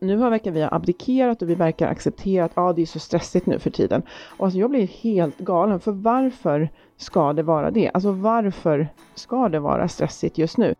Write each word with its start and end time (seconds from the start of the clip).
Nu 0.00 0.16
verkar 0.16 0.50
vi 0.50 0.62
ha 0.62 0.68
abdikerat 0.72 1.42
och 1.42 1.50
vi 1.50 1.54
verkar 1.54 1.88
acceptera 1.88 2.44
att 2.44 2.52
ah, 2.54 2.72
det 2.72 2.82
är 2.82 2.86
så 2.86 2.98
stressigt 2.98 3.46
nu 3.46 3.58
för 3.58 3.70
tiden. 3.70 4.02
Och 4.36 4.44
alltså 4.44 4.58
jag 4.58 4.70
blir 4.70 4.86
helt 4.86 5.38
galen, 5.38 5.80
för 5.80 5.92
varför 5.92 6.70
ska 6.96 7.32
det 7.32 7.42
vara 7.42 7.70
det? 7.70 7.90
Alltså 7.94 8.12
varför 8.12 8.88
ska 9.14 9.48
det 9.48 9.60
vara 9.60 9.88
stressigt 9.88 10.38
just 10.38 10.58
nu? 10.58 10.74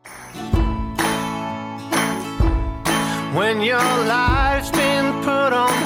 When 3.35 3.62
your 3.62 4.04
life's 4.09 4.73
been 4.73 5.12
put 5.23 5.53
on 5.53 5.78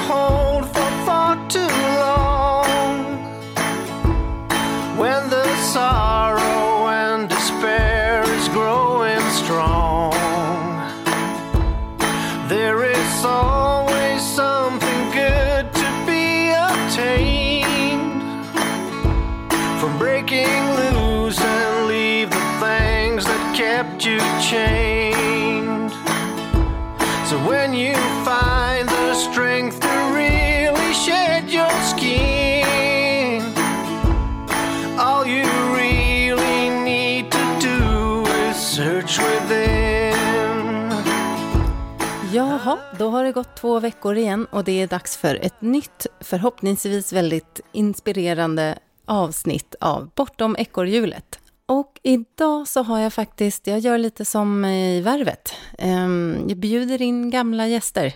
då 42.98 43.08
har 43.08 43.24
det 43.24 43.32
gått 43.32 43.56
två 43.56 43.80
veckor 43.80 44.16
igen 44.16 44.46
och 44.50 44.64
det 44.64 44.82
är 44.82 44.86
dags 44.86 45.16
för 45.16 45.34
ett 45.34 45.60
nytt, 45.60 46.06
förhoppningsvis 46.20 47.12
väldigt 47.12 47.60
inspirerande 47.72 48.78
avsnitt 49.04 49.74
av 49.80 50.10
Bortom 50.14 50.56
ekorrhjulet. 50.58 51.38
Och 51.66 52.00
idag 52.02 52.68
så 52.68 52.82
har 52.82 52.98
jag 52.98 53.12
faktiskt, 53.12 53.66
jag 53.66 53.78
gör 53.78 53.98
lite 53.98 54.24
som 54.24 54.64
i 54.64 55.00
Värvet. 55.00 55.54
Ehm, 55.78 56.44
jag 56.48 56.58
bjuder 56.58 57.02
in 57.02 57.30
gamla 57.30 57.68
gäster 57.68 58.14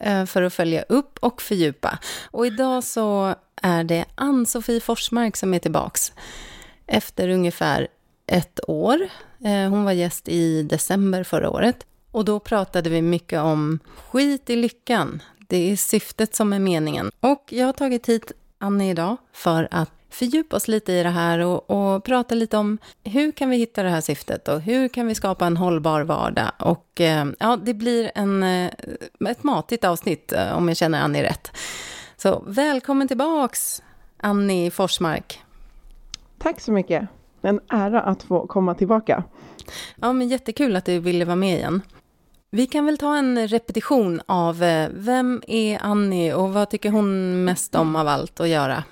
eh, 0.00 0.24
för 0.24 0.42
att 0.42 0.54
följa 0.54 0.82
upp 0.82 1.18
och 1.20 1.42
fördjupa. 1.42 1.98
Och 2.30 2.46
idag 2.46 2.84
så 2.84 3.34
är 3.62 3.84
det 3.84 4.04
Ann-Sofie 4.14 4.80
Forsmark 4.80 5.36
som 5.36 5.54
är 5.54 5.58
tillbaks 5.58 6.12
efter 6.86 7.28
ungefär 7.28 7.88
ett 8.26 8.60
år. 8.68 9.08
Eh, 9.44 9.70
hon 9.70 9.84
var 9.84 9.92
gäst 9.92 10.28
i 10.28 10.62
december 10.62 11.24
förra 11.24 11.50
året. 11.50 11.87
Och 12.10 12.24
då 12.24 12.40
pratade 12.40 12.90
vi 12.90 13.02
mycket 13.02 13.40
om 13.40 13.78
skit 14.10 14.50
i 14.50 14.56
lyckan. 14.56 15.22
Det 15.48 15.72
är 15.72 15.76
syftet 15.76 16.34
som 16.34 16.52
är 16.52 16.58
meningen. 16.58 17.10
Och 17.20 17.44
jag 17.48 17.66
har 17.66 17.72
tagit 17.72 18.08
hit 18.08 18.32
Annie 18.58 18.90
idag 18.90 19.16
för 19.32 19.68
att 19.70 19.90
fördjupa 20.10 20.56
oss 20.56 20.68
lite 20.68 20.92
i 20.92 21.02
det 21.02 21.08
här 21.08 21.38
och, 21.38 21.70
och, 21.70 22.04
prata 22.04 22.34
lite 22.34 22.56
om 22.56 22.78
hur 23.04 23.32
kan 23.32 23.50
vi 23.50 23.56
hitta 23.56 23.82
det 23.82 23.88
här 23.88 24.00
syftet 24.00 24.48
och 24.48 24.60
hur 24.60 24.88
kan 24.88 25.06
vi 25.06 25.14
skapa 25.14 25.46
en 25.46 25.56
hållbar 25.56 26.00
vardag. 26.00 26.50
Och 26.58 27.00
eh, 27.00 27.26
ja, 27.38 27.56
det 27.56 27.74
blir 27.74 28.10
en, 28.14 28.42
eh, 28.42 28.70
ett 29.30 29.42
matigt 29.42 29.84
avsnitt 29.84 30.32
eh, 30.32 30.56
om 30.56 30.68
jag 30.68 30.76
känner 30.76 31.00
Annie 31.00 31.22
rätt. 31.22 31.56
Så 32.16 32.44
välkommen 32.46 33.08
tillbaks 33.08 33.82
Annie 34.16 34.70
Forsmark. 34.70 35.42
Tack 36.38 36.60
så 36.60 36.72
mycket. 36.72 37.08
En 37.42 37.60
ära 37.68 38.00
att 38.00 38.22
få 38.22 38.46
komma 38.46 38.74
tillbaka. 38.74 39.24
Ja, 39.96 40.12
men 40.12 40.28
jättekul 40.28 40.76
att 40.76 40.84
du 40.84 40.98
ville 40.98 41.24
vara 41.24 41.36
med 41.36 41.56
igen. 41.56 41.82
Vi 42.50 42.66
kan 42.66 42.86
väl 42.86 42.98
ta 42.98 43.16
en 43.16 43.48
repetition 43.48 44.20
av 44.26 44.58
vem 44.90 45.42
är 45.46 45.78
Annie 45.82 46.34
och 46.34 46.52
vad 46.52 46.70
tycker 46.70 46.90
hon 46.90 47.44
mest 47.44 47.74
om 47.74 47.96
av 47.96 48.08
allt 48.08 48.40
att 48.40 48.48
göra? 48.48 48.84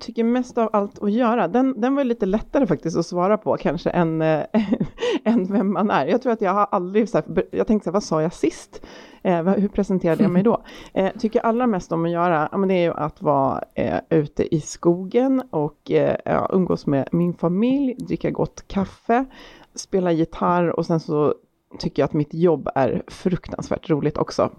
tycker 0.00 0.24
mest 0.24 0.58
av 0.58 0.70
allt 0.72 1.02
att 1.02 1.12
göra, 1.12 1.48
den, 1.48 1.80
den 1.80 1.94
var 1.94 2.04
lite 2.04 2.26
lättare 2.26 2.66
faktiskt 2.66 2.96
att 2.96 3.06
svara 3.06 3.38
på 3.38 3.56
kanske 3.56 3.90
än, 3.90 4.22
äh, 4.22 4.44
än 5.24 5.52
vem 5.52 5.72
man 5.72 5.90
är. 5.90 6.06
Jag 6.06 6.22
tror 6.22 6.32
att 6.32 6.40
jag 6.40 6.54
har 6.54 6.68
aldrig, 6.70 7.08
så 7.08 7.18
här, 7.18 7.44
jag 7.50 7.66
tänkte 7.66 7.84
så 7.84 7.90
här, 7.90 7.92
vad 7.92 8.02
sa 8.02 8.22
jag 8.22 8.32
sist? 8.32 8.82
Eh, 9.22 9.42
hur 9.42 9.68
presenterade 9.68 10.22
jag 10.22 10.32
mig 10.32 10.42
då? 10.42 10.62
Eh, 10.92 11.10
tycker 11.18 11.40
allra 11.40 11.66
mest 11.66 11.92
om 11.92 12.04
att 12.04 12.10
göra, 12.10 12.48
ja, 12.52 12.58
men 12.58 12.68
det 12.68 12.74
är 12.74 12.82
ju 12.82 12.94
att 12.94 13.22
vara 13.22 13.62
eh, 13.74 13.98
ute 14.10 14.54
i 14.54 14.60
skogen 14.60 15.42
och 15.50 15.90
eh, 15.90 16.46
umgås 16.50 16.86
med 16.86 17.08
min 17.12 17.34
familj, 17.34 17.94
dricka 17.94 18.30
gott 18.30 18.68
kaffe, 18.68 19.24
spela 19.74 20.12
gitarr 20.12 20.68
och 20.68 20.86
sen 20.86 21.00
så 21.00 21.34
tycker 21.78 22.02
jag 22.02 22.04
att 22.04 22.12
mitt 22.12 22.34
jobb 22.34 22.68
är 22.74 23.02
fruktansvärt 23.08 23.90
roligt 23.90 24.18
också. 24.18 24.50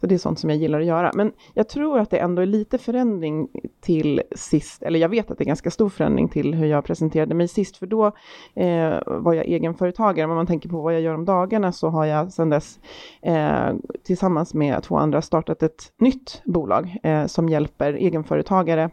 Så 0.00 0.06
det 0.06 0.14
är 0.14 0.18
sånt 0.18 0.38
som 0.38 0.50
jag 0.50 0.58
gillar 0.58 0.80
att 0.80 0.86
göra. 0.86 1.10
Men 1.14 1.32
jag 1.54 1.68
tror 1.68 1.98
att 1.98 2.10
det 2.10 2.18
ändå 2.18 2.42
är 2.42 2.46
lite 2.46 2.78
förändring 2.78 3.48
till 3.80 4.22
sist, 4.36 4.82
eller 4.82 4.98
jag 4.98 5.08
vet 5.08 5.30
att 5.30 5.38
det 5.38 5.44
är 5.44 5.46
ganska 5.46 5.70
stor 5.70 5.88
förändring 5.88 6.28
till 6.28 6.54
hur 6.54 6.66
jag 6.66 6.84
presenterade 6.84 7.34
mig 7.34 7.48
sist, 7.48 7.76
för 7.76 7.86
då 7.86 8.06
eh, 8.54 8.98
var 9.06 9.34
jag 9.34 9.46
egenföretagare. 9.46 10.30
Om 10.30 10.36
man 10.36 10.46
tänker 10.46 10.68
på 10.68 10.80
vad 10.80 10.94
jag 10.94 11.00
gör 11.00 11.14
om 11.14 11.24
dagarna 11.24 11.72
så 11.72 11.88
har 11.88 12.04
jag 12.04 12.32
sedan 12.32 12.50
dess 12.50 12.80
eh, 13.22 13.74
tillsammans 14.04 14.54
med 14.54 14.82
två 14.82 14.96
andra 14.96 15.22
startat 15.22 15.62
ett 15.62 15.92
nytt 15.98 16.42
bolag 16.44 16.96
eh, 17.02 17.26
som 17.26 17.48
hjälper 17.48 17.92
egenföretagare 17.92 18.90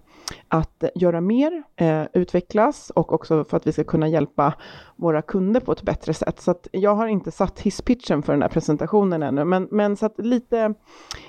att 0.47 0.83
göra 0.95 1.21
mer, 1.21 1.63
eh, 1.75 2.03
utvecklas 2.13 2.89
och 2.89 3.13
också 3.13 3.43
för 3.43 3.57
att 3.57 3.67
vi 3.67 3.71
ska 3.71 3.83
kunna 3.83 4.07
hjälpa 4.07 4.53
våra 4.95 5.21
kunder 5.21 5.59
på 5.59 5.71
ett 5.71 5.81
bättre 5.81 6.13
sätt. 6.13 6.41
Så 6.41 6.51
att 6.51 6.67
jag 6.71 6.95
har 6.95 7.07
inte 7.07 7.31
satt 7.31 7.59
hisspitchen 7.59 8.23
för 8.23 8.33
den 8.33 8.41
här 8.41 8.49
presentationen 8.49 9.23
ännu, 9.23 9.43
men, 9.43 9.67
men 9.71 9.97
så 9.97 10.09
lite 10.17 10.73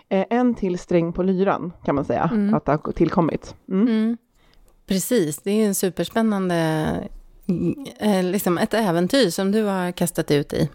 eh, 0.08 0.26
en 0.30 0.54
till 0.54 0.78
sträng 0.78 1.12
på 1.12 1.22
lyran 1.22 1.72
kan 1.84 1.94
man 1.94 2.04
säga 2.04 2.30
mm. 2.32 2.54
att 2.54 2.64
det 2.64 2.72
har 2.72 2.92
tillkommit. 2.92 3.54
Mm. 3.68 3.88
Mm. 3.88 4.16
Precis, 4.86 5.38
det 5.38 5.50
är 5.50 5.66
en 5.66 5.74
superspännande, 5.74 6.56
eh, 7.98 8.22
liksom 8.22 8.58
ett 8.58 8.74
äventyr 8.74 9.30
som 9.30 9.52
du 9.52 9.62
har 9.62 9.92
kastat 9.92 10.30
ut 10.30 10.52
i. 10.52 10.68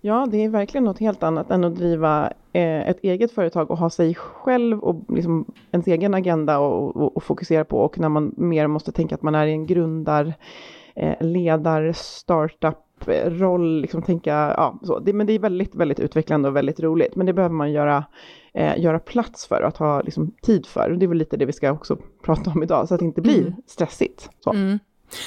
Ja, 0.00 0.26
det 0.30 0.44
är 0.44 0.48
verkligen 0.48 0.84
något 0.84 0.98
helt 0.98 1.22
annat 1.22 1.50
än 1.50 1.64
att 1.64 1.76
driva 1.76 2.32
eh, 2.52 2.88
ett 2.88 2.98
eget 3.02 3.32
företag 3.32 3.70
och 3.70 3.78
ha 3.78 3.90
sig 3.90 4.14
själv 4.14 4.78
och 4.78 5.04
liksom 5.08 5.44
ens 5.72 5.86
egen 5.86 6.14
agenda 6.14 6.58
och, 6.58 6.96
och, 6.96 7.16
och, 7.16 7.22
fokusera 7.22 7.64
på 7.64 7.78
och 7.78 7.98
när 7.98 8.08
man 8.08 8.34
mer 8.36 8.66
måste 8.66 8.92
tänka 8.92 9.14
att 9.14 9.22
man 9.22 9.34
är 9.34 9.46
i 9.46 9.52
en 9.52 9.66
grundar, 9.66 10.34
eh, 10.94 11.26
ledar, 11.26 11.92
startup 11.92 12.76
roll, 13.24 13.80
liksom 13.80 14.02
tänka, 14.02 14.30
ja, 14.30 14.78
så. 14.82 14.98
Det, 14.98 15.12
men 15.12 15.26
det 15.26 15.32
är 15.32 15.38
väldigt, 15.38 15.74
väldigt 15.74 16.00
utvecklande 16.00 16.48
och 16.48 16.56
väldigt 16.56 16.80
roligt. 16.80 17.16
Men 17.16 17.26
det 17.26 17.32
behöver 17.32 17.54
man 17.54 17.72
göra, 17.72 18.04
eh, 18.54 18.78
göra 18.78 18.98
plats 18.98 19.46
för, 19.46 19.62
att 19.62 19.76
ha 19.76 20.00
liksom, 20.00 20.34
tid 20.42 20.66
för. 20.66 20.90
Det 20.90 21.06
är 21.06 21.08
väl 21.08 21.18
lite 21.18 21.36
det 21.36 21.46
vi 21.46 21.52
ska 21.52 21.72
också 21.72 21.96
prata 22.22 22.50
om 22.50 22.62
idag, 22.62 22.88
så 22.88 22.94
att 22.94 23.00
det 23.00 23.06
inte 23.06 23.20
blir 23.20 23.40
mm. 23.40 23.54
stressigt. 23.66 24.30
Mm. 24.46 24.78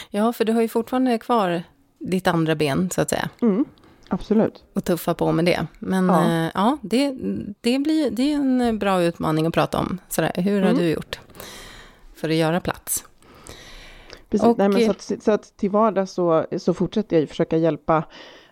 Ja, 0.09 0.33
för 0.33 0.45
du 0.45 0.53
har 0.53 0.61
ju 0.61 0.67
fortfarande 0.67 1.17
kvar 1.17 1.63
ditt 1.99 2.27
andra 2.27 2.55
ben, 2.55 2.89
så 2.89 3.01
att 3.01 3.09
säga. 3.09 3.29
Mm. 3.41 3.65
Absolut. 4.09 4.63
Och 4.73 4.83
tuffa 4.83 5.13
på 5.13 5.31
med 5.31 5.45
det. 5.45 5.67
Men 5.79 6.09
ja, 6.09 6.25
eh, 6.25 6.51
ja 6.53 6.77
det, 6.81 7.13
det, 7.61 7.79
blir, 7.79 8.11
det 8.11 8.33
är 8.33 8.35
en 8.35 8.79
bra 8.79 9.03
utmaning 9.03 9.45
att 9.45 9.53
prata 9.53 9.79
om. 9.79 9.99
Sådär, 10.09 10.31
hur 10.35 10.61
har 10.61 10.69
mm. 10.69 10.81
du 10.81 10.89
gjort 10.89 11.19
för 12.15 12.29
att 12.29 12.35
göra 12.35 12.59
plats? 12.59 13.05
Precis, 14.29 14.47
och, 14.47 14.57
Nej, 14.57 14.69
men 14.69 14.85
så, 14.85 14.91
att, 14.91 15.23
så 15.23 15.31
att 15.31 15.57
till 15.57 15.69
vardags 15.69 16.11
så, 16.11 16.45
så 16.57 16.73
fortsätter 16.73 17.19
jag 17.19 17.29
försöka 17.29 17.57
hjälpa 17.57 18.03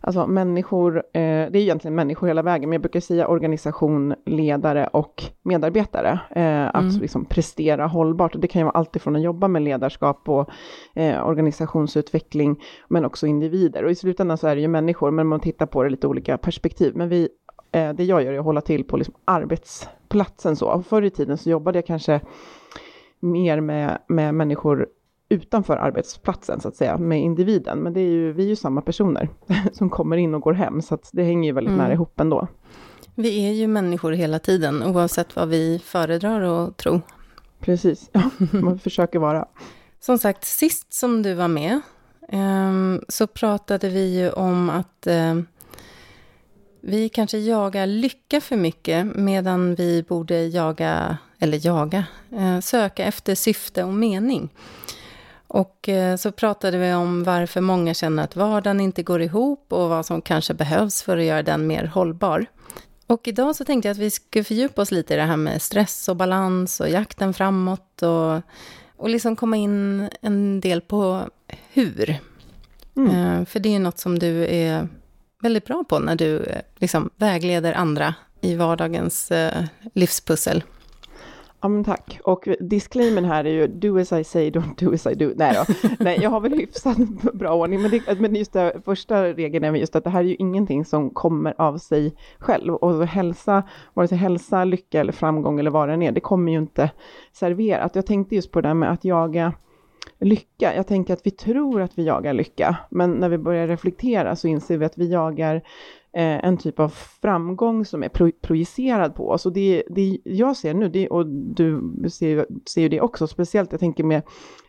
alltså 0.02 0.28
människor, 0.28 0.98
eh, 0.98 1.02
det 1.22 1.22
är 1.22 1.56
egentligen 1.56 1.96
människor 1.96 2.28
hela 2.28 2.42
vägen, 2.42 2.70
men 2.70 2.76
jag 2.76 2.82
brukar 2.82 3.00
säga 3.00 3.28
organisation, 3.28 4.16
ledare 4.26 4.88
och 4.88 5.24
medarbetare, 5.44 6.20
eh, 6.30 6.68
att 6.68 6.84
mm. 6.84 7.02
liksom 7.02 7.26
prestera 7.26 7.88
hållbart. 7.88 8.36
Och 8.36 8.42
det 8.42 8.48
kan 8.48 8.60
ju 8.60 8.64
vara 8.64 8.76
alltifrån 8.78 9.16
att 9.16 9.22
jobba 9.22 9.48
med 9.48 9.62
ledarskap 9.62 10.30
och 10.30 10.50
eh, 10.96 11.28
organisationsutveckling, 11.28 12.64
men 12.88 13.06
också 13.06 13.28
individer. 13.28 13.84
Och 13.84 13.92
i 13.92 13.96
slutändan 13.96 14.38
så 14.38 14.48
är 14.48 14.56
det 14.56 14.62
ju 14.62 14.68
människor, 14.68 15.12
men 15.12 15.28
man 15.28 15.40
tittar 15.40 15.66
på 15.66 15.84
det 15.84 15.90
lite 15.90 16.08
olika 16.08 16.38
perspektiv. 16.38 16.96
Men 16.96 17.10
vi, 17.10 17.30
eh, 17.72 17.94
det 17.94 18.04
jag 18.04 18.24
gör 18.24 18.34
är 18.34 18.40
att 18.40 18.46
hålla 18.46 18.62
till 18.62 18.84
på 18.84 18.98
liksom 18.98 19.14
arbetsplatsen 19.26 20.56
så. 20.56 20.84
Förr 20.84 21.02
i 21.02 21.10
tiden 21.10 21.38
så 21.38 21.50
jobbade 21.50 21.78
jag 21.78 21.86
kanske 21.86 22.22
mer 23.20 23.62
med, 23.62 23.98
med 24.08 24.36
människor 24.36 24.88
utanför 25.32 25.78
arbetsplatsen 25.78 26.62
så 26.62 26.68
att 26.68 26.76
säga 26.76 26.98
med 26.98 27.22
individen. 27.22 27.80
Men 27.80 27.94
det 27.94 28.00
är 28.00 28.10
ju, 28.10 28.34
vi 28.34 28.44
är 28.44 28.48
ju 28.48 28.56
samma 28.56 28.82
personer 28.82 29.30
som 29.74 29.90
kommer 29.90 30.18
in 30.18 30.36
och 30.36 30.42
går 30.42 30.54
hem 30.54 30.82
så 30.82 30.96
att 30.96 31.10
det 31.14 31.24
hänger 31.24 31.50
ju 31.50 31.54
väldigt 31.54 31.74
mm. 31.74 31.84
nära 31.84 31.94
ihop 31.94 32.20
ändå. 32.20 32.48
Vi 33.16 33.48
är 33.48 33.52
ju 33.52 33.68
människor 33.68 34.12
hela 34.12 34.40
tiden 34.40 34.84
oavsett 34.84 35.36
vad 35.36 35.50
vi 35.50 35.80
föredrar 35.84 36.42
att 36.42 36.78
tro. 36.78 37.02
Precis, 37.60 38.10
ja, 38.12 38.30
man 38.52 38.80
försöker 38.80 39.20
vara. 39.20 39.46
Som 40.00 40.18
sagt, 40.18 40.46
sist 40.46 40.94
som 40.94 41.24
du 41.24 41.34
var 41.34 41.48
med 41.48 41.82
um, 42.32 43.02
så 43.08 43.28
pratade 43.28 43.90
vi 43.90 44.20
ju 44.20 44.30
om 44.32 44.70
att 44.70 45.08
um, 45.08 45.48
vi 46.82 47.10
kanske 47.10 47.38
jagar 47.38 47.88
lycka 47.88 48.42
för 48.42 48.58
mycket 48.58 49.16
medan 49.16 49.76
vi 49.76 50.04
borde 50.04 50.46
jaga, 50.46 51.18
eller 51.40 51.66
jaga, 51.66 52.06
uh, 52.34 52.60
söka 52.60 53.06
efter 53.06 53.36
syfte 53.36 53.84
och 53.84 53.94
mening. 53.94 54.50
Och 55.54 55.90
eh, 55.90 56.16
så 56.16 56.32
pratade 56.32 56.78
vi 56.78 56.94
om 56.94 57.24
varför 57.24 57.62
många 57.62 57.94
känner 57.94 58.24
att 58.24 58.36
vardagen 58.36 58.80
inte 58.80 59.04
går 59.04 59.22
ihop 59.22 59.74
och 59.74 59.90
vad 59.90 60.06
som 60.06 60.22
kanske 60.22 60.54
behövs 60.54 61.04
för 61.04 61.18
att 61.18 61.24
göra 61.24 61.44
den 61.44 61.68
mer 61.68 61.86
hållbar. 61.86 62.46
Och 63.08 63.28
idag 63.28 63.56
så 63.56 63.66
tänkte 63.66 63.88
jag 63.88 63.94
att 63.94 64.00
vi 64.00 64.12
skulle 64.12 64.44
fördjupa 64.44 64.82
oss 64.82 64.92
lite 64.92 65.14
i 65.14 65.18
det 65.18 65.24
här 65.24 65.38
med 65.38 65.62
stress 65.62 66.10
och 66.10 66.16
balans 66.16 66.80
och 66.80 66.90
jakten 66.90 67.34
framåt 67.34 68.02
och, 68.02 68.42
och 68.98 69.10
liksom 69.10 69.36
komma 69.36 69.58
in 69.58 70.10
en 70.22 70.62
del 70.62 70.82
på 70.82 71.22
hur. 71.74 72.18
Mm. 72.96 73.16
Eh, 73.16 73.46
för 73.46 73.60
det 73.60 73.76
är 73.76 73.80
något 73.80 74.00
som 74.00 74.20
du 74.20 74.46
är 74.46 74.88
väldigt 75.42 75.66
bra 75.66 75.84
på 75.84 76.00
när 76.00 76.16
du 76.16 76.38
eh, 76.38 76.62
liksom 76.76 77.10
vägleder 77.16 77.74
andra 77.74 78.16
i 78.42 78.56
vardagens 78.56 79.32
livspussel. 79.94 80.64
Ja 81.62 81.68
men 81.68 81.84
tack. 81.84 82.20
Och 82.24 82.48
disclaimen 82.60 83.26
här 83.26 83.46
är 83.46 83.50
ju 83.50 83.68
do 83.68 84.00
as 84.00 84.12
I 84.12 84.24
say, 84.24 84.50
don't 84.50 84.86
do 84.86 84.94
as 84.94 85.08
I 85.08 85.14
do. 85.14 85.34
Nej 85.36 85.54
då. 85.54 85.74
Nej, 86.00 86.20
jag 86.22 86.30
har 86.30 86.40
väl 86.40 86.54
hyfsat 86.54 86.98
bra 87.34 87.54
ordning. 87.54 87.82
Men, 87.82 87.92
det, 87.92 88.20
men 88.20 88.36
just 88.36 88.54
det 88.54 88.82
första 88.86 89.24
regeln 89.24 89.64
är 89.64 89.76
just 89.76 89.96
att 89.96 90.04
det 90.04 90.10
här 90.10 90.20
är 90.20 90.28
ju 90.28 90.36
ingenting 90.36 90.86
som 90.86 91.10
kommer 91.10 91.62
av 91.62 91.78
sig 91.78 92.14
själv. 92.40 92.76
Och 92.76 93.08
hälsa, 93.08 93.64
vare 93.94 94.08
sig 94.08 94.18
hälsa, 94.18 94.64
lycka 94.64 95.00
eller 95.00 95.14
framgång 95.14 95.60
eller 95.60 95.72
vad 95.72 95.90
det 95.90 95.94
än 95.94 96.02
är, 96.02 96.12
det 96.12 96.20
kommer 96.20 96.52
ju 96.52 96.58
inte 96.58 96.92
serverat. 97.32 97.96
Jag 97.96 98.06
tänkte 98.06 98.36
just 98.36 98.52
på 98.52 98.62
det 98.62 98.68
där 98.68 98.74
med 98.74 98.92
att 98.92 99.06
jaga 99.06 99.54
lycka. 100.20 100.76
Jag 100.76 100.88
tänker 100.88 101.14
att 101.14 101.26
vi 101.26 101.32
tror 101.32 101.82
att 101.82 101.98
vi 101.98 102.06
jagar 102.06 102.34
lycka, 102.34 102.78
men 102.90 103.12
när 103.12 103.30
vi 103.30 103.38
börjar 103.38 103.68
reflektera 103.68 104.36
så 104.36 104.48
inser 104.48 104.78
vi 104.78 104.86
att 104.86 104.98
vi 104.98 105.12
jagar 105.12 105.62
Eh, 106.14 106.46
en 106.46 106.58
typ 106.58 106.80
av 106.80 106.90
framgång 107.22 107.86
som 107.86 108.04
är 108.04 108.10
pro 108.10 108.32
projicerad 108.42 109.16
på 109.16 109.30
oss. 109.30 109.46
Och 109.46 109.54
det, 109.54 109.84
det 109.90 110.18
jag 110.24 110.58
ser 110.58 110.74
nu, 110.74 110.90
det, 110.90 111.08
och 111.08 111.28
du 111.28 111.94
ser, 112.10 112.46
ser 112.70 112.82
ju 112.82 112.90
det 112.90 113.02
också, 113.02 113.28
speciellt 113.28 113.72
jag 113.72 113.80
tänker 113.80 114.04
med 114.04 114.22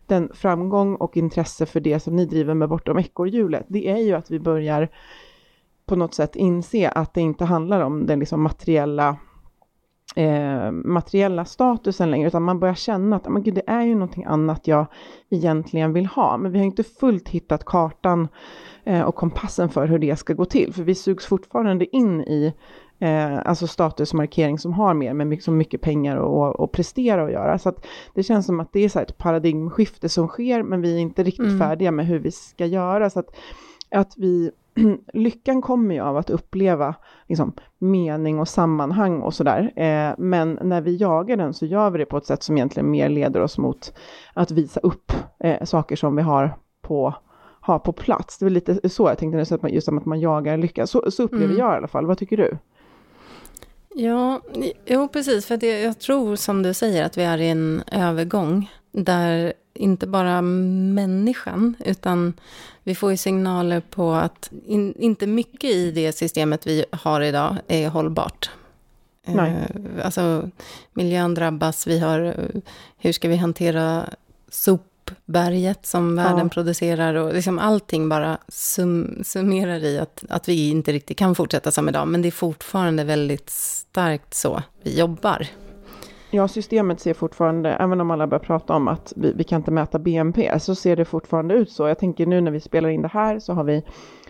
den 0.06 0.30
framgång 0.34 0.94
och 0.94 1.16
intresse 1.16 1.66
för 1.66 1.80
det 1.80 2.00
som 2.00 2.16
ni 2.16 2.26
driver 2.26 2.54
med 2.54 2.68
bortom 2.68 2.98
ekorrhjulet, 2.98 3.64
det 3.68 3.88
är 3.88 3.96
ju 3.96 4.12
att 4.12 4.30
vi 4.30 4.40
börjar 4.40 4.88
på 5.86 5.96
något 5.96 6.14
sätt 6.14 6.36
inse 6.36 6.88
att 6.88 7.14
det 7.14 7.20
inte 7.20 7.44
handlar 7.44 7.80
om 7.80 8.06
den 8.06 8.18
liksom 8.18 8.42
materiella 8.42 9.16
eh, 10.14 10.70
materiella 10.70 11.44
statusen 11.44 12.10
längre, 12.10 12.28
utan 12.28 12.42
man 12.42 12.60
börjar 12.60 12.74
känna 12.74 13.16
att 13.16 13.28
men 13.28 13.42
gud, 13.42 13.54
det 13.54 13.64
är 13.66 13.82
ju 13.82 13.94
någonting 13.94 14.24
annat 14.24 14.66
jag 14.66 14.86
egentligen 15.30 15.92
vill 15.92 16.06
ha. 16.06 16.36
Men 16.36 16.52
vi 16.52 16.58
har 16.58 16.66
inte 16.66 16.82
fullt 16.82 17.28
hittat 17.28 17.64
kartan 17.64 18.28
eh, 18.84 19.02
och 19.02 19.14
kompassen 19.14 19.68
för 19.68 19.86
hur 19.86 19.98
det 19.98 20.16
ska 20.16 20.32
gå 20.32 20.44
till, 20.44 20.72
för 20.72 20.82
vi 20.82 20.94
sugs 20.94 21.26
fortfarande 21.26 21.96
in 21.96 22.20
i 22.20 22.54
eh, 22.98 23.38
alltså 23.44 23.66
statusmarkering 23.66 24.58
som 24.58 24.72
har 24.72 24.94
mer 24.94 25.14
med 25.14 25.26
mycket, 25.26 25.44
så 25.44 25.50
mycket 25.50 25.80
pengar 25.80 26.16
och, 26.16 26.60
och 26.60 26.72
prestera 26.72 27.24
att 27.24 27.32
göra. 27.32 27.58
Så 27.58 27.68
att 27.68 27.86
det 28.14 28.22
känns 28.22 28.46
som 28.46 28.60
att 28.60 28.72
det 28.72 28.80
är 28.80 28.88
så 28.88 28.98
ett 28.98 29.18
paradigmskifte 29.18 30.08
som 30.08 30.28
sker, 30.28 30.62
men 30.62 30.80
vi 30.80 30.94
är 30.94 30.98
inte 30.98 31.22
riktigt 31.22 31.46
mm. 31.46 31.58
färdiga 31.58 31.90
med 31.90 32.06
hur 32.06 32.18
vi 32.18 32.30
ska 32.30 32.66
göra. 32.66 33.10
Så 33.10 33.18
att, 33.18 33.36
att 33.90 34.14
vi 34.16 34.50
lyckan 35.12 35.62
kommer 35.62 35.94
ju 35.94 36.00
av 36.00 36.16
att 36.16 36.30
uppleva 36.30 36.94
liksom, 37.28 37.52
mening 37.78 38.40
och 38.40 38.48
sammanhang 38.48 39.20
och 39.20 39.34
sådär. 39.34 39.72
Eh, 39.76 40.14
men 40.18 40.58
när 40.62 40.80
vi 40.80 40.96
jagar 40.96 41.36
den 41.36 41.54
så 41.54 41.66
gör 41.66 41.90
vi 41.90 41.98
det 41.98 42.06
på 42.06 42.16
ett 42.16 42.26
sätt 42.26 42.42
som 42.42 42.56
egentligen 42.56 42.90
mer 42.90 43.08
leder 43.08 43.40
oss 43.40 43.58
mot 43.58 43.94
att 44.34 44.50
visa 44.50 44.80
upp 44.80 45.12
eh, 45.40 45.64
saker 45.64 45.96
som 45.96 46.16
vi 46.16 46.22
har 46.22 46.56
på, 46.82 47.14
har 47.60 47.78
på 47.78 47.92
plats. 47.92 48.38
Det 48.38 48.46
är 48.46 48.50
lite 48.50 48.88
så 48.88 49.08
jag 49.08 49.18
tänkte, 49.18 49.68
just 49.68 49.84
som 49.84 49.98
att 49.98 50.04
man 50.04 50.20
jagar 50.20 50.56
lycka. 50.56 50.86
Så, 50.86 51.10
så 51.10 51.22
upplever 51.22 51.44
mm. 51.44 51.58
jag 51.58 51.74
i 51.74 51.76
alla 51.76 51.88
fall. 51.88 52.06
Vad 52.06 52.18
tycker 52.18 52.36
du? 52.36 52.58
Ja, 53.94 54.40
jo 54.86 55.08
precis, 55.08 55.46
för 55.46 55.56
det, 55.56 55.80
jag 55.80 55.98
tror 55.98 56.36
som 56.36 56.62
du 56.62 56.74
säger 56.74 57.04
att 57.04 57.18
vi 57.18 57.22
är 57.22 57.38
i 57.38 57.48
en 57.48 57.82
övergång 57.92 58.70
där 58.92 59.52
inte 59.74 60.06
bara 60.06 60.42
människan, 60.42 61.74
utan 61.84 62.32
vi 62.82 62.94
får 62.94 63.10
ju 63.10 63.16
signaler 63.16 63.80
på 63.80 64.12
att 64.12 64.50
in, 64.66 64.94
inte 64.98 65.26
mycket 65.26 65.70
i 65.70 65.90
det 65.90 66.12
systemet 66.12 66.66
vi 66.66 66.84
har 66.90 67.20
idag 67.20 67.56
är 67.68 67.88
hållbart. 67.88 68.50
Nej. 69.26 69.50
Uh, 69.50 70.04
alltså, 70.04 70.50
miljön 70.92 71.34
drabbas, 71.34 71.86
vi 71.86 71.98
har, 71.98 72.36
hur 72.96 73.12
ska 73.12 73.28
vi 73.28 73.36
hantera 73.36 74.06
sopberget 74.48 75.86
som 75.86 76.16
världen 76.16 76.38
ja. 76.38 76.48
producerar 76.48 77.14
och 77.14 77.34
liksom 77.34 77.58
allting 77.58 78.08
bara 78.08 78.38
sum, 78.48 79.20
summerar 79.24 79.84
i 79.84 79.98
att, 79.98 80.24
att 80.28 80.48
vi 80.48 80.70
inte 80.70 80.92
riktigt 80.92 81.18
kan 81.18 81.34
fortsätta 81.34 81.70
som 81.70 81.88
idag, 81.88 82.08
men 82.08 82.22
det 82.22 82.28
är 82.28 82.32
fortfarande 82.32 83.04
väldigt 83.04 83.50
starkt 83.50 84.34
så 84.34 84.62
vi 84.82 84.98
jobbar. 84.98 85.46
Ja, 86.34 86.48
systemet 86.48 87.00
ser 87.00 87.14
fortfarande, 87.14 87.70
även 87.70 88.00
om 88.00 88.10
alla 88.10 88.26
börjar 88.26 88.44
prata 88.44 88.74
om 88.74 88.88
att 88.88 89.12
vi, 89.16 89.32
vi 89.32 89.44
kan 89.44 89.60
inte 89.60 89.70
mäta 89.70 89.98
BNP, 89.98 90.58
så 90.58 90.74
ser 90.74 90.96
det 90.96 91.04
fortfarande 91.04 91.54
ut 91.54 91.70
så. 91.70 91.88
Jag 91.88 91.98
tänker 91.98 92.26
nu 92.26 92.40
när 92.40 92.50
vi 92.50 92.60
spelar 92.60 92.88
in 92.88 93.02
det 93.02 93.08
här 93.08 93.38
så 93.38 93.52
har 93.52 93.64
vi 93.64 93.82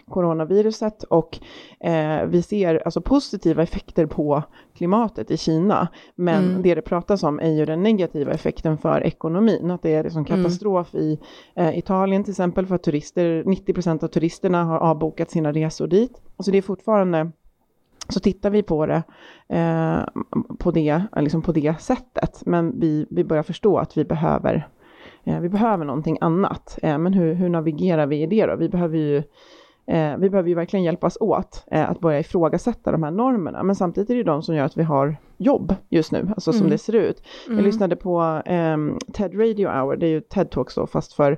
coronaviruset 0.08 1.02
och 1.02 1.38
eh, 1.80 2.26
vi 2.26 2.42
ser 2.42 2.82
alltså 2.84 3.00
positiva 3.00 3.62
effekter 3.62 4.06
på 4.06 4.42
klimatet 4.74 5.30
i 5.30 5.36
Kina. 5.36 5.88
Men 6.14 6.44
mm. 6.44 6.62
det 6.62 6.74
det 6.74 6.82
pratas 6.82 7.22
om 7.22 7.40
är 7.40 7.50
ju 7.50 7.64
den 7.64 7.82
negativa 7.82 8.32
effekten 8.32 8.78
för 8.78 9.06
ekonomin, 9.06 9.70
att 9.70 9.82
det 9.82 9.94
är 9.94 10.04
liksom 10.04 10.24
katastrof 10.24 10.94
mm. 10.94 11.06
i 11.06 11.18
eh, 11.56 11.78
Italien 11.78 12.24
till 12.24 12.32
exempel 12.32 12.66
för 12.66 12.74
att 12.74 12.82
turister, 12.82 13.42
90 13.46 13.74
procent 13.74 14.02
av 14.02 14.08
turisterna 14.08 14.64
har 14.64 14.78
avbokat 14.78 15.30
sina 15.30 15.52
resor 15.52 15.86
dit. 15.86 16.22
Så 16.38 16.50
det 16.50 16.58
är 16.58 16.62
fortfarande 16.62 17.30
så 18.08 18.20
tittar 18.20 18.50
vi 18.50 18.62
på 18.62 18.86
det 18.86 19.02
eh, 19.52 20.04
på, 20.58 20.70
det, 20.70 21.02
liksom 21.16 21.42
på 21.42 21.52
det 21.52 21.80
sättet. 21.80 22.42
Men 22.46 22.80
vi, 22.80 23.06
vi 23.10 23.24
börjar 23.24 23.42
förstå 23.42 23.78
att 23.78 23.96
vi 23.96 24.04
behöver, 24.04 24.68
eh, 25.24 25.40
vi 25.40 25.48
behöver 25.48 25.84
någonting 25.84 26.18
annat. 26.20 26.78
Eh, 26.82 26.98
men 26.98 27.12
hur, 27.12 27.34
hur 27.34 27.48
navigerar 27.48 28.06
vi 28.06 28.22
i 28.22 28.26
det 28.26 28.46
då? 28.46 28.56
Vi 28.56 28.68
behöver 28.68 28.98
ju, 28.98 29.16
eh, 29.86 30.16
vi 30.18 30.30
behöver 30.30 30.48
ju 30.48 30.54
verkligen 30.54 30.84
hjälpas 30.84 31.16
åt 31.20 31.64
eh, 31.70 31.90
att 31.90 32.00
börja 32.00 32.20
ifrågasätta 32.20 32.92
de 32.92 33.02
här 33.02 33.10
normerna. 33.10 33.62
Men 33.62 33.76
samtidigt 33.76 34.10
är 34.10 34.14
det 34.14 34.22
de 34.22 34.42
som 34.42 34.54
gör 34.54 34.64
att 34.64 34.76
vi 34.76 34.82
har 34.82 35.16
jobb 35.36 35.74
just 35.88 36.12
nu, 36.12 36.28
alltså 36.28 36.52
som 36.52 36.60
mm. 36.60 36.70
det 36.70 36.78
ser 36.78 36.92
ut. 36.92 37.22
Jag 37.46 37.52
mm. 37.52 37.64
lyssnade 37.64 37.96
på 37.96 38.42
ehm, 38.46 38.98
TED 39.12 39.40
Radio 39.40 39.68
Hour, 39.68 39.96
det 39.96 40.06
är 40.06 40.10
ju 40.10 40.20
TED 40.20 40.50
Talks 40.50 40.74
då, 40.74 40.86
fast 40.86 41.12
för 41.12 41.36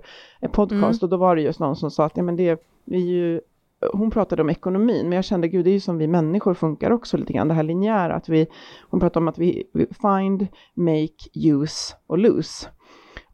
podcast. 0.52 0.72
Mm. 0.72 0.98
Och 1.02 1.08
då 1.08 1.16
var 1.16 1.36
det 1.36 1.42
just 1.42 1.60
någon 1.60 1.76
som 1.76 1.90
sa 1.90 2.04
att 2.04 2.16
ja, 2.16 2.22
men 2.22 2.36
det 2.36 2.48
är 2.90 2.98
ju 2.98 3.40
hon 3.92 4.10
pratade 4.10 4.42
om 4.42 4.50
ekonomin, 4.50 5.08
men 5.08 5.16
jag 5.16 5.24
kände 5.24 5.48
gud, 5.48 5.64
det 5.64 5.70
är 5.70 5.72
ju 5.72 5.80
som 5.80 5.98
vi 5.98 6.06
människor 6.06 6.54
funkar 6.54 6.90
också 6.90 7.16
lite 7.16 7.32
grann, 7.32 7.48
det 7.48 7.54
här 7.54 7.62
linjära, 7.62 8.14
att 8.14 8.28
vi, 8.28 8.46
hon 8.90 9.00
pratade 9.00 9.22
om 9.22 9.28
att 9.28 9.38
vi, 9.38 9.64
find, 10.02 10.46
make, 10.74 11.30
use 11.34 11.94
och 12.06 12.18
lose. 12.18 12.68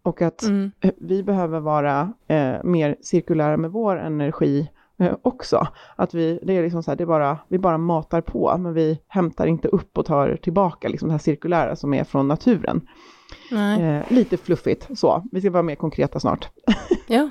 Och 0.02 0.22
att 0.22 0.42
mm. 0.42 0.70
vi 0.96 1.22
behöver 1.22 1.60
vara 1.60 2.12
eh, 2.28 2.64
mer 2.64 2.96
cirkulära 3.00 3.56
med 3.56 3.70
vår 3.70 3.98
energi 3.98 4.70
eh, 4.98 5.14
också. 5.22 5.66
Att 5.96 6.14
vi, 6.14 6.40
det 6.42 6.52
är 6.56 6.62
liksom 6.62 6.82
så 6.82 6.90
här, 6.90 6.96
det 6.96 7.04
är 7.04 7.06
bara, 7.06 7.38
vi 7.48 7.58
bara 7.58 7.78
matar 7.78 8.20
på, 8.20 8.56
men 8.58 8.74
vi 8.74 9.00
hämtar 9.08 9.46
inte 9.46 9.68
upp 9.68 9.98
och 9.98 10.06
tar 10.06 10.36
tillbaka 10.36 10.88
liksom 10.88 11.08
det 11.08 11.12
här 11.12 11.18
cirkulära 11.18 11.76
som 11.76 11.94
är 11.94 12.04
från 12.04 12.28
naturen. 12.28 12.80
Eh, 13.52 14.12
lite 14.12 14.36
fluffigt 14.36 14.98
så. 14.98 15.24
Vi 15.32 15.40
ska 15.40 15.50
vara 15.50 15.62
mer 15.62 15.74
konkreta 15.74 16.20
snart. 16.20 16.48
ja. 17.06 17.30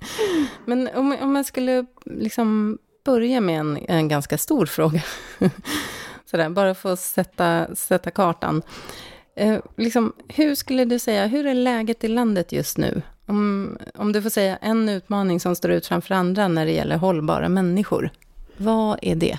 Men 0.64 0.88
om, 0.94 1.16
om 1.22 1.32
man 1.32 1.44
skulle 1.44 1.86
liksom 2.04 2.78
börja 3.04 3.40
med 3.40 3.60
en, 3.60 3.78
en 3.88 4.08
ganska 4.08 4.38
stor 4.38 4.66
fråga. 4.66 5.02
Sådär, 6.30 6.48
bara 6.48 6.74
för 6.74 6.92
att 6.92 7.00
sätta, 7.00 7.74
sätta 7.74 8.10
kartan. 8.10 8.62
Eh, 9.36 9.58
liksom, 9.76 10.12
hur 10.28 10.54
skulle 10.54 10.84
du 10.84 10.98
säga, 10.98 11.26
hur 11.26 11.46
är 11.46 11.54
läget 11.54 12.04
i 12.04 12.08
landet 12.08 12.52
just 12.52 12.78
nu? 12.78 13.02
Om, 13.26 13.78
om 13.94 14.12
du 14.12 14.22
får 14.22 14.30
säga 14.30 14.56
en 14.56 14.88
utmaning 14.88 15.40
som 15.40 15.56
står 15.56 15.70
ut 15.70 15.86
framför 15.86 16.14
andra 16.14 16.48
när 16.48 16.66
det 16.66 16.72
gäller 16.72 16.96
hållbara 16.96 17.48
människor. 17.48 18.10
Vad 18.56 18.98
är 19.02 19.14
det? 19.14 19.38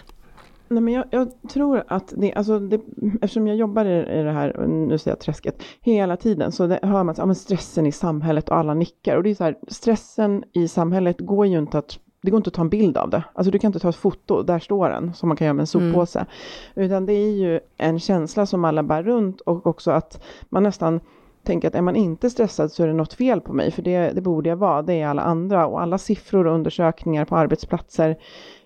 Nej, 0.69 0.83
men 0.83 0.93
jag, 0.93 1.05
jag, 1.09 1.29
tror 1.49 1.83
att 1.87 2.13
det, 2.17 2.33
alltså 2.33 2.59
det, 2.59 2.81
eftersom 3.21 3.47
jag 3.47 3.57
jobbar 3.57 3.85
i, 3.85 4.19
i 4.19 4.23
det 4.23 4.31
här, 4.31 4.67
nu 4.67 4.97
säger 4.97 5.11
jag 5.11 5.19
träsket, 5.19 5.63
hela 5.81 6.17
tiden 6.17 6.51
så 6.51 6.67
det, 6.67 6.79
hör 6.83 7.03
man 7.03 7.09
att 7.09 7.17
ja, 7.17 7.33
stressen 7.33 7.85
i 7.85 7.91
samhället 7.91 8.49
och 8.49 8.57
alla 8.57 8.73
nickar. 8.73 9.17
Och 9.17 9.23
det 9.23 9.29
är 9.29 9.35
så 9.35 9.43
här, 9.43 9.57
stressen 9.67 10.43
i 10.53 10.67
samhället 10.67 11.19
går 11.19 11.45
ju 11.45 11.57
inte 11.57 11.77
att 11.77 11.99
det 12.21 12.31
går 12.31 12.37
inte 12.37 12.47
att 12.47 12.53
ta 12.53 12.61
en 12.61 12.69
bild 12.69 12.97
av 12.97 13.09
det. 13.09 13.23
Alltså 13.33 13.51
du 13.51 13.59
kan 13.59 13.69
inte 13.69 13.79
ta 13.79 13.89
ett 13.89 13.95
foto, 13.95 14.43
där 14.43 14.59
står 14.59 14.89
den, 14.89 15.13
som 15.13 15.29
man 15.29 15.37
kan 15.37 15.45
göra 15.45 15.53
med 15.53 15.63
en 15.63 15.67
soppåse. 15.67 16.19
Mm. 16.19 16.85
Utan 16.85 17.05
det 17.05 17.13
är 17.13 17.31
ju 17.31 17.59
en 17.77 17.99
känsla 17.99 18.45
som 18.45 18.65
alla 18.65 18.83
bär 18.83 19.03
runt 19.03 19.41
och 19.41 19.67
också 19.67 19.91
att 19.91 20.23
man 20.49 20.63
nästan 20.63 20.99
tänker 21.43 21.67
att 21.67 21.75
är 21.75 21.81
man 21.81 21.95
inte 21.95 22.29
stressad 22.29 22.71
så 22.71 22.83
är 22.83 22.87
det 22.87 22.93
något 22.93 23.13
fel 23.13 23.41
på 23.41 23.53
mig, 23.53 23.71
för 23.71 23.81
det, 23.81 24.11
det 24.11 24.21
borde 24.21 24.49
jag 24.49 24.57
vara, 24.57 24.81
det 24.81 24.93
är 24.93 25.07
alla 25.07 25.21
andra. 25.21 25.67
Och 25.67 25.81
alla 25.81 25.97
siffror 25.97 26.47
och 26.47 26.53
undersökningar 26.53 27.25
på 27.25 27.37
arbetsplatser 27.37 28.17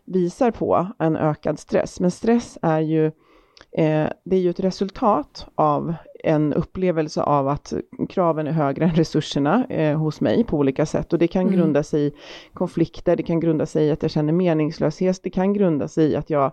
visar 0.06 0.52
på 0.52 0.88
en 1.00 1.16
ökad 1.16 1.60
stress. 1.60 2.00
Men 2.00 2.12
stress 2.12 2.58
är 2.62 2.80
ju, 2.80 3.06
eh, 3.72 4.08
det 4.24 4.36
är 4.36 4.40
ju 4.40 4.50
ett 4.50 4.60
resultat 4.60 5.48
av 5.56 5.94
en 6.24 6.54
upplevelse 6.54 7.22
av 7.22 7.48
att 7.48 7.74
kraven 8.10 8.48
är 8.48 8.52
högre 8.52 8.86
än 8.86 8.92
resurserna 8.92 9.66
eh, 9.70 9.98
hos 9.98 10.22
mig 10.22 10.44
på 10.44 10.58
olika 10.58 10.86
sätt. 10.86 11.14
Och 11.14 11.20
det 11.20 11.28
kan 11.28 11.42
mm. 11.42 11.54
grunda 11.54 11.84
sig 11.84 12.08
i 12.08 12.14
konflikter, 12.54 13.16
det 13.16 13.24
kan 13.24 13.40
grunda 13.40 13.66
sig 13.66 13.86
i 13.86 13.92
att 13.92 14.02
jag 14.02 14.12
känner 14.12 14.34
meningslöshet, 14.34 15.24
det 15.24 15.30
kan 15.30 15.54
grunda 15.54 15.88
sig 15.88 16.12
i 16.12 16.16
att 16.16 16.30
jag 16.30 16.52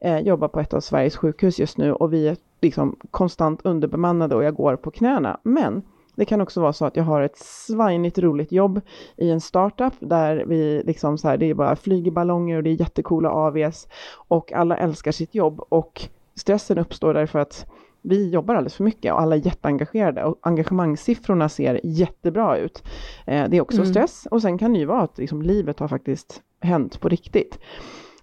eh, 0.00 0.18
jobbar 0.18 0.48
på 0.48 0.60
ett 0.60 0.74
av 0.74 0.80
Sveriges 0.80 1.16
sjukhus 1.16 1.58
just 1.58 1.78
nu 1.78 1.92
och 1.92 2.12
vi 2.12 2.28
är 2.28 2.36
liksom 2.60 2.96
konstant 3.10 3.60
underbemannade 3.64 4.34
och 4.34 4.44
jag 4.44 4.54
går 4.54 4.76
på 4.76 4.90
knäna. 4.90 5.40
Men 5.42 5.82
det 6.16 6.24
kan 6.24 6.40
också 6.40 6.60
vara 6.60 6.72
så 6.72 6.84
att 6.84 6.96
jag 6.96 7.04
har 7.04 7.22
ett 7.22 7.38
svajnigt 7.38 8.18
roligt 8.18 8.52
jobb 8.52 8.80
i 9.16 9.30
en 9.30 9.40
startup 9.40 9.94
där 9.98 10.44
vi 10.46 10.82
liksom 10.86 11.18
så 11.18 11.28
här, 11.28 11.36
det 11.36 11.50
är 11.50 11.54
bara 11.54 11.76
flyger 11.76 12.10
ballonger 12.10 12.56
och 12.56 12.62
det 12.62 12.70
är 12.70 12.80
jättekola 12.80 13.30
AVs 13.30 13.88
och 14.14 14.52
alla 14.52 14.76
älskar 14.76 15.12
sitt 15.12 15.34
jobb 15.34 15.60
och 15.68 16.02
stressen 16.34 16.78
uppstår 16.78 17.14
därför 17.14 17.38
att 17.38 17.66
vi 18.02 18.30
jobbar 18.30 18.54
alldeles 18.54 18.74
för 18.74 18.84
mycket 18.84 19.12
och 19.12 19.20
alla 19.20 19.36
är 19.36 19.46
jätteengagerade 19.46 20.24
och 20.24 20.38
engagemangssiffrorna 20.40 21.48
ser 21.48 21.80
jättebra 21.84 22.56
ut. 22.56 22.82
Eh, 23.26 23.48
det 23.48 23.56
är 23.56 23.60
också 23.60 23.80
mm. 23.80 23.90
stress 23.90 24.26
och 24.30 24.42
sen 24.42 24.58
kan 24.58 24.72
det 24.72 24.78
ju 24.78 24.86
vara 24.86 25.02
att 25.02 25.18
liksom, 25.18 25.42
livet 25.42 25.78
har 25.78 25.88
faktiskt 25.88 26.42
hänt 26.60 27.00
på 27.00 27.08
riktigt. 27.08 27.58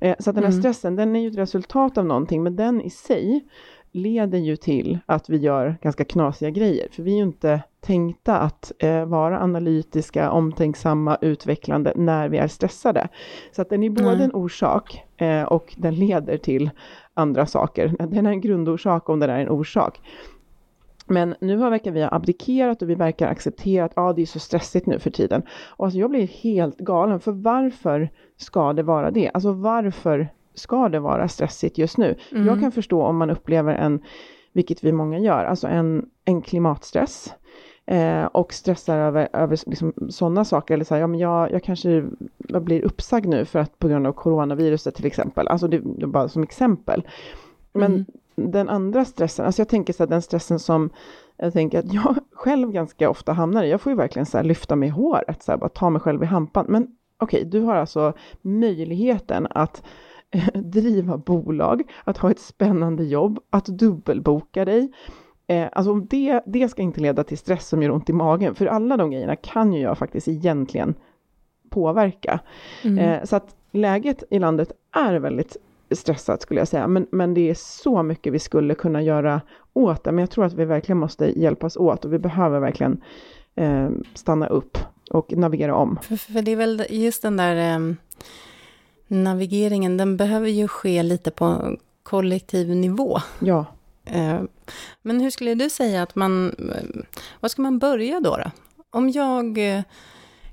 Eh, 0.02 0.16
så 0.20 0.30
att 0.30 0.36
den 0.36 0.44
här 0.44 0.52
mm. 0.52 0.62
stressen, 0.62 0.96
den 0.96 1.16
är 1.16 1.20
ju 1.20 1.28
ett 1.28 1.38
resultat 1.38 1.98
av 1.98 2.06
någonting, 2.06 2.44
men 2.44 2.56
den 2.56 2.82
i 2.82 2.90
sig 2.90 3.46
leder 3.92 4.40
ju 4.40 4.56
till 4.56 5.00
att 5.06 5.30
vi 5.30 5.38
gör 5.38 5.78
ganska 5.82 6.06
knasiga 6.06 6.50
grejer, 6.50 6.88
för 6.92 7.04
vi 7.04 7.12
är 7.12 7.16
ju 7.16 7.24
inte 7.24 7.62
tänkta 7.82 8.40
att 8.40 8.72
eh, 8.80 9.06
vara 9.06 9.40
analytiska, 9.40 10.32
omtänksamma, 10.32 11.18
utvecklande 11.22 11.94
när 11.96 12.30
vi 12.30 12.38
är 12.38 12.48
stressade. 12.48 13.08
Så 13.52 13.62
att 13.62 13.70
den 13.70 13.84
är 13.84 13.90
både 13.90 14.10
mm. 14.10 14.22
en 14.22 14.34
orsak 14.34 15.04
eh, 15.18 15.44
och 15.44 15.76
den 15.78 15.96
leder 15.96 16.38
till 16.38 16.70
andra 17.14 17.46
saker. 17.46 17.96
Den 18.10 18.26
är 18.26 18.32
en 18.32 18.42
grundorsak 18.42 19.10
om 19.10 19.20
den 19.20 19.30
är 19.30 19.40
en 19.40 19.50
orsak. 19.50 20.02
Men 21.08 21.36
nu 21.42 21.56
verkar 21.56 21.92
vi 21.92 22.02
ha 22.02 22.10
abdikerat 22.14 22.82
och 22.82 22.90
vi 22.90 22.96
verkar 22.96 23.28
acceptera 23.28 23.86
att 23.86 23.92
ah, 23.96 24.14
det 24.14 24.22
är 24.22 24.26
så 24.26 24.40
stressigt 24.40 24.86
nu 24.86 25.00
för 25.00 25.10
tiden. 25.10 25.42
Och 25.68 25.86
alltså 25.86 26.00
jag 26.00 26.10
blir 26.10 26.28
helt 26.28 26.78
galen, 26.78 27.20
för 27.20 27.32
varför 27.32 28.10
ska 28.38 28.74
det 28.74 28.84
vara 28.84 29.12
det? 29.12 29.32
Alltså 29.34 29.52
varför 29.52 30.30
ska 30.54 30.90
det 30.90 31.00
vara 31.00 31.28
stressigt 31.28 31.78
just 31.78 31.98
nu? 31.98 32.16
Mm. 32.32 32.48
Jag 32.48 32.60
kan 32.60 32.72
förstå 32.72 33.04
om 33.04 33.18
man 33.18 33.30
upplever 33.30 33.76
en, 33.76 34.00
vilket 34.54 34.84
vi 34.84 34.92
många 34.92 35.20
gör, 35.20 35.46
alltså 35.46 35.68
en, 35.68 36.06
en 36.26 36.42
klimatstress. 36.42 37.34
Eh, 37.86 38.26
och 38.26 38.54
stressar 38.54 38.98
över, 38.98 39.30
över 39.34 39.60
liksom 39.66 39.94
sådana 40.10 40.46
saker, 40.46 40.74
eller 40.74 40.86
så 40.86 40.94
här, 40.94 41.02
ja 41.02 41.08
men 41.08 41.20
jag, 41.20 41.52
jag 41.52 41.64
kanske 41.64 42.06
jag 42.38 42.64
blir 42.64 42.86
uppsagd 42.86 43.26
nu 43.26 43.46
för 43.46 43.60
att 43.60 43.80
på 43.80 43.88
grund 43.88 44.08
av 44.08 44.14
coronaviruset 44.14 44.96
till 44.96 45.06
exempel, 45.06 45.48
alltså 45.48 45.68
det, 45.68 45.82
det 45.98 46.08
bara 46.08 46.30
som 46.30 46.44
exempel. 46.44 47.08
Men 47.74 47.94
mm. 47.94 48.06
den 48.52 48.70
andra 48.70 49.06
stressen, 49.06 49.46
alltså 49.46 49.62
jag 49.62 49.70
tänker 49.70 49.94
så 49.94 50.04
här, 50.04 50.10
den 50.10 50.22
stressen 50.22 50.60
som 50.60 50.90
jag 51.38 51.54
tänker 51.54 51.80
att 51.80 51.94
jag 51.94 52.16
själv 52.34 52.72
ganska 52.72 53.10
ofta 53.10 53.34
hamnar 53.34 53.64
i, 53.64 53.70
jag 53.70 53.82
får 53.82 53.92
ju 53.92 53.96
verkligen 53.98 54.26
så 54.26 54.38
här 54.38 54.44
lyfta 54.44 54.76
mig 54.76 54.90
i 54.90 54.92
håret, 54.92 55.44
så 55.44 55.52
här, 55.52 55.60
bara 55.60 55.70
ta 55.70 55.90
mig 55.90 56.02
själv 56.02 56.24
i 56.24 56.26
hampan, 56.26 56.66
men 56.70 56.88
okej, 57.18 57.40
okay, 57.40 57.50
du 57.50 57.60
har 57.60 57.76
alltså 57.76 58.14
möjligheten 58.42 59.48
att 59.50 59.84
driva 60.54 61.18
bolag, 61.18 61.84
att 62.04 62.18
ha 62.18 62.32
ett 62.32 62.40
spännande 62.40 63.04
jobb, 63.04 63.40
att 63.50 63.66
dubbelboka 63.66 64.66
dig. 64.66 64.92
Eh, 65.48 65.68
alltså 65.72 65.96
det, 65.96 66.42
det 66.46 66.70
ska 66.70 66.82
inte 66.82 67.02
leda 67.02 67.24
till 67.24 67.38
stress 67.38 67.68
som 67.68 67.84
gör 67.84 67.92
ont 67.92 68.10
i 68.10 68.14
magen, 68.14 68.56
för 68.56 68.66
alla 68.66 68.98
de 68.98 69.12
grejerna 69.12 69.36
kan 69.36 69.74
ju 69.74 69.82
jag 69.82 69.98
faktiskt 69.98 70.28
egentligen 70.28 70.96
påverka. 71.70 72.40
Mm. 72.84 73.00
Eh, 73.00 73.24
så 73.24 73.36
att 73.36 73.56
läget 73.72 74.24
i 74.30 74.40
landet 74.40 74.72
är 74.92 75.16
väldigt 75.16 75.58
stressat 75.92 76.42
skulle 76.42 76.62
jag 76.62 76.68
säga, 76.68 76.88
men, 76.88 77.08
men 77.12 77.34
det 77.34 77.50
är 77.50 77.54
så 77.54 78.04
mycket 78.04 78.34
vi 78.34 78.40
skulle 78.40 78.76
kunna 78.76 79.02
göra 79.02 79.42
åt 79.74 80.04
det, 80.04 80.12
men 80.12 80.20
jag 80.20 80.30
tror 80.30 80.46
att 80.46 80.54
vi 80.54 80.66
verkligen 80.66 80.98
måste 80.98 81.40
hjälpas 81.40 81.78
åt 81.78 82.06
och 82.06 82.14
vi 82.14 82.20
behöver 82.20 82.60
verkligen 82.60 83.02
eh, 83.56 83.90
stanna 84.14 84.48
upp 84.48 84.78
och 85.12 85.34
navigera 85.38 85.76
om. 85.76 86.00
För, 86.02 86.16
för, 86.16 86.42
det 86.42 86.52
är 86.52 86.56
väl 86.56 86.86
just 86.90 87.22
den 87.22 87.38
där 87.38 87.76
eh, 87.76 87.94
navigeringen, 89.10 89.98
den 89.98 90.18
behöver 90.18 90.50
ju 90.50 90.68
ske 90.68 91.04
lite 91.04 91.32
på 91.32 91.78
kollektiv 92.04 92.70
nivå. 92.70 93.20
Ja. 93.40 93.66
Eh, 94.06 94.42
men 95.02 95.20
hur 95.22 95.30
skulle 95.30 95.56
du 95.56 95.70
säga 95.70 96.04
att 96.04 96.16
man, 96.16 96.50
eh, 96.50 97.02
vad 97.40 97.52
ska 97.52 97.62
man 97.62 97.80
börja 97.80 98.20
då? 98.20 98.38
då? 98.38 98.52
Om 98.92 99.10
jag, 99.10 99.58
eh, 99.58 99.82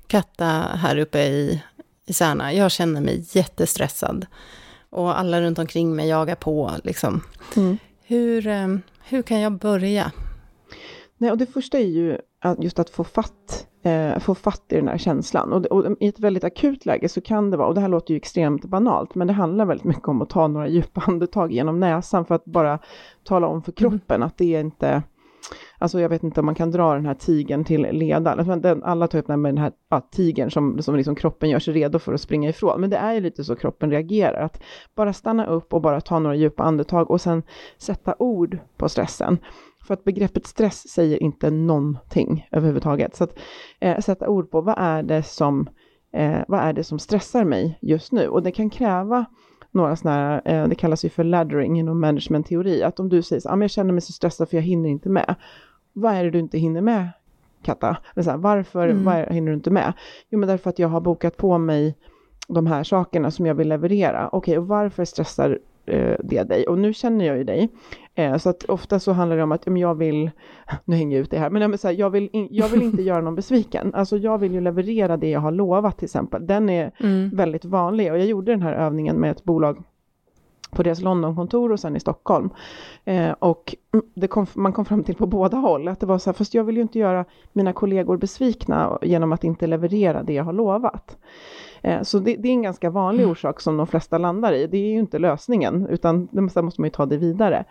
Katta 0.07 0.45
här 0.73 0.97
uppe 0.97 1.19
i, 1.19 1.63
i 2.05 2.13
Särna, 2.13 2.53
jag 2.53 2.71
känner 2.71 3.01
mig 3.01 3.25
jättestressad 3.31 4.25
och 4.89 5.19
alla 5.19 5.41
runt 5.41 5.59
omkring 5.59 5.95
mig 5.95 6.07
jagar 6.07 6.35
på, 6.35 6.71
liksom. 6.83 7.23
Mm. 7.55 7.77
Hur, 8.03 8.41
hur 9.03 9.21
kan 9.21 9.39
jag 9.39 9.51
börja? 9.51 10.11
Nej, 11.17 11.31
och 11.31 11.37
det 11.37 11.45
första 11.45 11.77
är 11.77 11.85
ju 11.85 12.17
just 12.59 12.79
att 12.79 12.89
få 12.89 13.03
fatt, 13.03 13.67
eh, 13.87 14.19
få 14.19 14.35
fatt 14.35 14.63
i 14.69 14.75
den 14.75 14.87
här 14.87 14.97
känslan. 14.97 15.53
Och, 15.53 15.65
och, 15.65 15.85
i 15.99 16.07
ett 16.07 16.19
väldigt 16.19 16.43
akut 16.43 16.85
läge 16.85 17.09
så 17.09 17.21
kan 17.21 17.51
det 17.51 17.57
vara, 17.57 17.67
och 17.67 17.75
det 17.75 17.81
här 17.81 17.87
låter 17.87 18.13
ju 18.13 18.17
extremt 18.17 18.65
banalt, 18.65 19.15
men 19.15 19.27
det 19.27 19.33
handlar 19.33 19.65
väldigt 19.65 19.85
mycket 19.85 20.07
om 20.07 20.21
att 20.21 20.29
ta 20.29 20.47
några 20.47 20.67
djupa 20.67 21.01
andetag 21.07 21.51
genom 21.51 21.79
näsan 21.79 22.25
för 22.25 22.35
att 22.35 22.45
bara 22.45 22.79
tala 23.23 23.47
om 23.47 23.61
för 23.61 23.73
mm. 23.77 23.91
kroppen 23.91 24.15
mm. 24.15 24.27
att 24.27 24.37
det 24.37 24.55
är 24.55 24.59
inte 24.59 25.03
Alltså 25.79 25.99
jag 25.99 26.09
vet 26.09 26.23
inte 26.23 26.39
om 26.39 26.45
man 26.45 26.55
kan 26.55 26.71
dra 26.71 26.93
den 26.93 27.05
här 27.05 27.13
tigen 27.13 27.63
till 27.63 27.81
leda. 27.81 28.31
Alltså, 28.31 28.79
alla 28.83 29.07
tar 29.07 29.19
upp 29.19 29.27
den 29.27 29.41
med 29.41 29.53
den 29.53 29.63
här 29.63 29.71
ja, 29.89 30.01
tigen 30.11 30.51
som, 30.51 30.81
som 30.81 30.95
liksom 30.95 31.15
kroppen 31.15 31.49
gör 31.49 31.59
sig 31.59 31.73
redo 31.73 31.99
för 31.99 32.13
att 32.13 32.21
springa 32.21 32.49
ifrån. 32.49 32.81
Men 32.81 32.89
det 32.89 32.97
är 32.97 33.13
ju 33.13 33.19
lite 33.19 33.43
så 33.43 33.55
kroppen 33.55 33.91
reagerar. 33.91 34.41
Att 34.41 34.63
bara 34.95 35.13
stanna 35.13 35.45
upp 35.45 35.73
och 35.73 35.81
bara 35.81 36.01
ta 36.01 36.19
några 36.19 36.35
djupa 36.35 36.63
andetag 36.63 37.11
och 37.11 37.21
sen 37.21 37.43
sätta 37.77 38.15
ord 38.19 38.57
på 38.77 38.89
stressen. 38.89 39.37
För 39.87 39.93
att 39.93 40.03
begreppet 40.03 40.47
stress 40.47 40.89
säger 40.89 41.23
inte 41.23 41.49
någonting 41.49 42.47
överhuvudtaget. 42.51 43.15
Så 43.15 43.23
att 43.23 43.39
eh, 43.79 43.99
sätta 43.99 44.29
ord 44.29 44.51
på 44.51 44.61
vad 44.61 44.75
är 44.77 45.03
det 45.03 45.23
som 45.23 45.69
eh, 46.11 46.39
vad 46.47 46.59
är 46.59 46.73
det 46.73 46.83
som 46.83 46.99
stressar 46.99 47.43
mig 47.43 47.77
just 47.81 48.11
nu? 48.11 48.27
Och 48.27 48.43
det 48.43 48.51
kan 48.51 48.69
kräva 48.69 49.25
några 49.71 49.95
sådana 49.95 50.17
här, 50.17 50.41
eh, 50.45 50.67
det 50.67 50.75
kallas 50.75 51.05
ju 51.05 51.09
för 51.09 51.23
laddering 51.23 51.79
inom 51.79 51.99
managementteori, 51.99 52.83
att 52.83 52.99
om 52.99 53.09
du 53.09 53.21
säger 53.21 53.39
så 53.39 53.49
ah, 53.49 53.61
jag 53.61 53.71
känner 53.71 53.93
mig 53.93 54.01
så 54.01 54.13
stressad 54.13 54.49
för 54.49 54.57
jag 54.57 54.61
hinner 54.61 54.89
inte 54.89 55.09
med. 55.09 55.35
Vad 55.93 56.13
är 56.13 56.23
det 56.23 56.31
du 56.31 56.39
inte 56.39 56.57
hinner 56.57 56.81
med, 56.81 57.09
Katta? 57.63 57.97
Så 58.15 58.29
här, 58.29 58.37
varför 58.37 58.87
mm. 58.87 59.03
var 59.03 59.33
hinner 59.33 59.47
du 59.47 59.53
inte 59.53 59.71
med? 59.71 59.93
Jo, 60.29 60.39
men 60.39 60.49
därför 60.49 60.69
att 60.69 60.79
jag 60.79 60.87
har 60.87 61.01
bokat 61.01 61.37
på 61.37 61.57
mig 61.57 61.95
de 62.47 62.67
här 62.67 62.83
sakerna 62.83 63.31
som 63.31 63.45
jag 63.45 63.55
vill 63.55 63.69
leverera. 63.69 64.27
Okej, 64.27 64.37
okay, 64.37 64.57
och 64.57 64.67
varför 64.67 65.05
stressar 65.05 65.59
det 66.23 66.43
dig? 66.43 66.67
Och 66.67 66.77
nu 66.77 66.93
känner 66.93 67.25
jag 67.25 67.37
ju 67.37 67.43
dig. 67.43 67.69
Eh, 68.15 68.37
så 68.37 68.49
att 68.49 68.63
ofta 68.63 68.99
så 68.99 69.11
handlar 69.11 69.37
det 69.37 69.43
om 69.43 69.51
att 69.51 69.67
om 69.67 69.77
jag 69.77 69.95
vill, 69.95 70.31
nu 70.85 70.95
hänger 70.95 71.17
jag 71.17 71.23
ut 71.23 71.31
det 71.31 71.39
här, 71.39 71.49
men 71.49 71.77
så 71.77 71.87
här, 71.87 71.95
jag, 71.95 72.09
vill 72.09 72.29
in, 72.33 72.47
jag 72.51 72.69
vill 72.69 72.81
inte 72.81 73.01
göra 73.03 73.21
någon 73.21 73.35
besviken. 73.35 73.93
Alltså 73.93 74.17
jag 74.17 74.37
vill 74.37 74.53
ju 74.53 74.61
leverera 74.61 75.17
det 75.17 75.29
jag 75.29 75.39
har 75.39 75.51
lovat 75.51 75.97
till 75.97 76.05
exempel. 76.05 76.47
Den 76.47 76.69
är 76.69 76.91
mm. 76.99 77.29
väldigt 77.29 77.65
vanlig 77.65 78.11
och 78.11 78.19
jag 78.19 78.25
gjorde 78.25 78.51
den 78.51 78.61
här 78.61 78.73
övningen 78.73 79.15
med 79.15 79.31
ett 79.31 79.43
bolag 79.43 79.83
på 80.71 80.83
deras 80.83 81.01
Londonkontor 81.01 81.71
och 81.71 81.79
sen 81.79 81.95
i 81.95 81.99
Stockholm. 81.99 82.49
Eh, 83.05 83.31
och 83.31 83.75
kom, 84.29 84.45
man 84.53 84.73
kom 84.73 84.85
fram 84.85 85.03
till 85.03 85.15
på 85.15 85.25
båda 85.25 85.57
håll 85.57 85.87
att 85.87 85.99
det 85.99 86.05
var 86.05 86.17
så 86.17 86.29
här, 86.29 86.33
fast 86.33 86.53
jag 86.53 86.63
vill 86.63 86.75
ju 86.75 86.81
inte 86.81 86.99
göra 86.99 87.25
mina 87.53 87.73
kollegor 87.73 88.17
besvikna 88.17 88.97
genom 89.01 89.31
att 89.31 89.43
inte 89.43 89.67
leverera 89.67 90.23
det 90.23 90.33
jag 90.33 90.43
har 90.43 90.53
lovat. 90.53 91.17
Eh, 91.81 92.01
så 92.01 92.19
det, 92.19 92.35
det, 92.35 92.47
är 92.47 92.53
en 92.53 92.61
ganska 92.61 92.89
vanlig 92.89 93.23
mm. 93.23 93.31
orsak 93.31 93.61
som 93.61 93.77
de 93.77 93.87
flesta 93.87 94.17
landar 94.17 94.53
i. 94.53 94.67
Det 94.67 94.77
är 94.77 94.91
ju 94.91 94.99
inte 94.99 95.19
lösningen, 95.19 95.87
utan 95.89 96.27
måste, 96.31 96.61
måste 96.61 96.81
man 96.81 96.85
ju 96.87 96.91
ta 96.91 97.05
det 97.05 97.17
vidare. 97.17 97.65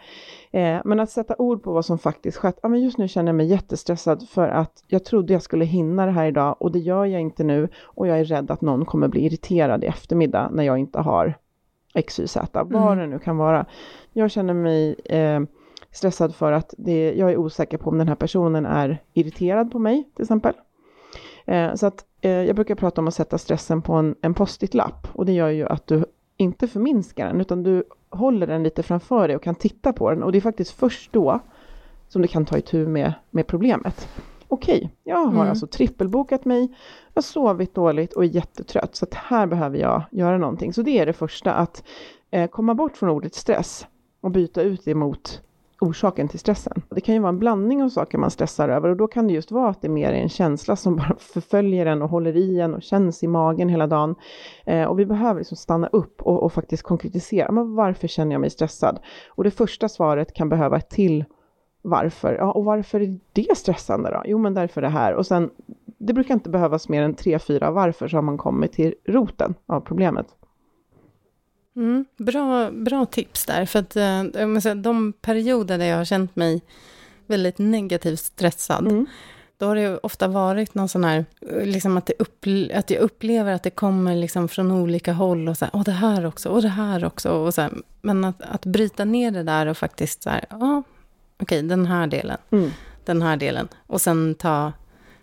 Eh, 0.51 0.79
men 0.85 1.01
att 1.01 1.11
sätta 1.11 1.35
ord 1.39 1.63
på 1.63 1.73
vad 1.73 1.85
som 1.85 1.99
faktiskt 1.99 2.39
skett. 2.39 2.59
Ja, 2.63 2.69
men 2.69 2.83
just 2.83 2.99
nu 2.99 3.09
känner 3.09 3.29
jag 3.29 3.37
mig 3.37 3.47
jättestressad 3.47 4.29
för 4.29 4.49
att 4.49 4.85
jag 4.87 5.05
trodde 5.05 5.33
jag 5.33 5.43
skulle 5.43 5.65
hinna 5.65 6.07
det 6.07 6.13
här 6.13 6.27
idag 6.27 6.57
och 6.59 6.73
det 6.73 6.79
gör 6.79 7.05
jag 7.05 7.21
inte 7.21 7.45
nu 7.45 7.69
och 7.83 8.07
jag 8.07 8.21
är 8.21 8.25
rädd 8.25 8.51
att 8.51 8.61
någon 8.61 8.85
kommer 8.85 9.09
bli 9.09 9.25
irriterad 9.27 9.85
i 9.85 9.87
eftermiddag 9.87 10.51
när 10.53 10.63
jag 10.63 10.79
inte 10.79 10.99
har 10.99 11.35
XYZ, 12.07 12.37
vad 12.53 12.75
mm. 12.75 12.99
det 12.99 13.07
nu 13.07 13.19
kan 13.19 13.37
vara. 13.37 13.67
Jag 14.13 14.31
känner 14.31 14.55
mig 14.55 14.97
eh, 15.05 15.41
stressad 15.91 16.35
för 16.35 16.53
att 16.53 16.75
det, 16.79 17.15
jag 17.15 17.33
är 17.33 17.37
osäker 17.37 17.79
på 17.79 17.91
om 17.91 17.99
den 17.99 18.09
här 18.09 18.15
personen 18.15 18.67
är 18.67 19.03
irriterad 19.13 19.73
på 19.73 19.79
mig 19.79 20.11
till 20.15 20.23
exempel. 20.23 20.55
Eh, 21.47 21.75
så 21.75 21.87
att 21.87 22.05
eh, 22.21 22.31
jag 22.31 22.57
brukar 22.57 22.75
prata 22.75 23.01
om 23.01 23.09
att 23.09 23.15
sätta 23.15 23.39
stressen 23.39 23.83
på 23.83 23.93
en, 23.93 24.15
en 24.23 24.35
post-it-lapp 24.35 25.09
och 25.13 25.27
det 25.27 25.33
gör 25.33 25.49
ju 25.49 25.67
att 25.67 25.87
du 25.87 26.05
inte 26.37 26.69
förminskar 26.69 27.27
den 27.27 27.41
utan 27.41 27.63
du 27.63 27.85
håller 28.11 28.47
den 28.47 28.63
lite 28.63 28.83
framför 28.83 29.29
dig 29.29 29.37
och 29.37 29.43
kan 29.43 29.55
titta 29.55 29.93
på 29.93 30.11
den 30.11 30.23
och 30.23 30.33
det 30.33 30.39
är 30.39 30.41
faktiskt 30.41 30.71
först 30.71 31.13
då 31.13 31.41
som 32.09 32.23
du 32.23 32.29
kan 32.29 32.47
ta 32.47 32.59
itu 32.59 32.87
med, 32.87 33.13
med 33.31 33.47
problemet. 33.47 34.09
Okej, 34.49 34.91
jag 35.05 35.17
har 35.17 35.33
mm. 35.33 35.49
alltså 35.49 35.67
trippelbokat 35.67 36.45
mig, 36.45 36.63
jag 37.15 37.23
har 37.23 37.23
sovit 37.23 37.75
dåligt 37.75 38.13
och 38.13 38.25
är 38.25 38.29
jättetrött 38.29 38.97
så 38.97 39.05
att 39.05 39.15
här 39.15 39.47
behöver 39.47 39.79
jag 39.79 40.03
göra 40.11 40.39
någonting. 40.39 40.73
Så 40.73 40.83
det 40.83 40.99
är 40.99 41.07
det 41.07 41.13
första, 41.13 41.53
att 41.53 41.85
eh, 42.31 42.51
komma 42.51 42.75
bort 42.75 42.97
från 42.97 43.11
ordet 43.11 43.35
stress 43.35 43.87
och 44.21 44.31
byta 44.31 44.63
ut 44.63 44.85
det 44.85 44.95
mot 44.95 45.43
orsaken 45.87 46.29
till 46.29 46.39
stressen. 46.39 46.83
Det 46.91 47.01
kan 47.01 47.15
ju 47.15 47.21
vara 47.21 47.29
en 47.29 47.39
blandning 47.39 47.83
av 47.83 47.89
saker 47.89 48.19
man 48.19 48.31
stressar 48.31 48.69
över 48.69 48.89
och 48.89 48.97
då 48.97 49.07
kan 49.07 49.27
det 49.27 49.33
just 49.33 49.51
vara 49.51 49.71
att 49.71 49.83
det 49.83 49.89
mer 49.89 50.09
är 50.09 50.23
en 50.23 50.29
känsla 50.29 50.77
som 50.77 50.97
bara 50.97 51.17
förföljer 51.19 51.87
en 51.87 52.03
och 52.03 52.11
håller 52.11 52.37
i 52.37 52.61
en 52.61 52.75
och 52.75 52.83
känns 52.83 53.23
i 53.23 53.27
magen 53.27 53.69
hela 53.69 53.87
dagen. 53.87 54.15
Eh, 54.65 54.85
och 54.85 54.99
vi 54.99 55.07
behöver 55.07 55.41
liksom 55.41 55.57
stanna 55.57 55.87
upp 55.87 56.23
och, 56.23 56.43
och, 56.43 56.53
faktiskt 56.53 56.83
konkretisera, 56.83 57.53
men 57.53 57.75
varför 57.75 58.09
känner 58.09 58.33
jag 58.33 58.41
mig 58.41 58.51
stressad? 58.51 58.99
Och 59.29 59.45
det 59.45 59.51
första 59.51 59.89
svaret 59.89 60.35
kan 60.35 60.49
behöva 60.49 60.77
ett 60.77 60.91
till 60.91 61.25
varför. 61.83 62.35
Ja, 62.35 62.53
och 62.53 62.65
varför 62.65 63.01
är 63.01 63.19
det 63.33 63.57
stressande 63.57 64.11
då? 64.11 64.23
Jo, 64.25 64.39
men 64.39 64.55
därför 64.55 64.83
det 64.83 64.89
här. 64.89 65.15
Och 65.15 65.27
sen, 65.27 65.51
det 65.99 66.13
brukar 66.13 66.35
inte 66.35 66.51
behövas 66.51 66.89
mer 66.89 67.03
än 67.03 67.15
tre, 67.15 67.39
fyra 67.39 67.71
varför 67.71 68.09
så 68.09 68.17
har 68.17 68.23
man 68.23 68.39
kommit 68.39 68.73
till 68.73 68.95
roten 69.05 69.55
av 69.67 69.81
problemet. 69.81 70.27
Mm, 71.77 72.05
bra, 72.17 72.71
bra 72.71 73.07
tips 73.07 73.45
där, 73.47 73.67
för 73.67 73.79
att 73.79 73.97
äh, 73.97 74.59
säga, 74.61 74.75
de 74.75 75.13
perioder 75.13 75.79
där 75.79 75.87
jag 75.87 75.97
har 75.97 76.05
känt 76.05 76.37
mig 76.37 76.63
väldigt 77.27 77.59
negativt 77.59 78.21
stressad, 78.21 78.87
mm. 78.87 79.07
då 79.59 79.67
har 79.67 79.77
det 79.77 79.99
ofta 79.99 80.29
varit 80.29 80.75
någon 80.75 80.89
sån 80.89 81.05
här, 81.05 81.25
liksom 81.63 81.97
att, 81.97 82.07
det 82.07 82.15
upple 82.19 82.79
att 82.79 82.91
jag 82.91 83.01
upplever 83.01 83.53
att 83.53 83.63
det 83.63 83.71
kommer 83.71 84.17
liksom 84.17 84.49
från 84.49 84.71
olika 84.71 85.13
håll 85.13 85.49
och 85.49 85.59
så 85.59 85.65
här, 85.65 85.77
och 85.77 85.85
det 85.85 85.91
här 85.91 86.27
också, 86.27 86.49
och 86.49 86.63
det 86.63 86.69
här 86.69 87.05
också. 87.05 87.31
Och 87.31 87.55
så 87.55 87.63
här. 87.63 87.73
Men 88.03 88.25
att, 88.25 88.43
att 88.43 88.67
bryta 88.67 89.05
ner 89.05 89.31
det 89.31 89.43
där 89.43 89.67
och 89.67 89.77
faktiskt 89.77 90.23
så 90.23 90.31
här, 90.31 90.45
ja, 90.51 90.83
okej, 91.43 91.63
den 91.63 91.87
här 91.87 92.07
delen, 92.07 92.39
mm. 92.51 92.71
den 93.05 93.23
här 93.23 93.37
delen. 93.37 93.69
Och 93.87 94.01
sen 94.01 94.35
ta, 94.35 94.73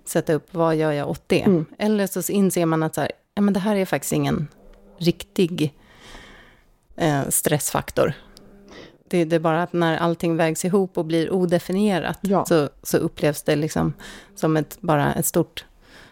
sätta 0.05 0.33
upp, 0.33 0.47
vad 0.51 0.75
gör 0.75 0.91
jag 0.91 1.09
åt 1.09 1.23
det? 1.27 1.41
Mm. 1.41 1.65
Eller 1.77 2.07
så 2.07 2.31
inser 2.31 2.65
man 2.65 2.83
att 2.83 2.95
så 2.95 3.01
här, 3.01 3.11
ja, 3.35 3.41
men 3.41 3.53
det 3.53 3.59
här 3.59 3.75
är 3.75 3.85
faktiskt 3.85 4.13
ingen 4.13 4.47
riktig 4.97 5.73
eh, 6.95 7.29
stressfaktor. 7.29 8.13
Det, 9.07 9.25
det, 9.25 9.35
är 9.35 9.39
bara 9.39 9.63
att 9.63 9.73
när 9.73 9.97
allting 9.97 10.37
vägs 10.37 10.65
ihop 10.65 10.97
och 10.97 11.05
blir 11.05 11.31
odefinierat 11.31 12.19
ja. 12.21 12.45
så, 12.45 12.69
så 12.83 12.97
upplevs 12.97 13.43
det 13.43 13.55
liksom 13.55 13.93
som 14.35 14.57
ett, 14.57 14.77
bara 14.81 15.13
ett 15.13 15.25
stort 15.25 15.65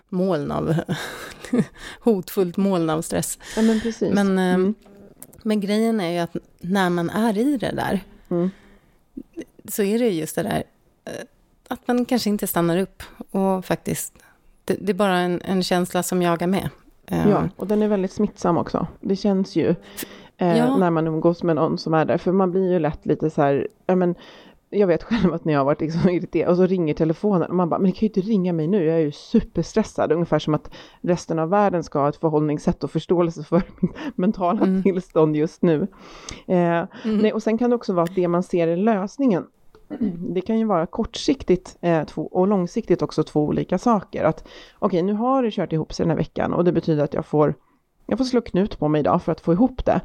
moln 0.09 0.51
av 0.51 0.75
hotfullt 1.99 2.57
moln 2.57 2.89
av 2.89 3.01
stress. 3.01 3.37
Ja, 3.55 3.61
men. 3.61 3.81
Men, 4.11 4.37
eh, 4.37 4.53
mm. 4.53 4.75
men 5.43 5.59
grejen 5.59 5.99
är 5.99 6.11
ju 6.11 6.17
att 6.17 6.35
när 6.59 6.89
man 6.89 7.09
är 7.09 7.37
i 7.37 7.57
det 7.57 7.71
där 7.71 7.99
mm. 8.29 8.51
så 9.67 9.83
är 9.83 9.99
det 9.99 10.09
just 10.09 10.35
det 10.35 10.43
där 10.43 10.63
eh, 11.05 11.13
att 11.67 11.87
man 11.87 12.05
kanske 12.05 12.29
inte 12.29 12.47
stannar 12.47 12.77
upp 12.77 13.03
och 13.31 13.65
faktiskt 13.65 14.13
det, 14.65 14.77
det 14.81 14.91
är 14.91 14.93
bara 14.93 15.17
en, 15.17 15.41
en, 15.41 15.63
känsla 15.63 16.03
som 16.03 16.21
jagar 16.21 16.47
med. 16.47 16.69
Ja, 17.05 17.15
ehm. 17.15 17.49
och 17.55 17.67
den 17.67 17.81
är 17.81 17.87
väldigt 17.87 18.11
smittsam 18.11 18.57
också. 18.57 18.87
Det 19.01 19.15
känns 19.15 19.55
ju 19.55 19.75
eh, 20.41 20.57
ja. 20.57 20.77
när 20.77 20.89
man 20.89 21.07
umgås 21.07 21.43
med 21.43 21.55
någon 21.55 21.77
som 21.77 21.93
är 21.93 22.05
där. 22.05 22.17
För 22.17 22.31
man 22.31 22.51
blir 22.51 22.71
ju 22.71 22.79
lätt 22.79 23.05
lite 23.05 23.29
så 23.29 23.41
här, 23.41 23.67
ja 23.85 23.95
men 23.95 24.15
jag 24.69 24.87
vet 24.87 25.03
själv 25.03 25.33
att 25.33 25.45
när 25.45 25.53
jag 25.53 25.59
har 25.59 25.65
varit 25.65 25.81
liksom 25.81 26.09
irriterad 26.09 26.49
och 26.49 26.57
så 26.57 26.65
ringer 26.65 26.93
telefonen 26.93 27.49
och 27.49 27.55
man 27.55 27.69
bara, 27.69 27.79
men 27.79 27.91
det 27.91 27.97
kan 27.97 27.99
ju 27.99 28.07
inte 28.07 28.21
ringa 28.21 28.53
mig 28.53 28.67
nu, 28.67 28.85
jag 28.85 28.95
är 28.95 28.99
ju 28.99 29.11
superstressad. 29.11 30.11
Ungefär 30.11 30.39
som 30.39 30.53
att 30.53 30.71
resten 31.01 31.39
av 31.39 31.49
världen 31.49 31.83
ska 31.83 31.99
ha 31.99 32.09
ett 32.09 32.15
förhållningssätt 32.15 32.83
och 32.83 32.91
förståelse 32.91 33.43
för 33.43 33.61
mitt 33.79 34.17
mentala 34.17 34.61
mm. 34.61 34.83
tillstånd 34.83 35.35
just 35.35 35.61
nu. 35.61 35.87
Eh, 36.47 36.57
mm. 36.57 36.87
nej, 37.03 37.33
och 37.33 37.43
sen 37.43 37.57
kan 37.57 37.69
det 37.69 37.75
också 37.75 37.93
vara 37.93 38.03
att 38.03 38.15
det 38.15 38.27
man 38.27 38.43
ser 38.43 38.67
är 38.67 38.77
lösningen. 38.77 39.45
Det 40.33 40.41
kan 40.41 40.59
ju 40.59 40.65
vara 40.65 40.85
kortsiktigt 40.85 41.77
eh, 41.81 42.03
två, 42.03 42.27
och 42.27 42.47
långsiktigt 42.47 43.01
också 43.01 43.23
två 43.23 43.43
olika 43.43 43.77
saker. 43.77 44.23
Att 44.23 44.39
okej, 44.79 44.87
okay, 44.87 45.01
nu 45.01 45.13
har 45.13 45.43
det 45.43 45.51
kört 45.51 45.73
ihop 45.73 45.93
sig 45.93 46.03
den 46.03 46.09
här 46.09 46.17
veckan 46.17 46.53
och 46.53 46.63
det 46.63 46.71
betyder 46.71 47.03
att 47.03 47.13
jag 47.13 47.25
får 47.25 47.55
jag 48.11 48.17
får 48.17 48.25
slå 48.25 48.41
knut 48.41 48.79
på 48.79 48.87
mig 48.87 48.99
idag 48.99 49.21
för 49.21 49.31
att 49.31 49.41
få 49.41 49.53
ihop 49.53 49.85
det. 49.85 50.01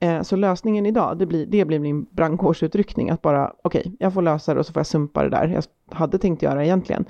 Eh, 0.00 0.22
så 0.22 0.36
lösningen 0.36 0.86
idag, 0.86 1.18
det 1.18 1.26
blir, 1.26 1.46
det 1.46 1.64
blir 1.64 1.78
min 1.78 2.04
brandkårsutryckning, 2.04 3.10
att 3.10 3.22
bara 3.22 3.52
okej, 3.62 3.80
okay, 3.80 3.92
jag 3.98 4.14
får 4.14 4.22
lösa 4.22 4.54
det 4.54 4.60
och 4.60 4.66
så 4.66 4.72
får 4.72 4.80
jag 4.80 4.86
sumpa 4.86 5.22
det 5.22 5.28
där 5.28 5.48
jag 5.48 5.64
hade 5.96 6.18
tänkt 6.18 6.42
göra 6.42 6.64
egentligen. 6.64 7.04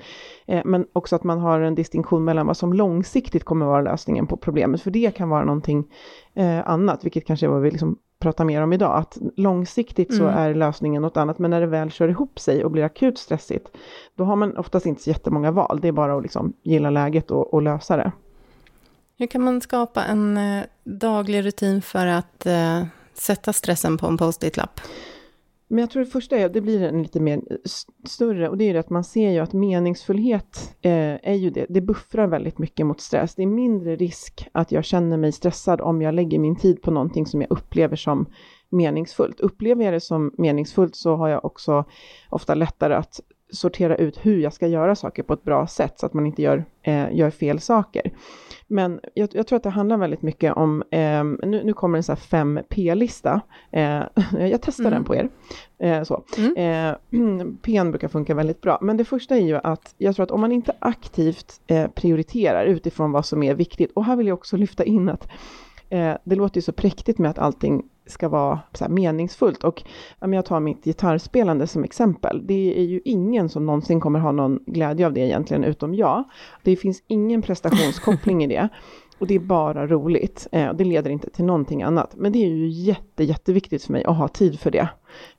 Eh, 0.45 0.61
men 0.65 0.85
också 0.93 1.15
att 1.15 1.23
man 1.23 1.39
har 1.39 1.59
en 1.59 1.75
distinktion 1.75 2.23
mellan 2.23 2.47
vad 2.47 2.57
som 2.57 2.73
långsiktigt 2.73 3.43
kommer 3.43 3.65
vara 3.65 3.81
lösningen 3.81 4.27
på 4.27 4.37
problemet, 4.37 4.81
för 4.81 4.91
det 4.91 5.15
kan 5.15 5.29
vara 5.29 5.45
någonting 5.45 5.85
eh, 6.33 6.69
annat, 6.69 7.05
vilket 7.05 7.27
kanske 7.27 7.45
är 7.45 7.49
vad 7.49 7.61
vi 7.61 7.71
liksom 7.71 7.97
pratar 8.19 8.45
mer 8.45 8.61
om 8.61 8.73
idag, 8.73 8.97
att 8.97 9.17
långsiktigt 9.35 10.09
mm. 10.09 10.19
så 10.19 10.27
är 10.27 10.53
lösningen 10.53 11.01
något 11.01 11.17
annat, 11.17 11.39
men 11.39 11.51
när 11.51 11.61
det 11.61 11.67
väl 11.67 11.91
kör 11.91 12.07
ihop 12.07 12.39
sig 12.39 12.65
och 12.65 12.71
blir 12.71 12.83
akut 12.83 13.17
stressigt, 13.17 13.67
då 14.15 14.23
har 14.23 14.35
man 14.35 14.57
oftast 14.57 14.85
inte 14.85 15.01
så 15.01 15.09
jättemånga 15.09 15.51
val, 15.51 15.79
det 15.81 15.87
är 15.87 15.91
bara 15.91 16.17
att 16.17 16.23
liksom 16.23 16.53
gilla 16.63 16.89
läget 16.89 17.31
och, 17.31 17.53
och 17.53 17.61
lösa 17.61 17.97
det. 17.97 18.11
Hur 19.23 19.27
kan 19.27 19.43
man 19.43 19.61
skapa 19.61 20.03
en 20.03 20.37
eh, 20.37 20.63
daglig 20.83 21.45
rutin 21.45 21.81
för 21.81 22.07
att 22.07 22.45
eh, 22.45 22.83
sätta 23.13 23.53
stressen 23.53 23.97
på 23.97 24.07
en 24.07 24.17
post-it-lapp? 24.17 24.81
Men 25.67 25.79
jag 25.79 25.89
tror 25.89 26.05
det 26.05 26.11
första 26.11 26.37
är, 26.37 26.49
det 26.49 26.61
blir 26.61 26.83
en 26.83 27.03
lite 27.03 27.19
mer 27.19 27.37
eh, 27.37 27.57
större, 28.07 28.49
och 28.49 28.57
det 28.57 28.69
är 28.69 28.73
det 28.73 28.79
att 28.79 28.89
man 28.89 29.03
ser 29.03 29.31
ju 29.31 29.39
att 29.39 29.53
meningsfullhet 29.53 30.75
eh, 30.81 30.91
är 31.23 31.33
ju 31.33 31.49
det, 31.49 31.65
det 31.69 31.81
buffrar 31.81 32.27
väldigt 32.27 32.57
mycket 32.57 32.85
mot 32.85 33.01
stress. 33.01 33.35
Det 33.35 33.43
är 33.43 33.47
mindre 33.47 33.95
risk 33.95 34.47
att 34.51 34.71
jag 34.71 34.85
känner 34.85 35.17
mig 35.17 35.31
stressad 35.31 35.81
om 35.81 36.01
jag 36.01 36.13
lägger 36.13 36.39
min 36.39 36.55
tid 36.55 36.81
på 36.81 36.91
någonting 36.91 37.25
som 37.25 37.41
jag 37.41 37.51
upplever 37.51 37.95
som 37.95 38.25
meningsfullt. 38.69 39.39
Upplever 39.39 39.83
jag 39.83 39.93
det 39.93 40.01
som 40.01 40.33
meningsfullt 40.37 40.95
så 40.95 41.15
har 41.15 41.29
jag 41.29 41.45
också 41.45 41.85
ofta 42.29 42.55
lättare 42.55 42.93
att 42.93 43.19
sortera 43.55 43.95
ut 43.95 44.19
hur 44.21 44.39
jag 44.39 44.53
ska 44.53 44.67
göra 44.67 44.95
saker 44.95 45.23
på 45.23 45.33
ett 45.33 45.43
bra 45.43 45.67
sätt 45.67 45.99
så 45.99 46.05
att 46.05 46.13
man 46.13 46.25
inte 46.25 46.41
gör, 46.41 46.65
eh, 46.81 47.15
gör 47.15 47.29
fel 47.29 47.59
saker. 47.59 48.11
Men 48.67 48.99
jag, 49.13 49.29
jag, 49.33 49.47
tror 49.47 49.57
att 49.57 49.63
det 49.63 49.69
handlar 49.69 49.97
väldigt 49.97 50.21
mycket 50.21 50.53
om, 50.53 50.83
eh, 50.91 51.23
nu, 51.23 51.61
nu 51.63 51.73
kommer 51.73 51.97
en 51.97 52.03
sån 52.03 52.15
här 52.15 52.43
5P-lista. 52.43 53.41
Eh, 53.71 54.03
jag 54.39 54.61
testar 54.61 54.83
mm. 54.83 54.93
den 54.93 55.03
på 55.03 55.15
er. 55.15 55.29
Eh, 55.79 56.03
så. 56.03 56.23
Mm. 56.37 56.57
Eh, 56.57 57.55
P 57.61 57.83
brukar 57.83 58.07
funka 58.07 58.35
väldigt 58.35 58.61
bra. 58.61 58.77
Men 58.81 58.97
det 58.97 59.05
första 59.05 59.35
är 59.35 59.41
ju 59.41 59.55
att 59.55 59.95
jag 59.97 60.15
tror 60.15 60.23
att 60.23 60.31
om 60.31 60.41
man 60.41 60.51
inte 60.51 60.73
aktivt 60.79 61.61
eh, 61.67 61.87
prioriterar 61.87 62.65
utifrån 62.65 63.11
vad 63.11 63.25
som 63.25 63.43
är 63.43 63.53
viktigt, 63.53 63.91
och 63.93 64.05
här 64.05 64.15
vill 64.15 64.27
jag 64.27 64.37
också 64.37 64.57
lyfta 64.57 64.83
in 64.83 65.09
att 65.09 65.27
det 66.23 66.35
låter 66.35 66.57
ju 66.57 66.61
så 66.61 66.71
präktigt 66.71 67.19
med 67.19 67.31
att 67.31 67.39
allting 67.39 67.83
ska 68.05 68.29
vara 68.29 68.59
så 68.73 68.89
meningsfullt. 68.89 69.63
Och 69.63 69.83
om 70.19 70.33
jag 70.33 70.45
tar 70.45 70.59
mitt 70.59 70.83
gitarrspelande 70.83 71.67
som 71.67 71.83
exempel, 71.83 72.47
det 72.47 72.79
är 72.79 72.83
ju 72.83 73.01
ingen 73.05 73.49
som 73.49 73.65
någonsin 73.65 73.99
kommer 73.99 74.19
ha 74.19 74.31
någon 74.31 74.59
glädje 74.65 75.05
av 75.05 75.13
det 75.13 75.21
egentligen, 75.21 75.63
utom 75.63 75.95
jag. 75.95 76.23
Det 76.63 76.75
finns 76.75 77.03
ingen 77.07 77.41
prestationskoppling 77.41 78.43
i 78.43 78.47
det. 78.47 78.69
Och 79.23 79.27
det 79.27 79.35
är 79.35 79.39
bara 79.39 79.87
roligt. 79.87 80.47
Eh, 80.51 80.73
det 80.73 80.83
leder 80.83 81.09
inte 81.11 81.29
till 81.29 81.45
någonting 81.45 81.83
annat. 81.83 82.15
Men 82.15 82.31
det 82.31 82.45
är 82.45 82.49
ju 82.49 82.67
jätte, 82.67 83.23
jätteviktigt 83.23 83.83
för 83.83 83.91
mig 83.91 84.03
att 84.03 84.17
ha 84.17 84.27
tid 84.27 84.59
för 84.59 84.71
det. 84.71 84.89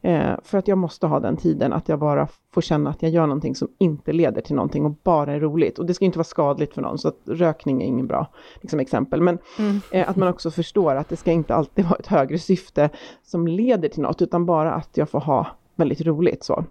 Eh, 0.03 0.33
för 0.45 0.59
att 0.59 0.69
jag 0.69 0.79
måste 0.79 1.07
ha 1.07 1.21
den 1.21 1.37
tiden, 1.37 1.73
att 1.73 1.89
jag 1.89 1.99
bara 1.99 2.29
får 2.55 2.61
känna 2.61 2.91
att 2.91 3.03
jag 3.03 3.11
gör 3.11 3.27
någonting 3.27 3.55
som 3.55 3.69
inte 3.79 4.13
leder 4.13 4.41
till 4.41 4.55
någonting 4.55 4.85
och 4.85 4.95
bara 5.03 5.33
är 5.33 5.41
roligt. 5.41 5.79
Och 5.79 5.87
det 5.87 5.95
ska 5.95 6.05
inte 6.05 6.19
vara 6.19 6.25
skadligt 6.25 6.75
för 6.75 6.83
någon, 6.83 6.99
så 6.99 7.09
att 7.09 7.17
rökning 7.27 7.83
är 7.83 7.87
ingen 7.87 8.07
bra 8.07 8.27
liksom, 8.61 8.81
exempel. 8.81 9.21
Men 9.21 9.39
mm. 9.59 9.81
eh, 9.91 10.09
att 10.09 10.17
man 10.17 10.29
också 10.29 10.51
förstår 10.51 10.95
att 10.95 11.09
det 11.09 11.17
ska 11.17 11.33
inte 11.33 11.55
alltid 11.55 11.85
vara 11.85 11.97
ett 11.99 12.07
högre 12.07 12.39
syfte 12.39 12.91
som 13.23 13.47
leder 13.47 13.89
till 13.89 14.03
något, 14.03 14.23
utan 14.23 14.47
bara 14.47 14.73
att 14.73 14.97
jag 14.97 15.11
får 15.11 15.21
ha 15.21 15.47
väldigt 15.77 16.01
roligt 16.01 16.45
så. 16.45 16.65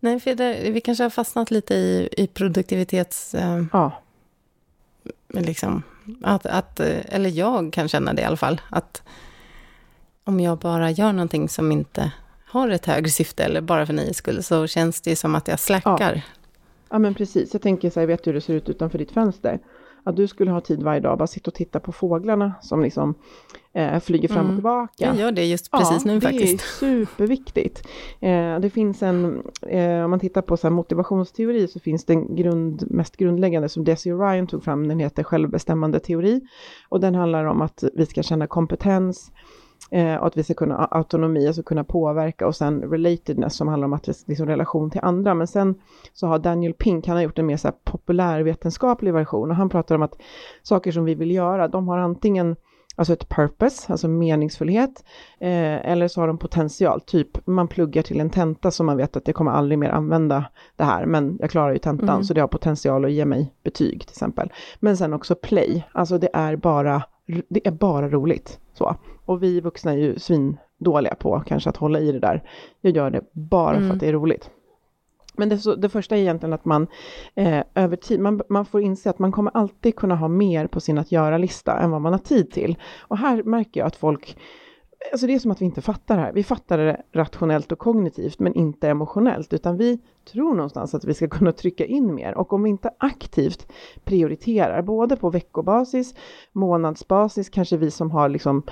Nej, 0.00 0.20
för 0.20 0.34
det, 0.34 0.70
vi 0.70 0.80
kanske 0.80 1.04
har 1.04 1.10
fastnat 1.10 1.50
lite 1.50 1.74
i, 1.74 2.08
i 2.16 2.26
produktivitets... 2.26 3.34
Eh, 3.34 3.64
ja. 3.72 3.92
Liksom, 5.28 5.82
att, 6.22 6.46
att, 6.46 6.80
eh, 6.80 7.14
eller 7.14 7.30
jag 7.30 7.72
kan 7.72 7.88
känna 7.88 8.14
det 8.14 8.22
i 8.22 8.24
alla 8.24 8.36
fall, 8.36 8.60
att 8.70 9.02
om 10.24 10.40
jag 10.40 10.58
bara 10.58 10.90
gör 10.90 11.12
någonting 11.12 11.48
som 11.48 11.72
inte 11.72 12.12
har 12.46 12.68
ett 12.68 12.86
högre 12.86 13.10
syfte 13.10 13.44
eller 13.44 13.60
bara 13.60 13.86
för 13.86 13.92
nöjes 13.92 14.16
skull, 14.16 14.42
så 14.42 14.66
känns 14.66 15.00
det 15.00 15.16
som 15.16 15.34
att 15.34 15.48
jag 15.48 15.58
släckar. 15.60 16.14
Ja. 16.14 16.22
ja, 16.90 16.98
men 16.98 17.14
precis. 17.14 17.52
Jag 17.52 17.62
tänker 17.62 17.90
så 17.90 18.00
här, 18.00 18.06
vet 18.06 18.24
du 18.24 18.30
hur 18.30 18.34
det 18.34 18.40
ser 18.40 18.54
ut 18.54 18.68
utanför 18.68 18.98
ditt 18.98 19.12
fönster? 19.12 19.58
Att 20.04 20.16
du 20.16 20.28
skulle 20.28 20.50
ha 20.50 20.60
tid 20.60 20.82
varje 20.82 21.00
dag, 21.00 21.18
bara 21.18 21.26
sitta 21.26 21.50
och 21.50 21.54
titta 21.54 21.80
på 21.80 21.92
fåglarna 21.92 22.54
som 22.62 22.82
liksom 22.82 23.14
eh, 23.74 24.00
flyger 24.00 24.28
fram 24.28 24.38
mm. 24.38 24.50
och 24.50 24.56
tillbaka. 24.56 24.92
Jag 24.96 25.16
gör 25.16 25.32
det 25.32 25.44
just 25.44 25.70
precis 25.70 26.04
ja, 26.04 26.12
nu 26.12 26.20
faktiskt. 26.20 26.80
det 26.80 26.86
är 26.86 27.04
superviktigt. 27.04 27.88
Eh, 28.20 28.60
det 28.60 28.70
finns 28.70 29.02
en, 29.02 29.42
eh, 29.62 30.04
om 30.04 30.10
man 30.10 30.20
tittar 30.20 30.42
på 30.42 30.56
så 30.56 30.70
motivationsteori 30.70 31.68
så 31.68 31.80
finns 31.80 32.04
det 32.04 32.12
en 32.12 32.36
grund, 32.36 32.90
mest 32.90 33.16
grundläggande 33.16 33.68
som 33.68 33.84
Desi 33.84 34.12
Ryan 34.12 34.46
tog 34.46 34.64
fram, 34.64 34.88
den 34.88 34.98
heter 34.98 35.22
självbestämmande 35.22 36.00
teori. 36.00 36.40
Och 36.88 37.00
den 37.00 37.14
handlar 37.14 37.44
om 37.44 37.62
att 37.62 37.84
vi 37.94 38.06
ska 38.06 38.22
känna 38.22 38.46
kompetens, 38.46 39.32
eh, 39.90 40.16
och 40.16 40.26
att 40.26 40.36
vi 40.36 40.42
ska 40.42 40.54
kunna 40.54 40.76
autonomi, 40.76 41.46
alltså 41.46 41.62
kunna 41.62 41.84
påverka 41.84 42.46
och 42.46 42.56
sen 42.56 42.82
relatedness 42.82 43.56
som 43.56 43.68
handlar 43.68 43.86
om 43.86 43.92
att 43.92 44.06
liksom 44.26 44.46
relation 44.46 44.90
till 44.90 45.00
andra. 45.02 45.34
Men 45.34 45.46
sen 45.46 45.74
så 46.12 46.26
har 46.26 46.38
Daniel 46.38 46.74
Pink, 46.74 47.06
han 47.06 47.16
har 47.16 47.22
gjort 47.22 47.38
en 47.38 47.46
mer 47.46 47.56
så 47.56 47.68
här 47.68 47.74
populärvetenskaplig 47.84 49.12
version 49.12 49.50
och 49.50 49.56
han 49.56 49.68
pratar 49.68 49.94
om 49.94 50.02
att 50.02 50.16
saker 50.62 50.92
som 50.92 51.04
vi 51.04 51.14
vill 51.14 51.30
göra, 51.30 51.68
de 51.68 51.88
har 51.88 51.98
antingen 51.98 52.56
alltså 52.94 53.12
ett 53.12 53.28
purpose, 53.28 53.92
alltså 53.92 54.08
meningsfullhet, 54.08 55.04
eh, 55.40 55.90
eller 55.90 56.08
så 56.08 56.20
har 56.20 56.26
de 56.26 56.38
potential, 56.38 57.00
typ 57.00 57.46
man 57.46 57.68
pluggar 57.68 58.02
till 58.02 58.20
en 58.20 58.30
tenta 58.30 58.70
som 58.70 58.86
man 58.86 58.96
vet 58.96 59.16
att 59.16 59.28
jag 59.28 59.34
kommer 59.34 59.50
aldrig 59.50 59.78
mer 59.78 59.90
använda 59.90 60.44
det 60.76 60.84
här, 60.84 61.06
men 61.06 61.36
jag 61.40 61.50
klarar 61.50 61.72
ju 61.72 61.78
tentan, 61.78 62.08
mm. 62.08 62.24
så 62.24 62.34
det 62.34 62.40
har 62.40 62.48
potential 62.48 63.04
att 63.04 63.12
ge 63.12 63.24
mig 63.24 63.54
betyg 63.62 64.00
till 64.00 64.10
exempel. 64.10 64.52
Men 64.80 64.96
sen 64.96 65.12
också 65.12 65.34
play, 65.34 65.84
alltså 65.92 66.18
det 66.18 66.30
är 66.32 66.56
bara, 66.56 67.02
det 67.48 67.66
är 67.66 67.72
bara 67.72 68.08
roligt. 68.08 68.58
Så. 68.72 68.96
Och 69.24 69.42
vi 69.42 69.60
vuxna 69.60 69.92
är 69.92 69.96
ju 69.96 70.18
svindåliga 70.18 71.14
på 71.14 71.42
kanske 71.46 71.70
att 71.70 71.76
hålla 71.76 72.00
i 72.00 72.12
det 72.12 72.18
där. 72.20 72.42
Jag 72.80 72.96
gör 72.96 73.10
det 73.10 73.20
bara 73.32 73.76
mm. 73.76 73.88
för 73.88 73.94
att 73.94 74.00
det 74.00 74.08
är 74.08 74.12
roligt. 74.12 74.50
Men 75.36 75.48
det, 75.48 75.76
det 75.76 75.88
första 75.88 76.16
är 76.16 76.20
egentligen 76.20 76.52
att 76.52 76.64
man 76.64 76.86
eh, 77.34 77.62
över 77.74 77.96
tid, 77.96 78.20
man, 78.20 78.40
man 78.48 78.64
får 78.64 78.80
inse 78.80 79.10
att 79.10 79.18
man 79.18 79.32
kommer 79.32 79.50
alltid 79.54 79.96
kunna 79.96 80.14
ha 80.16 80.28
mer 80.28 80.66
på 80.66 80.80
sin 80.80 80.98
att 80.98 81.12
göra-lista 81.12 81.78
än 81.78 81.90
vad 81.90 82.00
man 82.00 82.12
har 82.12 82.18
tid 82.18 82.50
till. 82.50 82.76
Och 83.00 83.18
här 83.18 83.42
märker 83.42 83.80
jag 83.80 83.86
att 83.86 83.96
folk, 83.96 84.36
alltså 85.12 85.26
det 85.26 85.34
är 85.34 85.38
som 85.38 85.50
att 85.50 85.60
vi 85.60 85.64
inte 85.64 85.82
fattar 85.82 86.16
det 86.16 86.22
här. 86.22 86.32
Vi 86.32 86.44
fattar 86.44 86.78
det 86.78 87.02
rationellt 87.12 87.72
och 87.72 87.78
kognitivt 87.78 88.38
men 88.38 88.54
inte 88.54 88.88
emotionellt 88.88 89.52
utan 89.52 89.76
vi 89.76 89.98
tror 90.32 90.54
någonstans 90.54 90.94
att 90.94 91.04
vi 91.04 91.14
ska 91.14 91.28
kunna 91.28 91.52
trycka 91.52 91.84
in 91.84 92.14
mer 92.14 92.34
och 92.34 92.52
om 92.52 92.62
vi 92.62 92.70
inte 92.70 92.90
aktivt 92.98 93.72
prioriterar 94.04 94.82
både 94.82 95.16
på 95.16 95.30
veckobasis, 95.30 96.14
månadsbasis, 96.52 97.48
kanske 97.48 97.76
vi 97.76 97.90
som 97.90 98.10
har 98.10 98.28
liksom 98.28 98.62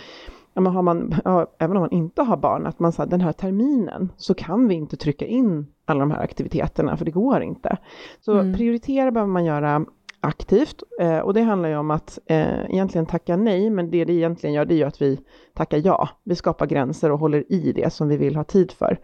ja, 0.55 0.61
men 0.61 0.73
har 0.73 0.83
man, 0.83 1.15
ja, 1.25 1.47
även 1.59 1.77
om 1.77 1.81
man 1.81 1.91
inte 1.91 2.23
har 2.23 2.37
barn, 2.37 2.67
att 2.67 2.79
man 2.79 2.93
säger 2.93 3.11
den 3.11 3.21
här 3.21 3.33
terminen 3.33 4.13
så 4.17 4.35
kan 4.35 4.69
vi 4.69 4.75
inte 4.75 4.97
trycka 4.97 5.27
in 5.27 5.67
alla 5.85 6.01
de 6.01 6.11
här 6.11 6.23
aktiviteterna, 6.23 6.97
för 6.97 7.05
det 7.05 7.11
går 7.11 7.43
inte. 7.43 7.77
Så 8.21 8.33
mm. 8.33 8.55
prioritera 8.55 9.11
behöver 9.11 9.33
man 9.33 9.45
göra 9.45 9.85
aktivt 10.23 10.83
eh, 11.01 11.19
och 11.19 11.35
det 11.35 11.43
handlar 11.43 11.69
ju 11.69 11.77
om 11.77 11.91
att 11.91 12.19
eh, 12.27 12.71
egentligen 12.71 13.07
tacka 13.07 13.37
nej, 13.37 13.71
men 13.71 13.91
det 13.91 14.05
det 14.05 14.13
egentligen 14.13 14.55
gör 14.55 14.65
det 14.65 14.75
är 14.75 14.77
ju 14.77 14.85
att 14.85 15.03
vi 15.03 15.21
tackar 15.55 15.83
ja. 15.85 16.09
Vi 16.25 16.35
skapar 16.35 16.67
gränser 16.67 17.11
och 17.11 17.19
håller 17.19 17.53
i 17.53 17.73
det 17.73 17.93
som 17.93 18.09
vi 18.09 18.17
vill 18.17 18.37
ha 18.37 18.45
tid 18.45 18.73
för. 18.73 18.99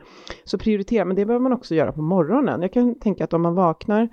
Så 0.45 0.59
prioritera, 0.59 1.05
men 1.05 1.17
det 1.17 1.27
behöver 1.27 1.43
man 1.43 1.53
också 1.53 1.75
göra 1.75 1.93
på 1.93 2.03
morgonen. 2.03 2.63
Jag 2.63 2.73
kan 2.73 2.95
tänka 3.01 3.25
att 3.25 3.33
om 3.33 3.43
man 3.43 3.55
vaknar 3.55 4.09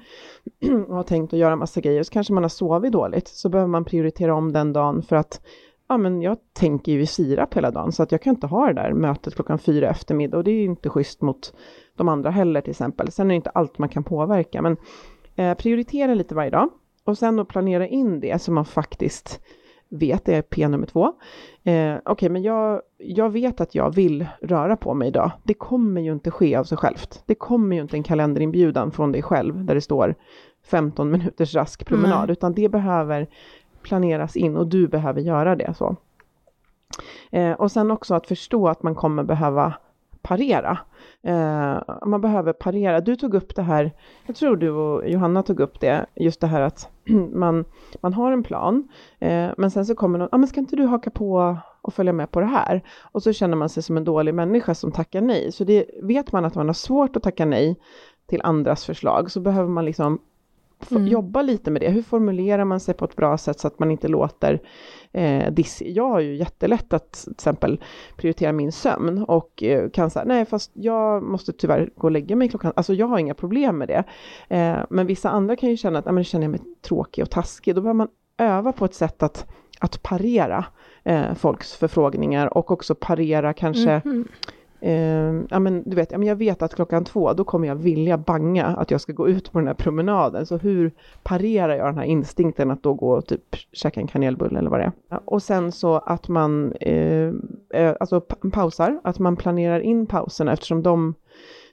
och 0.87 0.95
har 0.95 1.03
tänkt 1.03 1.33
att 1.33 1.39
göra 1.39 1.55
massa 1.55 1.81
grejer 1.81 2.03
så 2.03 2.11
kanske 2.11 2.33
man 2.33 2.43
har 2.43 2.49
sovit 2.49 2.91
dåligt, 2.91 3.27
så 3.27 3.49
behöver 3.49 3.69
man 3.69 3.85
prioritera 3.85 4.35
om 4.35 4.53
den 4.53 4.73
dagen 4.73 5.01
för 5.01 5.15
att 5.15 5.41
ja 5.87 5.97
men 5.97 6.21
jag 6.21 6.37
tänker 6.53 6.91
ju 6.91 7.01
i 7.01 7.05
sirap 7.05 7.53
hela 7.53 7.71
dagen 7.71 7.91
så 7.91 8.03
att 8.03 8.11
jag 8.11 8.21
kan 8.21 8.35
inte 8.35 8.47
ha 8.47 8.67
det 8.67 8.73
där 8.73 8.93
mötet 8.93 9.35
klockan 9.35 9.59
fyra 9.59 9.89
eftermiddag 9.89 10.37
och 10.37 10.43
det 10.43 10.51
är 10.51 10.55
ju 10.55 10.65
inte 10.65 10.89
schysst 10.89 11.21
mot 11.21 11.53
de 11.95 12.09
andra 12.09 12.29
heller 12.29 12.61
till 12.61 12.71
exempel. 12.71 13.11
Sen 13.11 13.25
är 13.25 13.29
det 13.29 13.35
inte 13.35 13.49
allt 13.49 13.77
man 13.77 13.89
kan 13.89 14.03
påverka 14.03 14.61
men 14.61 14.77
eh, 15.35 15.53
prioritera 15.53 16.13
lite 16.13 16.35
varje 16.35 16.49
dag 16.49 16.69
och 17.03 17.17
sen 17.17 17.39
att 17.39 17.47
planera 17.47 17.87
in 17.87 18.19
det 18.19 18.41
som 18.41 18.55
man 18.55 18.65
faktiskt 18.65 19.41
vet, 19.89 20.29
är 20.29 20.41
P 20.41 20.67
nummer 20.67 20.87
två. 20.87 21.05
Eh, 21.63 21.95
Okej, 21.95 22.01
okay, 22.05 22.29
men 22.29 22.43
jag, 22.43 22.81
jag 22.97 23.29
vet 23.29 23.61
att 23.61 23.75
jag 23.75 23.95
vill 23.95 24.27
röra 24.41 24.77
på 24.77 24.93
mig 24.93 25.07
idag. 25.07 25.31
Det 25.43 25.53
kommer 25.53 26.01
ju 26.01 26.11
inte 26.11 26.31
ske 26.31 26.55
av 26.55 26.63
sig 26.63 26.77
självt. 26.77 27.23
Det 27.25 27.35
kommer 27.35 27.75
ju 27.75 27.81
inte 27.81 27.97
en 27.97 28.03
kalenderinbjudan 28.03 28.91
från 28.91 29.11
dig 29.11 29.21
själv 29.21 29.65
där 29.65 29.75
det 29.75 29.81
står 29.81 30.15
15 30.65 31.11
minuters 31.11 31.55
rask 31.55 31.85
promenad, 31.85 32.27
Nej. 32.27 32.31
utan 32.31 32.53
det 32.53 32.69
behöver 32.69 33.27
planeras 33.85 34.35
in 34.35 34.57
och 34.57 34.67
du 34.67 34.87
behöver 34.87 35.21
göra 35.21 35.55
det. 35.55 35.73
så. 35.73 35.95
Eh, 37.31 37.51
och 37.51 37.71
sen 37.71 37.91
också 37.91 38.15
att 38.15 38.27
förstå 38.27 38.67
att 38.67 38.83
man 38.83 38.95
kommer 38.95 39.23
behöva 39.23 39.73
parera. 40.21 40.77
Eh, 41.23 41.79
man 42.05 42.21
behöver 42.21 42.53
parera. 42.53 43.01
Du 43.01 43.15
tog 43.15 43.33
upp 43.33 43.55
det 43.55 43.61
här, 43.61 43.91
jag 44.25 44.35
tror 44.35 44.55
du 44.55 44.69
och 44.69 45.09
Johanna 45.09 45.43
tog 45.43 45.59
upp 45.59 45.79
det, 45.79 46.05
just 46.15 46.41
det 46.41 46.47
här 46.47 46.61
att 46.61 46.89
man, 47.33 47.65
man 48.01 48.13
har 48.13 48.31
en 48.31 48.43
plan, 48.43 48.87
eh, 49.19 49.49
men 49.57 49.71
sen 49.71 49.85
så 49.85 49.95
kommer 49.95 50.19
någon, 50.19 50.29
ja 50.31 50.35
ah, 50.35 50.37
men 50.37 50.47
ska 50.47 50.59
inte 50.59 50.75
du 50.75 50.85
haka 50.85 51.09
på 51.09 51.57
och 51.81 51.93
följa 51.93 52.13
med 52.13 52.31
på 52.31 52.39
det 52.39 52.45
här? 52.45 52.81
Och 53.11 53.23
så 53.23 53.33
känner 53.33 53.57
man 53.57 53.69
sig 53.69 53.83
som 53.83 53.97
en 53.97 54.03
dålig 54.03 54.33
människa 54.33 54.75
som 54.75 54.91
tackar 54.91 55.21
nej. 55.21 55.51
Så 55.51 55.63
det 55.63 55.85
vet 56.03 56.31
man 56.31 56.45
att 56.45 56.55
man 56.55 56.67
har 56.67 56.73
svårt 56.73 57.15
att 57.15 57.23
tacka 57.23 57.45
nej 57.45 57.79
till 58.27 58.41
andras 58.43 58.85
förslag, 58.85 59.31
så 59.31 59.39
behöver 59.39 59.69
man 59.69 59.85
liksom 59.85 60.19
Mm. 60.91 61.07
jobba 61.07 61.41
lite 61.41 61.71
med 61.71 61.81
det. 61.81 61.89
Hur 61.89 62.01
formulerar 62.01 62.65
man 62.65 62.79
sig 62.79 62.93
på 62.93 63.05
ett 63.05 63.15
bra 63.15 63.37
sätt 63.37 63.59
så 63.59 63.67
att 63.67 63.79
man 63.79 63.91
inte 63.91 64.07
låter 64.07 64.61
eh, 65.11 65.51
dissig? 65.51 65.97
Jag 65.97 66.09
har 66.09 66.19
ju 66.19 66.35
jättelätt 66.35 66.93
att 66.93 67.11
till 67.11 67.31
exempel 67.31 67.81
prioritera 68.17 68.51
min 68.51 68.71
sömn 68.71 69.23
och 69.23 69.63
eh, 69.63 69.89
kan 69.89 70.09
säga 70.09 70.25
nej 70.25 70.45
fast 70.45 70.71
jag 70.73 71.23
måste 71.23 71.53
tyvärr 71.53 71.89
gå 71.95 72.07
och 72.07 72.11
lägga 72.11 72.35
mig 72.35 72.49
klockan, 72.49 72.73
alltså 72.75 72.93
jag 72.93 73.07
har 73.07 73.19
inga 73.19 73.33
problem 73.33 73.77
med 73.77 73.87
det. 73.87 74.03
Eh, 74.55 74.77
men 74.89 75.07
vissa 75.07 75.29
andra 75.29 75.55
kan 75.55 75.69
ju 75.69 75.77
känna 75.77 75.99
att, 75.99 76.05
nej 76.05 76.13
men 76.13 76.23
känner 76.23 76.43
jag 76.43 76.51
mig 76.51 76.61
tråkig 76.81 77.23
och 77.23 77.29
taskig, 77.29 77.75
då 77.75 77.81
behöver 77.81 77.97
man 77.97 78.07
öva 78.37 78.71
på 78.71 78.85
ett 78.85 78.95
sätt 78.95 79.23
att, 79.23 79.45
att 79.79 80.03
parera 80.03 80.65
eh, 81.03 81.33
folks 81.33 81.73
förfrågningar 81.75 82.57
och 82.57 82.71
också 82.71 82.95
parera 82.95 83.53
kanske 83.53 83.91
mm 83.91 84.27
Eh, 84.85 85.41
ja, 85.49 85.59
men 85.59 85.83
du 85.85 85.95
vet, 85.95 86.11
ja, 86.11 86.17
men 86.17 86.27
jag 86.27 86.35
vet 86.35 86.61
att 86.61 86.75
klockan 86.75 87.05
två, 87.05 87.33
då 87.33 87.43
kommer 87.43 87.67
jag 87.67 87.75
vilja 87.75 88.17
banga 88.17 88.65
att 88.65 88.91
jag 88.91 89.01
ska 89.01 89.13
gå 89.13 89.29
ut 89.29 89.51
på 89.51 89.59
den 89.59 89.67
här 89.67 89.73
promenaden. 89.73 90.45
Så 90.45 90.57
hur 90.57 90.91
parerar 91.23 91.75
jag 91.75 91.87
den 91.87 91.97
här 91.97 92.05
instinkten 92.05 92.71
att 92.71 92.83
då 92.83 92.93
gå 92.93 93.11
och 93.17 93.25
typ 93.25 93.55
käka 93.71 93.99
en 93.99 94.07
kanelbulle 94.07 94.59
eller 94.59 94.69
vad 94.69 94.79
det 94.79 94.83
är. 94.83 94.91
Ja, 95.09 95.21
och 95.25 95.43
sen 95.43 95.71
så 95.71 95.95
att 95.95 96.27
man 96.27 96.73
eh, 96.73 97.31
eh 97.73 97.95
alltså 97.99 98.21
pausar, 98.51 98.99
att 99.03 99.19
man 99.19 99.35
planerar 99.35 99.79
in 99.79 100.05
pauserna 100.05 100.53
eftersom 100.53 100.83
de 100.83 101.13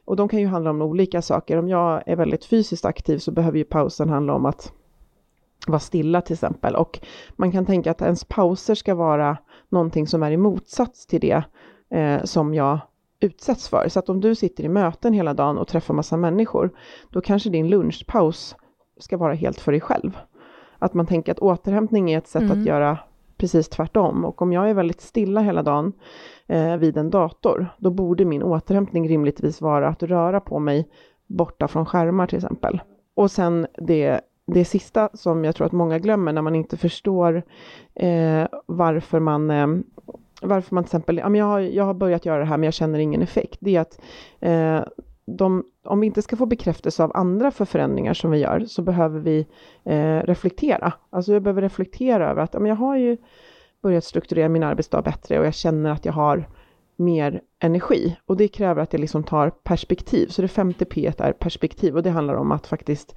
och 0.05 0.17
de 0.17 0.29
kan 0.29 0.41
ju 0.41 0.47
handla 0.47 0.71
om 0.71 0.83
olika 0.83 1.23
saker. 1.23 1.57
Om 1.59 1.69
jag 1.69 2.03
är 2.07 2.17
väldigt 2.17 2.45
fysiskt 2.45 2.85
aktiv 2.85 3.19
så 3.19 3.31
behöver 3.31 3.59
ju 3.59 3.65
pausen 3.65 4.09
handla 4.09 4.35
om 4.35 4.47
att 4.47 4.73
vara 5.67 5.81
stilla 5.81 6.21
till 6.21 6.35
exempel. 6.35 6.77
Och 6.77 7.01
man 7.37 7.53
kan 7.53 7.67
tänka 7.67 7.91
att 7.91 8.03
ens 8.03 8.25
pauser 8.25 8.75
ska 8.75 8.95
vara 8.95 9.37
någonting 9.69 10.07
som 10.07 10.23
är 10.23 10.31
i 10.31 10.37
motsats 10.37 11.07
till 11.07 11.21
det 11.21 11.43
eh, 11.99 12.25
som 12.25 12.55
jag 12.55 12.79
utsätts 13.23 13.69
för. 13.69 13.89
Så 13.89 13.99
att 13.99 14.09
om 14.09 14.21
du 14.21 14.35
sitter 14.35 14.65
i 14.65 14.69
möten 14.69 15.13
hela 15.13 15.35
dagen 15.35 15.59
och 15.59 15.69
träffar 15.69 15.95
massa 15.95 16.17
människor, 16.17 16.71
då 17.11 17.21
kanske 17.21 17.51
din 17.51 17.71
lunchpaus 17.71 18.57
ska 18.99 19.17
vara 19.17 19.35
helt 19.35 19.61
för 19.61 19.73
dig 19.73 19.81
själv. 19.81 20.19
Att 20.79 20.95
man 20.95 21.07
tänker 21.07 21.33
att 21.33 21.39
återhämtning 21.39 22.11
är 22.11 22.19
ett 22.19 22.29
sätt 22.29 22.43
mm. 22.43 22.61
att 22.61 22.67
göra 22.67 22.99
precis 23.37 23.69
tvärtom. 23.69 24.25
Och 24.25 24.43
om 24.43 24.53
jag 24.53 24.71
är 24.71 24.75
väldigt 24.75 25.01
stilla 25.01 25.41
hela 25.41 25.63
dagen 25.63 25.93
eh, 26.47 26.77
vid 26.77 26.97
en 26.97 27.11
dator, 27.11 27.67
då 27.79 27.91
borde 27.91 28.25
min 28.25 28.43
återhämtning 28.43 29.09
rimligtvis 29.09 29.61
vara 29.61 29.89
att 29.89 30.03
röra 30.03 30.41
på 30.41 30.59
mig 30.59 30.89
borta 31.27 31.69
från 31.69 31.87
skärmar 31.87 32.27
till 32.27 32.39
exempel. 32.39 32.81
Och 33.15 33.31
sen 33.31 33.67
det, 33.75 34.21
det 34.47 34.65
sista 34.65 35.09
som 35.15 35.45
jag 35.45 35.55
tror 35.57 35.67
att 35.67 35.73
många 35.73 35.99
glömmer 35.99 36.33
när 36.33 36.43
man 36.43 36.55
inte 36.55 36.77
förstår 36.77 37.43
eh, 37.95 38.47
varför 38.67 39.21
man 39.21 39.51
eh, 39.51 39.67
varför 40.43 40.75
man 40.75 40.85
till 40.85 40.89
exempel, 40.89 41.19
ja, 41.19 41.29
men 41.29 41.39
jag, 41.39 41.47
har, 41.47 41.61
jag 41.61 41.85
har 41.85 41.95
börjat 41.95 42.27
göra 42.27 42.39
det 42.39 42.45
här 42.45 42.57
men 42.57 42.65
jag 42.65 42.75
känner 42.75 42.99
ingen 42.99 43.23
effekt, 43.23 43.59
det 43.61 43.77
är 43.77 43.81
att 43.81 44.01
eh, 44.41 44.93
de, 45.27 45.65
om 45.85 46.01
vi 46.01 46.07
inte 46.07 46.23
ska 46.23 46.37
få 46.37 46.47
bekräftelse 46.47 47.05
av 47.05 47.17
andra 47.17 47.51
för 47.51 47.65
förändringar 47.65 48.15
som 48.15 48.31
vi 48.31 48.39
gör 48.39 48.65
så 48.67 48.83
behöver 48.83 49.21
vi 49.21 49.47
eh, 49.85 50.27
reflektera. 50.27 50.93
Alltså 51.11 51.33
jag 51.33 51.43
behöver 51.43 51.63
reflektera 51.63 52.31
över 52.31 52.43
att 52.43 52.55
ja, 52.55 52.61
men 52.61 52.69
jag 52.69 52.77
har 52.77 52.97
ju 52.97 53.17
börjat 53.83 54.05
strukturera 54.05 54.49
min 54.49 54.63
arbetsdag 54.63 55.03
bättre 55.03 55.39
och 55.41 55.47
jag 55.47 55.55
känner 55.55 55.91
att 55.91 56.05
jag 56.05 56.13
har 56.13 56.49
mer 56.97 57.41
energi 57.59 58.17
och 58.27 58.37
det 58.37 58.49
kräver 58.49 58.83
att 58.83 58.93
jag 58.93 59.01
liksom 59.01 59.25
tar 59.25 59.51
perspektiv. 59.51 60.27
Så 60.27 60.43
det 60.43 60.49
femte 60.49 60.85
P 60.85 61.13
är 61.19 61.33
perspektiv 61.33 61.97
och 61.97 62.03
det 62.03 62.11
handlar 62.11 62.35
om 62.35 62.53
att 62.53 62.67
faktiskt 62.67 63.15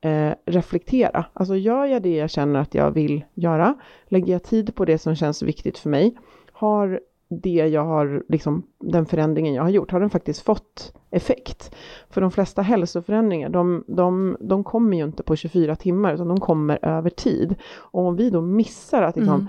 eh, 0.00 0.30
reflektera. 0.46 1.24
Alltså 1.32 1.56
gör 1.56 1.86
jag 1.86 2.02
det 2.02 2.16
jag 2.16 2.30
känner 2.30 2.60
att 2.60 2.74
jag 2.74 2.90
vill 2.90 3.24
göra? 3.34 3.74
Lägger 4.08 4.32
jag 4.32 4.42
tid 4.42 4.74
på 4.74 4.84
det 4.84 4.98
som 4.98 5.14
känns 5.14 5.42
viktigt 5.42 5.78
för 5.78 5.90
mig? 5.90 6.16
Har 6.56 7.00
det 7.28 7.68
jag 7.68 7.84
har, 7.84 8.22
liksom, 8.28 8.62
den 8.78 9.06
förändringen 9.06 9.54
jag 9.54 9.62
har 9.62 9.70
gjort, 9.70 9.90
har 9.90 10.00
den 10.00 10.10
faktiskt 10.10 10.42
fått 10.42 10.94
effekt? 11.10 11.74
För 12.10 12.20
de 12.20 12.30
flesta 12.30 12.62
hälsoförändringar, 12.62 13.48
de, 13.48 13.84
de, 13.86 14.36
de 14.40 14.64
kommer 14.64 14.96
ju 14.96 15.04
inte 15.04 15.22
på 15.22 15.36
24 15.36 15.76
timmar, 15.76 16.14
utan 16.14 16.28
de 16.28 16.40
kommer 16.40 16.78
över 16.84 17.10
tid. 17.10 17.54
Och 17.76 18.06
om 18.06 18.16
vi 18.16 18.30
då 18.30 18.40
missar 18.40 19.02
att 19.02 19.16
liksom, 19.16 19.34
mm. 19.34 19.46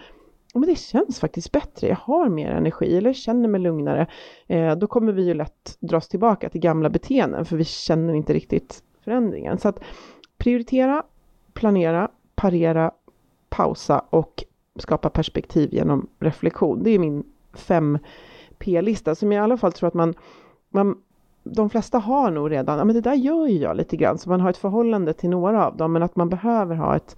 men 0.54 0.62
det 0.70 0.78
känns 0.80 1.20
faktiskt 1.20 1.52
bättre, 1.52 1.88
jag 1.88 1.96
har 1.96 2.30
mer 2.30 2.52
energi 2.52 2.98
eller 2.98 3.14
känner 3.14 3.50
mig 3.50 3.62
lugnare, 3.62 4.08
eh, 4.48 4.76
då 4.76 4.88
kommer 4.88 5.12
vi 5.12 5.26
ju 5.26 5.34
lätt 5.34 5.78
dras 5.80 6.08
tillbaka 6.08 6.50
till 6.50 6.62
gamla 6.62 6.90
beteenden, 6.90 7.46
för 7.46 7.58
vi 7.58 7.66
känner 7.66 8.14
inte 8.14 8.34
riktigt 8.34 8.84
förändringen. 9.04 9.58
Så 9.58 9.70
att 9.70 9.80
prioritera, 10.38 11.04
planera, 11.54 12.12
parera, 12.36 12.92
pausa 13.50 14.00
och 14.10 14.44
skapa 14.80 15.10
perspektiv 15.10 15.74
genom 15.74 16.08
reflektion. 16.20 16.84
Det 16.84 16.90
är 16.90 17.00
min 17.00 17.24
5P-lista 17.54 19.16
som 19.16 19.32
jag 19.32 19.42
i 19.42 19.44
alla 19.44 19.58
fall 19.58 19.72
tror 19.72 19.88
att 19.88 19.94
man, 19.94 20.14
man 20.70 20.96
de 21.44 21.70
flesta 21.70 21.98
har 21.98 22.32
nog 22.32 22.52
redan, 22.52 22.78
ja 22.78 22.86
men 22.86 22.96
det 22.96 23.02
där 23.02 23.14
gör 23.14 23.48
ju 23.48 23.58
jag 23.58 23.78
lite 23.78 23.98
grann, 23.98 24.18
så 24.18 24.30
man 24.30 24.42
har 24.42 24.50
ett 24.50 24.58
förhållande 24.58 25.14
till 25.14 25.30
några 25.30 25.68
av 25.68 25.78
dem, 25.78 25.94
men 25.94 26.04
att 26.04 26.16
man 26.16 26.30
behöver 26.30 26.76
ha 26.76 26.96
ett, 26.96 27.16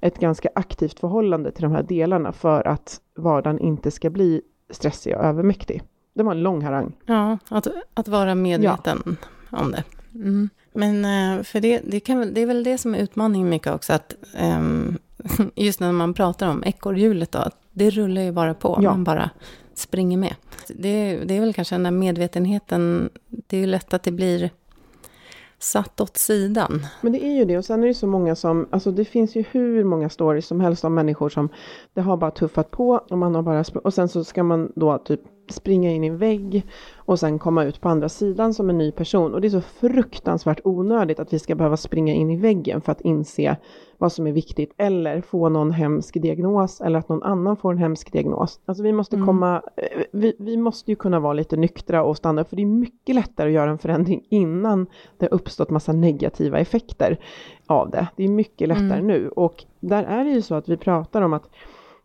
ett 0.00 0.18
ganska 0.18 0.48
aktivt 0.54 1.00
förhållande 1.00 1.50
till 1.50 1.62
de 1.62 1.72
här 1.72 1.82
delarna 1.82 2.32
för 2.32 2.68
att 2.68 3.00
vardagen 3.14 3.58
inte 3.58 3.90
ska 3.90 4.10
bli 4.10 4.42
stressig 4.70 5.16
och 5.16 5.24
övermäktig. 5.24 5.82
Det 6.14 6.22
var 6.22 6.32
en 6.32 6.42
lång 6.42 6.62
harang. 6.62 6.92
Ja, 7.06 7.38
att, 7.48 7.66
att 7.94 8.08
vara 8.08 8.34
medveten 8.34 9.16
ja. 9.50 9.58
om 9.58 9.72
det. 9.72 9.84
Mm. 10.14 10.48
Men 10.72 11.04
eh, 11.04 11.42
för 11.42 11.60
det, 11.60 11.80
det, 11.84 12.00
kan, 12.00 12.34
det 12.34 12.40
är 12.40 12.46
väl 12.46 12.64
det 12.64 12.78
som 12.78 12.94
är 12.94 12.98
utmaningen 12.98 13.48
mycket 13.48 13.74
också, 13.74 13.92
att 13.92 14.14
um, 14.58 14.98
just 15.54 15.80
när 15.80 15.92
man 15.92 16.14
pratar 16.14 16.48
om 16.48 16.62
ekorrhjulet 16.66 17.32
då, 17.32 17.50
det 17.72 17.90
rullar 17.90 18.22
ju 18.22 18.32
bara 18.32 18.54
på, 18.54 18.78
ja. 18.82 18.90
man 18.90 19.04
bara 19.04 19.30
springer 19.74 20.18
med. 20.18 20.34
Det, 20.68 21.16
det 21.24 21.36
är 21.36 21.40
väl 21.40 21.54
kanske 21.54 21.74
den 21.74 21.82
där 21.82 21.90
medvetenheten, 21.90 23.10
det 23.28 23.56
är 23.56 23.60
ju 23.60 23.66
lätt 23.66 23.94
att 23.94 24.02
det 24.02 24.12
blir 24.12 24.50
satt 25.58 26.00
åt 26.00 26.16
sidan. 26.16 26.86
Men 27.00 27.12
det 27.12 27.24
är 27.24 27.32
ju 27.32 27.44
det 27.44 27.58
och 27.58 27.64
sen 27.64 27.82
är 27.82 27.86
det 27.86 27.94
så 27.94 28.06
många 28.06 28.34
som, 28.34 28.68
alltså 28.70 28.90
det 28.90 29.04
finns 29.04 29.36
ju 29.36 29.44
hur 29.50 29.84
många 29.84 30.08
stories 30.08 30.46
som 30.46 30.60
helst 30.60 30.84
om 30.84 30.94
människor 30.94 31.28
som 31.28 31.48
det 31.94 32.00
har 32.00 32.16
bara 32.16 32.30
tuffat 32.30 32.70
på 32.70 33.00
och 33.10 33.18
man 33.18 33.34
har 33.34 33.42
bara, 33.42 33.64
och 33.84 33.94
sen 33.94 34.08
så 34.08 34.24
ska 34.24 34.42
man 34.42 34.72
då 34.74 34.98
typ 34.98 35.20
springa 35.50 35.90
in 35.90 36.04
i 36.04 36.06
en 36.06 36.18
vägg 36.18 36.66
och 36.94 37.18
sen 37.18 37.38
komma 37.38 37.64
ut 37.64 37.80
på 37.80 37.88
andra 37.88 38.08
sidan 38.08 38.54
som 38.54 38.70
en 38.70 38.78
ny 38.78 38.92
person. 38.92 39.34
Och 39.34 39.40
det 39.40 39.48
är 39.48 39.50
så 39.50 39.60
fruktansvärt 39.60 40.60
onödigt 40.64 41.20
att 41.20 41.32
vi 41.32 41.38
ska 41.38 41.54
behöva 41.54 41.76
springa 41.76 42.14
in 42.14 42.30
i 42.30 42.36
väggen 42.36 42.80
för 42.80 42.92
att 42.92 43.00
inse 43.00 43.56
vad 43.98 44.12
som 44.12 44.26
är 44.26 44.32
viktigt 44.32 44.74
eller 44.76 45.20
få 45.20 45.48
någon 45.48 45.70
hemsk 45.70 46.14
diagnos 46.14 46.80
eller 46.80 46.98
att 46.98 47.08
någon 47.08 47.22
annan 47.22 47.56
får 47.56 47.72
en 47.72 47.78
hemsk 47.78 48.12
diagnos. 48.12 48.60
Alltså 48.64 48.82
vi 48.82 48.92
måste 48.92 49.16
mm. 49.16 49.26
komma, 49.26 49.62
eh, 49.76 50.02
vi, 50.12 50.36
vi 50.38 50.56
måste 50.56 50.90
ju 50.90 50.96
kunna 50.96 51.20
vara 51.20 51.32
lite 51.32 51.56
nyktra 51.56 52.02
och 52.02 52.16
stanna 52.16 52.44
för 52.44 52.56
det 52.56 52.62
är 52.62 52.66
mycket 52.66 53.14
lättare 53.14 53.48
att 53.48 53.54
göra 53.54 53.70
en 53.70 53.78
förändring 53.78 54.26
innan 54.28 54.86
det 55.18 55.26
har 55.26 55.34
uppstått 55.34 55.70
massa 55.70 55.92
negativa 55.92 56.58
effekter 56.58 57.18
av 57.66 57.90
det. 57.90 58.06
Det 58.16 58.24
är 58.24 58.28
mycket 58.28 58.68
lättare 58.68 58.98
mm. 58.98 59.06
nu 59.06 59.28
och 59.28 59.64
där 59.80 60.04
är 60.04 60.24
det 60.24 60.30
ju 60.30 60.42
så 60.42 60.54
att 60.54 60.68
vi 60.68 60.76
pratar 60.76 61.22
om 61.22 61.32
att 61.32 61.50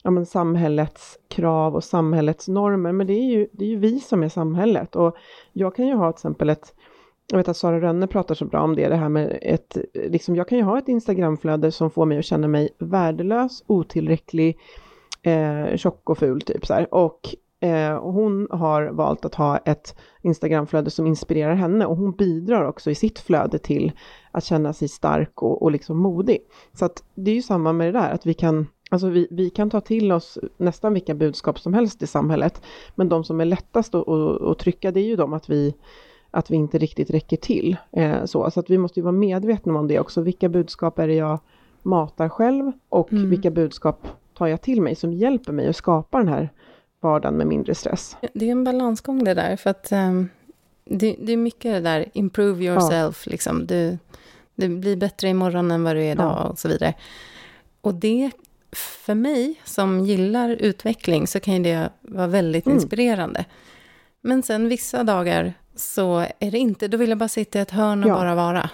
ja, 0.03 0.11
men 0.11 0.25
samhällets 0.25 1.19
krav 1.27 1.75
och 1.75 1.83
samhällets 1.83 2.47
normer, 2.47 2.91
men 2.91 3.07
det 3.07 3.13
är, 3.13 3.25
ju, 3.25 3.47
det 3.51 3.65
är 3.65 3.69
ju 3.69 3.77
vi 3.77 3.99
som 3.99 4.23
är 4.23 4.29
samhället. 4.29 4.95
Och 4.95 5.15
jag 5.53 5.75
kan 5.75 5.87
ju 5.87 5.95
ha 5.95 6.11
till 6.11 6.17
exempel 6.17 6.49
ett, 6.49 6.73
jag 7.31 7.37
vet 7.37 7.47
att 7.47 7.57
Sara 7.57 7.81
Rönne 7.81 8.07
pratar 8.07 8.35
så 8.35 8.45
bra 8.45 8.61
om 8.61 8.75
det, 8.75 8.89
det 8.89 8.95
här 8.95 9.09
med 9.09 9.39
ett, 9.41 9.77
liksom 9.93 10.35
jag 10.35 10.47
kan 10.47 10.57
ju 10.57 10.63
ha 10.63 10.77
ett 10.77 10.87
Instagramflöde 10.87 11.71
som 11.71 11.91
får 11.91 12.05
mig 12.05 12.17
att 12.17 12.25
känna 12.25 12.47
mig 12.47 12.69
värdelös, 12.79 13.63
otillräcklig, 13.67 14.57
eh, 15.23 15.77
tjock 15.77 16.09
och 16.09 16.17
ful 16.17 16.41
typ 16.41 16.65
så 16.65 16.73
här. 16.73 16.93
Och 16.93 17.35
Eh, 17.63 17.99
hon 18.01 18.47
har 18.51 18.85
valt 18.85 19.25
att 19.25 19.35
ha 19.35 19.57
ett 19.57 19.95
Instagramflöde 20.21 20.89
som 20.89 21.07
inspirerar 21.07 21.55
henne 21.55 21.85
och 21.85 21.97
hon 21.97 22.11
bidrar 22.11 22.67
också 22.67 22.91
i 22.91 22.95
sitt 22.95 23.19
flöde 23.19 23.59
till 23.59 23.91
att 24.31 24.43
känna 24.43 24.73
sig 24.73 24.87
stark 24.87 25.41
och, 25.41 25.61
och 25.61 25.71
liksom 25.71 25.97
modig. 25.97 26.37
Så 26.73 26.85
att 26.85 27.03
det 27.15 27.31
är 27.31 27.35
ju 27.35 27.41
samma 27.41 27.73
med 27.73 27.87
det 27.87 27.99
där, 27.99 28.09
att 28.09 28.25
vi 28.25 28.33
kan, 28.33 28.67
alltså 28.89 29.09
vi, 29.09 29.27
vi 29.31 29.49
kan 29.49 29.69
ta 29.69 29.81
till 29.81 30.11
oss 30.11 30.37
nästan 30.57 30.93
vilka 30.93 31.15
budskap 31.15 31.59
som 31.59 31.73
helst 31.73 32.01
i 32.01 32.07
samhället, 32.07 32.61
men 32.95 33.09
de 33.09 33.23
som 33.23 33.41
är 33.41 33.45
lättast 33.45 33.95
att, 33.95 34.07
att, 34.07 34.41
att 34.41 34.59
trycka 34.59 34.91
det 34.91 34.99
är 34.99 35.07
ju 35.07 35.15
de 35.15 35.33
att 35.33 35.49
vi 35.49 35.75
att 36.31 36.51
vi 36.51 36.55
inte 36.55 36.77
riktigt 36.77 37.09
räcker 37.09 37.37
till. 37.37 37.77
Eh, 37.91 38.25
så. 38.25 38.51
så 38.51 38.59
att 38.59 38.69
vi 38.69 38.77
måste 38.77 38.99
ju 38.99 39.03
vara 39.03 39.11
medvetna 39.11 39.79
om 39.79 39.87
det 39.87 39.99
också. 39.99 40.21
Vilka 40.21 40.49
budskap 40.49 40.99
är 40.99 41.07
det 41.07 41.15
jag 41.15 41.39
matar 41.81 42.29
själv 42.29 42.71
och 42.89 43.13
mm. 43.13 43.29
vilka 43.29 43.51
budskap 43.51 44.07
tar 44.33 44.47
jag 44.47 44.61
till 44.61 44.81
mig 44.81 44.95
som 44.95 45.13
hjälper 45.13 45.53
mig 45.53 45.67
att 45.67 45.75
skapa 45.75 46.17
den 46.17 46.27
här 46.27 46.49
vardagen 46.99 47.37
med 47.37 47.47
mindre 47.47 47.75
stress. 47.75 48.17
Det 48.33 48.47
är 48.47 48.51
en 48.51 48.63
balansgång 48.63 49.23
det 49.23 49.33
där, 49.33 49.55
för 49.55 49.69
att 49.69 49.91
um, 49.91 50.29
det, 50.85 51.15
det, 51.19 51.33
är 51.33 51.37
mycket 51.37 51.73
det 51.73 51.79
där 51.79 52.05
improve 52.13 52.63
yourself, 52.63 53.23
ja. 53.25 53.31
liksom. 53.31 53.65
Du, 53.65 53.97
du 54.55 54.69
blir 54.69 54.95
bättre 54.95 55.27
imorgon 55.27 55.71
än 55.71 55.83
vad 55.83 55.95
du 55.95 56.03
är 56.03 56.11
idag 56.11 56.37
ja. 56.39 56.43
och 56.43 56.59
så 56.59 56.67
vidare. 56.67 56.93
Och 57.81 57.93
det, 57.93 58.31
för 58.71 59.15
mig 59.15 59.61
som 59.63 59.99
gillar 60.05 60.49
utveckling, 60.49 61.27
så 61.27 61.39
kan 61.39 61.63
det 61.63 61.89
vara 62.01 62.27
väldigt 62.27 62.65
mm. 62.65 62.75
inspirerande. 62.75 63.45
Men 64.21 64.43
sen 64.43 64.67
vissa 64.67 65.03
dagar 65.03 65.53
så 65.75 66.25
är 66.39 66.51
det 66.51 66.57
inte, 66.57 66.87
då 66.87 66.97
vill 66.97 67.09
jag 67.09 67.17
bara 67.17 67.29
sitta 67.29 67.59
i 67.59 67.61
ett 67.61 67.71
hörn 67.71 68.03
och 68.03 68.09
ja. 68.09 68.13
bara 68.13 68.35
vara. 68.35 68.69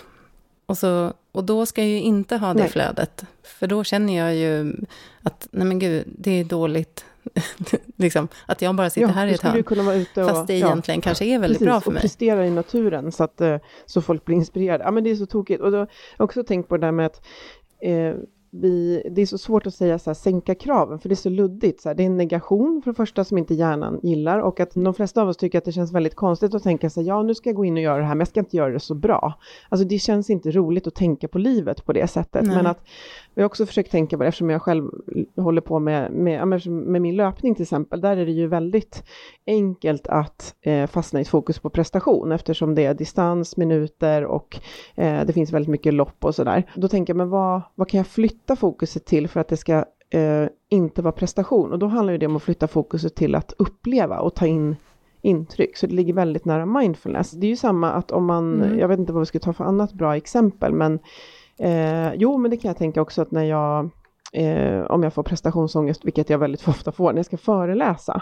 Och, 0.65 0.77
så, 0.77 1.13
och 1.31 1.43
då 1.43 1.65
ska 1.65 1.81
jag 1.81 1.89
ju 1.89 1.99
inte 1.99 2.37
ha 2.37 2.53
det 2.53 2.59
nej. 2.59 2.69
flödet. 2.69 3.25
För 3.43 3.67
då 3.67 3.83
känner 3.83 4.17
jag 4.17 4.35
ju 4.35 4.75
att, 5.23 5.47
nej 5.51 5.67
men 5.67 5.79
gud, 5.79 6.03
det 6.07 6.31
är 6.31 6.43
dåligt 6.43 7.05
liksom, 7.95 8.27
att 8.45 8.61
jag 8.61 8.75
bara 8.75 8.89
sitter 8.89 9.07
ja, 9.07 9.13
här 9.13 9.27
i 9.27 9.33
ett 9.33 9.41
hörn. 9.41 9.63
Kunna 9.63 9.83
vara 9.83 9.95
ute 9.95 10.23
och, 10.23 10.29
fast 10.29 10.47
det 10.47 10.57
ja, 10.57 10.67
egentligen 10.67 11.01
kanske 11.01 11.25
är 11.25 11.39
väldigt 11.39 11.59
precis, 11.59 11.71
bra 11.71 11.81
för 11.81 11.91
mig. 11.91 11.97
och 11.97 12.01
prestera 12.01 12.47
i 12.47 12.49
naturen 12.49 13.11
så 13.11 13.23
att 13.23 13.41
eh, 13.41 13.57
så 13.85 14.01
folk 14.01 14.25
blir 14.25 14.35
inspirerade. 14.35 14.83
Ja 14.83 14.91
men 14.91 15.03
det 15.03 15.09
är 15.09 15.15
så 15.15 15.25
tokigt. 15.25 15.61
Och 15.61 15.71
då 15.71 15.77
har 15.77 15.87
jag 16.17 16.25
också 16.25 16.43
tänkt 16.43 16.69
på 16.69 16.77
det 16.77 16.85
där 16.87 16.91
med 16.91 17.05
att 17.05 17.25
eh, 17.81 18.13
vi, 18.51 19.03
det 19.11 19.21
är 19.21 19.25
så 19.25 19.37
svårt 19.37 19.67
att 19.67 19.73
säga 19.73 19.99
så 19.99 20.09
här, 20.09 20.15
sänka 20.15 20.55
kraven, 20.55 20.99
för 20.99 21.09
det 21.09 21.13
är 21.13 21.15
så 21.15 21.29
luddigt. 21.29 21.81
Så 21.81 21.89
här. 21.89 21.95
Det 21.95 22.03
är 22.03 22.05
en 22.05 22.17
negation 22.17 22.81
för 22.83 22.91
det 22.91 22.95
första 22.95 23.23
som 23.23 23.37
inte 23.37 23.53
hjärnan 23.53 23.99
gillar 24.03 24.39
och 24.39 24.59
att 24.59 24.71
de 24.73 24.93
flesta 24.93 25.21
av 25.21 25.29
oss 25.29 25.37
tycker 25.37 25.57
att 25.57 25.65
det 25.65 25.71
känns 25.71 25.93
väldigt 25.93 26.15
konstigt 26.15 26.55
att 26.55 26.63
tänka 26.63 26.89
sig, 26.89 27.05
ja 27.05 27.23
nu 27.23 27.35
ska 27.35 27.49
jag 27.49 27.55
gå 27.55 27.65
in 27.65 27.73
och 27.73 27.83
göra 27.83 27.97
det 27.97 28.03
här, 28.03 28.15
men 28.15 28.19
jag 28.19 28.27
ska 28.27 28.39
inte 28.39 28.57
göra 28.57 28.69
det 28.69 28.79
så 28.79 28.95
bra. 28.95 29.33
Alltså 29.69 29.87
det 29.87 29.99
känns 29.99 30.29
inte 30.29 30.51
roligt 30.51 30.87
att 30.87 30.95
tänka 30.95 31.27
på 31.27 31.37
livet 31.37 31.85
på 31.85 31.93
det 31.93 32.07
sättet, 32.07 32.45
Nej. 32.45 32.55
men 32.55 32.67
att 32.67 32.79
jag 33.33 33.43
har 33.43 33.45
också 33.45 33.65
försökt 33.65 33.91
tänka 33.91 34.17
på 34.17 34.23
det 34.23 34.27
eftersom 34.27 34.49
jag 34.49 34.61
själv 34.61 34.91
håller 35.35 35.61
på 35.61 35.79
med, 35.79 36.11
med, 36.11 36.67
med 36.67 37.01
min 37.01 37.15
löpning 37.15 37.55
till 37.55 37.63
exempel. 37.63 38.01
Där 38.01 38.17
är 38.17 38.25
det 38.25 38.31
ju 38.31 38.47
väldigt 38.47 39.03
enkelt 39.47 40.07
att 40.07 40.55
eh, 40.61 40.87
fastna 40.87 41.19
i 41.19 41.21
ett 41.21 41.27
fokus 41.27 41.59
på 41.59 41.69
prestation 41.69 42.31
eftersom 42.31 42.75
det 42.75 42.85
är 42.85 42.93
distans, 42.93 43.57
minuter 43.57 44.25
och 44.25 44.59
eh, 44.95 45.25
det 45.25 45.33
finns 45.33 45.51
väldigt 45.51 45.69
mycket 45.69 45.93
lopp 45.93 46.25
och 46.25 46.35
sådär. 46.35 46.63
Då 46.75 46.87
tänker 46.87 47.13
jag, 47.13 47.17
men 47.17 47.29
vad, 47.29 47.61
vad 47.75 47.89
kan 47.89 47.97
jag 47.97 48.07
flytta 48.07 48.46
fokuset 48.55 49.05
till 49.05 49.27
för 49.27 49.39
att 49.39 49.47
det 49.47 49.57
ska 49.57 49.85
eh, 50.09 50.47
inte 50.69 51.01
vara 51.01 51.11
prestation? 51.11 51.71
Och 51.71 51.79
då 51.79 51.87
handlar 51.87 52.17
det 52.17 52.25
om 52.25 52.35
att 52.35 52.43
flytta 52.43 52.67
fokuset 52.67 53.15
till 53.15 53.35
att 53.35 53.53
uppleva 53.57 54.19
och 54.19 54.35
ta 54.35 54.45
in 54.47 54.75
intryck, 55.21 55.77
så 55.77 55.87
det 55.87 55.93
ligger 55.93 56.13
väldigt 56.13 56.45
nära 56.45 56.65
mindfulness. 56.65 57.31
Det 57.31 57.47
är 57.47 57.49
ju 57.49 57.55
samma 57.55 57.91
att 57.91 58.11
om 58.11 58.25
man, 58.25 58.61
mm. 58.61 58.79
jag 58.79 58.87
vet 58.87 58.99
inte 58.99 59.13
vad 59.13 59.19
vi 59.19 59.25
ska 59.25 59.39
ta 59.39 59.53
för 59.53 59.63
annat 59.63 59.93
bra 59.93 60.15
exempel, 60.15 60.73
men 60.73 60.99
Eh, 61.59 62.13
jo, 62.13 62.37
men 62.37 62.51
det 62.51 62.57
kan 62.57 62.69
jag 62.69 62.77
tänka 62.77 63.01
också 63.01 63.21
att 63.21 63.31
när 63.31 63.43
jag, 63.43 63.89
eh, 64.33 64.81
om 64.81 65.03
jag 65.03 65.13
får 65.13 65.23
prestationsångest, 65.23 66.05
vilket 66.05 66.29
jag 66.29 66.37
väldigt 66.37 66.67
ofta 66.67 66.91
får 66.91 67.13
när 67.13 67.19
jag 67.19 67.25
ska 67.25 67.37
föreläsa, 67.37 68.21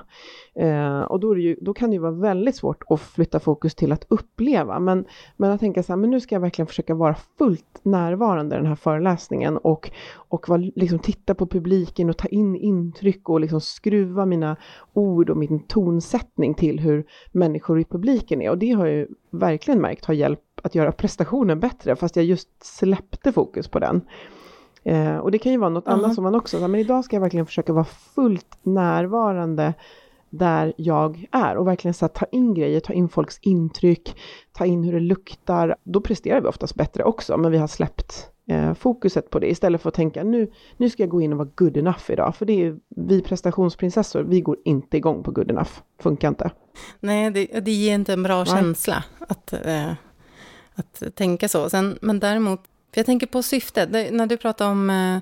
eh, 0.56 1.02
och 1.02 1.20
då, 1.20 1.38
ju, 1.38 1.58
då, 1.62 1.74
kan 1.74 1.90
det 1.90 1.94
ju 1.94 2.02
vara 2.02 2.12
väldigt 2.12 2.56
svårt 2.56 2.84
att 2.90 3.02
flytta 3.02 3.40
fokus 3.40 3.76
till 3.76 3.92
att 3.92 4.06
uppleva, 4.10 4.80
men, 4.80 5.06
men 5.38 5.52
att 5.52 5.60
tänka 5.60 5.84
så 5.84 5.92
här, 5.92 5.98
men 5.98 6.10
nu 6.10 6.20
ska 6.20 6.36
jag 6.36 6.40
verkligen 6.40 6.68
försöka 6.68 6.96
vara 6.96 7.16
fullt 7.38 7.80
närvarande 7.84 8.56
i 8.56 8.58
den 8.58 8.68
här 8.68 8.76
föreläsningen 8.76 9.58
och, 9.58 9.92
och 10.16 10.50
var, 10.50 10.72
liksom 10.80 11.00
titta 11.00 11.36
på 11.36 11.48
publiken 11.48 12.10
och 12.10 12.18
ta 12.18 12.28
in 12.28 12.56
intryck 12.56 13.30
och 13.30 13.40
liksom 13.40 13.62
skruva 13.62 14.26
mina 14.26 14.56
ord 14.94 15.30
och 15.30 15.38
min 15.38 15.60
tonsättning 15.60 16.54
till 16.54 16.80
hur 16.80 17.06
människor 17.32 17.80
i 17.80 17.84
publiken 17.86 18.42
är. 18.42 18.50
Och 18.50 18.58
det 18.58 18.72
har 18.72 18.86
jag 18.86 18.96
ju 18.96 19.08
verkligen 19.32 19.82
märkt 19.82 20.06
har 20.06 20.14
hjälpt 20.14 20.42
att 20.64 20.76
göra 20.76 20.92
prestationen 20.92 21.60
bättre, 21.60 21.96
fast 21.96 22.16
jag 22.16 22.26
just 22.26 22.50
släppte 22.64 23.32
fokus 23.32 23.68
på 23.68 23.80
den. 23.80 24.02
Eh, 24.86 25.18
och 25.18 25.32
det 25.32 25.38
kan 25.38 25.52
ju 25.52 25.58
vara 25.58 25.70
något 25.70 25.86
-huh. 25.86 25.92
annat 25.92 26.16
som 26.16 26.24
man 26.24 26.36
också, 26.36 26.68
men 26.68 26.76
idag 26.76 27.06
ska 27.06 27.16
jag 27.16 27.22
verkligen 27.22 27.46
försöka 27.46 27.74
vara 27.74 27.86
fullt 27.86 28.58
närvarande 28.64 29.74
där 30.30 30.74
jag 30.78 31.26
är 31.32 31.58
och 31.58 31.68
verkligen 31.68 31.94
så 31.94 32.08
ta 32.08 32.26
in 32.32 32.54
grejer, 32.54 32.80
ta 32.80 32.94
in 32.94 33.10
folks 33.10 33.40
intryck, 33.42 34.16
ta 34.52 34.66
in 34.66 34.84
hur 34.84 34.94
det 34.94 35.00
luktar. 35.00 35.76
Då 35.84 36.02
presterar 36.02 36.42
vi 36.42 36.48
oftast 36.48 36.76
bättre 36.76 37.04
också, 37.04 37.38
men 37.38 37.52
vi 37.52 37.58
har 37.58 37.68
släppt 37.68 38.30
eh, 38.48 38.74
fokuset 38.74 39.30
på 39.30 39.40
det 39.40 39.50
istället 39.50 39.82
för 39.82 39.90
att 39.90 39.96
tänka 39.96 40.24
nu, 40.24 40.52
nu 40.78 40.90
ska 40.90 41.04
jag 41.04 41.10
gå 41.10 41.22
in 41.22 41.32
och 41.32 41.38
vara 41.38 41.50
good 41.56 41.78
enough 41.78 42.12
idag. 42.12 42.36
För 42.36 42.46
det 42.46 42.66
är 42.66 42.78
vi 42.96 43.22
prestationsprinsessor, 43.22 44.24
vi 44.24 44.42
går 44.42 44.58
inte 44.66 44.98
igång 44.98 45.24
på 45.24 45.32
good 45.32 45.52
enough. 45.52 45.72
Funkar 46.00 46.28
inte. 46.28 46.52
Nej, 47.00 47.32
det, 47.32 47.46
det 47.46 47.72
ger 47.72 47.96
inte 47.96 48.14
en 48.14 48.24
bra 48.24 48.38
Nej. 48.38 48.46
känsla 48.46 49.04
att, 49.20 49.54
eh, 49.54 49.92
att 50.76 51.04
tänka 51.16 51.48
så. 51.48 51.70
Sen, 51.70 51.98
men 52.02 52.20
däremot, 52.20 52.62
för 52.96 53.00
jag 53.00 53.06
tänker 53.06 53.28
på 53.28 53.44
syftet, 53.44 53.90
när 53.92 54.26
du 54.26 54.38
pratar 54.38 54.70
om 54.70 54.90
eh, 54.90 55.18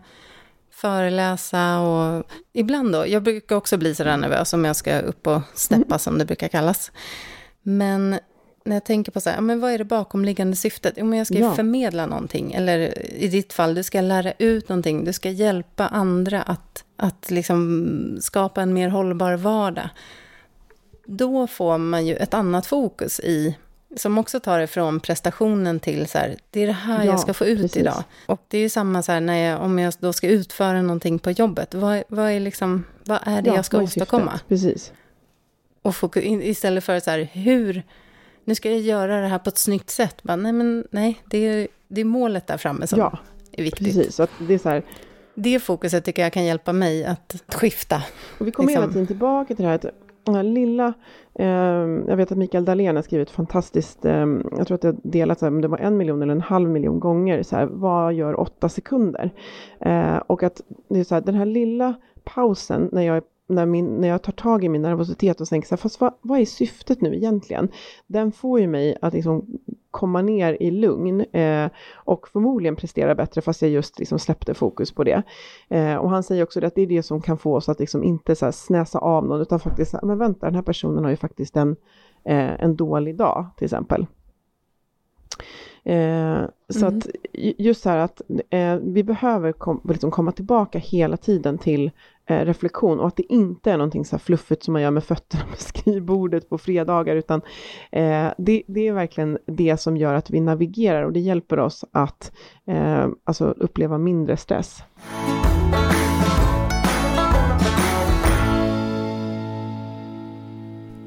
föreläsa 0.71 1.79
och 1.79 2.23
ibland 2.53 2.93
då, 2.93 3.07
jag 3.07 3.23
brukar 3.23 3.55
också 3.55 3.77
bli 3.77 3.95
sådär 3.95 4.17
nervös 4.17 4.53
om 4.53 4.65
jag 4.65 4.75
ska 4.75 4.99
upp 4.99 5.27
och 5.27 5.41
steppa 5.53 5.86
mm. 5.86 5.99
som 5.99 6.17
det 6.17 6.25
brukar 6.25 6.47
kallas. 6.47 6.91
Men 7.63 8.19
när 8.65 8.75
jag 8.75 8.86
tänker 8.86 9.12
på 9.12 9.21
så 9.21 9.29
här, 9.29 9.41
men 9.41 9.59
vad 9.59 9.71
är 9.71 9.77
det 9.77 9.86
bakomliggande 9.86 10.55
syftet? 10.55 10.93
Jo, 10.97 11.05
men 11.05 11.17
jag 11.17 11.27
ska 11.27 11.38
ja. 11.38 11.55
förmedla 11.55 12.05
någonting, 12.05 12.53
eller 12.53 13.05
i 13.13 13.27
ditt 13.27 13.53
fall, 13.53 13.75
du 13.75 13.83
ska 13.83 14.01
lära 14.01 14.31
ut 14.31 14.69
någonting, 14.69 15.05
du 15.05 15.13
ska 15.13 15.29
hjälpa 15.29 15.88
andra 15.88 16.41
att, 16.41 16.83
att 16.97 17.31
liksom 17.31 18.17
skapa 18.21 18.62
en 18.62 18.73
mer 18.73 18.89
hållbar 18.89 19.33
vardag. 19.33 19.89
Då 21.05 21.47
får 21.47 21.77
man 21.77 22.05
ju 22.05 22.15
ett 22.15 22.33
annat 22.33 22.65
fokus 22.65 23.19
i 23.19 23.57
som 23.95 24.17
också 24.17 24.39
tar 24.39 24.60
det 24.60 24.67
från 24.67 24.99
prestationen 24.99 25.79
till 25.79 26.08
så 26.08 26.17
här, 26.17 26.38
det 26.49 26.63
är 26.63 26.67
det 26.67 26.73
här 26.73 27.06
ja, 27.06 27.12
jag 27.12 27.19
ska 27.19 27.34
få 27.34 27.45
ut 27.45 27.62
precis. 27.62 27.77
idag. 27.77 28.03
Och 28.25 28.41
det 28.47 28.58
är 28.58 28.62
ju 28.62 28.69
samma 28.69 29.03
så 29.03 29.12
här, 29.12 29.21
när 29.21 29.38
jag, 29.38 29.62
om 29.62 29.79
jag 29.79 29.93
då 29.99 30.13
ska 30.13 30.27
utföra 30.27 30.82
någonting 30.82 31.19
på 31.19 31.32
jobbet, 31.32 31.73
vad, 31.73 32.03
vad 32.08 32.32
är, 32.32 32.39
liksom, 32.39 32.84
vad 33.06 33.19
är 33.23 33.41
det 33.41 33.49
ja, 33.49 33.56
jag 33.56 33.65
ska 33.65 33.82
åstadkomma? 33.82 34.39
Precis. 34.47 34.93
Och 35.82 35.95
fokus, 35.95 36.23
istället 36.25 36.84
för 36.84 36.99
så 36.99 37.12
här, 37.12 37.29
hur, 37.34 37.84
nu 38.43 38.56
ska 38.56 38.71
jag 38.71 38.79
göra 38.79 39.21
det 39.21 39.27
här 39.27 39.39
på 39.39 39.49
ett 39.49 39.58
snyggt 39.58 39.89
sätt. 39.89 40.23
Bara, 40.23 40.36
nej, 40.36 40.51
men 40.51 40.88
nej, 40.91 41.21
det 41.25 41.38
är, 41.38 41.67
det 41.88 42.01
är 42.01 42.06
målet 42.06 42.47
där 42.47 42.58
framme 42.58 42.88
som 42.88 42.99
ja, 42.99 43.19
är 43.51 43.63
viktigt. 43.63 43.95
Precis, 43.95 44.15
så 44.15 44.27
det 44.39 44.53
är 44.53 44.58
så 44.58 44.69
här, 44.69 44.84
det 45.36 45.60
fokuset 45.60 46.06
tycker 46.06 46.21
jag 46.21 46.34
kan 46.34 46.45
hjälpa 46.45 46.73
mig 46.73 47.06
att 47.06 47.36
skifta. 47.47 48.03
Och 48.38 48.47
vi 48.47 48.51
kommer 48.51 48.67
liksom. 48.67 48.82
hela 48.84 48.93
tiden 48.93 49.08
tillbaka 49.08 49.56
till 49.56 49.63
det 49.63 49.69
här 49.69 49.75
att 49.75 49.86
den 50.23 50.36
här 50.36 50.43
lilla, 50.43 50.93
eh, 51.36 51.47
jag 52.07 52.17
vet 52.17 52.31
att 52.31 52.38
Mikael 52.38 52.65
Dahlén 52.65 52.95
har 52.95 53.03
skrivit 53.03 53.29
fantastiskt, 53.29 54.05
eh, 54.05 54.27
jag 54.57 54.67
tror 54.67 54.75
att 54.75 54.81
det 54.81 54.95
delats 55.03 55.41
om 55.41 55.62
det 55.62 55.67
var 55.67 55.77
en 55.77 55.97
miljon 55.97 56.21
eller 56.21 56.33
en 56.33 56.41
halv 56.41 56.69
miljon 56.69 56.99
gånger, 56.99 57.43
så 57.43 57.55
här, 57.55 57.65
vad 57.65 58.13
gör 58.13 58.39
åtta 58.39 58.69
sekunder? 58.69 59.31
Eh, 59.79 60.17
och 60.17 60.43
att 60.43 60.62
det 60.89 60.99
är 60.99 61.03
så 61.03 61.15
här, 61.15 61.21
den 61.21 61.36
här 61.36 61.45
lilla 61.45 61.93
pausen 62.23 62.89
när 62.91 63.01
jag 63.01 63.23
när, 63.47 63.65
min, 63.65 63.86
när 63.86 64.07
jag 64.07 64.21
tar 64.21 64.31
tag 64.31 64.63
i 64.63 64.69
min 64.69 64.81
nervositet 64.81 65.41
och 65.41 65.47
tänker 65.47 65.67
så 65.67 65.75
här, 65.75 65.77
fast 65.77 66.01
vad, 66.01 66.13
vad 66.21 66.39
är 66.39 66.45
syftet 66.45 67.01
nu 67.01 67.15
egentligen? 67.15 67.69
Den 68.07 68.31
får 68.31 68.59
ju 68.59 68.67
mig 68.67 68.97
att 69.01 69.13
liksom 69.13 69.45
komma 69.93 70.21
ner 70.21 70.58
i 70.60 70.71
lugn 70.71 71.21
eh, 71.21 71.69
och 71.95 72.27
förmodligen 72.27 72.75
prestera 72.75 73.15
bättre 73.15 73.41
fast 73.41 73.62
jag 73.62 73.71
just 73.71 73.99
liksom 73.99 74.19
släppte 74.19 74.53
fokus 74.53 74.91
på 74.91 75.03
det. 75.03 75.23
Eh, 75.69 75.95
och 75.95 76.10
han 76.10 76.23
säger 76.23 76.43
också 76.43 76.65
att 76.65 76.75
det 76.75 76.82
är 76.82 76.88
det 76.88 77.03
som 77.03 77.21
kan 77.21 77.38
få 77.38 77.56
oss 77.56 77.69
att 77.69 77.79
liksom 77.79 78.03
inte 78.03 78.36
så 78.36 78.51
snäsa 78.51 78.99
av 78.99 79.25
någon 79.25 79.41
utan 79.41 79.60
faktiskt, 79.60 79.95
men 80.03 80.17
vänta 80.17 80.45
den 80.45 80.56
här 80.56 80.62
personen 80.62 81.03
har 81.03 81.12
ju 81.12 81.17
faktiskt 81.17 81.58
en, 81.58 81.75
eh, 82.25 82.63
en 82.63 82.75
dålig 82.75 83.15
dag 83.15 83.49
till 83.58 83.65
exempel. 83.65 84.06
Eh, 85.86 86.43
så 86.69 86.86
mm. 86.86 86.97
att 86.97 87.08
just 87.58 87.84
så 87.84 87.89
här 87.89 87.97
att 87.97 88.21
eh, 88.49 88.75
vi 88.75 89.03
behöver 89.03 89.51
kom, 89.51 89.82
liksom 89.89 90.12
komma 90.12 90.32
tillbaka 90.32 90.79
hela 90.79 91.17
tiden 91.17 91.58
till 91.58 91.91
Eh, 92.25 92.45
reflektion 92.45 92.99
och 92.99 93.07
att 93.07 93.15
det 93.15 93.33
inte 93.33 93.71
är 93.71 93.77
någonting 93.77 94.05
så 94.05 94.15
här 94.15 94.19
fluffigt 94.19 94.63
som 94.63 94.71
man 94.73 94.81
gör 94.81 94.91
med 94.91 95.03
fötterna 95.03 95.43
på 95.51 95.55
skrivbordet 95.57 96.49
på 96.49 96.57
fredagar 96.57 97.15
utan 97.15 97.41
eh, 97.91 98.27
det, 98.38 98.63
det, 98.67 98.88
är 98.88 98.93
verkligen 98.93 99.38
det 99.45 99.77
som 99.77 99.97
gör 99.97 100.13
att 100.13 100.29
vi 100.29 100.39
navigerar 100.39 101.03
och 101.03 101.13
det 101.13 101.19
hjälper 101.19 101.59
oss 101.59 101.86
att 101.91 102.31
eh, 102.65 103.07
alltså 103.23 103.45
uppleva 103.45 103.97
mindre 103.97 104.38
stress. 104.38 104.83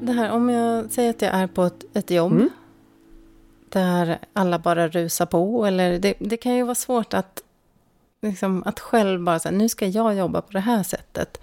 Det 0.01 0.11
här, 0.11 0.31
om 0.31 0.49
jag 0.49 0.91
säger 0.91 1.09
att 1.09 1.21
jag 1.21 1.31
är 1.31 1.47
på 1.47 1.63
ett, 1.63 1.85
ett 1.93 2.11
jobb 2.11 2.31
mm. 2.31 2.49
där 3.69 4.17
alla 4.33 4.59
bara 4.59 4.87
rusar 4.87 5.25
på, 5.25 5.65
eller 5.65 5.99
det, 5.99 6.13
det 6.19 6.37
kan 6.37 6.55
ju 6.55 6.63
vara 6.63 6.75
svårt 6.75 7.13
att 7.13 7.43
liksom, 8.21 8.63
att 8.65 8.79
själv 8.79 9.23
bara 9.23 9.39
säga, 9.39 9.57
nu 9.57 9.69
ska 9.69 9.87
jag 9.87 10.15
jobba 10.15 10.41
på 10.41 10.51
det 10.51 10.59
här 10.59 10.83
sättet. 10.83 11.41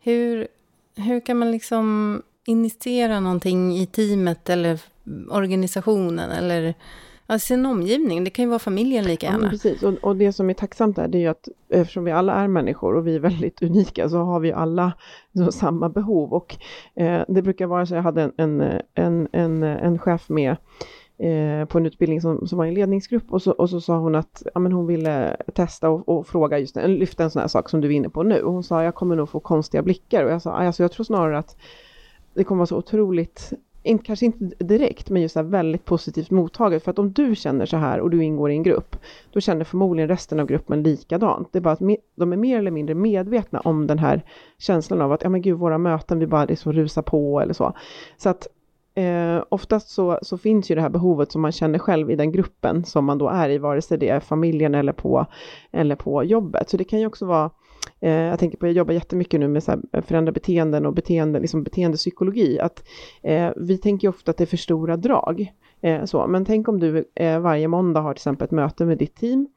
Hur, 0.00 0.48
hur 0.96 1.20
kan 1.20 1.38
man 1.38 1.50
liksom 1.50 2.22
initiera 2.46 3.20
någonting 3.20 3.76
i 3.76 3.86
teamet 3.86 4.50
eller 4.50 4.80
organisationen 5.30 6.30
eller 6.30 6.74
alltså 7.26 7.46
sin 7.46 7.66
omgivning? 7.66 8.24
Det 8.24 8.30
kan 8.30 8.42
ju 8.42 8.48
vara 8.48 8.58
familjen 8.58 9.04
lika 9.04 9.26
gärna. 9.26 9.44
Ja, 9.44 9.50
precis, 9.50 9.82
och, 9.82 9.94
och, 9.94 10.16
det 10.16 10.32
som 10.32 10.50
är 10.50 10.54
tacksamt 10.54 10.96
där, 10.96 11.08
det 11.08 11.18
är 11.18 11.20
ju 11.20 11.28
att 11.28 11.48
eftersom 11.68 12.04
vi 12.04 12.12
alla 12.12 12.34
är 12.34 12.48
människor 12.48 12.96
och 12.96 13.06
vi 13.06 13.14
är 13.14 13.20
väldigt 13.20 13.62
unika, 13.62 14.08
så 14.08 14.18
har 14.18 14.40
vi 14.40 14.52
alla 14.52 14.92
så, 15.36 15.52
samma 15.52 15.88
behov. 15.88 16.32
Och 16.32 16.56
eh, 16.94 17.22
det 17.28 17.42
brukar 17.42 17.66
vara 17.66 17.86
så, 17.86 17.94
jag 17.94 18.02
hade 18.02 18.22
en, 18.22 18.32
en, 18.36 18.80
en, 18.94 19.28
en, 19.32 19.62
en 19.62 19.98
chef 19.98 20.28
med 20.28 20.56
eh, 21.18 21.64
på 21.64 21.78
en 21.78 21.86
utbildning 21.86 22.20
som, 22.20 22.46
som 22.46 22.58
var 22.58 22.66
en 22.66 22.74
ledningsgrupp 22.74 23.32
och 23.32 23.42
så, 23.42 23.52
och 23.52 23.70
så 23.70 23.80
sa 23.80 23.98
hon 23.98 24.14
att 24.14 24.42
ja, 24.54 24.60
men 24.60 24.72
hon 24.72 24.86
ville 24.86 25.36
testa 25.54 25.90
och, 25.90 26.08
och 26.08 26.26
fråga 26.26 26.58
just 26.58 26.74
det, 26.74 26.88
lyfta 26.88 27.24
en 27.24 27.30
sån 27.30 27.40
här 27.40 27.48
sak 27.48 27.68
som 27.68 27.80
du 27.80 27.88
är 27.88 27.92
inne 27.92 28.08
på 28.08 28.22
nu. 28.22 28.42
Och 28.42 28.52
hon 28.52 28.62
sa 28.62 28.84
jag 28.84 28.94
kommer 28.94 29.16
nog 29.16 29.28
få 29.28 29.40
konstiga 29.40 29.82
blickar 29.82 30.24
och 30.24 30.30
jag 30.30 30.42
sa 30.42 30.50
ah, 30.50 30.54
alltså, 30.54 30.82
jag 30.82 30.92
tror 30.92 31.04
snarare 31.04 31.38
att 31.38 31.56
det 32.34 32.44
kommer 32.44 32.58
vara 32.58 32.66
så 32.66 32.76
otroligt 32.76 33.52
in, 33.82 33.98
kanske 33.98 34.26
inte 34.26 34.64
direkt, 34.64 35.10
men 35.10 35.22
just 35.22 35.32
så 35.32 35.42
väldigt 35.42 35.84
positivt 35.84 36.30
mottaget. 36.30 36.84
För 36.84 36.90
att 36.90 36.98
om 36.98 37.12
du 37.12 37.34
känner 37.34 37.66
så 37.66 37.76
här 37.76 38.00
och 38.00 38.10
du 38.10 38.24
ingår 38.24 38.50
i 38.50 38.54
en 38.54 38.62
grupp, 38.62 38.96
då 39.32 39.40
känner 39.40 39.64
förmodligen 39.64 40.08
resten 40.08 40.40
av 40.40 40.46
gruppen 40.46 40.82
likadant. 40.82 41.48
Det 41.52 41.58
är 41.58 41.60
bara 41.60 41.72
att 41.72 41.78
de 42.14 42.32
är 42.32 42.36
mer 42.36 42.58
eller 42.58 42.70
mindre 42.70 42.94
medvetna 42.94 43.60
om 43.60 43.86
den 43.86 43.98
här 43.98 44.22
känslan 44.58 45.02
av 45.02 45.12
att, 45.12 45.22
ja 45.22 45.28
men 45.28 45.42
gud, 45.42 45.58
våra 45.58 45.78
möten, 45.78 46.18
vi 46.18 46.26
bara 46.26 46.44
liksom 46.44 46.72
rusar 46.72 47.02
på 47.02 47.40
eller 47.40 47.54
så. 47.54 47.72
Så 48.16 48.28
att 48.28 48.46
eh, 48.98 49.42
oftast 49.48 49.88
så, 49.88 50.18
så 50.22 50.38
finns 50.38 50.70
ju 50.70 50.74
det 50.74 50.80
här 50.80 50.88
behovet 50.88 51.32
som 51.32 51.42
man 51.42 51.52
känner 51.52 51.78
själv 51.78 52.10
i 52.10 52.16
den 52.16 52.32
gruppen 52.32 52.84
som 52.84 53.04
man 53.04 53.18
då 53.18 53.28
är 53.28 53.50
i, 53.50 53.58
vare 53.58 53.82
sig 53.82 53.98
det 53.98 54.08
är 54.08 54.20
familjen 54.20 54.74
eller 54.74 54.92
på, 54.92 55.26
eller 55.72 55.96
på 55.96 56.24
jobbet. 56.24 56.70
Så 56.70 56.76
det 56.76 56.84
kan 56.84 57.00
ju 57.00 57.06
också 57.06 57.26
vara 57.26 57.50
Eh, 58.00 58.10
jag 58.10 58.38
tänker 58.38 58.58
på, 58.58 58.66
jag 58.66 58.72
jobbar 58.72 58.94
jättemycket 58.94 59.40
nu 59.40 59.48
med 59.48 59.62
så 59.62 59.70
här, 59.70 59.80
eh, 59.92 60.02
förändra 60.02 60.32
beteenden 60.32 60.86
och 60.86 60.94
beteende, 60.94 61.40
liksom 61.40 61.62
beteendepsykologi, 61.62 62.60
att 62.60 62.84
eh, 63.22 63.50
vi 63.56 63.78
tänker 63.78 64.08
ofta 64.08 64.30
att 64.30 64.36
det 64.36 64.44
är 64.44 64.46
för 64.46 64.56
stora 64.56 64.96
drag. 64.96 65.52
Eh, 65.80 66.04
så. 66.04 66.26
Men 66.26 66.44
tänk 66.44 66.68
om 66.68 66.80
du 66.80 67.04
eh, 67.14 67.40
varje 67.40 67.68
måndag 67.68 68.00
har 68.00 68.14
till 68.14 68.18
exempel 68.18 68.44
ett 68.44 68.50
möte 68.50 68.84
med 68.84 68.98
ditt 68.98 69.16
team 69.16 69.48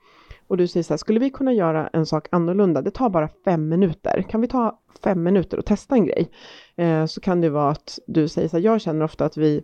och 0.51 0.57
du 0.57 0.67
säger 0.67 0.83
så 0.83 0.93
här, 0.93 0.97
skulle 0.97 1.19
vi 1.19 1.29
kunna 1.29 1.53
göra 1.53 1.87
en 1.93 2.05
sak 2.05 2.27
annorlunda? 2.31 2.81
Det 2.81 2.91
tar 2.91 3.09
bara 3.09 3.29
fem 3.45 3.69
minuter. 3.69 4.25
Kan 4.29 4.41
vi 4.41 4.47
ta 4.47 4.79
fem 5.03 5.23
minuter 5.23 5.57
och 5.57 5.65
testa 5.65 5.95
en 5.95 6.05
grej? 6.05 6.31
Eh, 6.75 7.05
så 7.05 7.21
kan 7.21 7.41
det 7.41 7.49
vara 7.49 7.69
att 7.69 7.99
du 8.07 8.27
säger 8.27 8.47
så 8.47 8.57
här, 8.57 8.63
jag 8.63 8.81
känner 8.81 9.05
ofta 9.05 9.25
att 9.25 9.37
vi 9.37 9.63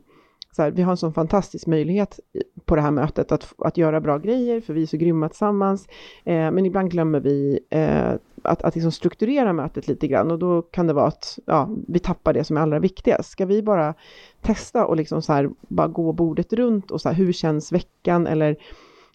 så 0.51 0.61
här, 0.61 0.71
vi 0.71 0.81
har 0.81 0.91
en 0.91 0.97
sån 0.97 1.13
fantastisk 1.13 1.67
möjlighet 1.67 2.19
på 2.65 2.75
det 2.75 2.81
här 2.81 2.91
mötet 2.91 3.31
att, 3.31 3.53
att 3.57 3.77
göra 3.77 4.01
bra 4.01 4.17
grejer, 4.17 4.61
för 4.61 4.73
vi 4.73 4.81
är 4.81 4.85
så 4.85 4.97
grymma 4.97 5.29
tillsammans. 5.29 5.87
Eh, 6.23 6.51
men 6.51 6.65
ibland 6.65 6.91
glömmer 6.91 7.19
vi 7.19 7.59
eh, 7.69 8.13
att, 8.43 8.61
att 8.61 8.75
liksom 8.75 8.91
strukturera 8.91 9.53
mötet 9.53 9.87
lite 9.87 10.07
grann 10.07 10.31
och 10.31 10.39
då 10.39 10.61
kan 10.61 10.87
det 10.87 10.93
vara 10.93 11.07
att 11.07 11.39
ja, 11.45 11.69
vi 11.87 11.99
tappar 11.99 12.33
det 12.33 12.43
som 12.43 12.57
är 12.57 12.61
allra 12.61 12.79
viktigast. 12.79 13.29
Ska 13.29 13.45
vi 13.45 13.63
bara 13.63 13.93
testa 14.41 14.85
och 14.85 14.95
liksom 14.95 15.21
så 15.21 15.33
här, 15.33 15.49
bara 15.61 15.87
gå 15.87 16.13
bordet 16.13 16.53
runt 16.53 16.91
och 16.91 17.01
så 17.01 17.09
här, 17.09 17.15
hur 17.15 17.33
känns 17.33 17.71
veckan 17.71 18.27
eller 18.27 18.57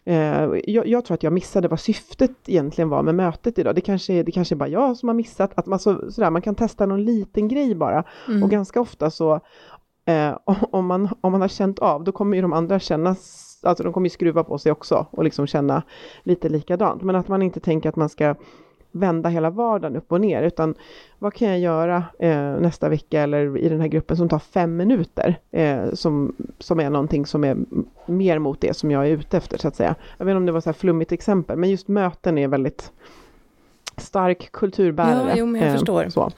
jag, 0.04 0.86
jag, 0.86 1.04
tror 1.04 1.14
att 1.14 1.22
jag 1.22 1.32
missade 1.32 1.68
vad 1.68 1.80
syftet 1.80 2.30
egentligen 2.46 2.88
var 2.88 3.02
med 3.02 3.14
mötet 3.14 3.58
idag. 3.58 3.74
Det 3.74 3.80
kanske, 3.80 4.22
det 4.22 4.32
kanske 4.32 4.54
är 4.54 4.56
bara 4.56 4.68
jag 4.68 4.96
som 4.96 5.08
har 5.08 5.14
missat 5.14 5.52
att 5.54 5.66
man, 5.66 5.78
så, 5.78 6.10
sådär, 6.10 6.30
man 6.30 6.42
kan 6.42 6.54
testa 6.54 6.86
någon 6.86 7.04
liten 7.04 7.48
grej 7.48 7.74
bara. 7.74 8.04
Mm. 8.28 8.42
Och 8.42 8.50
ganska 8.50 8.80
ofta 8.80 9.10
så 9.10 9.40
eh, 10.04 10.38
om, 10.70 10.86
man, 10.86 11.08
om 11.20 11.32
man 11.32 11.40
har 11.40 11.48
känt 11.48 11.78
av, 11.78 12.04
då 12.04 12.12
kommer 12.12 12.36
ju 12.36 12.42
de 12.42 12.52
andra 12.52 12.80
känna, 12.80 13.16
alltså 13.62 13.84
de 13.84 13.92
kommer 13.92 14.06
ju 14.06 14.10
skruva 14.10 14.44
på 14.44 14.58
sig 14.58 14.72
också 14.72 15.06
och 15.10 15.24
liksom 15.24 15.46
känna 15.46 15.82
lite 16.22 16.48
likadant. 16.48 17.02
Men 17.02 17.16
att 17.16 17.28
man 17.28 17.42
inte 17.42 17.60
tänker 17.60 17.88
att 17.88 17.96
man 17.96 18.08
ska 18.08 18.34
vända 18.92 19.28
hela 19.28 19.50
vardagen 19.50 19.96
upp 19.96 20.12
och 20.12 20.20
ner, 20.20 20.42
utan 20.42 20.74
vad 21.18 21.34
kan 21.34 21.48
jag 21.48 21.58
göra 21.58 22.04
eh, 22.18 22.52
nästa 22.60 22.88
vecka 22.88 23.20
eller 23.22 23.58
i 23.58 23.68
den 23.68 23.80
här 23.80 23.88
gruppen 23.88 24.16
som 24.16 24.28
tar 24.28 24.38
fem 24.38 24.76
minuter, 24.76 25.38
eh, 25.50 25.92
som, 25.92 26.36
som 26.58 26.80
är 26.80 26.90
någonting 26.90 27.26
som 27.26 27.44
är 27.44 27.56
mer 28.06 28.38
mot 28.38 28.60
det 28.60 28.76
som 28.76 28.90
jag 28.90 29.06
är 29.06 29.10
ute 29.10 29.36
efter 29.36 29.58
så 29.58 29.68
att 29.68 29.76
säga. 29.76 29.94
Jag 30.18 30.26
vet 30.26 30.32
inte 30.32 30.36
om 30.36 30.46
det 30.46 30.52
var 30.52 30.60
så 30.60 30.68
här 30.68 30.74
flummigt 30.74 31.12
exempel, 31.12 31.58
men 31.58 31.70
just 31.70 31.88
möten 31.88 32.38
är 32.38 32.48
väldigt 32.48 32.92
stark 33.96 34.52
kulturbärare. 34.52 35.28
Ja, 35.28 35.34
jo, 35.36 35.46
men 35.46 35.60
jag 35.60 35.70
eh, 35.70 35.76
förstår. 35.76 36.08
Så. 36.08 36.30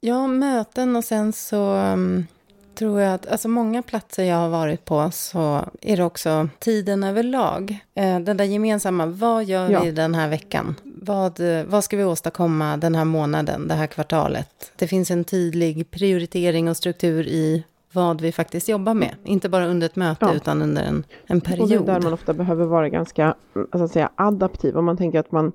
Ja, 0.00 0.26
möten 0.26 0.96
och 0.96 1.04
sen 1.04 1.32
så 1.32 1.76
um 1.76 2.26
tror 2.74 3.00
jag 3.00 3.14
att, 3.14 3.26
alltså 3.26 3.48
många 3.48 3.82
platser 3.82 4.24
jag 4.24 4.36
har 4.36 4.48
varit 4.48 4.84
på 4.84 5.10
så 5.12 5.64
är 5.80 5.96
det 5.96 6.04
också 6.04 6.48
tiden 6.58 7.04
överlag. 7.04 7.78
Eh, 7.94 8.18
den 8.18 8.36
där 8.36 8.44
gemensamma, 8.44 9.06
vad 9.06 9.44
gör 9.44 9.70
ja. 9.70 9.80
vi 9.82 9.90
den 9.90 10.14
här 10.14 10.28
veckan? 10.28 10.74
Vad, 11.06 11.40
vad 11.66 11.84
ska 11.84 11.96
vi 11.96 12.04
åstadkomma 12.04 12.76
den 12.76 12.94
här 12.94 13.04
månaden, 13.04 13.68
det 13.68 13.74
här 13.74 13.86
kvartalet? 13.86 14.72
Det 14.76 14.86
finns 14.86 15.10
en 15.10 15.24
tydlig 15.24 15.90
prioritering 15.90 16.68
och 16.68 16.76
struktur 16.76 17.26
i 17.26 17.64
vad 17.92 18.20
vi 18.20 18.32
faktiskt 18.32 18.68
jobbar 18.68 18.94
med. 18.94 19.14
Inte 19.24 19.48
bara 19.48 19.66
under 19.66 19.86
ett 19.86 19.96
möte 19.96 20.26
ja. 20.26 20.34
utan 20.34 20.62
under 20.62 20.82
en, 20.82 21.04
en 21.26 21.40
period. 21.40 21.62
Och 21.62 21.68
det 21.68 21.74
är 21.74 21.94
där 21.94 22.00
man 22.00 22.12
ofta 22.12 22.34
behöver 22.34 22.64
vara 22.64 22.88
ganska 22.88 23.34
alltså 23.54 23.84
att 23.84 23.90
säga, 23.90 24.10
adaptiv. 24.14 24.76
Om 24.76 24.84
man 24.84 24.96
tänker 24.96 25.18
att 25.18 25.32
man 25.32 25.52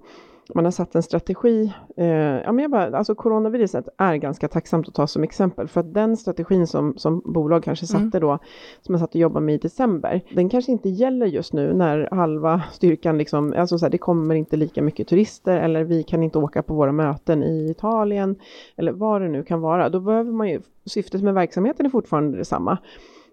man 0.55 0.65
har 0.65 0.71
satt 0.71 0.95
en 0.95 1.03
strategi. 1.03 1.73
Eh, 1.97 2.07
ja, 2.07 2.51
men 2.51 2.59
jag 2.59 2.71
bara, 2.71 2.97
alltså 2.97 3.15
coronaviruset 3.15 3.89
är 3.97 4.15
ganska 4.15 4.47
tacksamt 4.47 4.87
att 4.87 4.93
ta 4.93 5.07
som 5.07 5.23
exempel, 5.23 5.67
för 5.67 5.79
att 5.79 5.93
den 5.93 6.17
strategin 6.17 6.67
som, 6.67 6.97
som 6.97 7.21
bolag 7.25 7.63
kanske 7.63 7.95
mm. 7.95 8.05
satte 8.05 8.17
mm. 8.17 8.29
då, 8.29 8.39
som 8.81 8.93
man 8.93 8.99
satt 8.99 9.09
och 9.09 9.21
jobbade 9.21 9.45
med 9.45 9.55
i 9.55 9.57
december, 9.57 10.21
den 10.35 10.49
kanske 10.49 10.71
inte 10.71 10.89
gäller 10.89 11.25
just 11.25 11.53
nu 11.53 11.73
när 11.73 12.09
halva 12.11 12.61
styrkan 12.71 13.17
liksom, 13.17 13.53
alltså 13.57 13.77
så 13.77 13.85
här, 13.85 13.91
det 13.91 13.97
kommer 13.97 14.35
inte 14.35 14.57
lika 14.57 14.81
mycket 14.81 15.07
turister 15.07 15.57
eller 15.57 15.83
vi 15.83 16.03
kan 16.03 16.23
inte 16.23 16.37
åka 16.37 16.63
på 16.63 16.73
våra 16.73 16.91
möten 16.91 17.43
i 17.43 17.69
Italien 17.69 18.35
eller 18.75 18.91
vad 18.91 19.21
det 19.21 19.29
nu 19.29 19.43
kan 19.43 19.61
vara. 19.61 19.89
Då 19.89 19.99
behöver 19.99 20.31
man 20.31 20.49
ju, 20.49 20.61
syftet 20.85 21.21
med 21.21 21.33
verksamheten 21.33 21.85
är 21.85 21.89
fortfarande 21.89 22.37
detsamma. 22.37 22.77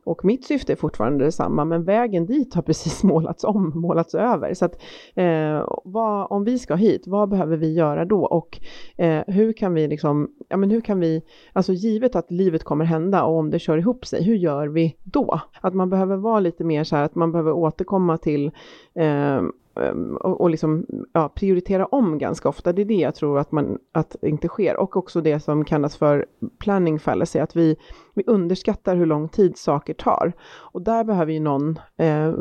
Och 0.06 0.24
mitt 0.24 0.44
syfte 0.44 0.72
är 0.72 0.76
fortfarande 0.76 1.24
detsamma, 1.24 1.64
men 1.64 1.84
vägen 1.84 2.26
dit 2.26 2.54
har 2.54 2.62
precis 2.62 3.02
målats 3.04 3.44
om, 3.44 3.72
målats 3.74 4.14
över. 4.14 4.54
Så 4.54 4.64
att, 4.64 4.82
eh, 5.14 5.68
vad, 5.84 6.26
om 6.30 6.44
vi 6.44 6.58
ska 6.58 6.74
hit, 6.74 7.02
vad 7.06 7.28
behöver 7.28 7.56
vi 7.56 7.72
göra 7.72 8.04
då? 8.04 8.24
Och 8.24 8.58
eh, 8.96 9.22
hur 9.26 9.52
kan 9.52 9.74
vi 9.74 9.88
liksom, 9.88 10.30
ja 10.48 10.56
men 10.56 10.70
hur 10.70 10.80
kan 10.80 11.00
vi, 11.00 11.22
alltså 11.52 11.72
givet 11.72 12.16
att 12.16 12.30
livet 12.30 12.64
kommer 12.64 12.84
hända 12.84 13.24
och 13.24 13.38
om 13.38 13.50
det 13.50 13.58
kör 13.58 13.78
ihop 13.78 14.06
sig, 14.06 14.24
hur 14.24 14.36
gör 14.36 14.66
vi 14.68 14.96
då? 15.04 15.40
Att 15.60 15.74
man 15.74 15.90
behöver 15.90 16.16
vara 16.16 16.40
lite 16.40 16.64
mer 16.64 16.84
så 16.84 16.96
här, 16.96 17.04
att 17.04 17.14
man 17.14 17.32
behöver 17.32 17.52
återkomma 17.52 18.18
till 18.18 18.50
eh, 18.94 19.42
Ehm, 19.80 20.16
och, 20.16 20.40
och 20.40 20.50
liksom, 20.50 20.86
ja, 21.12 21.28
prioritera 21.28 21.86
om 21.86 22.18
ganska 22.18 22.48
ofta. 22.48 22.72
Det 22.72 22.82
är 22.82 22.86
det 22.86 22.94
jag 22.94 23.14
tror 23.14 23.38
att, 23.38 23.52
man, 23.52 23.78
att 23.92 24.16
det 24.20 24.28
inte 24.28 24.48
sker. 24.48 24.76
Och 24.76 24.96
också 24.96 25.20
det 25.20 25.40
som 25.40 25.64
kallas 25.64 25.96
för 25.96 26.26
planning 26.58 26.98
fallacy, 26.98 27.38
att 27.38 27.56
vi, 27.56 27.76
vi 28.14 28.24
underskattar 28.26 28.96
hur 28.96 29.06
lång 29.06 29.28
tid 29.28 29.58
saker 29.58 29.94
tar. 29.94 30.32
Och 30.72 30.82
där 30.82 31.04
behöver 31.04 31.32
ju 31.32 31.40
någon 31.40 31.78
eh, 31.96 32.34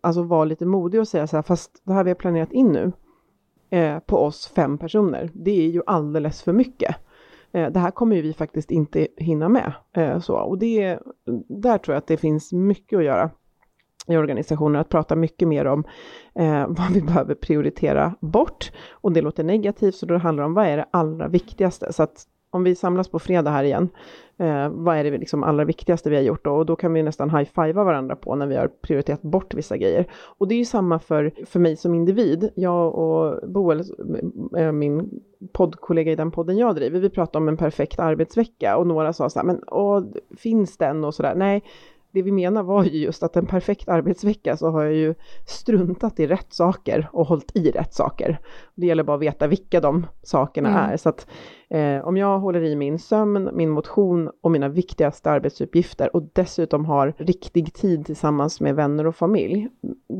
alltså 0.00 0.22
vara 0.22 0.44
lite 0.44 0.66
modig 0.66 1.00
och 1.00 1.08
säga 1.08 1.26
så 1.26 1.36
här, 1.36 1.42
fast 1.42 1.82
det 1.84 1.92
här 1.92 2.04
vi 2.04 2.10
har 2.10 2.14
planerat 2.14 2.52
in 2.52 2.72
nu 2.72 2.92
eh, 3.70 3.98
på 3.98 4.16
oss 4.16 4.52
fem 4.54 4.78
personer, 4.78 5.30
det 5.34 5.50
är 5.50 5.68
ju 5.68 5.82
alldeles 5.86 6.42
för 6.42 6.52
mycket. 6.52 6.96
Eh, 7.52 7.70
det 7.70 7.80
här 7.80 7.90
kommer 7.90 8.16
ju 8.16 8.22
vi 8.22 8.32
faktiskt 8.32 8.70
inte 8.70 9.08
hinna 9.16 9.48
med. 9.48 9.72
Eh, 9.96 10.20
så. 10.20 10.34
Och 10.34 10.58
det, 10.58 10.98
där 11.48 11.78
tror 11.78 11.94
jag 11.94 11.98
att 11.98 12.06
det 12.06 12.16
finns 12.16 12.52
mycket 12.52 12.98
att 12.98 13.04
göra 13.04 13.30
i 14.06 14.16
organisationer 14.16 14.80
att 14.80 14.88
prata 14.88 15.16
mycket 15.16 15.48
mer 15.48 15.64
om 15.64 15.84
eh, 16.34 16.66
vad 16.68 16.92
vi 16.92 17.02
behöver 17.02 17.34
prioritera 17.34 18.14
bort. 18.20 18.72
Och 18.90 19.12
det 19.12 19.20
låter 19.22 19.44
negativt, 19.44 19.94
så 19.94 20.06
då 20.06 20.18
handlar 20.18 20.42
det 20.42 20.46
om 20.46 20.54
vad 20.54 20.66
är 20.66 20.76
det 20.76 20.86
allra 20.90 21.28
viktigaste. 21.28 21.92
Så 21.92 22.02
att 22.02 22.26
om 22.50 22.64
vi 22.64 22.74
samlas 22.74 23.08
på 23.08 23.18
fredag 23.18 23.50
här 23.50 23.64
igen, 23.64 23.88
eh, 24.38 24.68
vad 24.68 24.96
är 24.96 25.04
det 25.04 25.18
liksom 25.18 25.42
allra 25.42 25.64
viktigaste 25.64 26.10
vi 26.10 26.16
har 26.16 26.22
gjort 26.22 26.44
då? 26.44 26.50
Och 26.50 26.66
då 26.66 26.76
kan 26.76 26.92
vi 26.92 27.02
nästan 27.02 27.30
high-fivea 27.30 27.84
varandra 27.84 28.16
på 28.16 28.34
när 28.34 28.46
vi 28.46 28.56
har 28.56 28.68
prioriterat 28.68 29.22
bort 29.22 29.54
vissa 29.54 29.76
grejer. 29.76 30.06
Och 30.38 30.48
det 30.48 30.54
är 30.54 30.58
ju 30.58 30.64
samma 30.64 30.98
för, 30.98 31.32
för 31.46 31.60
mig 31.60 31.76
som 31.76 31.94
individ. 31.94 32.50
Jag 32.54 32.94
och 32.94 33.50
Boel, 33.50 33.82
eh, 34.56 34.72
min 34.72 35.20
poddkollega 35.52 36.12
i 36.12 36.16
den 36.16 36.30
podden 36.30 36.58
jag 36.58 36.74
driver, 36.74 37.00
vi 37.00 37.10
pratade 37.10 37.38
om 37.38 37.48
en 37.48 37.56
perfekt 37.56 38.00
arbetsvecka 38.00 38.76
och 38.76 38.86
några 38.86 39.12
sa 39.12 39.30
så 39.30 39.38
här, 39.38 39.46
men 39.46 39.62
åh, 39.66 40.04
finns 40.36 40.76
den 40.76 41.04
och 41.04 41.14
sådär? 41.14 41.34
Nej, 41.34 41.64
det 42.12 42.22
vi 42.22 42.32
menar 42.32 42.62
var 42.62 42.84
ju 42.84 42.98
just 42.98 43.22
att 43.22 43.36
en 43.36 43.46
perfekt 43.46 43.88
arbetsvecka 43.88 44.56
så 44.56 44.70
har 44.70 44.82
jag 44.82 44.94
ju 44.94 45.14
struntat 45.46 46.20
i 46.20 46.26
rätt 46.26 46.52
saker 46.52 47.08
och 47.12 47.26
hållit 47.26 47.56
i 47.56 47.70
rätt 47.70 47.94
saker. 47.94 48.40
Det 48.74 48.86
gäller 48.86 49.02
bara 49.02 49.16
att 49.16 49.22
veta 49.22 49.46
vilka 49.46 49.80
de 49.80 50.06
sakerna 50.22 50.68
mm. 50.68 50.90
är. 50.90 50.96
Så 50.96 51.08
att 51.08 51.26
eh, 51.70 52.08
om 52.08 52.16
jag 52.16 52.38
håller 52.38 52.62
i 52.62 52.76
min 52.76 52.98
sömn, 52.98 53.50
min 53.52 53.70
motion 53.70 54.30
och 54.40 54.50
mina 54.50 54.68
viktigaste 54.68 55.30
arbetsuppgifter 55.30 56.16
och 56.16 56.22
dessutom 56.32 56.84
har 56.84 57.14
riktig 57.16 57.74
tid 57.74 58.06
tillsammans 58.06 58.60
med 58.60 58.74
vänner 58.74 59.06
och 59.06 59.16
familj. 59.16 59.68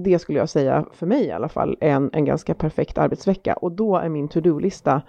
Det 0.05 0.19
skulle 0.19 0.39
jag 0.39 0.49
säga, 0.49 0.87
för 0.93 1.07
mig 1.07 1.25
i 1.25 1.31
alla 1.31 1.49
fall, 1.49 1.77
är 1.81 1.91
en, 1.91 2.11
en 2.13 2.25
ganska 2.25 2.55
perfekt 2.55 2.99
arbetsvecka 2.99 3.55
och 3.55 3.73
då 3.73 3.97
är 3.97 4.09
min 4.09 4.29
to-do-lista 4.29 5.03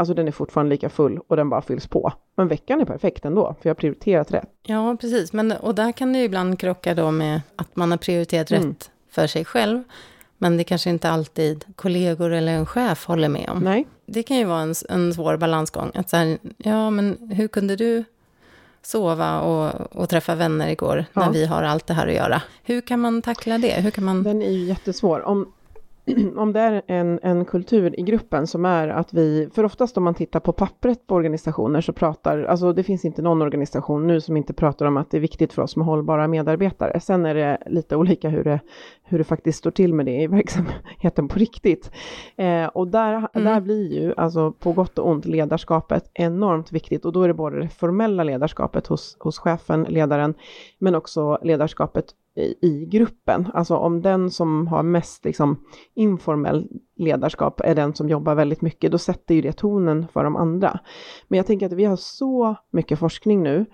Alltså 0.00 0.14
den 0.14 0.28
är 0.28 0.32
fortfarande 0.32 0.70
lika 0.70 0.88
full 0.88 1.20
och 1.28 1.36
den 1.36 1.50
bara 1.50 1.62
fylls 1.62 1.86
på. 1.86 2.12
Men 2.34 2.48
veckan 2.48 2.80
är 2.80 2.84
perfekt 2.84 3.24
ändå, 3.24 3.54
för 3.60 3.68
jag 3.68 3.74
har 3.74 3.74
prioriterat 3.74 4.32
rätt. 4.32 4.50
Ja, 4.62 4.96
precis. 5.00 5.32
Men, 5.32 5.52
och 5.52 5.74
där 5.74 5.92
kan 5.92 6.12
det 6.12 6.18
ju 6.18 6.24
ibland 6.24 6.58
krocka 6.58 6.94
då 6.94 7.10
med 7.10 7.40
att 7.56 7.76
man 7.76 7.90
har 7.90 7.98
prioriterat 7.98 8.50
mm. 8.50 8.68
rätt 8.68 8.90
för 9.10 9.26
sig 9.26 9.44
själv. 9.44 9.82
Men 10.38 10.56
det 10.56 10.64
kanske 10.64 10.90
inte 10.90 11.10
alltid 11.10 11.64
kollegor 11.76 12.32
eller 12.32 12.52
en 12.52 12.66
chef 12.66 13.06
håller 13.06 13.28
med 13.28 13.50
om. 13.50 13.58
Nej. 13.58 13.86
Det 14.06 14.22
kan 14.22 14.36
ju 14.36 14.44
vara 14.44 14.60
en, 14.60 14.74
en 14.88 15.14
svår 15.14 15.36
balansgång. 15.36 15.90
Att 15.94 16.10
så 16.10 16.16
här, 16.16 16.38
ja, 16.56 16.90
men 16.90 17.30
hur 17.36 17.48
kunde 17.48 17.76
du 17.76 18.04
sova 18.82 19.40
och, 19.40 19.96
och 19.96 20.08
träffa 20.08 20.34
vänner 20.34 20.68
igår 20.68 21.04
ja. 21.12 21.20
när 21.20 21.32
vi 21.32 21.46
har 21.46 21.62
allt 21.62 21.86
det 21.86 21.94
här 21.94 22.06
att 22.06 22.14
göra? 22.14 22.42
Hur 22.62 22.80
kan 22.80 23.00
man 23.00 23.22
tackla 23.22 23.58
det? 23.58 23.80
Hur 23.80 23.90
kan 23.90 24.04
man... 24.04 24.22
Den 24.22 24.42
är 24.42 24.50
ju 24.50 24.64
jättesvår. 24.64 25.20
Om, 25.20 25.52
om 26.36 26.52
det 26.52 26.60
är 26.60 26.82
en, 26.86 27.20
en 27.22 27.44
kultur 27.44 28.00
i 28.00 28.02
gruppen 28.02 28.46
som 28.46 28.64
är 28.64 28.88
att 28.88 29.14
vi, 29.14 29.48
för 29.54 29.64
oftast 29.64 29.96
om 29.96 30.04
man 30.04 30.14
tittar 30.14 30.40
på 30.40 30.52
pappret 30.52 31.06
på 31.06 31.14
organisationer 31.14 31.80
så 31.80 31.92
pratar, 31.92 32.44
alltså 32.44 32.72
det 32.72 32.82
finns 32.82 33.04
inte 33.04 33.22
någon 33.22 33.42
organisation 33.42 34.06
nu 34.06 34.20
som 34.20 34.36
inte 34.36 34.52
pratar 34.52 34.86
om 34.86 34.96
att 34.96 35.10
det 35.10 35.16
är 35.16 35.20
viktigt 35.20 35.52
för 35.52 35.62
oss 35.62 35.76
med 35.76 35.86
hållbara 35.86 36.28
medarbetare. 36.28 37.00
Sen 37.00 37.26
är 37.26 37.34
det 37.34 37.58
lite 37.66 37.96
olika 37.96 38.28
hur 38.28 38.44
det, 38.44 38.60
hur 39.02 39.18
det 39.18 39.24
faktiskt 39.24 39.58
står 39.58 39.70
till 39.70 39.94
med 39.94 40.06
det 40.06 40.22
i 40.22 40.26
verksamheten 40.26 41.28
på 41.28 41.38
riktigt. 41.38 41.90
Eh, 42.36 42.66
och 42.66 42.88
där, 42.88 43.28
mm. 43.34 43.44
där 43.44 43.60
blir 43.60 43.92
ju, 43.92 44.14
alltså 44.16 44.52
på 44.52 44.72
gott 44.72 44.98
och 44.98 45.08
ont, 45.08 45.24
ledarskapet 45.24 46.10
enormt 46.14 46.72
viktigt 46.72 47.04
och 47.04 47.12
då 47.12 47.22
är 47.22 47.28
det 47.28 47.34
både 47.34 47.60
det 47.60 47.68
formella 47.68 48.24
ledarskapet 48.24 48.86
hos, 48.86 49.16
hos 49.18 49.38
chefen, 49.38 49.82
ledaren, 49.82 50.34
men 50.78 50.94
också 50.94 51.38
ledarskapet 51.42 52.14
i, 52.34 52.86
gruppen. 52.86 53.48
Alltså 53.54 53.76
om 53.76 54.02
den 54.02 54.30
som 54.30 54.66
har 54.66 54.82
mest 54.82 55.24
liksom, 55.24 55.64
informell 55.94 56.68
ledarskap 56.96 57.60
är 57.60 57.74
den 57.74 57.94
som 57.94 58.08
jobbar 58.08 58.34
väldigt 58.34 58.62
mycket, 58.62 58.92
då 58.92 58.98
sätter 58.98 59.34
ju 59.34 59.40
det 59.40 59.52
tonen 59.52 60.08
för 60.12 60.24
de 60.24 60.36
andra. 60.36 60.80
Men 61.28 61.36
jag 61.36 61.46
tänker 61.46 61.66
att 61.66 61.72
vi 61.72 61.84
har 61.84 61.96
så 61.96 62.54
mycket 62.70 62.98
forskning 62.98 63.42
nu 63.42 63.66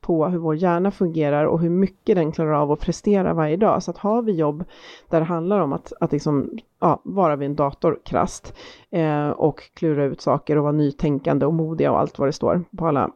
på 0.00 0.26
hur 0.26 0.38
vår 0.38 0.54
hjärna 0.54 0.90
fungerar 0.90 1.44
och 1.44 1.60
hur 1.60 1.70
mycket 1.70 2.16
den 2.16 2.32
klarar 2.32 2.52
av 2.52 2.72
att 2.72 2.80
prestera 2.80 3.34
varje 3.34 3.56
dag. 3.56 3.82
Så 3.82 3.90
att 3.90 3.98
har 3.98 4.22
vi 4.22 4.32
jobb 4.32 4.64
där 5.10 5.20
det 5.20 5.26
handlar 5.26 5.60
om 5.60 5.72
att, 5.72 5.92
att 6.00 6.12
liksom, 6.12 6.50
ja, 6.80 7.00
vara 7.04 7.36
vid 7.36 7.46
en 7.46 7.54
dator 7.54 8.00
krasst 8.04 8.54
eh, 8.90 9.28
och 9.28 9.60
klura 9.74 10.04
ut 10.04 10.20
saker 10.20 10.56
och 10.56 10.62
vara 10.62 10.72
nytänkande 10.72 11.46
och 11.46 11.54
modiga 11.54 11.92
och 11.92 12.00
allt 12.00 12.18
vad 12.18 12.28
det 12.28 12.32
står 12.32 12.64
på 12.78 12.86
alla 12.86 13.10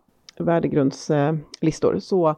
värdegrundslistor 0.44 1.98
så, 1.98 2.34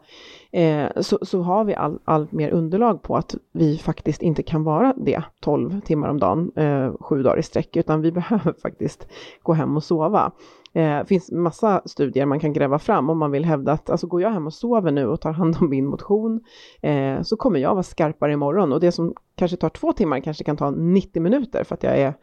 eh, 0.52 0.88
så, 1.00 1.18
så, 1.22 1.42
har 1.42 1.64
vi 1.64 1.74
all, 1.74 1.98
allt 2.04 2.32
mer 2.32 2.50
underlag 2.50 3.02
på 3.02 3.16
att 3.16 3.34
vi 3.52 3.78
faktiskt 3.78 4.22
inte 4.22 4.42
kan 4.42 4.64
vara 4.64 4.94
det 4.96 5.22
12 5.40 5.80
timmar 5.80 6.08
om 6.08 6.18
dagen, 6.18 6.52
eh, 6.56 6.92
sju 7.00 7.22
dagar 7.22 7.38
i 7.38 7.42
sträck, 7.42 7.76
utan 7.76 8.02
vi 8.02 8.12
behöver 8.20 8.52
faktiskt 8.62 9.06
gå 9.42 9.52
hem 9.52 9.76
och 9.76 9.84
sova. 9.84 10.32
Det 10.72 10.80
eh, 10.80 11.04
finns 11.04 11.30
massa 11.32 11.82
studier 11.84 12.26
man 12.26 12.40
kan 12.40 12.52
gräva 12.52 12.78
fram 12.78 13.10
om 13.10 13.18
man 13.18 13.30
vill 13.30 13.44
hävda 13.44 13.72
att 13.72 13.90
alltså 13.90 14.06
går 14.06 14.22
jag 14.22 14.30
hem 14.30 14.46
och 14.46 14.54
sover 14.54 14.90
nu 14.90 15.06
och 15.06 15.20
tar 15.20 15.32
hand 15.32 15.56
om 15.60 15.70
min 15.70 15.86
motion 15.86 16.40
eh, 16.82 17.22
så 17.22 17.36
kommer 17.36 17.58
jag 17.58 17.70
vara 17.74 17.82
skarpare 17.82 18.32
imorgon 18.32 18.72
och 18.72 18.80
det 18.80 18.92
som 18.92 19.14
kanske 19.34 19.56
tar 19.56 19.68
två 19.68 19.92
timmar 19.92 20.20
kanske 20.20 20.44
kan 20.44 20.56
ta 20.56 20.70
90 20.70 21.22
minuter 21.22 21.64
för 21.64 21.74
att 21.74 21.82
jag 21.82 21.98
är 21.98 22.14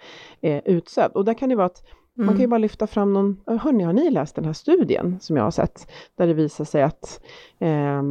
eh, 0.41 0.61
utsövd. 0.65 1.15
Och 1.15 1.25
där 1.25 1.33
kan 1.33 1.49
det 1.49 1.55
vara 1.55 1.65
att 1.65 1.83
man 2.25 2.27
kan 2.27 2.37
ju 2.37 2.43
mm. 2.43 2.49
bara 2.49 2.57
lyfta 2.57 2.87
fram 2.87 3.13
någon, 3.13 3.37
hörni, 3.45 3.83
har 3.83 3.93
ni 3.93 4.11
läst 4.11 4.35
den 4.35 4.45
här 4.45 4.53
studien 4.53 5.17
som 5.21 5.37
jag 5.37 5.43
har 5.43 5.51
sett? 5.51 5.91
Där 6.15 6.27
det 6.27 6.33
visar 6.33 6.65
sig 6.65 6.83
att 6.83 7.21
eh, 7.59 8.03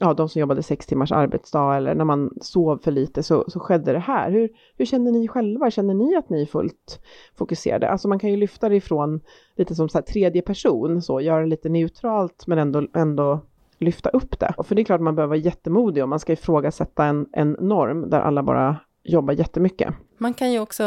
ja, 0.00 0.14
de 0.16 0.28
som 0.28 0.40
jobbade 0.40 0.62
sex 0.62 0.86
timmars 0.86 1.12
arbetsdag 1.12 1.76
eller 1.76 1.94
när 1.94 2.04
man 2.04 2.30
sov 2.40 2.78
för 2.78 2.90
lite 2.90 3.22
så, 3.22 3.44
så 3.48 3.60
skedde 3.60 3.92
det 3.92 3.98
här. 3.98 4.30
Hur, 4.30 4.48
hur 4.76 4.84
känner 4.84 5.12
ni 5.12 5.28
själva? 5.28 5.70
Känner 5.70 5.94
ni 5.94 6.16
att 6.16 6.30
ni 6.30 6.42
är 6.42 6.46
fullt 6.46 7.00
fokuserade? 7.34 7.88
Alltså 7.88 8.08
man 8.08 8.18
kan 8.18 8.30
ju 8.30 8.36
lyfta 8.36 8.68
det 8.68 8.76
ifrån 8.76 9.20
lite 9.56 9.74
som 9.74 9.88
så 9.88 9.98
här, 9.98 10.02
tredje 10.02 10.42
person, 10.42 11.02
så 11.02 11.20
göra 11.20 11.40
det 11.40 11.46
lite 11.46 11.68
neutralt 11.68 12.46
men 12.46 12.58
ändå, 12.58 12.86
ändå 12.94 13.40
lyfta 13.78 14.10
upp 14.10 14.38
det. 14.38 14.54
Och 14.56 14.66
för 14.66 14.74
det 14.74 14.82
är 14.82 14.84
klart 14.84 15.00
man 15.00 15.14
behöver 15.14 15.36
vara 15.36 15.44
jättemodig 15.44 16.04
om 16.04 16.10
man 16.10 16.20
ska 16.20 16.32
ifrågasätta 16.32 17.04
en, 17.04 17.26
en 17.32 17.56
norm 17.60 18.10
där 18.10 18.20
alla 18.20 18.42
bara 18.42 18.76
jobbar 19.02 19.34
jättemycket. 19.34 19.94
Man 20.18 20.34
kan 20.34 20.52
ju 20.52 20.60
också 20.60 20.84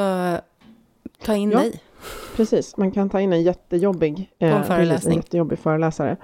ta 1.26 1.36
in 1.36 1.52
ja. 1.52 1.60
dig 1.60 1.82
Precis, 2.36 2.78
man 2.78 2.92
kan 2.92 3.10
ta 3.10 3.22
in 3.22 3.34
en 3.34 3.44
jättejobbig, 3.44 4.32
eh, 4.40 4.68
precis, 4.68 5.08
en 5.08 5.14
jättejobbig 5.14 5.60
föreläsare 5.60 6.18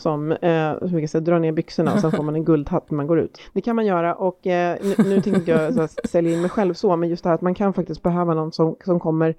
som 0.00 0.32
eh, 0.32 0.74
hur 0.80 1.06
säga, 1.06 1.20
drar 1.20 1.38
ner 1.38 1.52
byxorna 1.52 1.94
och 1.94 2.00
sen 2.00 2.12
får 2.12 2.22
man 2.22 2.34
en 2.34 2.44
guldhatt 2.44 2.90
när 2.90 2.96
man 2.96 3.06
går 3.06 3.18
ut. 3.20 3.40
Det 3.52 3.60
kan 3.60 3.76
man 3.76 3.86
göra 3.86 4.14
och 4.14 4.46
eh, 4.46 4.78
nu, 4.82 4.94
nu 5.04 5.20
tänkte 5.20 5.50
jag 5.50 5.74
så, 5.74 5.88
sälja 6.04 6.32
in 6.32 6.40
mig 6.40 6.50
själv 6.50 6.74
så, 6.74 6.96
men 6.96 7.08
just 7.08 7.22
det 7.22 7.28
här 7.28 7.34
att 7.34 7.40
man 7.40 7.54
kan 7.54 7.74
faktiskt 7.74 8.02
behöva 8.02 8.34
någon 8.34 8.52
som, 8.52 8.76
som 8.84 9.00
kommer 9.00 9.34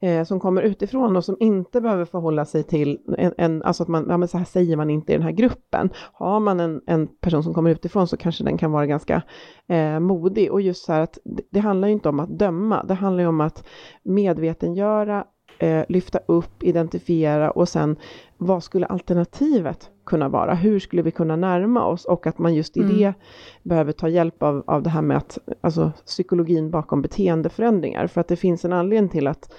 eh, 0.00 0.24
som 0.24 0.40
kommer 0.40 0.62
utifrån 0.62 1.16
och 1.16 1.24
som 1.24 1.36
inte 1.40 1.80
behöver 1.80 2.04
förhålla 2.04 2.44
sig 2.44 2.62
till 2.62 2.98
en, 3.18 3.34
en 3.38 3.62
alltså 3.62 3.82
att 3.82 3.88
man, 3.88 4.06
ja 4.08 4.16
men 4.16 4.28
så 4.28 4.38
här 4.38 4.44
säger 4.44 4.76
man 4.76 4.90
inte 4.90 5.12
i 5.12 5.16
den 5.16 5.24
här 5.24 5.32
gruppen. 5.32 5.90
Har 6.12 6.40
man 6.40 6.60
en, 6.60 6.80
en 6.86 7.06
person 7.06 7.42
som 7.42 7.54
kommer 7.54 7.70
utifrån 7.70 8.08
så 8.08 8.16
kanske 8.16 8.44
den 8.44 8.58
kan 8.58 8.72
vara 8.72 8.86
ganska 8.86 9.22
eh, 9.68 10.00
modig 10.00 10.52
och 10.52 10.60
just 10.60 10.84
så 10.84 10.92
här 10.92 11.00
att 11.00 11.18
det, 11.24 11.42
det 11.50 11.60
handlar 11.60 11.88
ju 11.88 11.94
inte 11.94 12.08
om 12.08 12.20
att 12.20 12.38
döma, 12.38 12.84
det 12.84 12.94
handlar 12.94 13.22
ju 13.22 13.28
om 13.28 13.40
att 13.40 13.66
medvetengöra 14.02 15.24
eh, 15.60 15.84
lyfta 15.88 16.18
upp, 16.26 16.62
identifiera 16.62 17.50
och 17.50 17.68
sen 17.68 17.96
vad 18.36 18.64
skulle 18.64 18.86
alternativet 18.86 19.90
kunna 20.06 20.28
vara? 20.28 20.54
Hur 20.54 20.80
skulle 20.80 21.02
vi 21.02 21.10
kunna 21.10 21.36
närma 21.36 21.86
oss? 21.86 22.04
Och 22.04 22.26
att 22.26 22.38
man 22.38 22.54
just 22.54 22.76
i 22.76 22.80
mm. 22.80 22.96
det 22.96 23.14
behöver 23.62 23.92
ta 23.92 24.08
hjälp 24.08 24.42
av, 24.42 24.64
av 24.66 24.82
det 24.82 24.90
här 24.90 25.02
med 25.02 25.16
att, 25.16 25.38
alltså 25.60 25.92
psykologin 26.06 26.70
bakom 26.70 27.02
beteendeförändringar. 27.02 28.06
För 28.06 28.20
att 28.20 28.28
det 28.28 28.36
finns 28.36 28.64
en 28.64 28.72
anledning 28.72 29.08
till 29.08 29.26
att 29.26 29.54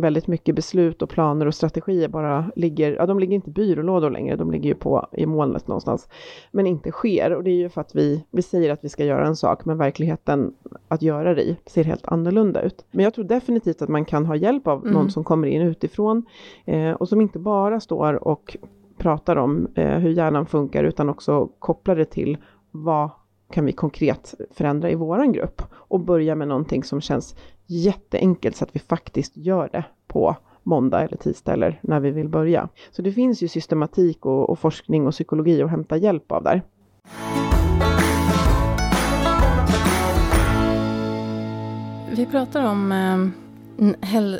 väldigt 0.00 0.26
mycket 0.26 0.54
beslut 0.54 1.02
och 1.02 1.08
planer 1.08 1.46
och 1.46 1.54
strategier 1.54 2.08
bara 2.08 2.50
ligger, 2.56 2.92
ja 2.92 3.06
de 3.06 3.18
ligger 3.18 3.34
inte 3.34 3.50
i 3.50 3.52
byrålådor 3.52 4.10
längre, 4.10 4.36
de 4.36 4.50
ligger 4.50 4.68
ju 4.68 4.74
på 4.74 5.08
i 5.12 5.26
molnet 5.26 5.68
någonstans, 5.68 6.08
men 6.50 6.66
inte 6.66 6.90
sker. 6.90 7.32
Och 7.32 7.44
det 7.44 7.50
är 7.50 7.56
ju 7.56 7.68
för 7.68 7.80
att 7.80 7.94
vi, 7.94 8.24
vi 8.30 8.42
säger 8.42 8.72
att 8.72 8.84
vi 8.84 8.88
ska 8.88 9.04
göra 9.04 9.26
en 9.26 9.36
sak, 9.36 9.64
men 9.64 9.78
verkligheten 9.78 10.54
att 10.88 11.02
göra 11.02 11.34
det 11.34 11.42
i 11.42 11.56
ser 11.66 11.84
helt 11.84 12.06
annorlunda 12.06 12.62
ut. 12.62 12.84
Men 12.90 13.04
jag 13.04 13.14
tror 13.14 13.24
definitivt 13.24 13.82
att 13.82 13.88
man 13.88 14.04
kan 14.04 14.26
ha 14.26 14.36
hjälp 14.36 14.66
av 14.66 14.80
mm. 14.82 14.94
någon 14.94 15.10
som 15.10 15.24
kommer 15.24 15.48
in 15.48 15.62
utifrån 15.62 16.24
eh, 16.64 16.90
och 16.90 17.08
som 17.08 17.20
inte 17.20 17.38
bara 17.38 17.80
står 17.80 18.28
och 18.28 18.56
pratar 18.98 19.36
om 19.36 19.68
eh, 19.74 19.98
hur 19.98 20.10
hjärnan 20.10 20.46
funkar, 20.46 20.84
utan 20.84 21.08
också 21.08 21.48
kopplar 21.58 21.96
det 21.96 22.04
till 22.04 22.38
vad 22.70 23.10
kan 23.50 23.66
vi 23.66 23.72
konkret 23.72 24.34
förändra 24.50 24.90
i 24.90 24.94
våran 24.94 25.32
grupp 25.32 25.62
och 25.72 26.00
börja 26.00 26.34
med 26.34 26.48
någonting 26.48 26.84
som 26.84 27.00
känns 27.00 27.36
jätteenkelt 27.66 28.56
så 28.56 28.64
att 28.64 28.76
vi 28.76 28.80
faktiskt 28.80 29.36
gör 29.36 29.68
det 29.72 29.84
på 30.06 30.36
måndag 30.62 31.02
eller 31.02 31.16
tisdag 31.16 31.52
eller 31.52 31.80
när 31.82 32.00
vi 32.00 32.10
vill 32.10 32.28
börja. 32.28 32.68
Så 32.90 33.02
det 33.02 33.12
finns 33.12 33.42
ju 33.42 33.48
systematik 33.48 34.26
och, 34.26 34.50
och 34.50 34.58
forskning 34.58 35.06
och 35.06 35.12
psykologi 35.12 35.62
att 35.62 35.70
hämta 35.70 35.96
hjälp 35.96 36.32
av 36.32 36.42
där. 36.42 36.62
Vi 42.10 42.26
pratar 42.26 42.62
om 42.62 42.92
eh, 42.92 43.28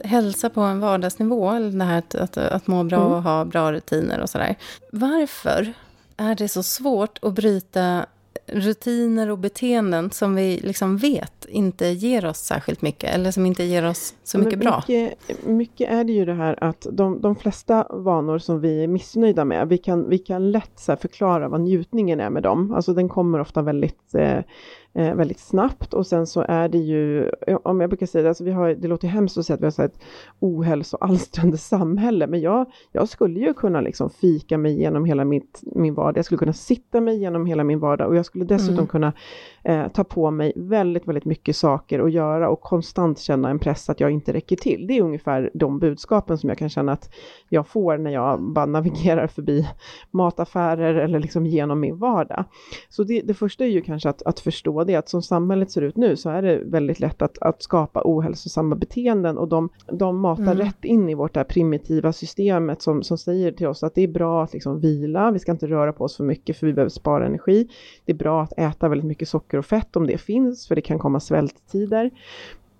hälsa 0.05 0.51
på 0.51 0.61
en 0.61 0.81
vardagsnivå, 0.81 1.53
det 1.53 1.85
här 1.85 1.99
att, 1.99 2.15
att, 2.15 2.37
att 2.37 2.67
må 2.67 2.85
bra 2.85 3.01
mm. 3.01 3.13
och 3.13 3.23
ha 3.23 3.45
bra 3.45 3.73
rutiner 3.73 4.21
och 4.21 4.31
sådär. 4.31 4.57
Varför 4.93 5.73
är 6.17 6.35
det 6.35 6.49
så 6.49 6.63
svårt 6.63 7.19
att 7.23 7.35
bryta 7.35 8.07
rutiner 8.47 9.31
och 9.31 9.39
beteenden 9.39 10.11
som 10.11 10.35
vi 10.35 10.61
liksom 10.63 10.97
vet 10.97 11.47
inte 11.49 11.87
ger 11.87 12.27
oss 12.27 12.39
särskilt 12.39 12.83
mycket, 12.83 13.15
eller 13.15 13.31
som 13.31 13.47
inte 13.47 13.65
ger 13.65 13.87
oss 13.87 14.15
så 14.25 14.39
mycket, 14.39 14.59
mycket 14.59 14.87
bra. 14.89 15.53
Mycket 15.53 15.91
är 15.91 16.05
det 16.05 16.13
ju 16.13 16.25
det 16.25 16.35
här 16.35 16.65
att 16.65 16.87
de, 16.93 17.21
de 17.21 17.37
flesta 17.37 17.87
vanor 17.91 18.39
som 18.39 18.61
vi 18.61 18.83
är 18.83 18.89
missnöjda 18.89 19.45
med, 19.45 19.69
vi 19.69 19.79
kan, 19.79 20.09
vi 20.09 20.19
kan 20.19 20.51
lätt 20.51 20.81
förklara 21.01 21.49
vad 21.49 21.61
njutningen 21.61 22.21
är 22.21 22.31
med 22.31 22.43
dem. 22.43 22.73
Alltså 22.73 22.95
den 22.95 23.09
kommer 23.09 23.41
ofta 23.41 23.63
väldigt 23.63 24.15
eh, 24.15 24.39
eh, 24.97 25.15
väldigt 25.15 25.41
snabbt 25.41 25.95
och 25.95 26.07
sen 26.07 26.27
så 26.27 26.45
är 26.49 26.69
det 26.69 26.79
ju, 26.79 27.31
om 27.63 27.81
jag 27.81 27.91
brukar 27.91 28.07
säga 28.07 28.23
det, 28.23 28.29
alltså 28.29 28.45
vi 28.45 28.51
har, 28.51 28.69
det 28.75 28.89
låter 28.89 29.09
hemskt 29.09 29.39
att 29.39 29.47
säga 29.47 29.55
att 29.55 29.61
vi 29.61 29.67
har 29.67 29.71
så 29.71 29.83
ett 29.83 30.01
ohälsoalstrande 30.39 31.59
samhälle, 31.59 32.27
men 32.27 32.41
jag, 32.41 32.67
jag 32.93 33.09
skulle 33.09 33.41
ju 33.41 33.55
kunna 33.55 33.81
liksom 33.81 34.11
fika 34.11 34.59
mig 34.59 34.73
igenom 34.73 35.05
hela 35.05 35.25
mitt, 35.25 35.63
min 35.63 35.95
vardag, 35.95 36.19
jag 36.19 36.25
skulle 36.25 36.39
kunna 36.39 36.53
sitta 36.53 37.01
mig 37.01 37.17
igenom 37.17 37.47
hela 37.47 37.65
min 37.65 37.79
vardag 37.79 38.09
och 38.09 38.17
jag 38.17 38.27
skulle 38.27 38.45
dessutom 38.45 38.75
mm. 38.75 38.87
kunna 38.87 39.13
eh, 39.65 39.89
ta 39.89 40.05
på 40.05 40.31
mig 40.31 40.53
väldigt, 40.57 41.09
väldigt 41.09 41.25
mycket 41.25 41.57
saker 41.57 42.01
att 42.01 42.13
göra 42.13 42.49
och 42.49 42.61
konstant 42.61 43.19
känna 43.19 43.51
en 43.51 43.59
press 43.59 43.91
att 43.91 44.01
jag 44.01 44.11
inte 44.11 44.33
räcker 44.33 44.57
till. 44.57 44.87
Det 44.87 44.99
är 44.99 45.03
ungefär 45.03 45.51
de 45.55 45.79
budskapen 45.79 46.39
som 46.39 46.49
jag 46.49 46.59
kan 46.59 46.69
känna 46.69 46.93
att 46.93 47.15
jag 47.49 47.67
får 47.67 47.99
när 47.99 48.11
jag 48.11 48.43
bara 48.43 48.67
navigerar 48.67 49.27
förbi 49.27 49.69
mataffärer 50.11 50.95
eller 50.95 51.21
liksom 51.21 51.47
genom 51.47 51.81
min 51.81 51.99
vardag. 51.99 52.45
Så 52.89 53.05
det, 53.05 53.21
det 53.21 53.35
första 53.35 53.65
är 53.65 53.69
ju 53.69 53.81
kanske 53.81 54.09
att, 54.09 54.23
att 54.23 54.41
förstå 54.41 54.86
det, 54.87 54.97
att 54.97 55.09
som 55.09 55.23
samhället 55.23 55.71
ser 55.71 55.83
ut 55.83 55.97
nu 55.97 56.17
så 56.17 56.31
är 56.31 56.43
det 56.43 56.61
väldigt 56.65 57.01
lätt 57.01 57.23
att, 57.23 57.39
att 57.39 57.63
skapa 57.63 58.03
ohälsosamma 58.05 58.77
beteenden 58.77 59.39
och 59.39 59.49
de, 59.49 59.69
de 59.93 60.21
matar 60.21 60.43
mm. 60.43 60.59
rätt 60.59 60.85
in 60.85 61.09
i 61.09 61.15
vårt 61.15 61.35
där 61.35 61.45
primitiva 61.45 62.13
systemet 62.13 62.83
som, 62.83 63.03
som 63.03 63.19
säger 63.19 63.53
till 63.53 63.67
oss 63.67 63.83
att 63.83 63.95
det 63.95 64.03
är 64.03 64.09
bra 64.09 64.45
att 64.45 64.53
liksom 64.53 64.81
vila, 64.81 65.31
vi 65.31 65.39
ska 65.39 65.53
inte 65.53 65.67
röra 65.67 65.93
på 65.93 66.05
oss 66.05 66.17
för 66.17 66.25
mycket 66.25 66.57
för 66.57 66.67
vi 66.67 66.73
behöver 66.73 66.91
spara 66.91 67.27
energi. 67.27 67.69
Det 68.05 68.13
är 68.13 68.17
bra 68.17 68.43
att 68.43 68.53
äta 68.59 68.89
väldigt 68.89 69.07
mycket 69.07 69.29
socker 69.29 69.59
och 69.59 69.67
fett 69.67 69.97
om 69.97 70.07
det 70.07 70.19
finns, 70.19 70.69
för 70.69 70.75
det 70.75 70.81
kan 70.81 70.99
komma 70.99 71.21
svälttider 71.21 72.11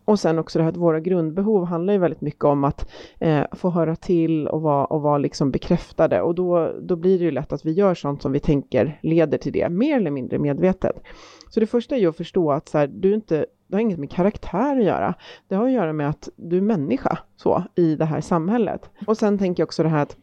och 0.07 0.21
sen 0.21 0.39
också 0.39 0.59
det 0.59 0.63
här 0.63 0.71
att 0.71 0.77
våra 0.77 1.01
grundbehov 1.01 1.65
handlar 1.65 1.93
ju 1.93 1.99
väldigt 1.99 2.21
mycket 2.21 2.45
om 2.45 2.65
att 2.65 2.91
eh, 3.19 3.45
få 3.53 3.71
höra 3.71 3.97
till 3.97 4.49
och 4.49 4.63
vara, 4.63 4.85
och 4.85 5.03
vara 5.03 5.19
liksom 5.19 5.51
bekräftade. 5.51 6.23
Och 6.23 6.35
då, 6.35 6.73
då 6.81 6.97
blir 6.97 7.19
det 7.19 7.25
ju 7.25 7.31
lätt 7.31 7.53
att 7.53 7.67
vi 7.67 7.73
gör 7.73 7.95
sånt 7.95 8.23
som 8.23 8.33
vi 8.33 8.41
tänker 8.41 8.99
leder 9.03 9.39
till 9.39 9.53
det, 9.53 9.69
mer 9.69 9.97
eller 9.97 10.11
mindre 10.11 10.39
medvetet. 10.39 11.03
Så 11.49 11.61
det 11.61 11.67
första 11.67 11.97
är 11.97 12.01
ju 12.01 12.09
att 12.09 12.17
förstå 12.17 12.53
att 12.53 12.69
så 12.69 12.79
här, 12.79 12.87
du 12.87 13.15
inte, 13.15 13.47
det 13.67 13.77
har 13.77 13.81
inget 13.81 13.99
med 13.99 14.11
karaktär 14.11 14.77
att 14.77 14.85
göra. 14.85 15.15
Det 15.49 15.55
har 15.55 15.67
att 15.67 15.73
göra 15.73 15.93
med 15.93 16.09
att 16.09 16.29
du 16.37 16.57
är 16.57 16.63
människa 16.63 17.19
så, 17.37 17.63
i 17.75 17.95
det 17.95 18.05
här 18.05 18.21
samhället. 18.21 18.91
Och 19.07 19.17
sen 19.17 19.39
tänker 19.39 19.61
jag 19.61 19.67
också 19.67 19.83
det 19.83 19.89
här 19.89 20.03
att 20.03 20.17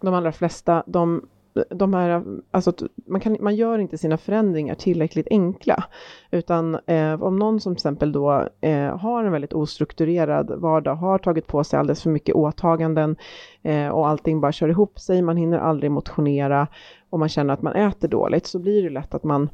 de 0.00 0.14
allra 0.14 0.32
flesta, 0.32 0.84
de 0.86 1.28
de 1.70 1.94
här, 1.94 2.22
alltså 2.50 2.72
man, 3.06 3.20
kan, 3.20 3.36
man 3.40 3.56
gör 3.56 3.78
inte 3.78 3.98
sina 3.98 4.16
förändringar 4.16 4.74
tillräckligt 4.74 5.26
enkla. 5.30 5.84
Utan 6.30 6.74
eh, 6.86 7.22
om 7.22 7.36
någon 7.36 7.60
som 7.60 7.74
till 7.74 7.78
exempel 7.78 8.12
då 8.12 8.48
eh, 8.60 8.98
har 8.98 9.24
en 9.24 9.32
väldigt 9.32 9.52
ostrukturerad 9.52 10.50
vardag, 10.60 10.94
har 10.94 11.18
tagit 11.18 11.46
på 11.46 11.64
sig 11.64 11.78
alldeles 11.78 12.02
för 12.02 12.10
mycket 12.10 12.34
åtaganden 12.34 13.16
eh, 13.62 13.88
och 13.88 14.08
allting 14.08 14.40
bara 14.40 14.52
kör 14.52 14.68
ihop 14.68 14.98
sig, 14.98 15.22
man 15.22 15.36
hinner 15.36 15.58
aldrig 15.58 15.90
motionera 15.90 16.66
och 17.10 17.18
man 17.18 17.28
känner 17.28 17.54
att 17.54 17.62
man 17.62 17.72
äter 17.72 18.08
dåligt, 18.08 18.46
så 18.46 18.58
blir 18.58 18.82
det 18.82 18.90
lätt 18.90 19.14
att 19.14 19.24
man 19.24 19.48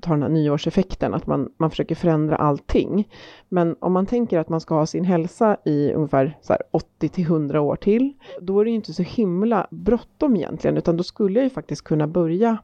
tar 0.00 0.14
den 0.14 0.22
här 0.22 0.28
nyårseffekten, 0.28 1.14
att 1.14 1.26
man, 1.26 1.52
man 1.56 1.70
försöker 1.70 1.94
förändra 1.94 2.36
allting. 2.36 3.08
Men 3.48 3.76
om 3.80 3.92
man 3.92 4.06
tänker 4.06 4.38
att 4.38 4.48
man 4.48 4.60
ska 4.60 4.74
ha 4.74 4.86
sin 4.86 5.04
hälsa 5.04 5.56
i 5.64 5.92
ungefär 5.92 6.36
80 6.70 7.08
till 7.08 7.24
100 7.24 7.60
år 7.60 7.76
till, 7.76 8.12
då 8.40 8.60
är 8.60 8.64
det 8.64 8.70
ju 8.70 8.76
inte 8.76 8.92
så 8.92 9.02
himla 9.02 9.66
bråttom 9.70 10.36
egentligen, 10.36 10.76
utan 10.76 10.96
då 10.96 11.02
skulle 11.02 11.38
jag 11.38 11.44
ju 11.44 11.50
faktiskt 11.50 11.84
kunna 11.84 12.06
börja 12.06 12.58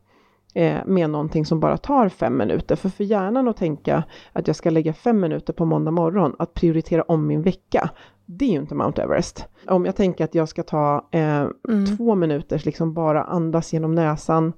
eh, 0.55 0.79
med 0.87 1.11
någonting 1.11 1.47
som 1.47 1.61
bara 1.61 1.77
tar 1.77 2.09
fem 2.09 2.37
minuter. 2.37 2.77
För 2.77 2.89
för 2.89 3.05
hjärnan 3.05 3.49
att 3.49 3.57
tänka 3.57 4.05
att 4.33 4.47
jag 4.47 4.57
ska 4.57 4.71
lägga 4.71 4.93
fem 4.93 5.21
minuter 5.21 5.53
på 5.53 5.65
måndag 5.65 5.91
morgon, 5.91 6.37
att 6.39 6.55
prioritera 6.55 7.03
om 7.03 7.27
min 7.27 7.43
vecka, 7.43 7.91
det 8.27 8.45
är 8.45 8.51
ju 8.51 8.59
inte 8.59 8.75
Mount 8.75 9.03
Everest. 9.03 9.47
Om 9.67 9.85
jag 9.85 9.97
tänker 9.97 10.25
att 10.25 10.35
jag 10.35 10.49
ska 10.49 10.63
ta 10.63 11.09
eh, 11.11 11.47
mm. 11.69 11.97
två 11.97 12.15
minuter, 12.15 12.63
liksom 12.65 12.95
bara 12.95 13.25
andas 13.25 13.73
genom 13.73 13.95
näsan 13.95 14.53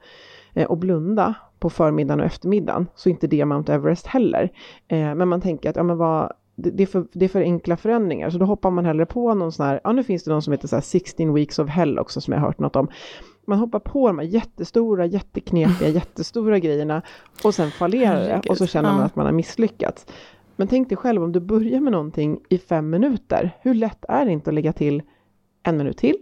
eh, 0.55 0.67
och 0.67 0.79
blunda 0.79 1.35
på 1.63 1.71
förmiddagen 1.71 2.21
och 2.21 2.27
eftermiddagen, 2.27 2.87
så 2.95 3.09
inte 3.09 3.27
det 3.27 3.45
Mount 3.45 3.73
Everest 3.73 4.07
heller. 4.07 4.53
Eh, 4.89 5.15
men 5.15 5.29
man 5.29 5.41
tänker 5.41 5.71
att 5.71 5.77
ja, 5.77 5.83
men 5.83 5.97
vad, 5.97 6.33
det, 6.57 6.71
det, 6.71 6.83
är 6.83 6.87
för, 6.87 7.07
det 7.13 7.25
är 7.25 7.29
för 7.29 7.41
enkla 7.41 7.77
förändringar, 7.77 8.31
så 8.31 8.39
då 8.39 8.45
hoppar 8.45 8.71
man 8.71 8.85
hellre 8.85 9.07
på 9.07 9.35
någon 9.35 9.53
sån 9.53 9.67
här, 9.67 9.81
ja 9.85 9.93
nu 9.93 10.05
finns 10.05 10.25
det 10.25 10.31
någon 10.31 10.43
som 10.43 10.53
heter 10.53 10.69
så 10.69 10.77
här 10.77 10.81
16 10.81 11.35
weeks 11.35 11.59
of 11.59 11.69
hell 11.69 11.99
också 11.99 12.21
som 12.21 12.33
jag 12.33 12.41
har 12.41 12.47
hört 12.47 12.59
något 12.59 12.77
om. 12.77 12.89
Man 13.47 13.59
hoppar 13.59 13.79
på 13.79 14.07
de 14.07 14.19
här 14.19 14.27
jättestora, 14.27 15.07
jätteknepiga, 15.07 15.89
jättestora 16.01 16.59
grejerna 16.59 17.03
och 17.45 17.55
sen 17.55 17.71
fallerar 17.71 18.29
det 18.29 18.51
och 18.51 18.59
så 18.59 18.67
känner 18.67 18.93
man 18.93 19.03
att 19.03 19.17
man 19.17 19.27
har 19.27 19.33
misslyckats. 19.33 20.07
Men 20.57 20.69
tänk 20.69 20.89
dig 20.89 20.97
själv 20.99 21.23
om 21.23 21.33
du 21.33 21.41
börjar 21.41 21.81
med 21.81 21.93
någonting 21.93 22.41
i 22.49 22.59
fem 22.59 22.91
minuter, 22.91 23.57
hur 23.61 23.75
lätt 23.75 24.05
är 24.09 24.25
det 24.25 24.33
inte 24.33 24.51
att 24.51 24.55
lägga 24.55 24.73
till 24.73 25.03
en 25.63 25.77
minut 25.77 25.97
till, 25.97 26.17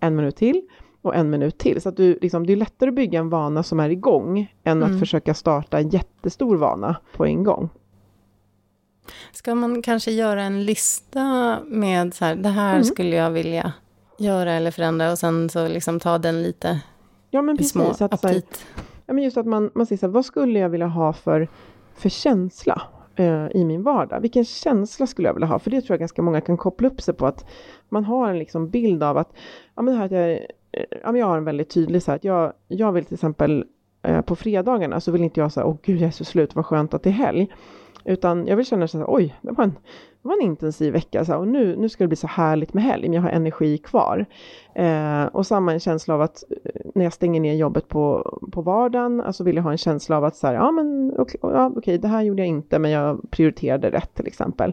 en 0.00 0.16
minut 0.16 0.36
till 0.36 0.62
och 1.02 1.14
en 1.14 1.30
minut 1.30 1.58
till. 1.58 1.82
Så 1.82 1.88
att 1.88 1.96
du, 1.96 2.18
liksom, 2.20 2.46
det 2.46 2.52
är 2.52 2.56
lättare 2.56 2.88
att 2.88 2.94
bygga 2.94 3.18
en 3.18 3.28
vana 3.28 3.62
som 3.62 3.80
är 3.80 3.90
igång 3.90 4.54
än 4.64 4.82
mm. 4.82 4.92
att 4.92 5.00
försöka 5.00 5.34
starta 5.34 5.78
en 5.78 5.88
jättestor 5.88 6.56
vana 6.56 6.96
på 7.16 7.26
en 7.26 7.44
gång. 7.44 7.68
Ska 9.32 9.54
man 9.54 9.82
kanske 9.82 10.10
göra 10.10 10.42
en 10.42 10.64
lista 10.64 11.58
med 11.66 12.14
så 12.14 12.24
här, 12.24 12.34
det 12.34 12.48
här 12.48 12.72
mm. 12.72 12.84
skulle 12.84 13.16
jag 13.16 13.30
vilja 13.30 13.72
göra 14.18 14.52
eller 14.52 14.70
förändra 14.70 15.12
och 15.12 15.18
sen 15.18 15.48
så 15.48 15.68
liksom 15.68 16.00
ta 16.00 16.18
den 16.18 16.42
lite 16.42 16.80
ja, 17.30 17.42
men 17.42 17.56
precis, 17.56 17.72
små 17.72 17.90
att, 17.90 18.02
aptit? 18.02 18.66
ja, 19.06 19.14
men 19.14 19.24
just 19.24 19.36
att 19.36 19.46
man, 19.46 19.70
man 19.74 19.86
säger 19.86 19.98
så 19.98 20.06
här, 20.06 20.12
vad 20.12 20.24
skulle 20.24 20.58
jag 20.58 20.68
vilja 20.68 20.86
ha 20.86 21.12
för, 21.12 21.48
för 21.94 22.08
känsla 22.08 22.82
eh, 23.16 23.46
i 23.46 23.64
min 23.64 23.82
vardag? 23.82 24.20
Vilken 24.20 24.44
känsla 24.44 25.06
skulle 25.06 25.28
jag 25.28 25.34
vilja 25.34 25.46
ha? 25.46 25.58
För 25.58 25.70
det 25.70 25.80
tror 25.80 25.94
jag 25.94 26.00
ganska 26.00 26.22
många 26.22 26.40
kan 26.40 26.56
koppla 26.56 26.88
upp 26.88 27.00
sig 27.00 27.14
på 27.14 27.26
att 27.26 27.44
man 27.88 28.04
har 28.04 28.28
en 28.28 28.38
liksom 28.38 28.70
bild 28.70 29.02
av 29.02 29.18
att, 29.18 29.32
ja 29.74 29.82
men 29.82 29.94
det 29.94 29.98
här 29.98 30.06
att 30.06 30.12
jag 30.12 30.40
Eh, 30.72 30.84
ja, 31.02 31.16
jag 31.16 31.26
har 31.26 31.36
en 31.36 31.44
väldigt 31.44 31.70
tydlig 31.70 32.02
så 32.02 32.10
här 32.10 32.16
att 32.16 32.24
jag, 32.24 32.52
jag 32.68 32.92
vill 32.92 33.04
till 33.04 33.14
exempel 33.14 33.64
eh, 34.02 34.20
på 34.20 34.36
fredagarna 34.36 35.00
så 35.00 35.12
vill 35.12 35.24
inte 35.24 35.40
jag 35.40 35.52
säga 35.52 35.66
åh 35.66 35.76
gud 35.82 36.00
jag 36.00 36.06
är 36.06 36.10
så 36.10 36.24
slut, 36.24 36.54
vad 36.54 36.66
skönt 36.66 36.94
att 36.94 37.02
det 37.02 37.10
är 37.10 37.14
helg. 37.14 37.48
Utan 38.04 38.46
jag 38.46 38.56
vill 38.56 38.66
känna 38.66 38.88
så 38.88 38.98
här, 38.98 39.06
oj, 39.08 39.36
det 39.42 39.52
var 39.52 39.64
en, 39.64 39.70
det 40.22 40.28
var 40.28 40.34
en 40.34 40.42
intensiv 40.42 40.92
vecka 40.92 41.24
så 41.24 41.32
här, 41.32 41.38
och 41.38 41.48
nu, 41.48 41.76
nu 41.76 41.88
ska 41.88 42.04
det 42.04 42.08
bli 42.08 42.16
så 42.16 42.26
härligt 42.26 42.74
med 42.74 42.84
helg, 42.84 43.02
men 43.02 43.12
jag 43.12 43.22
har 43.22 43.30
energi 43.30 43.78
kvar. 43.78 44.26
Eh, 44.74 45.24
och 45.24 45.46
samma 45.46 45.72
en 45.72 45.80
känsla 45.80 46.14
av 46.14 46.20
att 46.20 46.44
eh, 46.64 46.80
när 46.94 47.04
jag 47.04 47.12
stänger 47.12 47.40
ner 47.40 47.54
jobbet 47.54 47.88
på, 47.88 48.38
på 48.52 48.62
vardagen, 48.62 49.20
alltså 49.20 49.44
vill 49.44 49.56
jag 49.56 49.62
ha 49.62 49.70
en 49.70 49.78
känsla 49.78 50.16
av 50.16 50.24
att 50.24 50.36
så 50.36 50.46
här, 50.46 50.54
ja 50.54 50.70
men 50.70 51.14
okej, 51.18 51.40
ja, 51.42 51.66
okay, 51.76 51.98
det 51.98 52.08
här 52.08 52.22
gjorde 52.22 52.42
jag 52.42 52.48
inte, 52.48 52.78
men 52.78 52.90
jag 52.90 53.30
prioriterade 53.30 53.90
rätt 53.90 54.14
till 54.14 54.26
exempel. 54.26 54.72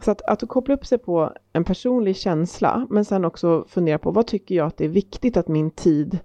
Så 0.00 0.10
att, 0.10 0.22
att 0.22 0.48
koppla 0.48 0.74
upp 0.74 0.86
sig 0.86 0.98
på 0.98 1.32
en 1.52 1.64
personlig 1.64 2.16
känsla, 2.16 2.86
men 2.90 3.04
sen 3.04 3.24
också 3.24 3.64
fundera 3.68 3.98
på 3.98 4.10
vad 4.10 4.26
tycker 4.26 4.54
jag 4.54 4.66
att 4.66 4.76
det 4.76 4.84
är 4.84 4.88
viktigt 4.88 5.36
att 5.36 5.48
min 5.48 5.70
tid 5.70 6.18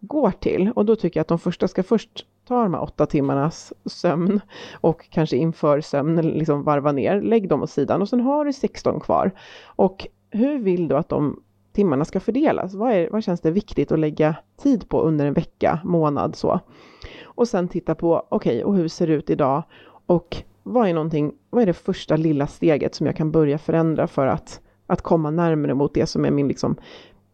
går 0.00 0.30
till? 0.30 0.70
Och 0.76 0.84
då 0.84 0.96
tycker 0.96 1.20
jag 1.20 1.22
att 1.22 1.28
de 1.28 1.38
första 1.38 1.68
ska 1.68 1.82
först 1.82 2.26
ta 2.48 2.62
de 2.62 2.74
här 2.74 2.82
åtta 2.82 3.06
timmarnas 3.06 3.72
sömn 3.84 4.40
och 4.80 5.10
kanske 5.10 5.36
inför 5.36 5.80
sömn 5.80 6.16
liksom 6.16 6.62
varva 6.62 6.92
ner, 6.92 7.22
lägg 7.22 7.48
dem 7.48 7.62
åt 7.62 7.70
sidan 7.70 8.02
och 8.02 8.08
sen 8.08 8.20
har 8.20 8.44
du 8.44 8.52
16 8.52 9.00
kvar. 9.00 9.30
Och 9.64 10.06
hur 10.30 10.58
vill 10.58 10.88
du 10.88 10.96
att 10.96 11.08
de 11.08 11.42
timmarna 11.72 12.04
ska 12.04 12.20
fördelas? 12.20 12.74
Vad, 12.74 12.92
är, 12.92 13.10
vad 13.10 13.24
känns 13.24 13.40
det 13.40 13.50
viktigt 13.50 13.92
att 13.92 13.98
lägga 13.98 14.36
tid 14.56 14.88
på 14.88 15.02
under 15.02 15.26
en 15.26 15.34
vecka, 15.34 15.80
månad 15.84 16.36
så? 16.36 16.60
Och 17.24 17.48
sen 17.48 17.68
titta 17.68 17.94
på, 17.94 18.26
okej, 18.28 18.54
okay, 18.54 18.62
och 18.62 18.74
hur 18.74 18.88
ser 18.88 19.06
det 19.06 19.12
ut 19.12 19.30
idag? 19.30 19.62
Och 20.06 20.36
vad 20.64 20.88
är, 20.88 20.94
någonting, 20.94 21.32
vad 21.50 21.62
är 21.62 21.66
det 21.66 21.72
första 21.72 22.16
lilla 22.16 22.46
steget 22.46 22.94
som 22.94 23.06
jag 23.06 23.16
kan 23.16 23.30
börja 23.30 23.58
förändra 23.58 24.06
för 24.06 24.26
att, 24.26 24.60
att 24.86 25.02
komma 25.02 25.30
närmare 25.30 25.74
mot 25.74 25.94
det 25.94 26.06
som 26.06 26.24
är 26.24 26.30
min 26.30 26.48
liksom 26.48 26.76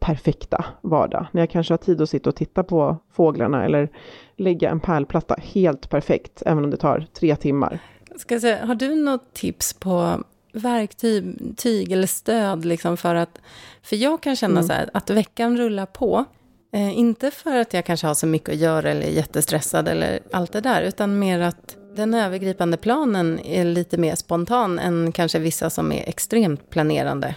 perfekta 0.01 0.65
vardag. 0.81 1.27
När 1.33 1.43
jag 1.43 1.51
kanske 1.51 1.73
har 1.73 1.79
tid 1.79 2.01
att 2.01 2.11
sitta 2.11 2.31
och 2.31 2.37
titta 2.37 2.63
på 2.63 2.97
fåglarna 3.13 3.65
eller 3.65 3.89
lägga 4.37 4.71
en 4.71 4.81
pärlplatta 4.81 5.37
helt 5.39 5.91
perfekt, 5.91 6.43
även 6.47 6.65
om 6.65 6.71
det 6.71 6.77
tar 6.77 7.07
tre 7.13 7.37
timmar. 7.37 7.79
Ska 8.17 8.41
säga, 8.41 8.67
har 8.67 8.75
du 8.75 8.95
något 8.95 9.35
tips 9.35 9.73
på 9.73 10.23
verktyg 10.53 11.93
eller 11.93 12.07
stöd 12.07 12.65
liksom 12.65 12.97
för 12.97 13.15
att... 13.15 13.41
För 13.83 13.97
jag 13.97 14.21
kan 14.21 14.37
känna 14.37 14.53
mm. 14.53 14.65
så 14.65 14.73
här, 14.73 14.91
att 14.95 15.11
veckan 15.11 15.57
rullar 15.57 15.87
på. 15.87 16.25
Eh, 16.73 16.99
inte 16.99 17.31
för 17.31 17.59
att 17.59 17.75
jag 17.75 17.85
kanske 17.85 18.07
har 18.07 18.15
så 18.15 18.27
mycket 18.27 18.49
att 18.49 18.61
göra 18.61 18.91
eller 18.91 19.07
är 19.07 19.11
jättestressad 19.11 19.89
eller 19.89 20.21
allt 20.33 20.53
det 20.53 20.61
där, 20.61 20.83
utan 20.83 21.19
mer 21.19 21.41
att 21.41 21.77
den 22.01 22.15
övergripande 22.15 22.77
planen 22.77 23.41
är 23.41 23.65
lite 23.65 23.97
mer 23.99 24.15
spontan 24.15 24.79
än 24.79 25.13
kanske 25.13 25.39
vissa 25.39 25.71
som 25.71 25.93
är 25.93 26.09
extremt 26.09 26.71
planerande. 26.71 27.35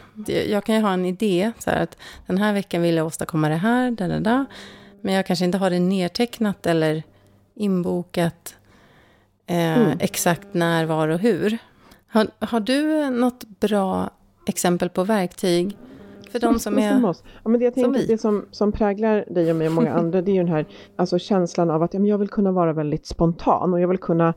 Jag 0.47 0.63
kan 0.63 0.75
ju 0.75 0.81
ha 0.81 0.93
en 0.93 1.05
idé, 1.05 1.51
så 1.59 1.69
här 1.69 1.83
att 1.83 1.97
den 2.27 2.37
här 2.37 2.53
veckan 2.53 2.81
vill 2.81 2.95
jag 2.95 3.05
åstadkomma 3.05 3.49
det 3.49 3.55
här, 3.55 3.91
da, 3.91 4.07
da, 4.07 4.19
da, 4.19 4.45
men 5.01 5.13
jag 5.13 5.25
kanske 5.25 5.45
inte 5.45 5.57
har 5.57 5.69
det 5.69 5.79
nedtecknat 5.79 6.65
eller 6.65 7.03
inbokat 7.55 8.55
eh, 9.47 9.77
mm. 9.77 9.97
exakt 9.99 10.47
när, 10.51 10.85
var 10.85 11.07
och 11.07 11.19
hur. 11.19 11.57
Har, 12.07 12.27
har 12.39 12.59
du 12.59 13.09
något 13.09 13.43
bra 13.59 14.09
exempel 14.47 14.89
på 14.89 15.03
verktyg 15.03 15.77
för 16.33 16.39
de 16.39 16.59
som 16.59 16.79
är 16.79 16.91
som, 16.93 17.05
oss. 17.05 17.23
Ja, 17.43 17.49
men 17.49 17.59
det 17.59 17.65
jag 17.65 17.73
tänker, 17.73 17.99
som 17.99 18.07
Det 18.07 18.17
som, 18.17 18.45
som 18.51 18.71
präglar 18.71 19.25
dig 19.29 19.49
och 19.51 19.55
mig 19.55 19.67
och 19.67 19.73
många 19.73 19.93
andra, 19.99 20.21
det 20.21 20.31
är 20.31 20.33
ju 20.33 20.39
den 20.39 20.51
här 20.51 20.65
alltså, 20.95 21.19
känslan 21.19 21.69
av 21.69 21.83
att 21.83 21.93
ja, 21.93 21.99
men 21.99 22.09
jag 22.09 22.17
vill 22.17 22.29
kunna 22.29 22.51
vara 22.51 22.73
väldigt 22.73 23.05
spontan 23.05 23.73
och 23.73 23.79
jag 23.79 23.87
vill 23.87 23.97
kunna 23.97 24.33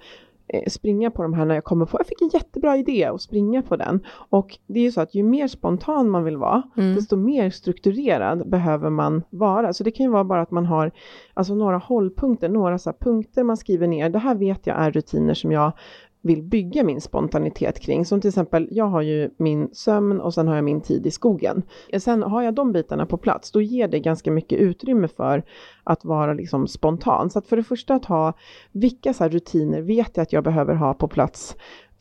eh, 0.48 0.70
springa 0.70 1.10
på 1.10 1.22
de 1.22 1.34
här 1.34 1.44
när 1.44 1.54
jag 1.54 1.64
kommer 1.64 1.86
på, 1.86 1.98
jag 1.98 2.06
fick 2.06 2.22
en 2.22 2.28
jättebra 2.28 2.76
idé 2.76 3.10
och 3.10 3.20
springa 3.20 3.62
på 3.62 3.76
den. 3.76 4.00
Och 4.28 4.58
det 4.66 4.80
är 4.80 4.84
ju 4.84 4.92
så 4.92 5.00
att 5.00 5.14
ju 5.14 5.22
mer 5.22 5.48
spontan 5.48 6.10
man 6.10 6.24
vill 6.24 6.36
vara, 6.36 6.62
mm. 6.76 6.94
desto 6.94 7.16
mer 7.16 7.50
strukturerad 7.50 8.50
behöver 8.50 8.90
man 8.90 9.22
vara. 9.30 9.72
Så 9.72 9.84
det 9.84 9.90
kan 9.90 10.06
ju 10.06 10.12
vara 10.12 10.24
bara 10.24 10.42
att 10.42 10.50
man 10.50 10.66
har 10.66 10.90
alltså 11.34 11.54
några 11.54 11.78
hållpunkter, 11.78 12.48
några 12.48 12.78
så 12.78 12.92
punkter 12.92 13.42
man 13.42 13.56
skriver 13.56 13.86
ner. 13.86 14.10
Det 14.10 14.18
här 14.18 14.34
vet 14.34 14.66
jag 14.66 14.76
är 14.76 14.90
rutiner 14.90 15.34
som 15.34 15.52
jag 15.52 15.72
vill 16.26 16.42
bygga 16.42 16.84
min 16.84 17.00
spontanitet 17.00 17.80
kring. 17.80 18.04
Som 18.04 18.20
till 18.20 18.28
exempel, 18.28 18.68
jag 18.70 18.84
har 18.84 19.02
ju 19.02 19.30
min 19.36 19.68
sömn 19.72 20.20
och 20.20 20.34
sen 20.34 20.48
har 20.48 20.54
jag 20.54 20.64
min 20.64 20.80
tid 20.80 21.06
i 21.06 21.10
skogen. 21.10 21.62
Eh, 21.88 22.00
sen 22.00 22.22
har 22.22 22.42
jag 22.42 22.54
de 22.54 22.72
bitarna 22.72 23.06
på 23.06 23.16
plats, 23.16 23.52
då 23.52 23.62
ger 23.62 23.88
det 23.88 24.00
ganska 24.00 24.30
mycket 24.30 24.58
utrymme 24.58 25.08
för 25.08 25.42
att 25.84 26.04
vara 26.04 26.34
liksom 26.34 26.68
spontan. 26.68 27.30
Så 27.30 27.38
att 27.38 27.46
för 27.46 27.56
det 27.56 27.62
första 27.62 27.94
att 27.94 28.04
ha, 28.04 28.32
vilka 28.72 29.14
så 29.14 29.28
rutiner 29.28 29.82
vet 29.82 30.16
jag 30.16 30.22
att 30.22 30.32
jag 30.32 30.44
behöver 30.44 30.74
ha 30.74 30.94
på 30.94 31.08
plats 31.08 31.56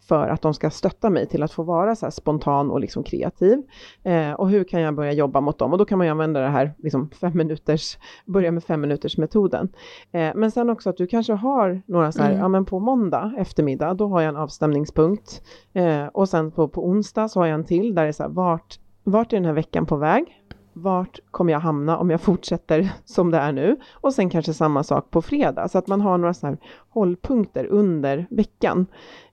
för 0.08 0.28
att 0.28 0.42
de 0.42 0.54
ska 0.54 0.70
stötta 0.70 1.10
mig 1.10 1.26
till 1.28 1.44
att 1.44 1.52
få 1.52 1.64
vara 1.64 1.96
så 1.96 2.12
spontan 2.12 2.72
och 2.72 2.80
liksom 2.80 3.04
kreativ. 3.04 3.64
Eh, 4.04 4.32
och 4.32 4.50
hur 4.50 4.64
kan 4.64 4.82
jag 4.82 4.96
börja 4.96 5.12
jobba 5.12 5.42
mot 5.42 5.60
dem? 5.60 5.72
Och 5.72 5.78
då 5.78 5.86
kan 5.86 5.98
man 5.98 6.08
ju 6.08 6.12
använda 6.12 6.40
det 6.40 6.48
här 6.48 6.74
liksom 6.78 7.10
fem 7.10 7.32
minuters, 7.36 7.98
börja 8.26 8.52
med 8.52 8.64
fem 8.64 8.82
minuters 8.82 9.18
metoden. 9.18 9.70
Eh, 10.12 10.32
men 10.36 10.52
sen 10.52 10.70
också 10.70 10.90
att 10.90 10.98
du 10.98 11.08
kanske 11.08 11.34
har 11.34 11.82
några 11.86 12.12
så 12.12 12.22
här, 12.22 12.30
mm. 12.30 12.42
ja 12.42 12.48
men 12.48 12.66
på 12.66 12.80
måndag 12.80 13.34
eftermiddag, 13.38 13.94
då 13.94 14.08
har 14.08 14.22
jag 14.22 14.30
en 14.30 14.38
avstämningspunkt. 14.38 15.42
Eh, 15.74 16.06
och 16.06 16.30
sen 16.30 16.52
på, 16.52 16.68
på 16.68 16.86
onsdag 16.88 17.30
så 17.30 17.40
har 17.40 17.48
jag 17.48 17.56
en 17.56 17.66
till 17.66 17.96
där 17.96 18.04
det 18.04 18.08
är 18.08 18.12
så 18.12 18.24
här, 18.24 18.30
vart, 18.30 18.80
vart 19.04 19.34
är 19.34 19.38
den 19.38 19.46
här 19.46 19.54
veckan 19.54 19.86
på 19.86 19.96
väg? 19.96 20.42
vart 20.78 21.20
kommer 21.32 21.54
jag 21.54 21.60
hamna 21.60 21.98
om 21.98 22.10
jag 22.10 22.22
fortsätter 22.22 22.90
som 23.06 23.32
det 23.32 23.38
är 23.38 23.52
nu? 23.52 23.78
Och 23.94 24.14
sen 24.14 24.30
kanske 24.30 24.54
samma 24.54 24.84
sak 24.84 25.12
på 25.12 25.22
fredag, 25.22 25.68
så 25.68 25.78
att 25.78 25.88
man 25.88 26.02
har 26.02 26.18
några 26.18 26.34
sådana 26.34 26.58
här 26.62 26.70
hållpunkter 26.96 27.66
under 27.66 28.26
veckan 28.30 28.86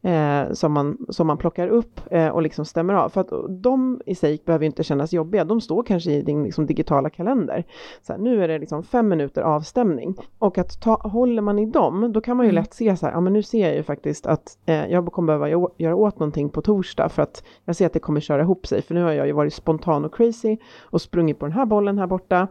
eh, 0.03 0.53
som, 0.53 0.73
man, 0.73 1.07
som 1.09 1.27
man 1.27 1.39
plockar 1.39 1.69
upp 1.69 2.01
eh, 2.11 2.29
och 2.29 2.43
liksom 2.43 2.65
stämmer 2.65 2.95
av. 2.95 3.09
För 3.09 3.21
att 3.21 3.31
de 3.49 4.01
i 4.07 4.15
sig 4.15 4.43
behöver 4.45 4.67
inte 4.67 4.85
kännas 4.85 5.13
jobbiga, 5.13 5.45
de 5.45 5.61
står 5.61 5.83
kanske 5.83 6.13
i 6.13 6.23
din 6.23 6.45
liksom, 6.45 6.67
digitala 6.67 7.11
kalender. 7.11 7.65
Så 8.03 8.13
här, 8.13 8.21
nu 8.21 8.45
är 8.45 8.49
det 8.49 8.59
liksom 8.59 8.83
fem 8.83 9.09
minuter 9.09 9.43
avstämning 9.43 10.15
och 10.39 10.59
att 10.59 10.81
ta, 10.81 10.95
håller 10.95 11.43
man 11.43 11.59
i 11.59 11.67
dem, 11.67 12.13
då 12.13 12.21
kan 12.21 12.37
man 12.37 12.47
ju 12.47 12.51
mm. 12.51 12.63
lätt 12.63 12.75
se 12.75 12.97
så 12.97 13.07
här, 13.07 13.13
ja 13.13 13.21
men 13.21 13.33
nu 13.33 13.43
ser 13.43 13.67
jag 13.69 13.77
ju 13.77 13.83
faktiskt 13.83 14.27
att 14.27 14.59
eh, 14.67 14.87
jag 14.87 15.07
kommer 15.07 15.39
behöva 15.39 15.73
göra 15.79 15.97
åt 15.97 16.19
någonting 16.19 16.49
på 16.49 16.63
torsdag 16.63 17.09
för 17.09 17.23
att 17.23 17.45
jag 17.65 17.77
ser 17.77 17.87
att 17.87 17.93
det 17.93 18.01
kommer 18.01 18.21
köra 18.21 18.43
ihop 18.43 18.67
sig, 18.67 18.83
för 18.83 18.95
nu 18.95 19.03
har 19.03 19.13
jag 19.13 19.27
ju 19.27 19.33
varit 19.33 19.55
spontan 19.55 20.05
och 20.05 20.15
crazy 20.15 20.57
och 20.81 21.01
sprungit 21.01 21.39
på 21.39 21.47
den 21.47 21.53
här 21.53 21.67
bollen 21.67 21.99
här 21.99 22.07
borta. 22.07 22.49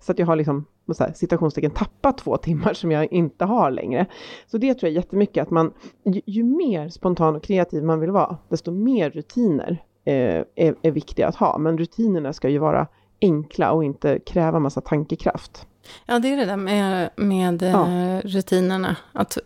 Så 0.00 0.12
att 0.12 0.18
jag 0.18 0.26
har 0.26 0.36
liksom 0.36 0.64
så 0.92 1.04
här, 1.04 1.12
citationstecken 1.12 1.70
tappat 1.70 2.18
två 2.18 2.36
timmar 2.36 2.74
som 2.74 2.90
jag 2.90 3.12
inte 3.12 3.44
har 3.44 3.70
längre. 3.70 4.06
Så 4.46 4.58
det 4.58 4.74
tror 4.74 4.88
jag 4.88 4.96
jättemycket 4.96 5.42
att 5.42 5.50
man, 5.50 5.72
ju, 6.04 6.20
ju 6.26 6.44
mer 6.44 6.88
spontan 6.88 7.36
och 7.36 7.42
kreativ 7.42 7.82
man 7.84 8.00
vill 8.00 8.10
vara, 8.10 8.36
desto 8.48 8.70
mer 8.70 9.10
rutiner 9.10 9.82
eh, 10.04 10.44
är, 10.54 10.74
är 10.82 10.90
viktiga 10.90 11.28
att 11.28 11.36
ha. 11.36 11.58
Men 11.58 11.78
rutinerna 11.78 12.32
ska 12.32 12.48
ju 12.48 12.58
vara 12.58 12.86
enkla 13.20 13.72
och 13.72 13.84
inte 13.84 14.18
kräva 14.18 14.58
massa 14.58 14.80
tankekraft. 14.80 15.66
Ja, 16.06 16.18
det 16.18 16.28
är 16.28 16.36
det 16.36 16.44
där 16.44 16.56
med, 16.56 17.10
med 17.16 17.62
ja. 17.62 17.90
Eh, 17.90 18.20
rutinerna. 18.20 18.96
Att 19.12 19.38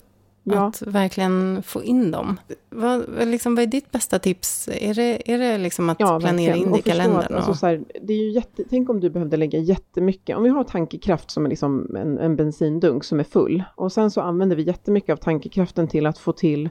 Ja. 0.54 0.66
Att 0.66 0.82
verkligen 0.82 1.62
få 1.62 1.84
in 1.84 2.10
dem. 2.10 2.40
Vad, 2.70 3.28
liksom, 3.28 3.54
vad 3.54 3.62
är 3.62 3.66
ditt 3.66 3.90
bästa 3.90 4.18
tips? 4.18 4.68
Är 4.72 4.94
det, 4.94 5.32
är 5.32 5.38
det 5.38 5.58
liksom 5.58 5.90
att 5.90 6.00
ja, 6.00 6.20
planera 6.20 6.56
in 6.56 6.72
det 6.72 6.78
i 6.78 6.82
kalendern? 6.82 7.34
Alltså, 7.34 7.54
så 7.54 7.66
här, 7.66 7.84
det 8.02 8.12
är 8.12 8.18
ju 8.18 8.30
jätte, 8.30 8.64
tänk 8.70 8.90
om 8.90 9.00
du 9.00 9.10
behövde 9.10 9.36
lägga 9.36 9.58
jättemycket. 9.58 10.36
Om 10.36 10.42
vi 10.42 10.48
har 10.48 10.64
tankekraft 10.64 11.30
som 11.30 11.44
är 11.44 11.48
liksom 11.48 11.96
en, 11.96 12.18
en 12.18 12.36
bensindunk 12.36 13.04
som 13.04 13.20
är 13.20 13.24
full. 13.24 13.64
Och 13.74 13.92
sen 13.92 14.10
så 14.10 14.20
använder 14.20 14.56
vi 14.56 14.62
jättemycket 14.62 15.12
av 15.12 15.16
tankekraften 15.16 15.88
till 15.88 16.06
att 16.06 16.18
få 16.18 16.32
till 16.32 16.68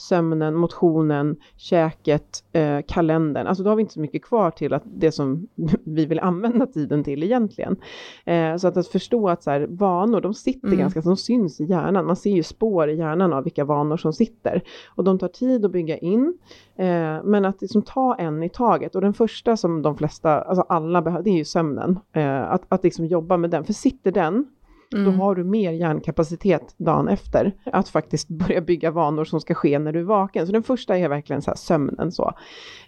sömnen, 0.00 0.54
motionen, 0.54 1.36
käket, 1.56 2.44
eh, 2.52 2.78
kalendern. 2.88 3.46
Alltså 3.46 3.62
då 3.62 3.70
har 3.70 3.76
vi 3.76 3.80
inte 3.80 3.94
så 3.94 4.00
mycket 4.00 4.24
kvar 4.24 4.50
till 4.50 4.74
att 4.74 4.82
det 4.84 5.12
som 5.12 5.48
vi 5.84 6.06
vill 6.06 6.20
använda 6.20 6.66
tiden 6.66 7.04
till 7.04 7.22
egentligen. 7.22 7.76
Eh, 8.24 8.56
så 8.56 8.68
att, 8.68 8.76
att 8.76 8.88
förstå 8.88 9.28
att 9.28 9.42
så 9.42 9.50
här, 9.50 9.66
vanor, 9.70 10.20
de 10.20 10.34
sitter 10.34 10.68
mm. 10.68 10.78
ganska, 10.78 11.00
de 11.00 11.16
syns 11.16 11.60
i 11.60 11.64
hjärnan. 11.64 12.06
Man 12.06 12.16
ser 12.16 12.30
ju 12.30 12.42
spår 12.42 12.90
i 12.90 12.96
hjärnan 12.96 13.32
av 13.32 13.44
vilka 13.44 13.64
vanor 13.64 13.96
som 13.96 14.12
sitter. 14.12 14.62
Och 14.94 15.04
de 15.04 15.18
tar 15.18 15.28
tid 15.28 15.64
att 15.64 15.72
bygga 15.72 15.98
in. 15.98 16.38
Eh, 16.76 17.22
men 17.24 17.44
att 17.44 17.62
liksom 17.62 17.82
ta 17.82 18.14
en 18.14 18.42
i 18.42 18.48
taget. 18.48 18.94
Och 18.94 19.00
den 19.00 19.14
första 19.14 19.56
som 19.56 19.82
de 19.82 19.96
flesta, 19.96 20.40
alltså 20.40 20.64
alla 20.68 21.02
behöver, 21.02 21.24
det 21.24 21.30
är 21.30 21.38
ju 21.38 21.44
sömnen. 21.44 21.98
Eh, 22.12 22.52
att, 22.52 22.62
att 22.68 22.84
liksom 22.84 23.06
jobba 23.06 23.36
med 23.36 23.50
den. 23.50 23.64
För 23.64 23.72
sitter 23.72 24.12
den, 24.12 24.46
Mm. 24.94 25.04
Då 25.04 25.10
har 25.10 25.34
du 25.34 25.44
mer 25.44 25.72
hjärnkapacitet 25.72 26.74
dagen 26.76 27.08
efter 27.08 27.52
att 27.64 27.88
faktiskt 27.88 28.28
börja 28.28 28.60
bygga 28.60 28.90
vanor 28.90 29.24
som 29.24 29.40
ska 29.40 29.54
ske 29.54 29.78
när 29.78 29.92
du 29.92 29.98
är 29.98 30.04
vaken. 30.04 30.46
Så 30.46 30.52
den 30.52 30.62
första 30.62 30.98
är 30.98 31.08
verkligen 31.08 31.42
så 31.42 31.50
här 31.50 31.56
sömnen 31.56 32.12
så. 32.12 32.32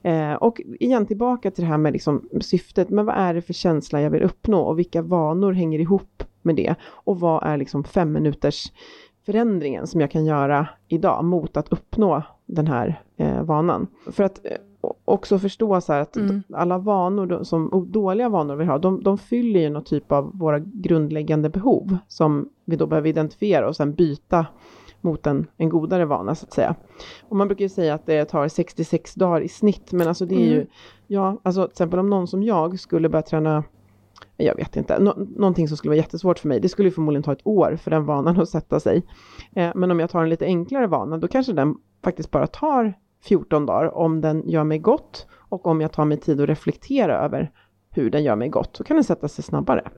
Eh, 0.02 0.32
och 0.32 0.60
igen 0.80 1.06
tillbaka 1.06 1.50
till 1.50 1.64
det 1.64 1.70
här 1.70 1.78
med 1.78 1.92
liksom 1.92 2.28
syftet, 2.40 2.90
men 2.90 3.06
vad 3.06 3.16
är 3.16 3.34
det 3.34 3.42
för 3.42 3.52
känsla 3.52 4.00
jag 4.00 4.10
vill 4.10 4.22
uppnå 4.22 4.60
och 4.60 4.78
vilka 4.78 5.02
vanor 5.02 5.52
hänger 5.52 5.78
ihop 5.78 6.22
med 6.42 6.56
det? 6.56 6.74
Och 6.84 7.20
vad 7.20 7.44
är 7.44 7.56
liksom 7.56 7.84
fem 7.84 8.12
minuters 8.12 8.72
förändringen 9.26 9.86
som 9.86 10.00
jag 10.00 10.10
kan 10.10 10.24
göra 10.24 10.68
idag 10.88 11.24
mot 11.24 11.56
att 11.56 11.68
uppnå 11.68 12.22
den 12.46 12.66
här 12.66 13.02
eh, 13.16 13.42
vanan. 13.42 13.86
För 14.12 14.24
att 14.24 14.46
eh, 14.46 14.52
också 15.04 15.38
förstå 15.38 15.80
så 15.80 15.92
här 15.92 16.00
att 16.00 16.16
mm. 16.16 16.42
alla 16.54 16.78
vanor, 16.78 17.44
som, 17.44 17.88
dåliga 17.92 18.28
vanor 18.28 18.56
vi 18.56 18.64
har, 18.64 18.78
de, 18.78 19.02
de 19.02 19.18
fyller 19.18 19.60
ju 19.60 19.70
någon 19.70 19.84
typ 19.84 20.12
av 20.12 20.38
våra 20.38 20.58
grundläggande 20.58 21.48
behov 21.48 21.96
som 22.08 22.48
vi 22.64 22.76
då 22.76 22.86
behöver 22.86 23.08
identifiera 23.08 23.68
och 23.68 23.76
sen 23.76 23.94
byta 23.94 24.46
mot 25.00 25.26
en, 25.26 25.46
en 25.56 25.68
godare 25.68 26.04
vana 26.04 26.34
så 26.34 26.46
att 26.46 26.52
säga. 26.52 26.74
Och 27.28 27.36
man 27.36 27.48
brukar 27.48 27.62
ju 27.62 27.68
säga 27.68 27.94
att 27.94 28.06
det 28.06 28.24
tar 28.24 28.48
66 28.48 29.14
dagar 29.14 29.40
i 29.40 29.48
snitt, 29.48 29.92
men 29.92 30.08
alltså 30.08 30.26
det 30.26 30.34
är 30.34 30.46
mm. 30.46 30.50
ju, 30.50 30.66
ja, 31.06 31.40
alltså 31.42 31.64
till 31.64 31.72
exempel 31.72 31.98
om 31.98 32.10
någon 32.10 32.26
som 32.26 32.42
jag 32.42 32.80
skulle 32.80 33.08
börja 33.08 33.22
träna 33.22 33.64
jag 34.36 34.56
vet 34.56 34.76
inte, 34.76 34.98
Nå 34.98 35.14
någonting 35.36 35.68
som 35.68 35.76
skulle 35.76 35.90
vara 35.90 35.96
jättesvårt 35.96 36.38
för 36.38 36.48
mig. 36.48 36.60
Det 36.60 36.68
skulle 36.68 36.90
förmodligen 36.90 37.22
ta 37.22 37.32
ett 37.32 37.46
år 37.46 37.78
för 37.82 37.90
den 37.90 38.04
vanan 38.04 38.40
att 38.40 38.48
sätta 38.48 38.80
sig. 38.80 39.02
Eh, 39.52 39.70
men 39.74 39.90
om 39.90 40.00
jag 40.00 40.10
tar 40.10 40.22
en 40.22 40.28
lite 40.28 40.44
enklare 40.44 40.86
vana, 40.86 41.18
då 41.18 41.28
kanske 41.28 41.52
den 41.52 41.74
faktiskt 42.04 42.30
bara 42.30 42.46
tar 42.46 42.94
14 43.24 43.66
dagar 43.66 43.94
om 43.94 44.20
den 44.20 44.48
gör 44.48 44.64
mig 44.64 44.78
gott 44.78 45.26
och 45.48 45.66
om 45.66 45.80
jag 45.80 45.92
tar 45.92 46.04
mig 46.04 46.20
tid 46.20 46.40
att 46.40 46.48
reflektera 46.48 47.18
över 47.18 47.50
hur 47.90 48.10
den 48.10 48.24
gör 48.24 48.36
mig 48.36 48.48
gott, 48.48 48.76
så 48.76 48.84
kan 48.84 48.96
den 48.96 49.04
sätta 49.04 49.28
sig 49.28 49.44
snabbare. 49.44 49.90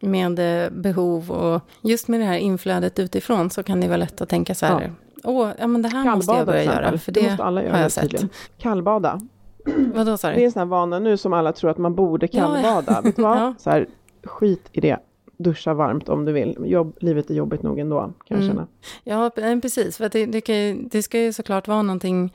Med 0.00 0.64
eh, 0.64 0.70
behov 0.70 1.30
och 1.30 1.60
just 1.82 2.08
med 2.08 2.20
det 2.20 2.24
här 2.24 2.38
inflödet 2.38 2.98
utifrån 2.98 3.50
så 3.50 3.62
kan 3.62 3.80
det 3.80 3.86
vara 3.86 3.96
lätt 3.96 4.20
att 4.20 4.28
tänka 4.28 4.54
så 4.54 4.66
här, 4.66 4.82
ja. 4.82 5.30
åh, 5.30 5.50
ja 5.58 5.66
men 5.66 5.82
det 5.82 5.88
här 5.88 6.04
Kallbada, 6.04 6.16
måste 6.16 6.32
jag 6.32 6.46
börja 6.46 6.64
göra, 6.64 6.98
för 6.98 7.12
det, 7.12 7.20
det 7.20 7.28
måste 7.28 7.44
alla 7.44 7.62
göra, 7.62 7.72
har 7.72 7.82
jag 7.82 7.92
sett. 7.92 8.02
Tydligen. 8.02 8.28
Kallbada. 8.58 9.20
Vadå 9.94 10.16
du? 10.22 10.28
Det 10.28 10.28
är 10.28 10.44
en 10.44 10.52
sån 10.52 10.60
här 10.60 10.66
vana 10.66 10.98
nu 10.98 11.16
som 11.16 11.32
alla 11.32 11.52
tror 11.52 11.70
att 11.70 11.78
man 11.78 11.94
borde 11.94 12.28
kallbada. 12.28 12.62
Ja, 12.62 12.82
ja. 12.86 13.00
Vet 13.00 13.16
du 13.16 13.22
vad? 13.22 13.36
Ja. 13.38 13.54
Så 13.58 13.70
här, 13.70 13.86
skit 14.24 14.68
i 14.72 14.80
det 14.80 14.98
duscha 15.42 15.74
varmt 15.74 16.08
om 16.08 16.24
du 16.24 16.32
vill. 16.32 16.56
Jobb, 16.64 16.96
livet 17.00 17.30
är 17.30 17.34
jobbigt 17.34 17.62
nog 17.62 17.78
ändå, 17.78 18.00
kan 18.00 18.14
jag 18.26 18.36
mm. 18.36 18.48
känna. 18.48 18.66
Ja, 19.04 19.30
precis. 19.62 19.96
För 19.96 20.08
det, 20.08 20.26
det, 20.26 20.40
kan, 20.40 20.88
det 20.88 21.02
ska 21.02 21.20
ju 21.20 21.32
såklart 21.32 21.68
vara 21.68 21.82
någonting 21.82 22.32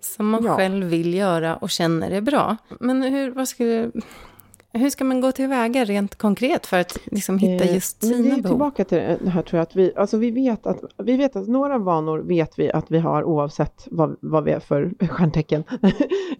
som 0.00 0.30
man 0.30 0.44
ja. 0.44 0.56
själv 0.56 0.86
vill 0.86 1.14
göra 1.14 1.56
och 1.56 1.70
känner 1.70 2.10
är 2.10 2.20
bra. 2.20 2.56
Men 2.80 3.02
hur, 3.02 3.30
vad 3.30 3.48
ska, 3.48 3.64
hur 4.72 4.90
ska 4.90 5.04
man 5.04 5.20
gå 5.20 5.32
tillväga 5.32 5.84
rent 5.84 6.16
konkret 6.16 6.66
för 6.66 6.80
att 6.80 6.98
liksom 7.04 7.38
hitta 7.38 7.64
eh, 7.64 7.74
just 7.74 8.02
sina 8.02 8.16
behov? 8.16 8.34
Vi 8.34 8.38
är 8.38 8.42
tillbaka 8.42 8.84
till 8.84 8.98
det 8.98 9.30
här 9.30 9.42
tror 9.42 9.58
jag, 9.58 9.62
att 9.62 9.76
vi, 9.76 9.92
alltså 9.96 10.16
vi, 10.16 10.30
vet 10.30 10.66
att, 10.66 10.80
vi 10.98 11.16
vet 11.16 11.36
att 11.36 11.48
några 11.48 11.78
vanor 11.78 12.18
vet 12.18 12.58
vi 12.58 12.72
att 12.72 12.90
vi 12.90 12.98
har 12.98 13.24
oavsett 13.24 13.88
vad, 13.90 14.16
vad 14.20 14.44
vi 14.44 14.52
är 14.52 14.60
för 14.60 14.92
stjärntecken, 15.08 15.64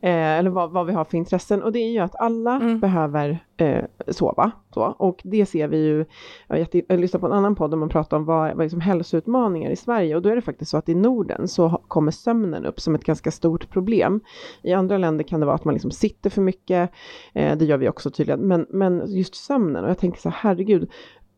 eh, 0.00 0.10
eller 0.10 0.50
vad, 0.50 0.70
vad 0.70 0.86
vi 0.86 0.92
har 0.92 1.04
för 1.04 1.16
intressen. 1.16 1.62
Och 1.62 1.72
det 1.72 1.78
är 1.78 1.90
ju 1.90 1.98
att 1.98 2.16
alla 2.16 2.56
mm. 2.56 2.80
behöver 2.80 3.38
eh, 3.56 3.84
sova 4.08 4.52
då. 4.76 4.94
Och 4.98 5.20
det 5.24 5.46
ser 5.46 5.68
vi 5.68 5.86
ju, 5.86 6.04
jag, 6.48 6.84
jag 6.88 7.00
lyssnade 7.00 7.20
på 7.20 7.26
en 7.26 7.32
annan 7.32 7.54
podd 7.54 7.70
där 7.70 7.76
man 7.76 7.88
pratar 7.88 8.16
om 8.16 8.24
vad, 8.24 8.56
vad 8.56 8.64
liksom 8.64 8.80
hälsoutmaningar 8.80 9.70
i 9.70 9.76
Sverige. 9.76 10.16
Och 10.16 10.22
då 10.22 10.28
är 10.28 10.36
det 10.36 10.42
faktiskt 10.42 10.70
så 10.70 10.76
att 10.76 10.88
i 10.88 10.94
Norden 10.94 11.48
så 11.48 11.82
kommer 11.88 12.10
sömnen 12.10 12.66
upp 12.66 12.80
som 12.80 12.94
ett 12.94 13.04
ganska 13.04 13.30
stort 13.30 13.70
problem. 13.70 14.20
I 14.62 14.72
andra 14.72 14.98
länder 14.98 15.24
kan 15.24 15.40
det 15.40 15.46
vara 15.46 15.56
att 15.56 15.64
man 15.64 15.74
liksom 15.74 15.90
sitter 15.90 16.30
för 16.30 16.42
mycket, 16.42 16.90
eh, 17.32 17.56
det 17.56 17.64
gör 17.64 17.78
vi 17.78 17.88
också 17.88 18.10
tydligen, 18.10 18.40
men, 18.40 18.66
men 18.70 19.02
just 19.06 19.34
sömnen 19.34 19.84
och 19.84 19.90
jag 19.90 19.98
tänker 19.98 20.20
så 20.20 20.28
här, 20.28 20.36
herregud, 20.40 20.90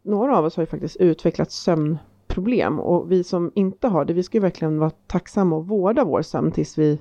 några 0.03 0.39
av 0.39 0.45
oss 0.45 0.57
har 0.57 0.63
ju 0.63 0.67
faktiskt 0.67 0.97
utvecklat 0.97 1.51
sömnproblem. 1.51 2.81
Och 2.81 3.13
vi 3.13 3.25
som 3.25 3.53
inte 3.55 3.89
har 3.89 4.05
det, 4.05 4.13
vi 4.13 4.23
ska 4.23 4.37
ju 4.37 4.43
verkligen 4.43 4.79
vara 4.79 4.91
tacksamma 4.91 5.57
och 5.57 5.69
vårda 5.69 6.05
vår 6.05 6.23
sömn 6.23 6.53
tills 6.53 6.79
vi 6.79 6.99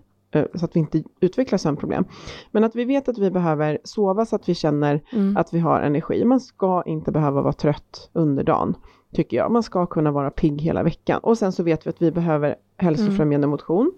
så 0.55 0.65
att 0.65 0.75
vi 0.75 0.79
inte 0.79 1.03
utvecklar 1.19 1.57
sömnproblem. 1.57 2.05
Men 2.51 2.63
att 2.63 2.75
vi 2.75 2.85
vet 2.85 3.09
att 3.09 3.17
vi 3.17 3.31
behöver 3.31 3.77
sova 3.83 4.25
så 4.25 4.35
att 4.35 4.49
vi 4.49 4.55
känner 4.55 5.01
mm. 5.11 5.37
att 5.37 5.53
vi 5.53 5.59
har 5.59 5.81
energi. 5.81 6.25
Man 6.25 6.39
ska 6.39 6.83
inte 6.85 7.11
behöva 7.11 7.41
vara 7.41 7.53
trött 7.53 8.09
under 8.13 8.43
dagen, 8.43 8.75
tycker 9.13 9.37
jag. 9.37 9.51
Man 9.51 9.63
ska 9.63 9.85
kunna 9.85 10.11
vara 10.11 10.31
pigg 10.31 10.61
hela 10.61 10.83
veckan. 10.83 11.19
Och 11.23 11.37
sen 11.37 11.51
så 11.51 11.63
vet 11.63 11.85
vi 11.85 11.89
att 11.89 12.01
vi 12.01 12.11
behöver 12.11 12.55
hälsofrämjande 12.77 13.45
mm. 13.45 13.49
motion. 13.49 13.91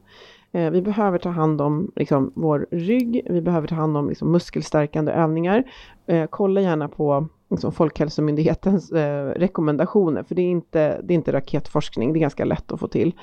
Eh, 0.52 0.72
vi 0.72 0.82
behöver 0.82 1.18
ta 1.18 1.30
hand 1.30 1.62
om 1.62 1.92
liksom, 1.96 2.32
vår 2.36 2.68
rygg, 2.72 3.28
vi 3.30 3.42
behöver 3.42 3.68
ta 3.68 3.76
hand 3.76 3.98
om 3.98 4.10
liksom, 4.10 4.32
muskelstärkande 4.32 5.12
övningar. 5.12 5.64
Eh, 6.08 6.26
kolla 6.30 6.62
gärna 6.62 6.88
på 6.88 7.28
liksom, 7.50 7.72
Folkhälsomyndighetens 7.72 8.92
eh, 8.92 9.26
rekommendationer, 9.26 10.24
för 10.24 10.36
det 10.36 10.42
är, 10.42 10.52
inte, 10.52 11.02
det 11.04 11.14
är 11.14 11.16
inte 11.16 11.34
raketforskning, 11.34 12.14
det 12.14 12.20
är 12.20 12.22
ganska 12.22 12.46
lätt 12.46 12.72
att 12.72 12.80
få 12.80 12.88
till. 12.88 13.14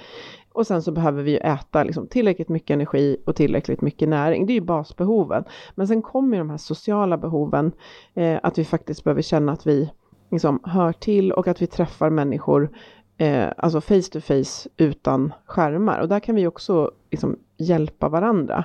Och 0.56 0.66
sen 0.66 0.82
så 0.82 0.92
behöver 0.92 1.22
vi 1.22 1.30
ju 1.30 1.36
äta 1.36 1.84
liksom 1.84 2.06
tillräckligt 2.06 2.48
mycket 2.48 2.74
energi 2.74 3.16
och 3.26 3.36
tillräckligt 3.36 3.80
mycket 3.80 4.08
näring. 4.08 4.46
Det 4.46 4.52
är 4.52 4.54
ju 4.54 4.60
basbehoven. 4.60 5.44
Men 5.74 5.88
sen 5.88 6.02
kommer 6.02 6.38
de 6.38 6.50
här 6.50 6.56
sociala 6.56 7.18
behoven, 7.18 7.72
eh, 8.14 8.38
att 8.42 8.58
vi 8.58 8.64
faktiskt 8.64 9.04
behöver 9.04 9.22
känna 9.22 9.52
att 9.52 9.66
vi 9.66 9.90
liksom 10.30 10.60
hör 10.64 10.92
till 10.92 11.32
och 11.32 11.48
att 11.48 11.62
vi 11.62 11.66
träffar 11.66 12.10
människor, 12.10 12.70
eh, 13.18 13.48
alltså 13.56 13.80
face 13.80 14.10
to 14.12 14.20
face 14.20 14.68
utan 14.76 15.32
skärmar. 15.46 16.00
Och 16.00 16.08
där 16.08 16.20
kan 16.20 16.34
vi 16.34 16.46
också 16.46 16.90
liksom 17.10 17.38
hjälpa 17.56 18.08
varandra. 18.08 18.64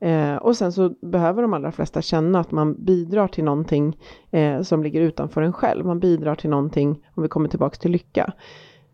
Eh, 0.00 0.36
och 0.36 0.56
sen 0.56 0.72
så 0.72 0.88
behöver 0.88 1.42
de 1.42 1.54
allra 1.54 1.72
flesta 1.72 2.02
känna 2.02 2.40
att 2.40 2.50
man 2.50 2.84
bidrar 2.84 3.28
till 3.28 3.44
någonting 3.44 3.98
eh, 4.30 4.62
som 4.62 4.82
ligger 4.82 5.00
utanför 5.00 5.42
en 5.42 5.52
själv. 5.52 5.86
Man 5.86 6.00
bidrar 6.00 6.34
till 6.34 6.50
någonting, 6.50 7.06
om 7.14 7.22
vi 7.22 7.28
kommer 7.28 7.48
tillbaka 7.48 7.76
till 7.76 7.90
lycka 7.90 8.32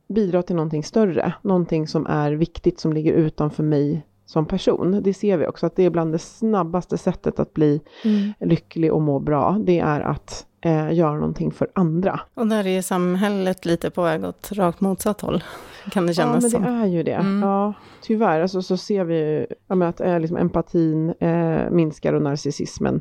bidra 0.09 0.43
till 0.43 0.57
någonting 0.57 0.85
större, 0.85 1.35
någonting 1.43 1.89
som 1.89 2.07
är 2.07 2.33
viktigt 2.33 2.81
som 2.81 2.93
ligger 2.93 3.13
utanför 3.13 3.63
mig 3.63 4.07
som 4.27 4.47
person. 4.47 5.03
Det 5.03 5.15
ser 5.15 5.37
vi 5.37 5.47
också 5.47 5.67
att 5.67 5.77
det 5.77 5.83
är 5.83 5.91
bland 5.91 6.13
det 6.13 6.19
snabbaste 6.19 6.99
sättet 6.99 7.41
att 7.41 7.55
bli 7.55 7.81
mm. 8.05 8.33
lycklig 8.41 8.93
och 8.93 9.03
må 9.03 9.19
bra. 9.19 9.59
Det 9.65 9.79
är 9.79 10.01
att 10.01 10.47
eh, 10.61 10.93
göra 10.93 11.15
någonting 11.15 11.51
för 11.51 11.69
andra. 11.75 12.21
Och 12.35 12.47
där 12.47 12.67
är 12.67 12.83
samhället 12.83 13.65
lite 13.65 13.91
på 13.91 14.03
väg 14.03 14.25
åt 14.25 14.53
rakt 14.53 14.81
motsatt 14.81 15.21
håll, 15.21 15.45
kan 15.91 16.07
det 16.07 16.15
kännas 16.15 16.51
som. 16.51 16.65
Ja, 16.65 16.71
men 16.71 16.81
det 16.81 16.87
är 16.87 16.91
ju 16.91 17.03
det. 17.03 17.13
Mm. 17.13 17.49
Ja, 17.49 17.75
tyvärr 18.03 18.41
alltså, 18.41 18.63
så 18.63 18.77
ser 18.77 19.05
vi 19.05 19.47
ja, 19.67 19.87
att 19.87 20.01
eh, 20.01 20.21
liksom 20.21 20.37
empatin 20.37 21.15
eh, 21.21 21.71
minskar 21.71 22.13
och 22.13 22.23
narcissismen 22.23 23.01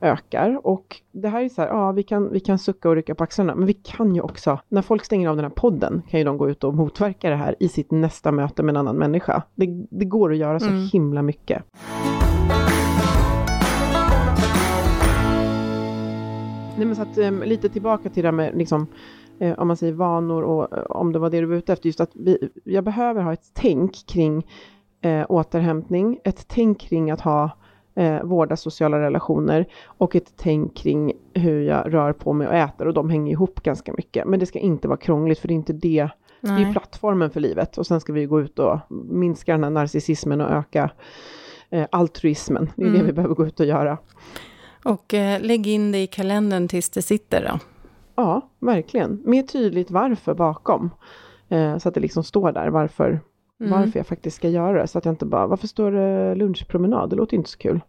ökar. 0.00 0.66
Och 0.66 0.96
det 1.12 1.28
här 1.28 1.44
är 1.44 1.48
så 1.48 1.62
här, 1.62 1.68
ja 1.68 1.92
vi 1.92 2.02
kan, 2.02 2.32
vi 2.32 2.40
kan 2.40 2.58
sucka 2.58 2.88
och 2.88 2.94
rycka 2.94 3.14
på 3.14 3.24
axlarna, 3.24 3.54
men 3.54 3.66
vi 3.66 3.72
kan 3.72 4.14
ju 4.14 4.20
också, 4.20 4.58
när 4.68 4.82
folk 4.82 5.04
stänger 5.04 5.28
av 5.28 5.36
den 5.36 5.44
här 5.44 5.52
podden, 5.52 6.02
kan 6.10 6.20
ju 6.20 6.24
de 6.24 6.38
gå 6.38 6.50
ut 6.50 6.64
och 6.64 6.74
motverka 6.74 7.30
det 7.30 7.36
här 7.36 7.54
i 7.60 7.68
sitt 7.68 7.90
nästa 7.90 8.32
möte 8.32 8.62
med 8.62 8.72
en 8.72 8.76
annan 8.76 8.96
människa. 8.96 9.42
Det, 9.54 9.66
det 9.90 10.04
går 10.04 10.32
att 10.32 10.38
göra 10.38 10.60
så 10.60 10.68
mm. 10.68 10.88
himla 10.92 11.22
mycket. 11.22 11.62
Nej, 16.76 16.86
men 16.86 16.96
så 16.96 17.02
att, 17.02 17.18
um, 17.18 17.42
lite 17.42 17.68
tillbaka 17.68 18.08
till 18.08 18.22
det 18.22 18.26
här 18.26 18.32
med 18.32 18.56
liksom, 18.56 18.86
eh, 19.38 19.58
om 19.58 19.68
man 19.68 19.76
säger 19.76 19.92
vanor 19.92 20.42
och 20.42 20.78
eh, 20.78 20.84
om 20.84 21.12
det 21.12 21.18
var 21.18 21.30
det 21.30 21.40
du 21.40 21.46
var 21.46 21.56
ute 21.56 21.72
efter, 21.72 21.86
just 21.86 22.00
att 22.00 22.10
vi, 22.14 22.48
jag 22.64 22.84
behöver 22.84 23.22
ha 23.22 23.32
ett 23.32 23.50
tänk 23.52 24.06
kring 24.06 24.46
eh, 25.00 25.26
återhämtning, 25.28 26.18
ett 26.24 26.44
tänk 26.48 26.80
kring 26.80 27.10
att 27.10 27.20
ha 27.20 27.50
eh, 27.96 28.22
vårda 28.22 28.56
sociala 28.56 29.00
relationer 29.00 29.66
och 29.86 30.16
ett 30.16 30.32
tänk 30.36 30.76
kring 30.76 31.12
hur 31.34 31.60
jag 31.60 31.94
rör 31.94 32.12
på 32.12 32.32
mig 32.32 32.48
och 32.48 32.54
äter 32.54 32.86
och 32.86 32.94
de 32.94 33.10
hänger 33.10 33.32
ihop 33.32 33.62
ganska 33.62 33.92
mycket. 33.92 34.26
Men 34.26 34.40
det 34.40 34.46
ska 34.46 34.58
inte 34.58 34.88
vara 34.88 34.98
krångligt 34.98 35.38
för 35.38 35.48
det 35.48 35.54
är 35.54 35.56
inte 35.56 35.72
det, 35.72 36.08
Nej. 36.40 36.64
det 36.64 36.68
är 36.68 36.72
plattformen 36.72 37.30
för 37.30 37.40
livet 37.40 37.78
och 37.78 37.86
sen 37.86 38.00
ska 38.00 38.12
vi 38.12 38.26
gå 38.26 38.40
ut 38.40 38.58
och 38.58 38.78
minska 38.90 39.52
den 39.52 39.64
här 39.64 39.70
narcissismen 39.70 40.40
och 40.40 40.50
öka 40.50 40.90
eh, 41.70 41.86
altruismen. 41.90 42.70
Det 42.76 42.82
är 42.82 42.86
mm. 42.86 42.98
det 42.98 43.06
vi 43.06 43.12
behöver 43.12 43.34
gå 43.34 43.46
ut 43.46 43.60
och 43.60 43.66
göra. 43.66 43.98
Och 44.84 45.14
eh, 45.14 45.40
lägg 45.40 45.66
in 45.66 45.92
det 45.92 45.98
i 45.98 46.06
kalendern 46.06 46.68
tills 46.68 46.90
det 46.90 47.02
sitter 47.02 47.48
då. 47.52 47.58
Ja, 48.14 48.50
verkligen. 48.58 49.22
Mer 49.24 49.42
tydligt 49.42 49.90
varför 49.90 50.34
bakom. 50.34 50.90
Eh, 51.48 51.78
så 51.78 51.88
att 51.88 51.94
det 51.94 52.00
liksom 52.00 52.24
står 52.24 52.52
där 52.52 52.68
varför, 52.68 53.20
mm. 53.60 53.72
varför 53.72 53.98
jag 53.98 54.06
faktiskt 54.06 54.36
ska 54.36 54.48
göra 54.48 54.80
det. 54.80 54.86
Så 54.86 54.98
att 54.98 55.04
jag 55.04 55.12
inte 55.12 55.26
bara, 55.26 55.46
varför 55.46 55.66
står 55.66 55.92
det 55.92 56.34
lunchpromenad? 56.34 57.10
Det 57.10 57.16
låter 57.16 57.36
inte 57.36 57.50
så 57.50 57.58
kul. 57.58 57.80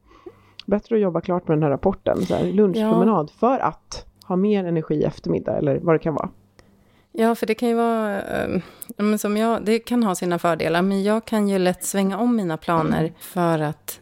Bättre 0.66 0.96
att 0.96 1.02
jobba 1.02 1.22
klart 1.22 1.48
med 1.48 1.58
den 1.58 1.64
här 1.64 1.70
rapporten. 1.70 2.26
Så 2.26 2.36
här, 2.36 2.44
lunchpromenad 2.44 3.30
ja. 3.32 3.38
för 3.40 3.60
att 3.60 4.06
ha 4.28 4.36
mer 4.36 4.66
energi 4.66 4.96
i 4.96 5.04
eftermiddag 5.04 5.58
eller 5.58 5.80
vad 5.80 5.96
det 5.96 6.00
kan 6.00 6.14
vara. 6.14 6.30
Ja, 7.12 7.36
för 7.36 7.46
det 7.46 7.56
kan 7.56 7.70
ju 7.70 7.76
vara, 7.76 8.22
äh, 8.22 9.16
som 9.18 9.38
jag, 9.38 9.66
det 9.66 9.80
kan 9.80 10.04
ha 10.04 10.16
sina 10.16 10.40
fördelar, 10.40 10.82
men 10.82 11.04
jag 11.04 11.26
kan 11.26 11.50
ju 11.50 11.60
lätt 11.60 11.84
svänga 11.84 12.18
om 12.18 12.36
mina 12.36 12.58
planer 12.58 13.14
för 13.20 13.60
att 13.60 14.00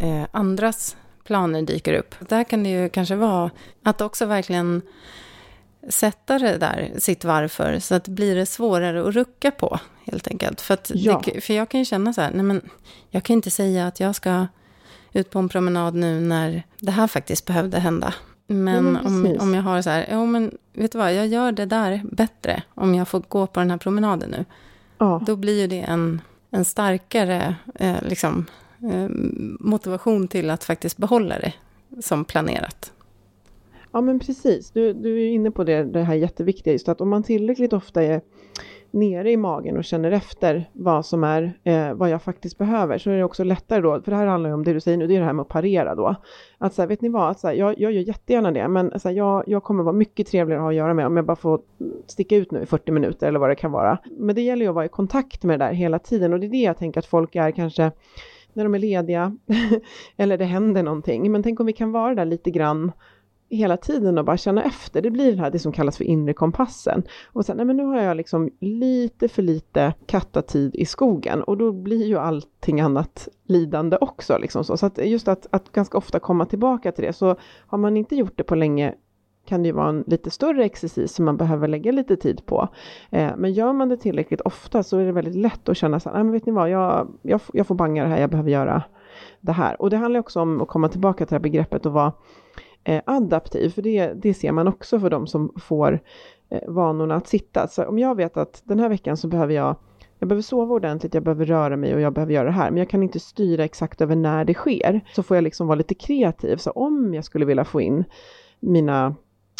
eh, 0.00 0.26
andras 0.30 0.96
planer 1.24 1.62
dyker 1.62 1.94
upp. 1.94 2.14
Där 2.20 2.44
kan 2.44 2.62
det 2.62 2.68
ju 2.68 2.88
kanske 2.88 3.16
vara 3.16 3.50
att 3.82 4.00
också 4.00 4.26
verkligen 4.26 4.82
sätta 5.88 6.38
det 6.38 6.58
där, 6.58 6.90
sitt 6.98 7.24
varför, 7.24 7.78
så 7.78 7.94
att 7.94 8.04
det 8.04 8.10
blir 8.10 8.34
det 8.34 8.46
svårare 8.46 9.08
att 9.08 9.14
rucka 9.14 9.50
på, 9.50 9.78
helt 10.06 10.28
enkelt. 10.28 10.60
För, 10.60 10.78
ja. 10.88 11.22
det, 11.24 11.40
för 11.40 11.54
jag 11.54 11.68
kan 11.68 11.80
ju 11.80 11.84
känna 11.84 12.12
så 12.12 12.20
här, 12.20 12.30
nej 12.34 12.42
men, 12.42 12.60
jag 13.10 13.22
kan 13.22 13.34
inte 13.34 13.50
säga 13.50 13.86
att 13.86 14.00
jag 14.00 14.14
ska 14.14 14.46
ut 15.12 15.30
på 15.30 15.38
en 15.38 15.48
promenad 15.48 15.94
nu 15.94 16.20
när 16.20 16.62
det 16.80 16.92
här 16.92 17.06
faktiskt 17.06 17.46
behövde 17.46 17.78
hända. 17.78 18.14
Men, 18.46 18.84
men 18.84 18.96
om, 19.06 19.36
om 19.40 19.54
jag 19.54 19.62
har 19.62 19.82
så 19.82 19.90
här, 19.90 20.06
ja 20.10 20.24
men 20.24 20.58
vet 20.72 20.92
du 20.92 20.98
vad, 20.98 21.14
jag 21.14 21.26
gör 21.26 21.52
det 21.52 21.66
där 21.66 22.02
bättre 22.12 22.62
om 22.74 22.94
jag 22.94 23.08
får 23.08 23.22
gå 23.28 23.46
på 23.46 23.60
den 23.60 23.70
här 23.70 23.78
promenaden 23.78 24.30
nu. 24.30 24.44
Ja. 24.98 25.22
Då 25.26 25.36
blir 25.36 25.60
ju 25.60 25.66
det 25.66 25.80
en, 25.80 26.20
en 26.50 26.64
starkare 26.64 27.56
eh, 27.74 28.02
liksom, 28.02 28.46
eh, 28.82 29.08
motivation 29.60 30.28
till 30.28 30.50
att 30.50 30.64
faktiskt 30.64 30.96
behålla 30.96 31.38
det 31.38 31.52
som 32.02 32.24
planerat. 32.24 32.92
Ja 33.92 34.00
men 34.00 34.18
precis, 34.18 34.70
du, 34.70 34.92
du 34.92 35.22
är 35.22 35.28
inne 35.28 35.50
på 35.50 35.64
det, 35.64 35.84
det 35.84 36.02
här 36.02 36.14
jätteviktiga, 36.14 36.72
just 36.72 36.88
att 36.88 37.00
om 37.00 37.08
man 37.08 37.22
tillräckligt 37.22 37.72
ofta 37.72 38.02
är 38.02 38.20
nere 38.96 39.30
i 39.30 39.36
magen 39.36 39.76
och 39.76 39.84
känner 39.84 40.10
efter 40.10 40.70
vad 40.72 41.06
som 41.06 41.24
är, 41.24 41.58
eh, 41.64 41.94
vad 41.94 42.10
jag 42.10 42.22
faktiskt 42.22 42.58
behöver, 42.58 42.98
så 42.98 43.10
är 43.10 43.16
det 43.16 43.24
också 43.24 43.44
lättare 43.44 43.80
då, 43.80 44.00
för 44.02 44.10
det 44.10 44.16
här 44.16 44.26
handlar 44.26 44.50
ju 44.50 44.54
om 44.54 44.64
det 44.64 44.72
du 44.72 44.80
säger 44.80 44.98
nu, 44.98 45.06
det 45.06 45.16
är 45.16 45.20
det 45.20 45.26
här 45.26 45.32
med 45.32 45.42
att 45.42 45.48
parera 45.48 45.94
då. 45.94 46.14
Att 46.58 46.74
så 46.74 46.82
här, 46.82 46.88
vet 46.88 47.00
ni 47.00 47.08
vad, 47.08 47.30
att 47.30 47.40
så 47.40 47.46
här, 47.46 47.54
jag, 47.54 47.78
jag 47.78 47.92
gör 47.92 48.02
jättegärna 48.02 48.50
det, 48.50 48.68
men 48.68 49.00
så 49.00 49.08
här, 49.08 49.16
jag, 49.16 49.44
jag 49.46 49.62
kommer 49.62 49.82
vara 49.82 49.96
mycket 49.96 50.26
trevligare 50.26 50.60
att 50.60 50.64
ha 50.64 50.70
att 50.70 50.76
göra 50.76 50.94
med 50.94 51.06
om 51.06 51.16
jag 51.16 51.26
bara 51.26 51.36
får 51.36 51.60
sticka 52.06 52.36
ut 52.36 52.50
nu 52.50 52.62
i 52.62 52.66
40 52.66 52.92
minuter 52.92 53.28
eller 53.28 53.38
vad 53.38 53.50
det 53.50 53.54
kan 53.54 53.72
vara. 53.72 53.98
Men 54.10 54.34
det 54.34 54.42
gäller 54.42 54.62
ju 54.62 54.68
att 54.68 54.74
vara 54.74 54.84
i 54.84 54.88
kontakt 54.88 55.44
med 55.44 55.60
det 55.60 55.64
där 55.64 55.72
hela 55.72 55.98
tiden 55.98 56.32
och 56.32 56.40
det 56.40 56.46
är 56.46 56.50
det 56.50 56.56
jag 56.56 56.78
tänker 56.78 56.98
att 56.98 57.06
folk 57.06 57.36
är 57.36 57.50
kanske 57.50 57.92
när 58.52 58.64
de 58.64 58.74
är 58.74 58.78
lediga 58.78 59.36
eller 60.16 60.38
det 60.38 60.44
händer 60.44 60.82
någonting. 60.82 61.32
Men 61.32 61.42
tänk 61.42 61.60
om 61.60 61.66
vi 61.66 61.72
kan 61.72 61.92
vara 61.92 62.14
där 62.14 62.24
lite 62.24 62.50
grann 62.50 62.92
hela 63.48 63.76
tiden 63.76 64.18
och 64.18 64.24
bara 64.24 64.36
känna 64.36 64.62
efter. 64.62 65.02
Det 65.02 65.10
blir 65.10 65.32
det 65.32 65.42
här 65.42 65.50
det 65.50 65.58
som 65.58 65.72
kallas 65.72 65.96
för 65.96 66.04
inre 66.04 66.32
kompassen. 66.32 67.02
Och 67.32 67.44
sen, 67.44 67.56
nej 67.56 67.66
men 67.66 67.76
nu 67.76 67.84
har 67.84 68.02
jag 68.02 68.16
liksom 68.16 68.50
lite 68.60 69.28
för 69.28 69.42
lite 69.42 69.94
kattatid 70.06 70.74
i 70.74 70.86
skogen 70.86 71.42
och 71.42 71.56
då 71.56 71.72
blir 71.72 72.06
ju 72.06 72.18
allting 72.18 72.80
annat 72.80 73.28
lidande 73.44 73.96
också. 74.00 74.38
Liksom 74.38 74.64
så. 74.64 74.76
så 74.76 74.86
att 74.86 75.06
just 75.06 75.28
att, 75.28 75.46
att 75.50 75.72
ganska 75.72 75.98
ofta 75.98 76.18
komma 76.18 76.46
tillbaka 76.46 76.92
till 76.92 77.04
det. 77.04 77.12
Så 77.12 77.36
har 77.66 77.78
man 77.78 77.96
inte 77.96 78.16
gjort 78.16 78.36
det 78.36 78.44
på 78.44 78.54
länge 78.54 78.94
kan 79.46 79.62
det 79.62 79.66
ju 79.66 79.72
vara 79.72 79.88
en 79.88 80.04
lite 80.06 80.30
större 80.30 80.64
exercis 80.64 81.14
som 81.14 81.24
man 81.24 81.36
behöver 81.36 81.68
lägga 81.68 81.92
lite 81.92 82.16
tid 82.16 82.46
på. 82.46 82.68
Eh, 83.10 83.32
men 83.36 83.52
gör 83.52 83.72
man 83.72 83.88
det 83.88 83.96
tillräckligt 83.96 84.40
ofta 84.40 84.82
så 84.82 84.98
är 84.98 85.06
det 85.06 85.12
väldigt 85.12 85.34
lätt 85.34 85.68
att 85.68 85.76
känna 85.76 86.00
så 86.00 86.10
här, 86.10 86.16
men 86.16 86.32
vet 86.32 86.46
ni 86.46 86.52
vad, 86.52 86.70
jag, 86.70 87.08
jag, 87.22 87.40
jag 87.52 87.66
får 87.66 87.74
banga 87.74 88.02
det 88.02 88.08
här, 88.08 88.20
jag 88.20 88.30
behöver 88.30 88.50
göra 88.50 88.82
det 89.40 89.52
här. 89.52 89.82
Och 89.82 89.90
det 89.90 89.96
handlar 89.96 90.20
också 90.20 90.40
om 90.40 90.60
att 90.60 90.68
komma 90.68 90.88
tillbaka 90.88 91.26
till 91.26 91.30
det 91.30 91.36
här 91.36 91.42
begreppet 91.42 91.86
och 91.86 91.92
vara 91.92 92.12
eh, 92.86 93.02
adaptiv, 93.06 93.70
för 93.70 93.82
det, 93.82 94.12
det 94.12 94.34
ser 94.34 94.52
man 94.52 94.68
också 94.68 95.00
för 95.00 95.10
de 95.10 95.26
som 95.26 95.52
får 95.56 96.00
eh, 96.50 96.60
vanorna 96.68 97.14
att 97.14 97.28
sitta. 97.28 97.68
Så 97.68 97.84
om 97.84 97.98
jag 97.98 98.14
vet 98.14 98.36
att 98.36 98.62
den 98.64 98.78
här 98.78 98.88
veckan 98.88 99.16
så 99.16 99.28
behöver 99.28 99.54
jag 99.54 99.76
jag 100.18 100.28
behöver 100.28 100.42
sova 100.42 100.74
ordentligt, 100.74 101.14
jag 101.14 101.22
behöver 101.22 101.44
röra 101.44 101.76
mig 101.76 101.94
och 101.94 102.00
jag 102.00 102.12
behöver 102.12 102.32
göra 102.32 102.44
det 102.44 102.52
här, 102.52 102.70
men 102.70 102.78
jag 102.78 102.90
kan 102.90 103.02
inte 103.02 103.20
styra 103.20 103.64
exakt 103.64 104.00
över 104.00 104.16
när 104.16 104.44
det 104.44 104.54
sker. 104.54 105.00
Så 105.14 105.22
får 105.22 105.36
jag 105.36 105.44
liksom 105.44 105.66
vara 105.66 105.76
lite 105.76 105.94
kreativ. 105.94 106.56
Så 106.56 106.70
om 106.70 107.14
jag 107.14 107.24
skulle 107.24 107.44
vilja 107.44 107.64
få 107.64 107.80
in 107.80 108.04
mina 108.60 109.14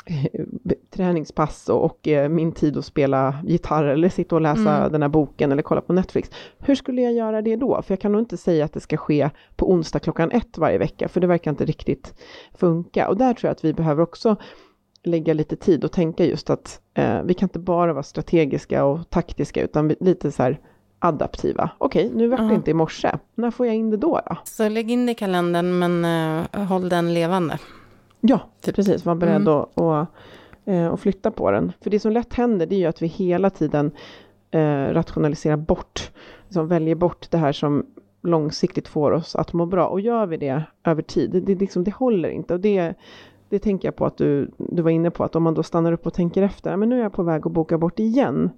träningspass 0.90 1.68
och, 1.68 1.84
och 1.84 2.08
eh, 2.08 2.28
min 2.28 2.52
tid 2.52 2.76
att 2.76 2.84
spela 2.84 3.34
gitarr 3.44 3.84
eller 3.84 4.08
sitta 4.08 4.34
och 4.34 4.40
läsa 4.40 4.76
mm. 4.76 4.92
den 4.92 5.02
här 5.02 5.08
boken 5.08 5.52
eller 5.52 5.62
kolla 5.62 5.80
på 5.80 5.92
Netflix. 5.92 6.30
Hur 6.58 6.74
skulle 6.74 7.02
jag 7.02 7.12
göra 7.12 7.42
det 7.42 7.56
då? 7.56 7.82
För 7.82 7.92
jag 7.92 8.00
kan 8.00 8.12
nog 8.12 8.20
inte 8.20 8.36
säga 8.36 8.64
att 8.64 8.72
det 8.72 8.80
ska 8.80 8.96
ske 8.96 9.30
på 9.56 9.70
onsdag 9.70 9.98
klockan 9.98 10.30
ett 10.30 10.58
varje 10.58 10.78
vecka, 10.78 11.08
för 11.08 11.20
det 11.20 11.26
verkar 11.26 11.50
inte 11.50 11.64
riktigt 11.64 12.14
funka. 12.54 13.08
Och 13.08 13.16
där 13.16 13.34
tror 13.34 13.48
jag 13.48 13.52
att 13.52 13.64
vi 13.64 13.72
behöver 13.72 14.02
också 14.02 14.36
lägga 15.02 15.34
lite 15.34 15.56
tid 15.56 15.84
och 15.84 15.92
tänka 15.92 16.24
just 16.24 16.50
att 16.50 16.80
eh, 16.94 17.22
vi 17.22 17.34
kan 17.34 17.46
inte 17.46 17.58
bara 17.58 17.92
vara 17.92 18.02
strategiska 18.02 18.84
och 18.84 19.10
taktiska, 19.10 19.62
utan 19.62 19.88
lite 20.00 20.32
så 20.32 20.42
här 20.42 20.60
adaptiva. 20.98 21.70
Okej, 21.78 22.10
nu 22.14 22.28
vart 22.28 22.48
det 22.48 22.54
inte 22.54 22.70
i 22.70 22.74
morse. 22.74 23.10
När 23.34 23.50
får 23.50 23.66
jag 23.66 23.74
in 23.74 23.90
det 23.90 23.96
då? 23.96 24.20
då? 24.26 24.36
Så 24.44 24.68
lägg 24.68 24.90
in 24.90 25.06
det 25.06 25.12
i 25.12 25.14
kalendern, 25.14 25.78
men 25.78 26.04
uh, 26.04 26.64
håll 26.64 26.88
den 26.88 27.14
levande. 27.14 27.58
Ja, 28.20 28.40
typ. 28.60 28.76
precis. 28.76 29.04
Var 29.04 29.14
beredd 29.14 29.36
mm. 29.36 29.48
att, 29.54 29.80
att, 29.80 30.08
eh, 30.64 30.92
att 30.92 31.00
flytta 31.00 31.30
på 31.30 31.50
den. 31.50 31.72
För 31.80 31.90
det 31.90 32.00
som 32.00 32.12
lätt 32.12 32.34
händer 32.34 32.66
det 32.66 32.74
är 32.74 32.78
ju 32.78 32.86
att 32.86 33.02
vi 33.02 33.06
hela 33.06 33.50
tiden 33.50 33.90
eh, 34.50 34.84
rationaliserar 34.92 35.56
bort, 35.56 36.10
liksom 36.44 36.68
väljer 36.68 36.94
bort 36.94 37.30
det 37.30 37.38
här 37.38 37.52
som 37.52 37.86
långsiktigt 38.22 38.88
får 38.88 39.10
oss 39.10 39.36
att 39.36 39.52
må 39.52 39.66
bra. 39.66 39.86
Och 39.86 40.00
gör 40.00 40.26
vi 40.26 40.36
det 40.36 40.62
över 40.84 41.02
tid, 41.02 41.30
det, 41.30 41.40
det, 41.40 41.54
liksom, 41.54 41.84
det 41.84 41.94
håller 41.94 42.28
inte. 42.28 42.54
Och 42.54 42.60
det, 42.60 42.94
det 43.48 43.58
tänker 43.58 43.88
jag 43.88 43.96
på 43.96 44.06
att 44.06 44.16
du, 44.16 44.50
du 44.56 44.82
var 44.82 44.90
inne 44.90 45.10
på, 45.10 45.24
att 45.24 45.36
om 45.36 45.42
man 45.42 45.54
då 45.54 45.62
stannar 45.62 45.92
upp 45.92 46.06
och 46.06 46.14
tänker 46.14 46.42
efter, 46.42 46.76
men 46.76 46.88
nu 46.88 46.98
är 46.98 47.02
jag 47.02 47.12
på 47.12 47.22
väg 47.22 47.46
att 47.46 47.52
boka 47.52 47.78
bort 47.78 47.98
igen 47.98 48.50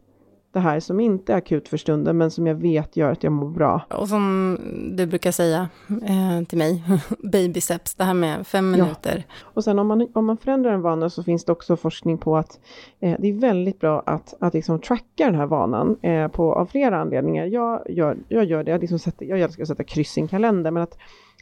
det 0.52 0.60
här 0.60 0.80
som 0.80 1.00
inte 1.00 1.32
är 1.32 1.36
akut 1.36 1.68
för 1.68 1.76
stunden 1.76 2.18
men 2.18 2.30
som 2.30 2.46
jag 2.46 2.54
vet 2.54 2.96
gör 2.96 3.12
att 3.12 3.22
jag 3.22 3.32
mår 3.32 3.48
bra. 3.48 3.82
Och 3.90 4.08
som 4.08 4.58
du 4.96 5.06
brukar 5.06 5.32
säga 5.32 5.68
eh, 5.88 6.46
till 6.46 6.58
mig, 6.58 6.84
baby 7.32 7.60
steps, 7.60 7.94
det 7.94 8.04
här 8.04 8.14
med 8.14 8.46
fem 8.46 8.70
minuter. 8.70 9.24
Ja. 9.28 9.34
Och 9.54 9.64
sen 9.64 9.78
om 9.78 9.86
man, 9.86 10.08
om 10.14 10.26
man 10.26 10.36
förändrar 10.36 10.72
en 10.72 10.82
vana 10.82 11.10
så 11.10 11.22
finns 11.22 11.44
det 11.44 11.52
också 11.52 11.76
forskning 11.76 12.18
på 12.18 12.36
att 12.36 12.60
eh, 13.00 13.16
det 13.18 13.28
är 13.28 13.32
väldigt 13.32 13.80
bra 13.80 14.02
att, 14.06 14.34
att 14.40 14.54
liksom 14.54 14.80
tracka 14.80 15.24
den 15.24 15.34
här 15.34 15.46
vanan 15.46 15.96
eh, 16.02 16.28
på, 16.28 16.54
av 16.54 16.66
flera 16.66 17.00
anledningar. 17.00 17.46
Jag 17.46 17.90
gör, 17.90 18.16
jag 18.28 18.44
gör 18.44 18.64
det, 18.64 18.70
jag, 18.70 18.80
liksom 18.80 18.98
sätter, 18.98 19.26
jag 19.26 19.40
älskar 19.40 19.62
att 19.62 19.68
sätta 19.68 19.84
kryss 19.84 20.18
i 20.18 20.20
en 20.20 20.28
kalender 20.28 20.70
men 20.70 20.82
att 20.82 20.98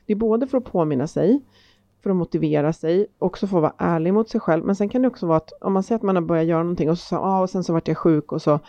det 0.07 0.13
är 0.13 0.17
både 0.17 0.47
för 0.47 0.59
att 0.59 0.65
påminna 0.65 1.07
sig 1.07 1.41
för 2.07 2.11
att 2.11 2.17
motivera 2.17 2.73
sig, 2.73 3.07
också 3.19 3.47
att 3.47 3.53
vara 3.53 3.73
ärlig 3.79 4.15
mot 4.15 4.29
sig 4.29 4.41
själv. 4.41 4.65
Men 4.65 4.77
sen 4.77 4.89
kan 4.89 5.03
det 5.03 5.09
också 5.09 5.27
vara 5.27 5.37
att 5.37 5.53
om 5.61 5.73
man 5.73 5.83
säger 5.83 5.97
att 5.97 6.03
man 6.03 6.17
har 6.17 6.23
börjat 6.23 6.47
göra 6.47 6.63
någonting 6.63 6.91
och 6.91 6.99
så, 6.99 7.17
ah, 7.17 7.41
och 7.41 7.51
sen 7.51 7.65
så 7.65 7.73
vart 7.73 7.89
jag 7.89 7.97
sjuk 7.97 8.33
och 8.33 8.43
så 8.43 8.61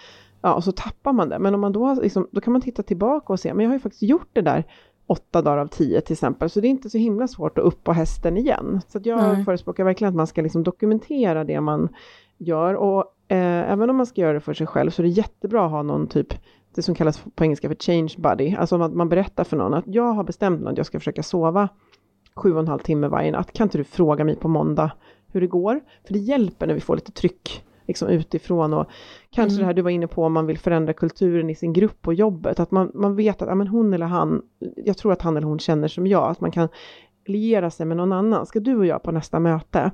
Ja, 0.47 0.53
och 0.53 0.63
så 0.63 0.71
tappar 0.71 1.13
man 1.13 1.29
det. 1.29 1.39
Men 1.39 1.55
om 1.55 1.61
man 1.61 1.71
då, 1.71 1.93
liksom, 1.93 2.27
då 2.31 2.41
kan 2.41 2.53
man 2.53 2.61
titta 2.61 2.83
tillbaka 2.83 3.33
och 3.33 3.39
se, 3.39 3.53
men 3.53 3.63
jag 3.63 3.69
har 3.69 3.75
ju 3.75 3.79
faktiskt 3.79 4.03
gjort 4.03 4.29
det 4.33 4.41
där 4.41 4.63
åtta 5.07 5.41
dagar 5.41 5.57
av 5.57 5.67
tio 5.67 6.01
till 6.01 6.13
exempel, 6.13 6.49
så 6.49 6.59
det 6.59 6.67
är 6.67 6.69
inte 6.69 6.89
så 6.89 6.97
himla 6.97 7.27
svårt 7.27 7.57
att 7.57 7.63
upp 7.63 7.83
på 7.83 7.93
hästen 7.93 8.37
igen. 8.37 8.81
Så 8.87 8.99
jag 9.03 9.17
Nej. 9.17 9.45
förespråkar 9.45 9.83
verkligen 9.83 10.09
att 10.09 10.15
man 10.15 10.27
ska 10.27 10.41
liksom 10.41 10.63
dokumentera 10.63 11.43
det 11.43 11.61
man 11.61 11.89
gör 12.37 12.73
och 12.73 12.99
eh, 13.27 13.71
även 13.71 13.89
om 13.89 13.95
man 13.95 14.05
ska 14.05 14.21
göra 14.21 14.33
det 14.33 14.39
för 14.39 14.53
sig 14.53 14.67
själv 14.67 14.91
så 14.91 15.01
är 15.01 15.03
det 15.03 15.09
jättebra 15.09 15.65
att 15.65 15.71
ha 15.71 15.83
någon 15.83 16.07
typ 16.07 16.33
det 16.75 16.81
som 16.81 16.95
kallas 16.95 17.23
på 17.35 17.43
engelska 17.43 17.67
för 17.67 17.75
change 17.75 18.13
buddy, 18.17 18.55
alltså 18.55 18.81
att 18.81 18.93
man 18.93 19.09
berättar 19.09 19.43
för 19.43 19.57
någon 19.57 19.73
att 19.73 19.87
jag 19.87 20.13
har 20.13 20.23
bestämt 20.23 20.61
mig 20.61 20.71
att 20.71 20.77
jag 20.77 20.85
ska 20.85 20.99
försöka 20.99 21.23
sova 21.23 21.69
sju 22.35 22.53
och 22.53 22.59
en 22.59 22.67
halv 22.67 22.79
timme 22.79 23.07
varje 23.07 23.31
natt. 23.31 23.51
Kan 23.51 23.65
inte 23.65 23.77
du 23.77 23.83
fråga 23.83 24.23
mig 24.23 24.35
på 24.35 24.47
måndag 24.47 24.91
hur 25.27 25.41
det 25.41 25.47
går? 25.47 25.79
För 26.05 26.13
det 26.13 26.19
hjälper 26.19 26.67
när 26.67 26.73
vi 26.73 26.81
får 26.81 26.95
lite 26.95 27.11
tryck 27.11 27.63
liksom 27.87 28.07
utifrån 28.07 28.73
och 28.73 28.87
kanske 29.29 29.53
mm. 29.53 29.59
det 29.59 29.65
här 29.65 29.73
du 29.73 29.81
var 29.81 29.89
inne 29.89 30.07
på 30.07 30.23
om 30.23 30.33
man 30.33 30.45
vill 30.45 30.57
förändra 30.57 30.93
kulturen 30.93 31.49
i 31.49 31.55
sin 31.55 31.73
grupp 31.73 32.01
på 32.01 32.13
jobbet, 32.13 32.59
att 32.59 32.71
man, 32.71 32.91
man 32.93 33.15
vet 33.15 33.41
att 33.41 33.47
ja, 33.47 33.55
men 33.55 33.67
hon 33.67 33.93
eller 33.93 34.05
han, 34.05 34.41
jag 34.75 34.97
tror 34.97 35.11
att 35.11 35.21
han 35.21 35.37
eller 35.37 35.47
hon 35.47 35.59
känner 35.59 35.87
som 35.87 36.07
jag, 36.07 36.29
att 36.29 36.41
man 36.41 36.51
kan 36.51 36.69
liera 37.25 37.71
sig 37.71 37.85
med 37.85 37.97
någon 37.97 38.13
annan. 38.13 38.45
Ska 38.45 38.59
du 38.59 38.75
och 38.75 38.85
jag 38.85 39.03
på 39.03 39.11
nästa 39.11 39.39
möte 39.39 39.91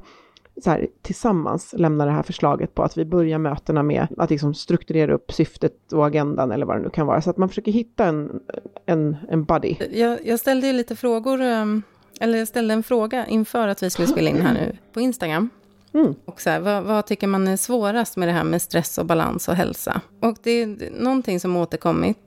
så 0.61 0.69
här, 0.69 0.87
tillsammans 1.01 1.75
lämna 1.77 2.05
det 2.05 2.11
här 2.11 2.23
förslaget 2.23 2.75
på 2.75 2.83
att 2.83 2.97
vi 2.97 3.05
börjar 3.05 3.37
mötena 3.37 3.83
med 3.83 4.07
att 4.17 4.29
liksom 4.29 4.53
strukturera 4.53 5.13
upp 5.13 5.31
syftet 5.31 5.93
och 5.93 6.07
agendan 6.07 6.51
eller 6.51 6.65
vad 6.65 6.77
det 6.77 6.83
nu 6.83 6.89
kan 6.89 7.07
vara. 7.07 7.21
Så 7.21 7.29
att 7.29 7.37
man 7.37 7.49
försöker 7.49 7.71
hitta 7.71 8.05
en, 8.05 8.39
en, 8.85 9.17
en 9.29 9.43
buddy. 9.43 9.75
Jag, 9.91 10.19
jag 10.25 10.39
ställde 10.39 10.67
ju 10.67 10.73
lite 10.73 10.95
frågor, 10.95 11.41
ehm, 11.41 11.83
eller 12.19 12.37
jag 12.37 12.47
ställde 12.47 12.73
en 12.73 12.83
fråga 12.83 13.25
inför 13.27 13.67
att 13.67 13.83
vi 13.83 13.89
skulle 13.89 14.07
spela 14.13 14.29
in 14.29 14.41
här 14.41 14.53
nu 14.53 14.77
på 14.93 15.01
Instagram. 15.01 15.49
Mm. 15.93 16.15
Och 16.25 16.41
så 16.41 16.49
här, 16.49 16.59
vad, 16.59 16.83
vad, 16.83 17.05
tycker 17.05 17.27
man 17.27 17.47
är 17.47 17.57
svårast 17.57 18.17
med 18.17 18.27
det 18.27 18.31
här 18.31 18.43
med 18.43 18.61
stress 18.61 18.97
och 18.97 19.05
balans 19.05 19.47
och 19.47 19.55
hälsa? 19.55 20.01
Och 20.21 20.37
det 20.43 20.51
är 20.51 20.91
någonting 20.91 21.39
som 21.39 21.55
återkommit 21.55 22.17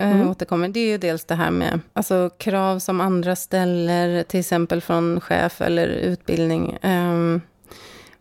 Eh, 0.00 0.12
mm. 0.12 0.30
återkommer, 0.30 0.68
det 0.68 0.80
är 0.80 0.86
ju 0.86 0.98
dels 0.98 1.24
det 1.24 1.34
här 1.34 1.50
med 1.50 1.80
alltså, 1.92 2.30
krav 2.38 2.78
som 2.78 3.00
andra 3.00 3.36
ställer, 3.36 4.22
till 4.22 4.40
exempel 4.40 4.80
från 4.80 5.20
chef 5.20 5.60
eller 5.60 5.88
utbildning. 5.88 6.78
Um, 6.82 7.40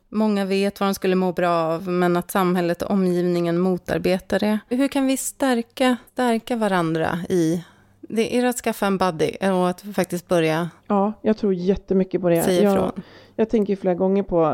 många 0.09 0.45
vet 0.45 0.79
vad 0.79 0.89
de 0.89 0.93
skulle 0.93 1.15
må 1.15 1.31
bra 1.31 1.49
av, 1.49 1.87
men 1.87 2.17
att 2.17 2.31
samhället 2.31 2.81
och 2.81 2.91
omgivningen 2.91 3.57
motarbetar 3.57 4.39
det. 4.39 4.59
Hur 4.69 4.87
kan 4.87 5.07
vi 5.07 5.17
stärka, 5.17 5.97
stärka 6.13 6.55
varandra 6.55 7.19
i 7.29 7.63
det 8.01 8.37
är 8.37 8.45
att 8.45 8.57
skaffa 8.57 8.85
en 8.85 8.97
buddy 8.97 9.31
och 9.41 9.69
att 9.69 9.81
faktiskt 9.81 10.27
börja 10.27 10.69
Ja, 10.87 11.13
jag 11.21 11.37
tror 11.37 11.53
jättemycket 11.53 12.21
på 12.21 12.29
det. 12.29 12.43
Säga 12.43 12.71
ifrån. 12.71 12.91
Jag, 12.95 13.03
jag 13.39 13.49
tänker 13.49 13.75
flera 13.75 13.95
gånger 13.95 14.23
på, 14.23 14.45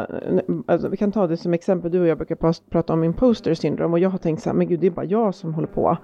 alltså, 0.67 0.87
vi 0.87 0.97
kan 0.97 1.11
ta 1.11 1.27
det 1.27 1.37
som 1.37 1.53
exempel, 1.53 1.91
du 1.91 1.99
och 1.99 2.07
jag 2.07 2.17
brukar 2.17 2.69
prata 2.69 2.93
om 2.93 3.03
imposter 3.03 3.53
syndrom 3.53 3.93
och 3.93 3.99
jag 3.99 4.09
har 4.09 4.17
tänkt 4.17 4.43
så 4.43 4.49
här, 4.49 4.57
men 4.57 4.67
gud 4.67 4.79
det 4.79 4.87
är 4.87 4.91
bara 4.91 5.05
jag 5.05 5.35
som 5.35 5.53
håller 5.53 5.67
på 5.67 5.97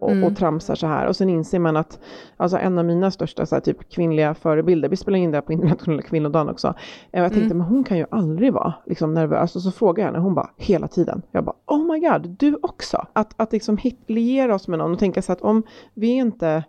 och, 0.00 0.10
mm. 0.10 0.24
och 0.24 0.36
tramsar 0.36 0.74
så 0.74 0.86
här. 0.86 1.06
Och 1.06 1.16
sen 1.16 1.28
inser 1.28 1.58
man 1.58 1.76
att 1.76 1.98
alltså 2.36 2.58
en 2.58 2.78
av 2.78 2.84
mina 2.84 3.10
största 3.10 3.46
så 3.46 3.54
här, 3.54 3.60
typ 3.60 3.90
kvinnliga 3.90 4.34
förebilder, 4.34 4.88
vi 4.88 4.96
spelar 4.96 5.18
in 5.18 5.30
det 5.30 5.42
på 5.42 5.52
internationella 5.52 6.02
kvinnodagen 6.02 6.48
också. 6.48 6.74
Jag 7.10 7.32
tänkte, 7.32 7.46
mm. 7.46 7.58
men 7.58 7.66
hon 7.66 7.84
kan 7.84 7.98
ju 7.98 8.06
aldrig 8.10 8.52
vara 8.52 8.74
liksom, 8.86 9.14
nervös. 9.14 9.56
Och 9.56 9.62
så 9.62 9.70
frågar 9.70 10.04
jag 10.04 10.12
henne, 10.12 10.24
hon 10.24 10.34
bara, 10.34 10.50
hela 10.56 10.88
tiden. 10.88 11.22
Jag 11.30 11.44
bara, 11.44 11.56
oh 11.66 11.92
my 11.92 12.00
god, 12.00 12.36
du 12.38 12.58
också. 12.62 13.06
Att, 13.12 13.34
att 13.36 13.52
liksom 13.52 13.76
hit, 13.76 14.00
liera 14.06 14.54
oss 14.54 14.68
med 14.68 14.78
någon 14.78 14.92
och 14.92 14.98
tänka 14.98 15.22
så 15.22 15.32
att 15.32 15.40
om 15.40 15.62
vi 15.94 16.08
inte 16.08 16.64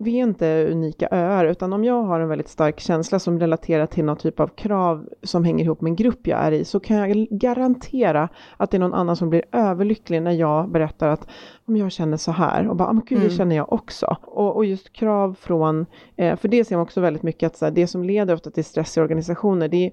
vi 0.00 0.18
är 0.18 0.22
inte 0.22 0.68
unika 0.70 1.08
öar, 1.10 1.44
utan 1.44 1.72
om 1.72 1.84
jag 1.84 2.02
har 2.02 2.20
en 2.20 2.28
väldigt 2.28 2.48
stark 2.48 2.80
känsla 2.80 3.18
som 3.18 3.40
relaterar 3.40 3.86
till 3.86 4.04
någon 4.04 4.16
typ 4.16 4.40
av 4.40 4.48
krav 4.48 5.08
som 5.22 5.44
hänger 5.44 5.64
ihop 5.64 5.80
med 5.80 5.90
en 5.90 5.96
grupp 5.96 6.26
jag 6.26 6.38
är 6.38 6.52
i, 6.52 6.64
så 6.64 6.80
kan 6.80 6.96
jag 6.96 7.28
garantera 7.30 8.28
att 8.56 8.70
det 8.70 8.76
är 8.76 8.78
någon 8.78 8.94
annan 8.94 9.16
som 9.16 9.30
blir 9.30 9.42
överlycklig 9.52 10.22
när 10.22 10.32
jag 10.32 10.70
berättar 10.70 11.08
att 11.08 11.28
om 11.66 11.76
jag 11.76 11.92
känner 11.92 12.16
så 12.16 12.32
här 12.32 12.68
och 12.68 12.76
bara, 12.76 12.92
men 12.92 13.04
gud, 13.06 13.18
det 13.18 13.24
mm. 13.24 13.36
känner 13.36 13.56
jag 13.56 13.72
också. 13.72 14.16
Och, 14.22 14.56
och 14.56 14.64
just 14.64 14.92
krav 14.92 15.36
från, 15.40 15.86
eh, 16.16 16.36
för 16.36 16.48
det 16.48 16.64
ser 16.64 16.76
man 16.76 16.82
också 16.82 17.00
väldigt 17.00 17.22
mycket 17.22 17.46
att 17.46 17.56
så 17.56 17.64
här, 17.64 17.72
det 17.72 17.86
som 17.86 18.04
leder 18.04 18.34
ofta 18.34 18.50
till 18.50 18.64
stress 18.64 18.96
i 18.96 19.00
organisationer, 19.00 19.68
det, 19.68 19.90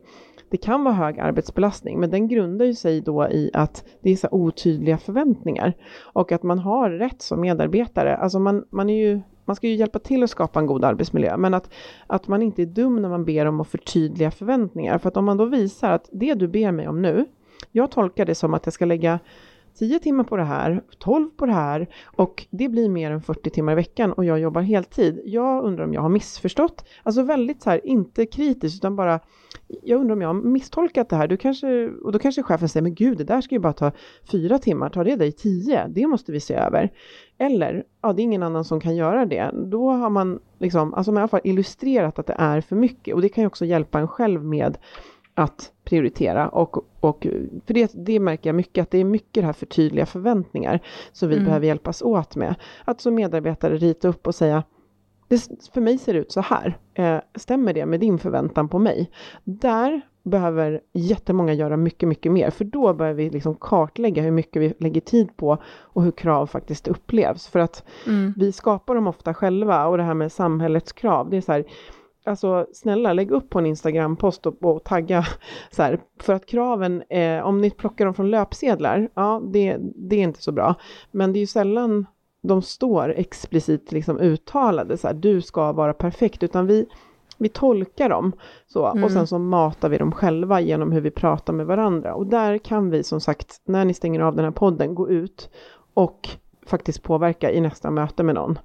det 0.50 0.58
kan 0.58 0.84
vara 0.84 0.94
hög 0.94 1.20
arbetsbelastning, 1.20 2.00
men 2.00 2.10
den 2.10 2.28
grundar 2.28 2.66
ju 2.66 2.76
sig 2.76 3.02
då 3.02 3.28
i 3.28 3.52
att 3.54 3.86
det 4.02 4.12
är 4.12 4.16
så 4.16 4.28
otydliga 4.32 4.98
förväntningar 4.98 5.74
och 6.14 6.32
att 6.32 6.44
man 6.44 6.60
har 6.60 6.90
rätt 6.90 7.22
som 7.22 7.42
medarbetare. 7.42 8.18
Alltså 8.18 8.40
man, 8.40 8.66
man 8.70 8.90
är 8.90 9.08
ju 9.08 9.22
man 9.46 9.56
ska 9.56 9.68
ju 9.68 9.76
hjälpa 9.76 10.00
till 10.00 10.24
att 10.24 10.30
skapa 10.30 10.60
en 10.60 10.66
god 10.66 10.84
arbetsmiljö, 10.84 11.38
men 11.38 11.54
att, 11.54 11.74
att 12.08 12.28
man 12.28 12.42
inte 12.42 12.62
är 12.62 12.66
dum 12.66 13.02
när 13.02 13.10
man 13.10 13.26
ber 13.26 13.46
om 13.46 13.62
att 13.62 13.68
förtydliga 13.68 14.32
förväntningar. 14.32 14.98
För 14.98 15.10
att 15.10 15.18
om 15.18 15.26
man 15.26 15.38
då 15.38 15.46
visar 15.46 15.92
att 15.92 16.10
det 16.12 16.34
du 16.34 16.48
ber 16.48 16.72
mig 16.72 16.88
om 16.88 17.02
nu, 17.02 17.26
jag 17.72 17.92
tolkar 17.92 18.26
det 18.26 18.36
som 18.36 18.54
att 18.54 18.66
jag 18.66 18.74
ska 18.74 18.86
lägga 18.86 19.20
10 19.80 20.00
timmar 20.00 20.24
på 20.24 20.38
det 20.38 20.44
här, 20.44 20.82
12 20.98 21.30
på 21.30 21.46
det 21.46 21.54
här 21.54 21.88
och 22.06 22.46
det 22.50 22.70
blir 22.70 22.90
mer 22.90 23.12
än 23.12 23.22
40 23.22 23.50
timmar 23.50 23.72
i 23.72 23.76
veckan 23.76 24.14
och 24.14 24.26
jag 24.26 24.40
jobbar 24.40 24.62
heltid. 24.62 25.22
Jag 25.26 25.64
undrar 25.64 25.84
om 25.86 25.94
jag 25.94 26.02
har 26.02 26.10
missförstått, 26.10 26.86
alltså 27.04 27.24
väldigt 27.24 27.62
så 27.62 27.70
här, 27.70 27.88
inte 27.88 28.26
kritiskt 28.26 28.76
utan 28.76 28.96
bara 28.96 29.20
jag 29.68 30.00
undrar 30.02 30.16
om 30.16 30.22
jag 30.22 30.30
har 30.30 30.34
misstolkat 30.34 31.10
det 31.10 31.16
här. 31.16 31.28
Du 31.28 31.38
kanske, 31.38 31.88
och 31.88 32.12
då 32.12 32.20
kanske 32.20 32.44
chefen 32.44 32.70
säger, 32.70 32.82
men 32.82 32.96
gud, 32.96 33.18
det 33.18 33.24
där 33.24 33.42
ska 33.42 33.56
ju 33.56 33.60
bara 33.60 33.74
ta 33.74 33.92
fyra 34.32 34.60
timmar, 34.60 34.90
tar 34.90 35.04
det 35.04 35.16
dig 35.16 35.32
10? 35.32 35.88
Det 35.88 36.08
måste 36.08 36.32
vi 36.32 36.40
se 36.40 36.54
över. 36.54 36.92
Eller, 37.38 37.84
ja, 38.02 38.14
det 38.14 38.22
är 38.22 38.24
ingen 38.24 38.44
annan 38.44 38.66
som 38.66 38.80
kan 38.80 38.96
göra 38.96 39.26
det. 39.26 39.52
Då 39.54 39.90
har 39.90 40.10
man 40.10 40.40
liksom, 40.60 40.94
alltså 40.94 41.12
man 41.12 41.18
har 41.18 41.22
i 41.22 41.24
alla 41.24 41.28
fall 41.28 41.42
illustrerat 41.44 42.20
att 42.20 42.28
det 42.28 42.36
är 42.38 42.62
för 42.62 42.76
mycket 42.76 43.16
och 43.16 43.22
det 43.22 43.30
kan 43.30 43.42
ju 43.42 43.48
också 43.48 43.66
hjälpa 43.66 44.00
en 44.00 44.08
själv 44.08 44.44
med 44.44 44.78
att 45.36 45.72
prioritera 45.84 46.50
och, 46.50 46.78
och 47.00 47.28
för 47.66 47.74
det, 47.74 47.92
det 47.96 48.20
märker 48.20 48.50
jag 48.50 48.56
mycket 48.56 48.82
att 48.82 48.92
det 48.92 48.98
är 48.98 49.04
mycket 49.04 49.34
det 49.34 49.46
här 49.46 49.54
för 49.54 49.66
tydliga 49.66 50.06
förväntningar 50.06 50.80
som 51.12 51.30
vi 51.30 51.36
mm. 51.36 51.46
behöver 51.46 51.68
hjälpas 51.68 52.02
åt 52.02 52.36
med. 52.36 52.56
Att 52.86 53.02
som 53.02 53.16
medarbetare 53.16 53.78
rita 53.78 54.08
upp 54.08 54.28
och 54.28 54.36
säga 54.36 54.64
det, 55.28 55.48
för 55.74 55.82
mig 55.82 55.98
ser 55.98 56.14
det 56.14 56.20
ut 56.20 56.32
så 56.32 56.42
här. 56.42 56.78
Eh, 56.94 57.18
stämmer 57.36 57.74
det 57.74 57.86
med 57.86 58.00
din 58.00 58.20
förväntan 58.20 58.70
på 58.70 58.80
mig? 58.80 59.12
Där 59.44 60.02
behöver 60.24 60.82
jättemånga 60.94 61.54
göra 61.54 61.78
mycket, 61.78 62.10
mycket 62.10 62.32
mer, 62.32 62.50
för 62.50 62.66
då 62.66 62.94
börjar 62.94 63.14
vi 63.14 63.30
liksom 63.30 63.56
kartlägga 63.56 64.22
hur 64.22 64.32
mycket 64.32 64.62
vi 64.62 64.74
lägger 64.80 65.02
tid 65.02 65.38
på 65.38 65.58
och 65.66 66.04
hur 66.04 66.12
krav 66.12 66.48
faktiskt 66.48 66.88
upplevs. 66.88 67.48
För 67.48 67.60
att 67.60 67.84
mm. 68.08 68.34
vi 68.38 68.52
skapar 68.52 68.96
dem 68.96 69.08
ofta 69.08 69.34
själva 69.34 69.88
och 69.88 69.98
det 69.98 70.04
här 70.04 70.14
med 70.14 70.32
samhällets 70.32 70.94
krav, 70.94 71.30
det 71.30 71.38
är 71.38 71.42
så 71.42 71.52
här, 71.52 71.66
alltså 72.26 72.68
snälla 72.74 73.14
lägg 73.14 73.32
upp 73.32 73.50
på 73.50 73.60
en 73.60 73.66
Instagram-post 73.66 74.46
och, 74.46 74.64
och, 74.64 74.84
tagga 74.84 75.26
så 75.72 75.84
här, 75.84 76.00
för 76.22 76.34
att 76.34 76.46
kraven, 76.46 77.04
eh, 77.10 77.46
om 77.46 77.62
ni 77.62 77.72
plockar 77.72 78.06
dem 78.06 78.14
från 78.14 78.32
löpsedlar, 78.32 79.10
ja 79.14 79.42
det, 79.54 79.78
det 79.96 80.16
är 80.16 80.24
inte 80.24 80.42
så 80.42 80.52
bra, 80.52 80.76
men 81.12 81.34
det 81.34 81.40
är 81.40 81.42
ju 81.42 81.48
sällan 81.48 82.06
de 82.42 82.62
står 82.62 83.10
explicit 83.10 83.92
liksom 83.92 84.20
uttalade, 84.20 84.98
så 84.98 85.08
här, 85.08 85.14
du 85.14 85.42
ska 85.42 85.72
vara 85.72 85.94
perfekt, 85.94 86.44
utan 86.44 86.68
vi, 86.68 86.86
vi 87.38 87.50
tolkar 87.50 88.10
dem 88.10 88.32
så, 88.68 88.86
mm. 88.86 89.04
och 89.04 89.12
sen 89.12 89.28
så 89.28 89.40
matar 89.40 89.90
vi 89.90 89.98
dem 89.98 90.12
själva 90.12 90.62
genom 90.62 90.92
hur 90.92 91.02
vi 91.02 91.12
pratar 91.12 91.54
med 91.54 91.66
varandra. 91.66 92.16
Och 92.16 92.28
där 92.28 92.58
kan 92.58 92.90
vi 92.90 93.04
som 93.04 93.22
sagt, 93.22 93.62
när 93.66 93.86
ni 93.86 93.94
stänger 93.94 94.20
av 94.20 94.36
den 94.36 94.46
här 94.46 94.52
podden, 94.52 94.96
gå 94.96 95.10
ut 95.10 95.50
och 95.94 96.30
faktiskt 96.66 97.04
påverka 97.04 97.52
i 97.52 97.62
nästa 97.62 97.92
möte 97.92 98.24
med 98.24 98.36
någon 98.36 98.60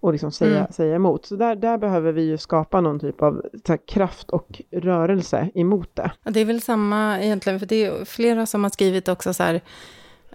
och 0.00 0.12
liksom 0.12 0.32
säga, 0.32 0.58
mm. 0.58 0.72
säga 0.72 0.94
emot. 0.94 1.26
Så 1.26 1.36
där, 1.36 1.56
där 1.56 1.78
behöver 1.78 2.12
vi 2.12 2.22
ju 2.22 2.38
skapa 2.38 2.80
någon 2.80 3.00
typ 3.00 3.22
av 3.22 3.42
här, 3.68 3.78
kraft 3.86 4.30
och 4.30 4.62
rörelse 4.70 5.50
emot 5.54 5.90
det. 5.94 6.10
Det 6.22 6.40
är 6.40 6.44
väl 6.44 6.62
samma 6.62 7.20
egentligen, 7.20 7.58
för 7.58 7.66
det 7.66 7.84
är 7.84 8.04
flera 8.04 8.46
som 8.46 8.62
har 8.62 8.70
skrivit 8.70 9.08
också 9.08 9.34
så 9.34 9.42
här, 9.42 9.60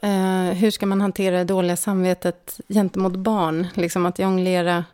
Eh, 0.01 0.53
hur 0.53 0.71
ska 0.71 0.85
man 0.85 1.01
hantera 1.01 1.37
det 1.37 1.43
dåliga 1.43 1.75
samvetet 1.75 2.59
gentemot 2.67 3.15
barn? 3.15 3.67
Liksom 3.73 4.05
att 4.05 4.19
jonglera 4.19 4.85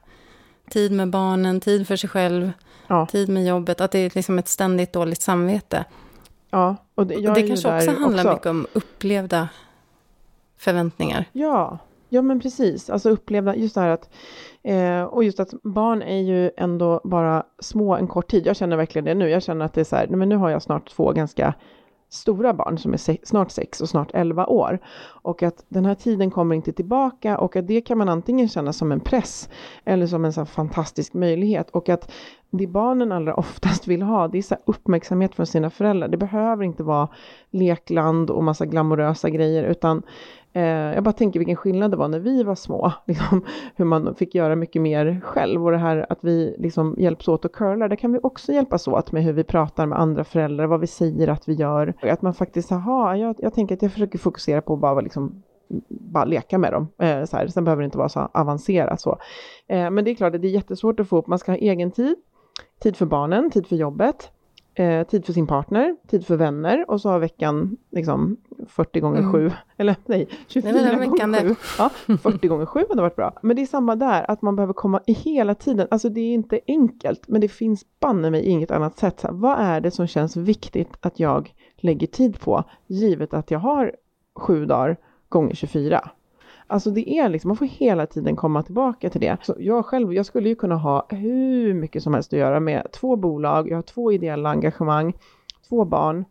tid 0.70 0.92
med 0.92 1.10
barnen, 1.10 1.60
tid 1.60 1.88
för 1.88 1.96
sig 1.96 2.10
själv, 2.10 2.52
ja. 2.88 3.06
tid 3.06 3.30
med 3.30 3.46
jobbet. 3.46 3.82
Att 3.82 3.92
det 3.92 4.00
är 4.00 4.12
liksom 4.16 4.40
ett 4.40 4.48
ständigt 4.48 4.94
dåligt 4.94 5.22
samvete. 5.22 5.86
Ja, 6.50 6.76
och 6.96 7.08
det, 7.08 7.16
och 7.16 7.36
det 7.36 7.48
kanske 7.48 7.78
också 7.78 7.92
handlar 7.92 8.24
också. 8.24 8.34
mycket 8.34 8.46
om 8.46 8.68
upplevda 8.74 9.50
förväntningar. 10.58 11.26
Ja, 11.32 11.80
ja 12.12 12.22
men 12.22 12.40
precis. 12.40 12.90
Alltså 12.90 13.10
uppleva 13.10 13.56
just 13.56 13.76
det 13.76 13.82
här 13.82 13.90
att 13.90 14.10
Eh, 14.64 15.04
och 15.04 15.24
just 15.24 15.40
att 15.40 15.54
barn 15.64 16.02
är 16.02 16.22
ju 16.22 16.52
ändå 16.58 17.02
bara 17.04 17.44
små 17.60 17.96
en 17.96 18.08
kort 18.08 18.32
tid. 18.32 18.48
Jag 18.48 18.56
känner 18.56 18.78
verkligen 18.78 19.06
det 19.06 19.14
nu. 19.14 19.30
Jag 19.30 19.44
känner 19.44 19.66
att 19.66 19.74
det 19.74 19.82
är 19.82 19.86
så 19.86 19.96
här, 19.96 20.08
men 20.08 20.30
nu 20.30 20.36
har 20.36 20.50
jag 20.50 20.62
snart 20.62 20.90
två 20.90 21.12
ganska 21.12 21.54
stora 22.10 22.54
barn 22.54 22.78
som 22.78 22.94
är 22.94 22.98
se 22.98 23.18
snart 23.24 23.52
sex 23.52 23.82
och 23.82 23.90
snart 23.90 24.12
elva 24.14 24.46
år. 24.46 24.80
Och 25.24 25.44
att 25.44 25.66
den 25.70 25.86
här 25.86 25.96
tiden 25.96 26.32
kommer 26.32 26.56
inte 26.56 26.74
tillbaka 26.74 27.38
och 27.38 27.56
att 27.56 27.68
det 27.68 27.82
kan 27.82 27.98
man 27.98 28.10
antingen 28.10 28.50
känna 28.50 28.74
som 28.74 28.92
en 28.92 29.00
press 29.00 29.50
eller 29.86 30.08
som 30.08 30.26
en 30.26 30.34
så 30.34 30.46
fantastisk 30.46 31.14
möjlighet. 31.14 31.70
Och 31.70 31.90
att 31.90 32.12
det 32.50 32.68
barnen 32.68 33.12
allra 33.12 33.36
oftast 33.36 33.88
vill 33.88 34.02
ha, 34.02 34.28
det 34.28 34.38
är 34.38 34.42
så 34.42 34.56
uppmärksamhet 34.66 35.36
från 35.36 35.48
sina 35.48 35.70
föräldrar. 35.70 36.08
Det 36.08 36.18
behöver 36.18 36.64
inte 36.64 36.84
vara 36.84 37.08
lekland 37.52 38.30
och 38.30 38.44
massa 38.44 38.66
glamorösa 38.66 39.30
grejer, 39.30 39.64
utan 39.64 40.04
Eh, 40.54 40.64
jag 40.64 41.04
bara 41.04 41.14
tänker 41.14 41.40
vilken 41.40 41.56
skillnad 41.56 41.92
det 41.92 41.98
var 41.98 42.08
när 42.08 42.20
vi 42.20 42.44
var 42.44 42.56
små, 42.56 42.94
liksom, 43.06 43.46
hur 43.76 43.86
man 43.86 44.16
fick 44.16 44.36
göra 44.36 44.56
mycket 44.56 44.82
mer 44.82 45.22
själv 45.24 45.66
och 45.66 45.72
det 45.72 45.78
här 45.78 46.06
att 46.10 46.20
vi 46.22 46.56
liksom 46.60 46.96
hjälps 46.98 47.28
åt 47.28 47.46
och 47.46 47.52
curlar, 47.52 47.90
det 47.90 47.96
kan 47.96 48.14
vi 48.14 48.20
också 48.24 48.54
hjälpas 48.54 48.88
åt 48.88 49.12
med 49.12 49.24
hur 49.24 49.34
vi 49.34 49.44
pratar 49.44 49.86
med 49.86 50.00
andra 50.00 50.24
föräldrar, 50.24 50.66
vad 50.66 50.80
vi 50.80 50.88
säger 50.88 51.28
att 51.28 51.50
vi 51.50 51.54
gör. 51.54 51.94
Att 52.02 52.22
man 52.22 52.34
faktiskt, 52.34 52.72
aha, 52.72 53.16
jag, 53.16 53.36
jag 53.40 53.54
tänker 53.54 53.76
att 53.76 53.82
jag 53.82 53.92
försöker 53.92 54.20
fokusera 54.20 54.62
på 54.62 54.76
bara 54.76 55.02
liksom 55.02 55.44
bara 55.90 56.26
leka 56.26 56.58
med 56.58 56.74
dem. 56.74 56.88
Eh, 56.98 57.24
så 57.24 57.38
här. 57.38 57.48
Sen 57.48 57.64
behöver 57.64 57.82
det 57.82 57.86
inte 57.86 57.98
vara 57.98 58.10
så 58.10 58.20
avancerat 58.20 59.02
så. 59.02 59.18
Eh, 59.68 59.90
men 59.90 60.06
det 60.06 60.12
är 60.12 60.16
klart 60.16 60.36
att 60.36 60.42
det 60.42 60.48
är 60.48 60.52
jättesvårt 60.52 61.00
att 61.00 61.10
få 61.10 61.18
upp, 61.18 61.28
man 61.28 61.40
ska 61.40 61.52
ha 61.52 61.58
egen 61.58 61.92
tid 61.92 62.16
tid 62.82 62.98
för 62.98 63.06
barnen, 63.06 63.52
tid 63.52 63.68
för 63.68 63.76
jobbet, 63.76 64.32
eh, 64.76 65.08
tid 65.08 65.26
för 65.26 65.34
sin 65.34 65.48
partner, 65.48 65.96
tid 66.08 66.26
för 66.26 66.36
vänner 66.36 66.92
och 66.92 67.02
så 67.02 67.10
har 67.10 67.20
veckan 67.20 67.78
liksom 67.92 68.38
40 68.68 69.00
gånger 69.00 69.32
7, 69.32 69.40
mm. 69.40 69.52
eller 69.78 69.96
nej, 70.06 70.30
24 70.48 70.74
nej, 70.74 71.08
gånger 71.08 71.50
7. 71.50 71.56
Ja, 71.78 71.90
40 72.18 72.48
gånger 72.48 72.66
7 72.66 72.86
hade 72.90 73.02
varit 73.02 73.16
bra. 73.16 73.40
Men 73.42 73.56
det 73.56 73.62
är 73.62 73.66
samma 73.66 73.96
där, 73.96 74.32
att 74.32 74.42
man 74.42 74.56
behöver 74.56 74.74
komma 74.74 75.02
i 75.08 75.14
hela 75.14 75.56
tiden, 75.56 75.88
alltså 75.92 76.10
det 76.10 76.22
är 76.22 76.34
inte 76.34 76.60
enkelt, 76.68 77.28
men 77.28 77.42
det 77.42 77.48
finns 77.48 77.86
banne 78.00 78.30
mig 78.30 78.46
inget 78.46 78.72
annat 78.72 78.98
sätt. 78.98 79.20
Så 79.20 79.28
här, 79.28 79.34
vad 79.34 79.60
är 79.60 79.82
det 79.82 79.92
som 79.92 80.08
känns 80.08 80.38
viktigt 80.38 80.98
att 81.00 81.20
jag 81.20 81.54
lägger 81.78 82.08
tid 82.08 82.40
på, 82.40 82.64
givet 82.88 83.34
att 83.34 83.52
jag 83.52 83.60
har 83.60 83.96
sju 84.36 84.66
dagar 84.66 84.98
gånger 85.30 85.56
24? 85.56 86.10
Alltså 86.72 86.92
det 86.92 87.10
är 87.10 87.30
liksom, 87.30 87.50
man 87.50 87.58
får 87.58 87.66
hela 87.66 88.06
tiden 88.06 88.36
komma 88.36 88.64
tillbaka 88.64 89.10
till 89.10 89.22
det. 89.22 89.38
Så 89.42 89.56
jag 89.60 89.86
själv, 89.86 90.14
jag 90.14 90.26
skulle 90.26 90.50
ju 90.50 90.56
kunna 90.56 90.76
ha 90.76 91.06
hur 91.10 91.74
mycket 91.74 92.04
som 92.04 92.14
helst 92.14 92.34
att 92.34 92.40
göra 92.40 92.60
med 92.60 92.88
två 92.92 93.16
bolag, 93.16 93.70
jag 93.70 93.78
har 93.78 93.82
två 93.82 94.12
ideella 94.12 94.50
engagemang, 94.50 95.14
två 95.70 95.86
barn, 95.86 96.26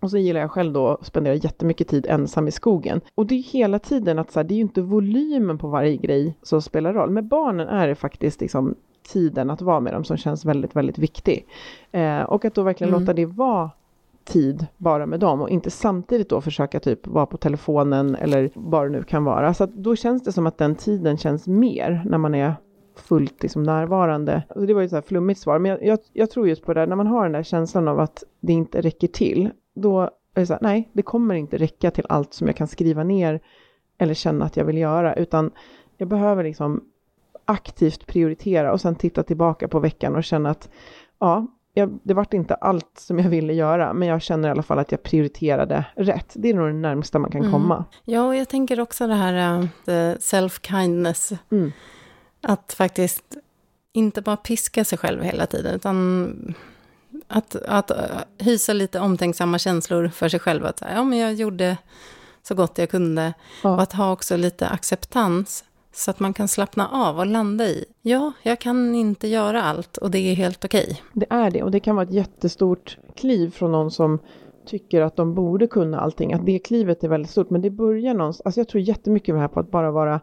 och 0.00 0.10
så 0.10 0.18
gillar 0.18 0.40
jag 0.40 0.50
själv 0.50 0.72
då 0.72 0.88
att 0.88 1.06
spendera 1.06 1.34
jättemycket 1.34 1.88
tid 1.88 2.06
ensam 2.06 2.48
i 2.48 2.50
skogen. 2.50 3.00
Och 3.14 3.26
det 3.26 3.34
är 3.34 3.42
hela 3.42 3.78
tiden 3.78 4.18
att 4.18 4.30
så 4.30 4.38
här, 4.38 4.44
det 4.44 4.54
är 4.54 4.56
ju 4.56 4.62
inte 4.62 4.82
volymen 4.82 5.58
på 5.58 5.68
varje 5.68 5.96
grej 5.96 6.34
som 6.42 6.62
spelar 6.62 6.92
roll. 6.92 7.10
Med 7.10 7.24
barnen 7.24 7.68
är 7.68 7.88
det 7.88 7.94
faktiskt 7.94 8.40
liksom 8.40 8.74
tiden 9.12 9.50
att 9.50 9.62
vara 9.62 9.80
med 9.80 9.92
dem 9.92 10.04
som 10.04 10.16
känns 10.16 10.44
väldigt, 10.44 10.76
väldigt 10.76 10.98
viktig. 10.98 11.46
Eh, 11.92 12.20
och 12.20 12.44
att 12.44 12.54
då 12.54 12.62
verkligen 12.62 12.88
mm. 12.88 13.00
låta 13.00 13.12
det 13.12 13.26
vara 13.26 13.70
tid 14.26 14.66
bara 14.76 15.06
med 15.06 15.20
dem 15.20 15.40
och 15.40 15.50
inte 15.50 15.70
samtidigt 15.70 16.28
då 16.28 16.40
försöka 16.40 16.80
typ 16.80 17.06
vara 17.06 17.26
på 17.26 17.36
telefonen 17.36 18.14
eller 18.14 18.50
vad 18.54 18.84
det 18.84 18.88
nu 18.88 19.02
kan 19.02 19.24
vara. 19.24 19.54
Så 19.54 19.64
att 19.64 19.74
då 19.74 19.96
känns 19.96 20.22
det 20.22 20.32
som 20.32 20.46
att 20.46 20.58
den 20.58 20.74
tiden 20.74 21.18
känns 21.18 21.46
mer 21.46 22.02
när 22.04 22.18
man 22.18 22.34
är 22.34 22.54
fullt 22.96 23.42
liksom 23.42 23.62
närvarande. 23.62 24.42
Alltså 24.48 24.66
det 24.66 24.74
var 24.74 24.80
ju 24.80 24.84
ett 24.84 24.90
så 24.90 24.96
här 24.96 25.02
flummigt 25.02 25.40
svar, 25.40 25.58
men 25.58 25.70
jag, 25.70 25.84
jag, 25.84 25.98
jag, 26.12 26.30
tror 26.30 26.48
just 26.48 26.64
på 26.64 26.74
det, 26.74 26.86
när 26.86 26.96
man 26.96 27.06
har 27.06 27.22
den 27.22 27.32
där 27.32 27.42
känslan 27.42 27.88
av 27.88 28.00
att 28.00 28.24
det 28.40 28.52
inte 28.52 28.80
räcker 28.80 29.08
till, 29.08 29.50
då 29.74 30.00
är 30.34 30.40
det 30.40 30.46
så 30.46 30.52
här, 30.52 30.62
nej, 30.62 30.90
det 30.92 31.02
kommer 31.02 31.34
inte 31.34 31.56
räcka 31.56 31.90
till 31.90 32.06
allt 32.08 32.34
som 32.34 32.46
jag 32.46 32.56
kan 32.56 32.68
skriva 32.68 33.04
ner 33.04 33.40
eller 33.98 34.14
känna 34.14 34.44
att 34.44 34.56
jag 34.56 34.64
vill 34.64 34.78
göra, 34.78 35.14
utan 35.14 35.50
jag 35.96 36.08
behöver 36.08 36.44
liksom 36.44 36.84
aktivt 37.44 38.06
prioritera 38.06 38.72
och 38.72 38.80
sen 38.80 38.94
titta 38.94 39.22
tillbaka 39.22 39.68
på 39.68 39.78
veckan 39.78 40.16
och 40.16 40.24
känna 40.24 40.50
att 40.50 40.70
ja, 41.18 41.46
jag, 41.78 41.98
det 42.02 42.14
vart 42.14 42.34
inte 42.34 42.54
allt 42.54 42.98
som 42.98 43.18
jag 43.18 43.28
ville 43.28 43.52
göra, 43.52 43.92
men 43.92 44.08
jag 44.08 44.22
känner 44.22 44.48
i 44.48 44.50
alla 44.50 44.62
fall 44.62 44.78
att 44.78 44.92
jag 44.92 45.02
prioriterade 45.02 45.84
rätt. 45.94 46.32
Det 46.34 46.48
är 46.48 46.54
nog 46.54 46.68
det 46.68 46.72
närmsta 46.72 47.18
man 47.18 47.30
kan 47.30 47.40
mm. 47.40 47.52
komma. 47.52 47.84
Ja, 48.04 48.26
och 48.26 48.36
jag 48.36 48.48
tänker 48.48 48.80
också 48.80 49.06
det 49.06 49.14
här 49.14 49.58
uh, 49.62 50.16
self-kindness. 50.18 51.32
Mm. 51.50 51.72
Att 52.42 52.72
faktiskt 52.72 53.36
inte 53.92 54.22
bara 54.22 54.36
piska 54.36 54.84
sig 54.84 54.98
själv 54.98 55.22
hela 55.22 55.46
tiden, 55.46 55.74
utan 55.74 56.54
att, 57.26 57.56
att 57.56 57.90
uh, 57.90 57.96
hysa 58.38 58.72
lite 58.72 59.00
omtänksamma 59.00 59.58
känslor 59.58 60.08
för 60.08 60.28
sig 60.28 60.40
själv. 60.40 60.66
Att 60.66 60.82
ja, 60.94 61.04
men 61.04 61.18
jag 61.18 61.34
gjorde 61.34 61.76
så 62.42 62.54
gott 62.54 62.78
jag 62.78 62.90
kunde. 62.90 63.32
Ja. 63.62 63.70
Och 63.70 63.82
att 63.82 63.92
ha 63.92 64.12
också 64.12 64.36
lite 64.36 64.68
acceptans 64.68 65.64
så 65.96 66.10
att 66.10 66.20
man 66.20 66.32
kan 66.32 66.48
slappna 66.48 66.88
av 66.88 67.18
och 67.18 67.26
landa 67.26 67.64
i, 67.64 67.84
ja, 68.02 68.32
jag 68.42 68.58
kan 68.58 68.94
inte 68.94 69.28
göra 69.28 69.62
allt 69.62 69.96
och 69.96 70.10
det 70.10 70.18
är 70.18 70.34
helt 70.34 70.64
okej. 70.64 70.84
Okay. 70.84 70.96
Det 71.12 71.26
är 71.30 71.50
det 71.50 71.62
och 71.62 71.70
det 71.70 71.80
kan 71.80 71.96
vara 71.96 72.06
ett 72.06 72.12
jättestort 72.12 72.98
kliv 73.16 73.50
från 73.50 73.72
någon 73.72 73.90
som 73.90 74.18
tycker 74.66 75.00
att 75.00 75.16
de 75.16 75.34
borde 75.34 75.66
kunna 75.66 76.00
allting, 76.00 76.32
att 76.32 76.46
det 76.46 76.58
klivet 76.58 77.04
är 77.04 77.08
väldigt 77.08 77.30
stort, 77.30 77.50
men 77.50 77.62
det 77.62 77.70
börjar 77.70 78.14
någonstans, 78.14 78.46
alltså 78.46 78.60
jag 78.60 78.68
tror 78.68 78.82
jättemycket 78.82 79.34
med 79.34 79.38
det 79.38 79.46
här 79.46 79.54
på 79.54 79.60
att 79.60 79.70
bara 79.70 79.90
vara 79.90 80.20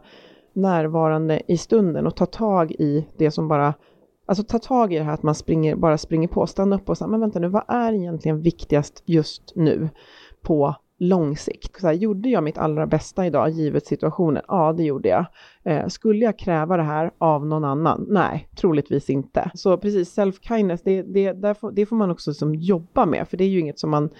närvarande 0.52 1.42
i 1.48 1.58
stunden 1.58 2.06
och 2.06 2.16
ta 2.16 2.26
tag 2.26 2.72
i 2.72 3.06
det 3.16 3.30
som 3.30 3.48
bara 3.48 3.74
Alltså 4.26 4.44
ta 4.44 4.58
tag 4.58 4.92
i 4.92 4.98
det 4.98 5.04
här 5.04 5.14
att 5.14 5.22
man 5.22 5.34
springer, 5.34 5.76
bara 5.76 5.98
springer 5.98 6.28
på, 6.28 6.46
stanna 6.46 6.76
upp 6.76 6.88
och 6.88 6.98
säga, 6.98 7.08
men 7.08 7.20
vänta 7.20 7.38
nu, 7.38 7.48
vad 7.48 7.64
är 7.68 7.92
egentligen 7.92 8.42
viktigast 8.42 9.02
just 9.06 9.52
nu 9.54 9.88
på 10.42 10.74
lång 11.08 11.36
sikt. 11.36 11.80
Så 11.80 11.86
här, 11.86 11.94
gjorde 11.94 12.28
jag 12.28 12.44
mitt 12.44 12.58
allra 12.58 12.86
bästa 12.86 13.26
idag 13.26 13.50
givet 13.50 13.86
situationen? 13.86 14.42
Ja, 14.48 14.72
det 14.72 14.82
gjorde 14.82 15.08
jag. 15.08 15.26
Eh, 15.64 15.86
skulle 15.86 16.24
jag 16.24 16.38
kräva 16.38 16.76
det 16.76 16.82
här 16.82 17.10
av 17.18 17.46
någon 17.46 17.64
annan? 17.64 18.06
Nej, 18.08 18.48
troligtvis 18.56 19.10
inte. 19.10 19.50
Så 19.54 19.76
precis, 19.76 20.18
self-kindness, 20.18 20.80
det, 20.84 21.32
det, 21.32 21.54
får, 21.54 21.72
det 21.72 21.86
får 21.86 21.96
man 21.96 22.10
också 22.10 22.34
som 22.34 22.54
jobba 22.54 23.06
med, 23.06 23.28
för 23.28 23.36
det 23.36 23.44
är 23.44 23.48
ju 23.48 23.60
inget 23.60 23.78
som 23.78 23.90
man 23.90 24.10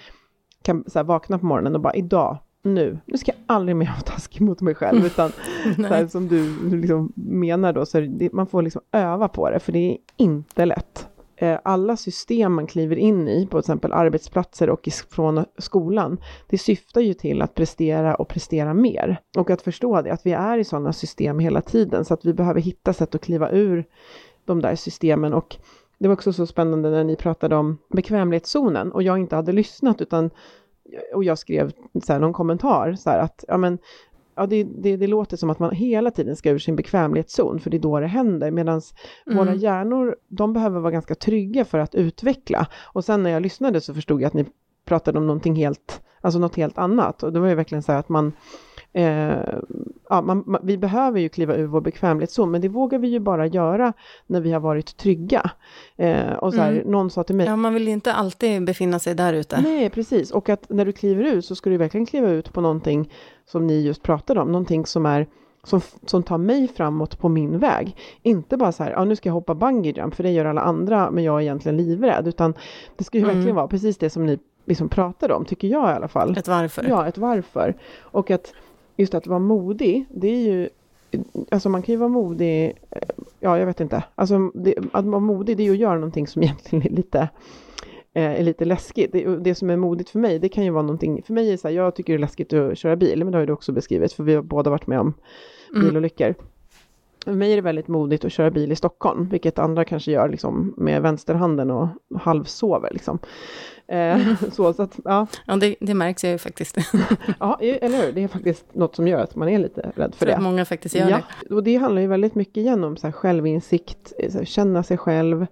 kan 0.62 0.84
så 0.86 0.98
här, 0.98 1.04
vakna 1.04 1.38
på 1.38 1.46
morgonen 1.46 1.74
och 1.74 1.80
bara 1.80 1.94
idag, 1.94 2.38
nu, 2.62 2.98
nu 3.06 3.18
ska 3.18 3.32
jag 3.32 3.40
aldrig 3.46 3.76
mer 3.76 3.86
vara 3.92 4.00
taskig 4.00 4.40
mot 4.40 4.60
mig 4.60 4.74
själv, 4.74 5.06
utan 5.06 5.32
här, 5.76 6.06
som 6.06 6.28
du 6.28 6.70
liksom 6.70 7.12
menar 7.14 7.72
då, 7.72 7.86
så 7.86 8.00
det, 8.00 8.32
man 8.32 8.46
får 8.46 8.62
liksom 8.62 8.82
öva 8.92 9.28
på 9.28 9.50
det, 9.50 9.58
för 9.58 9.72
det 9.72 9.92
är 9.92 9.96
inte 10.16 10.64
lätt. 10.64 11.08
Eh, 11.36 11.58
alla 11.64 11.96
system 11.96 12.54
man 12.54 12.66
kliver 12.66 12.96
in 12.96 13.28
i, 13.28 13.46
på 13.46 13.50
till 13.50 13.58
exempel 13.58 13.92
arbetsplatser 13.92 14.70
och 14.70 14.88
från 15.10 15.44
skolan, 15.58 16.18
det 16.48 16.58
syftar 16.58 17.00
ju 17.00 17.14
till 17.14 17.42
att 17.42 17.54
prestera 17.54 18.14
och 18.14 18.28
prestera 18.28 18.74
mer. 18.74 19.20
Och 19.36 19.50
att 19.50 19.62
förstå 19.62 20.02
det, 20.02 20.12
att 20.12 20.26
vi 20.26 20.32
är 20.32 20.58
i 20.58 20.64
sådana 20.64 20.92
system 20.92 21.38
hela 21.38 21.60
tiden, 21.60 22.04
så 22.04 22.14
att 22.14 22.24
vi 22.24 22.32
behöver 22.34 22.60
hitta 22.60 22.92
sätt 22.92 23.14
att 23.14 23.20
kliva 23.20 23.50
ur 23.50 23.84
de 24.44 24.60
där 24.60 24.74
systemen. 24.74 25.34
Och 25.34 25.56
det 25.98 26.08
var 26.08 26.14
också 26.14 26.32
så 26.32 26.46
spännande 26.46 26.90
när 26.90 27.04
ni 27.04 27.16
pratade 27.16 27.56
om 27.56 27.78
bekvämlighetszonen 27.90 28.92
och 28.92 29.02
jag 29.02 29.18
inte 29.18 29.36
hade 29.36 29.52
lyssnat 29.52 30.00
utan 30.00 30.30
och 31.14 31.24
jag 31.24 31.38
skrev 31.38 31.72
så 32.04 32.12
här, 32.12 32.20
någon 32.20 32.32
kommentar 32.32 32.94
så 32.94 33.10
här 33.10 33.18
att 33.18 33.44
ja 33.48 33.56
men 33.56 33.78
ja, 34.36 34.46
det, 34.46 34.64
det, 34.64 34.96
det, 34.96 35.06
låter 35.06 35.36
som 35.36 35.50
att 35.50 35.58
man 35.58 35.74
hela 35.74 36.10
tiden 36.10 36.36
ska 36.36 36.50
ur 36.50 36.58
sin 36.58 36.76
bekvämlighetszon, 36.76 37.60
för 37.60 37.70
det 37.70 37.76
är 37.76 37.78
då 37.78 38.00
det 38.00 38.06
händer, 38.06 38.50
medan 38.50 38.80
mm. 39.26 39.38
våra 39.38 39.54
hjärnor, 39.54 40.16
de 40.28 40.52
behöver 40.52 40.80
vara 40.80 40.92
ganska 40.92 41.14
trygga 41.14 41.64
för 41.64 41.78
att 41.78 41.94
utveckla. 41.94 42.66
Och 42.82 43.04
sen 43.04 43.22
när 43.22 43.30
jag 43.30 43.42
lyssnade 43.42 43.80
så 43.80 43.94
förstod 43.94 44.22
jag 44.22 44.26
att 44.26 44.34
ni 44.34 44.44
pratade 44.84 45.18
om 45.18 45.26
någonting 45.26 45.54
helt, 45.54 46.00
alltså 46.20 46.38
något 46.38 46.56
helt 46.56 46.78
annat. 46.78 47.22
Och 47.22 47.32
det 47.32 47.40
var 47.40 47.48
ju 47.48 47.54
verkligen 47.54 47.82
så 47.82 47.92
här 47.92 47.98
att 47.98 48.08
man, 48.08 48.32
eh, 48.92 49.38
ja, 50.08 50.22
man, 50.22 50.44
man, 50.46 50.60
vi 50.62 50.78
behöver 50.78 51.20
ju 51.20 51.28
kliva 51.28 51.54
ur 51.54 51.66
vår 51.66 51.80
bekvämlighetszon, 51.80 52.50
men 52.50 52.60
det 52.60 52.68
vågar 52.68 52.98
vi 52.98 53.08
ju 53.08 53.20
bara 53.20 53.46
göra 53.46 53.92
när 54.26 54.40
vi 54.40 54.52
har 54.52 54.60
varit 54.60 54.96
trygga. 54.96 55.50
Eh, 55.96 56.32
och 56.32 56.54
så 56.54 56.60
här, 56.60 56.72
mm. 56.72 56.90
någon 56.90 57.10
sa 57.10 57.24
till 57.24 57.36
mig... 57.36 57.46
Ja, 57.46 57.56
man 57.56 57.74
vill 57.74 57.88
inte 57.88 58.12
alltid 58.12 58.64
befinna 58.64 58.98
sig 58.98 59.14
där 59.14 59.32
ute. 59.32 59.60
Nej, 59.60 59.90
precis. 59.90 60.30
Och 60.30 60.48
att 60.48 60.68
när 60.68 60.84
du 60.84 60.92
kliver 60.92 61.24
ut 61.24 61.44
så 61.44 61.54
ska 61.54 61.70
du 61.70 61.76
verkligen 61.76 62.06
kliva 62.06 62.28
ut 62.28 62.52
på 62.52 62.60
någonting 62.60 63.10
som 63.46 63.66
ni 63.66 63.80
just 63.80 64.02
pratade 64.02 64.40
om, 64.40 64.52
någonting 64.52 64.86
som 64.86 65.06
är 65.06 65.26
som, 65.64 65.80
som 66.06 66.22
tar 66.22 66.38
mig 66.38 66.68
framåt 66.68 67.18
på 67.18 67.28
min 67.28 67.58
väg. 67.58 67.96
Inte 68.22 68.56
bara 68.56 68.72
så 68.72 68.84
här, 68.84 68.90
ja 68.90 69.04
nu 69.04 69.16
ska 69.16 69.28
jag 69.28 69.34
hoppa 69.34 69.54
bungee 69.54 69.92
jump, 69.96 70.14
för 70.14 70.22
det 70.22 70.30
gör 70.30 70.44
alla 70.44 70.60
andra, 70.60 71.10
men 71.10 71.24
jag 71.24 71.36
är 71.36 71.40
egentligen 71.40 71.76
livrädd, 71.76 72.28
utan 72.28 72.54
det 72.96 73.04
ska 73.04 73.18
ju 73.18 73.24
mm. 73.24 73.36
verkligen 73.36 73.56
vara 73.56 73.68
precis 73.68 73.98
det 73.98 74.10
som 74.10 74.26
ni 74.26 74.38
liksom 74.64 74.88
pratade 74.88 75.34
om, 75.34 75.44
tycker 75.44 75.68
jag 75.68 75.90
i 75.90 75.92
alla 75.92 76.08
fall. 76.08 76.38
Ett 76.38 76.48
varför. 76.48 76.86
Ja, 76.88 77.06
ett 77.06 77.18
varför. 77.18 77.74
Och 78.00 78.30
att 78.30 78.52
just 78.96 79.14
att 79.14 79.26
vara 79.26 79.38
modig, 79.38 80.06
det 80.10 80.28
är 80.28 80.52
ju, 80.52 80.68
alltså 81.50 81.68
man 81.68 81.82
kan 81.82 81.92
ju 81.92 81.96
vara 81.96 82.08
modig, 82.08 82.78
ja 83.40 83.58
jag 83.58 83.66
vet 83.66 83.80
inte, 83.80 84.04
alltså 84.14 84.50
det, 84.54 84.74
att 84.92 85.04
vara 85.04 85.20
modig 85.20 85.56
det 85.56 85.62
är 85.62 85.64
ju 85.64 85.72
att 85.72 85.78
göra 85.78 85.94
någonting 85.94 86.26
som 86.26 86.42
egentligen 86.42 86.86
är 86.86 86.96
lite 86.96 87.28
är 88.20 88.42
lite 88.42 88.64
läskigt. 88.64 89.12
Det, 89.12 89.36
det, 89.36 89.54
som 89.54 89.70
är 89.70 89.76
modigt 89.76 90.10
för 90.10 90.18
mig, 90.18 90.38
det 90.38 90.48
kan 90.48 90.64
ju 90.64 90.70
vara 90.70 90.82
någonting, 90.82 91.22
för 91.22 91.32
mig 91.32 91.48
är 91.48 91.52
det 91.52 91.58
så 91.58 91.68
här, 91.68 91.74
jag 91.74 91.94
tycker 91.94 92.12
det 92.12 92.16
är 92.16 92.20
läskigt 92.20 92.52
att 92.52 92.78
köra 92.78 92.96
bil, 92.96 93.18
men 93.18 93.32
det 93.32 93.36
har 93.38 93.40
ju 93.42 93.46
du 93.46 93.52
också 93.52 93.72
beskrivit, 93.72 94.12
för 94.12 94.22
vi 94.22 94.34
har 94.34 94.42
båda 94.42 94.70
varit 94.70 94.86
med 94.86 95.00
om 95.00 95.14
mm. 95.74 95.86
bilolyckor. 95.86 96.34
För 97.24 97.32
mig 97.32 97.52
är 97.52 97.56
det 97.56 97.62
väldigt 97.62 97.88
modigt 97.88 98.24
att 98.24 98.32
köra 98.32 98.50
bil 98.50 98.72
i 98.72 98.76
Stockholm, 98.76 99.28
vilket 99.28 99.58
andra 99.58 99.84
kanske 99.84 100.12
gör 100.12 100.28
liksom 100.28 100.74
med 100.76 101.02
vänsterhanden 101.02 101.70
och 101.70 101.88
halvsover 102.18 102.90
liksom. 102.92 103.18
Eh, 103.86 104.18
så, 104.52 104.72
så 104.72 104.82
att, 104.82 104.98
ja. 105.04 105.26
ja 105.46 105.56
det, 105.56 105.76
det 105.80 105.94
märks 105.94 106.24
ju 106.24 106.38
faktiskt. 106.38 106.76
ja, 107.40 107.58
eller 107.60 108.06
hur? 108.06 108.12
Det 108.12 108.22
är 108.22 108.28
faktiskt 108.28 108.74
något 108.74 108.96
som 108.96 109.08
gör 109.08 109.20
att 109.20 109.36
man 109.36 109.48
är 109.48 109.58
lite 109.58 109.92
rädd 109.96 110.14
för, 110.14 110.26
det. 110.26 110.36
Att 110.36 110.42
många 110.42 110.64
faktiskt 110.64 110.94
gör 110.94 111.08
ja. 111.08 111.20
det. 111.48 111.54
Och 111.54 111.64
det 111.64 111.76
handlar 111.76 112.02
ju 112.02 112.08
väldigt 112.08 112.34
mycket 112.34 112.56
igen 112.56 112.84
om 112.84 112.96
så 112.96 113.06
här 113.06 113.12
självinsikt, 113.12 114.12
så 114.30 114.38
här, 114.38 114.44
känna 114.44 114.82
sig 114.82 114.98
själv, 114.98 115.46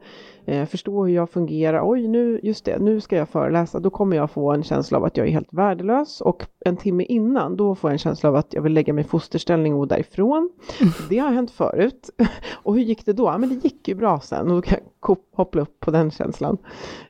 eh, 0.46 0.66
förstå 0.66 1.04
hur 1.04 1.14
jag 1.14 1.30
fungerar. 1.30 1.90
Oj, 1.90 2.08
nu, 2.08 2.40
just 2.42 2.64
det, 2.64 2.78
nu 2.78 3.00
ska 3.00 3.16
jag 3.16 3.28
föreläsa. 3.28 3.80
Då 3.80 3.90
kommer 3.90 4.16
jag 4.16 4.30
få 4.30 4.52
en 4.52 4.62
känsla 4.62 4.98
av 4.98 5.04
att 5.04 5.16
jag 5.16 5.26
är 5.26 5.30
helt 5.30 5.52
värdelös 5.52 6.20
och 6.20 6.46
en 6.64 6.76
timme 6.76 7.04
innan, 7.04 7.56
då 7.56 7.74
får 7.74 7.90
jag 7.90 7.92
en 7.92 7.98
känsla 7.98 8.28
av 8.28 8.36
att 8.36 8.54
jag 8.54 8.62
vill 8.62 8.72
lägga 8.72 8.92
mig 8.92 9.04
i 9.04 9.08
fosterställning 9.08 9.74
och 9.74 9.78
gå 9.78 9.86
därifrån. 9.86 10.50
Det 11.10 11.18
har 11.18 11.30
hänt 11.30 11.50
förut. 11.50 12.10
Och 12.62 12.74
hur 12.74 12.82
gick 12.82 13.06
det 13.06 13.12
då? 13.12 13.24
Ja, 13.24 13.38
men 13.38 13.48
det 13.48 13.64
gick 13.64 13.88
ju 13.88 13.94
bra 13.94 14.20
sen 14.20 14.48
och 14.48 14.54
då 14.54 14.62
kan 14.62 14.78
jag 14.78 15.16
hoppla 15.32 15.62
upp 15.62 15.80
på 15.80 15.90
den 15.90 16.10
känslan. 16.10 16.58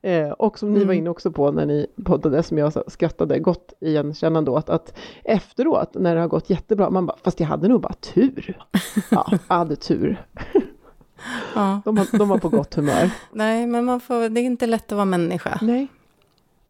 Eh, 0.03 0.31
och 0.31 0.59
som 0.59 0.73
ni 0.73 0.79
var 0.79 0.85
mm. 0.85 0.99
inne 0.99 1.11
också 1.11 1.33
på 1.33 1.51
när 1.51 1.67
ni 1.67 1.87
poddade, 2.05 2.43
som 2.43 2.59
jag 2.59 2.91
skrattade 2.91 3.39
gott 3.39 3.73
igenkännande 3.81 4.51
åt, 4.51 4.69
att 4.69 4.99
efteråt 5.25 5.95
när 5.95 6.15
det 6.15 6.21
har 6.21 6.29
gått 6.29 6.51
jättebra, 6.51 6.91
man 6.91 7.07
bara, 7.07 7.17
fast 7.25 7.41
jag 7.41 7.47
hade 7.47 7.69
nog 7.69 7.81
bara 7.81 7.93
tur. 7.93 8.67
Ja, 9.11 9.27
jag 9.49 9.55
hade 9.57 9.77
tur. 9.77 10.27
Ja. 11.55 11.81
De, 11.85 11.99
har, 11.99 12.19
de 12.19 12.29
var 12.29 12.39
på 12.39 12.49
gott 12.49 12.75
humör. 12.75 13.11
Nej, 13.33 13.67
men 13.67 13.85
man 13.85 14.01
får, 14.01 14.29
det 14.29 14.41
är 14.41 14.45
inte 14.45 14.67
lätt 14.67 14.93
att 14.93 14.97
vara 14.97 15.05
människa. 15.05 15.59
Nej. 15.63 15.89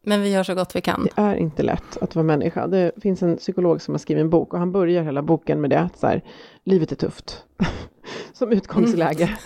Men 0.05 0.23
vi 0.23 0.31
gör 0.31 0.43
så 0.43 0.55
gott 0.55 0.77
vi 0.77 0.81
kan. 0.81 1.05
Det 1.05 1.23
är 1.23 1.35
inte 1.35 1.63
lätt 1.63 1.97
att 2.01 2.15
vara 2.15 2.23
människa. 2.23 2.67
Det 2.67 2.93
finns 3.03 3.23
en 3.23 3.37
psykolog 3.37 3.83
som 3.83 3.95
har 3.95 3.99
skrivit 3.99 4.21
en 4.21 4.31
bok 4.31 4.53
och 4.53 4.59
han 4.59 4.73
börjar 4.73 5.03
hela 5.03 5.23
boken 5.23 5.61
med 5.61 5.71
det 5.71 5.81
att 5.81 5.99
så 5.99 6.07
här, 6.07 6.23
livet 6.65 6.93
är 6.93 6.97
tufft. 6.97 7.45
som 8.33 8.53
utgångsläge. 8.53 9.25
Mm. 9.25 9.37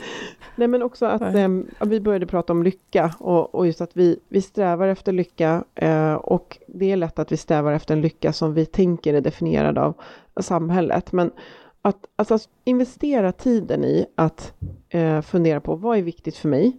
Nej 0.56 0.68
men 0.68 0.82
också 0.82 1.06
att 1.06 1.34
eh, 1.34 1.48
vi 1.80 2.00
började 2.00 2.26
prata 2.26 2.52
om 2.52 2.62
lycka 2.62 3.14
och, 3.18 3.54
och, 3.54 3.66
just 3.66 3.80
att 3.80 3.96
vi, 3.96 4.20
vi 4.28 4.42
strävar 4.42 4.88
efter 4.88 5.12
lycka 5.12 5.64
eh, 5.74 6.14
och 6.14 6.58
det 6.68 6.92
är 6.92 6.96
lätt 6.96 7.18
att 7.18 7.32
vi 7.32 7.36
strävar 7.36 7.72
efter 7.72 7.94
en 7.94 8.00
lycka 8.00 8.32
som 8.32 8.54
vi 8.54 8.66
tänker 8.66 9.14
är 9.14 9.20
definierad 9.20 9.78
av 9.78 9.94
samhället. 10.40 11.12
Men 11.12 11.30
att 11.86 12.06
alltså, 12.16 12.38
investera 12.64 13.32
tiden 13.32 13.84
i 13.84 14.06
att 14.14 14.54
eh, 14.88 15.20
fundera 15.20 15.60
på 15.60 15.74
vad 15.74 15.98
är 15.98 16.02
viktigt 16.02 16.36
för 16.36 16.48
mig? 16.48 16.76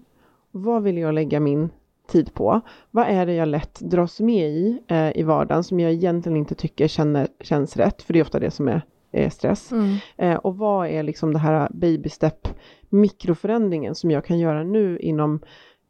Vad 0.51 0.83
vill 0.83 0.97
jag 0.97 1.13
lägga 1.13 1.39
min 1.39 1.69
tid 2.07 2.33
på? 2.33 2.61
Vad 2.91 3.07
är 3.07 3.25
det 3.25 3.33
jag 3.33 3.47
lätt 3.47 3.79
dras 3.79 4.19
med 4.19 4.49
i 4.49 4.81
eh, 4.87 5.17
i 5.17 5.23
vardagen 5.23 5.63
som 5.63 5.79
jag 5.79 5.91
egentligen 5.91 6.37
inte 6.37 6.55
tycker 6.55 6.87
känner, 6.87 7.27
känns 7.41 7.77
rätt? 7.77 8.01
För 8.01 8.13
det 8.13 8.19
är 8.19 8.23
ofta 8.23 8.39
det 8.39 8.51
som 8.51 8.67
är 8.67 8.81
eh, 9.11 9.29
stress. 9.29 9.71
Mm. 9.71 9.95
Eh, 10.17 10.35
och 10.35 10.57
vad 10.57 10.87
är 10.87 11.03
liksom 11.03 11.33
det 11.33 11.39
här 11.39 11.69
baby 11.73 12.09
step 12.09 12.47
mikroförändringen 12.89 13.95
som 13.95 14.11
jag 14.11 14.25
kan 14.25 14.39
göra 14.39 14.63
nu 14.63 14.99
inom 14.99 15.39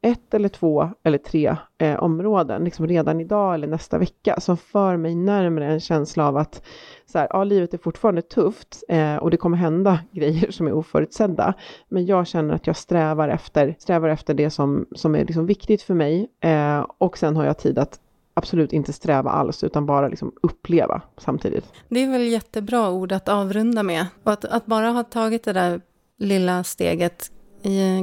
ett 0.02 0.34
eller 0.34 0.50
två 0.50 0.89
eller 1.04 1.18
tre 1.18 1.56
eh, 1.78 1.95
områden, 1.95 2.64
liksom 2.64 2.88
redan 2.88 3.22
idag 3.22 3.54
eller 3.54 3.68
nästa 3.68 3.98
vecka, 3.98 4.39
som 4.39 4.58
för 4.58 4.98
mig 4.98 5.16
närmare 5.16 5.66
en 5.66 5.80
känsla 5.80 6.28
av 6.28 6.38
att 6.38 6.66
så 7.06 7.20
här, 7.20 7.28
ja, 7.30 7.43
livet 7.43 7.74
är 7.74 7.78
fortfarande 7.78 8.22
tufft 8.22 8.84
eh, 8.89 9.16
och 9.16 9.32
det 9.32 9.38
kommer 9.38 9.58
hända 9.58 10.00
grejer 10.12 10.52
som 10.52 10.68
är 10.68 10.74
oförutsedda. 10.74 11.54
Men 11.89 12.06
jag 12.06 12.28
känner 12.28 12.54
att 12.54 12.68
jag 12.68 12.78
strävar 12.78 13.30
efter, 13.30 13.76
strävar 13.80 14.10
efter 14.10 14.34
det 14.34 14.50
som, 14.50 14.86
som 14.95 15.16
är 15.16 15.26
liksom 15.26 15.45
viktigt 15.45 15.82
för 15.82 15.93
mig 15.93 16.28
eh, 16.41 16.86
och 16.98 17.18
sen 17.18 17.36
har 17.36 17.45
jag 17.45 17.58
tid 17.58 17.80
att 17.80 18.00
absolut 18.34 18.74
inte 18.74 18.93
sträva 18.93 19.30
alls, 19.30 19.64
utan 19.64 19.86
bara 19.86 20.08
liksom 20.08 20.32
uppleva 20.41 21.02
samtidigt. 21.18 21.66
Det 21.89 22.04
är 22.04 22.12
väl 22.12 22.28
jättebra 22.28 22.89
ord 22.89 23.12
att 23.12 23.30
avrunda 23.30 23.84
med. 23.84 24.06
Och 24.24 24.32
att, 24.32 24.45
att 24.45 24.66
bara 24.66 24.89
ha 24.89 25.04
tagit 25.04 25.43
det 25.43 25.54
där 25.54 25.82
lilla 26.18 26.64
steget 26.64 27.32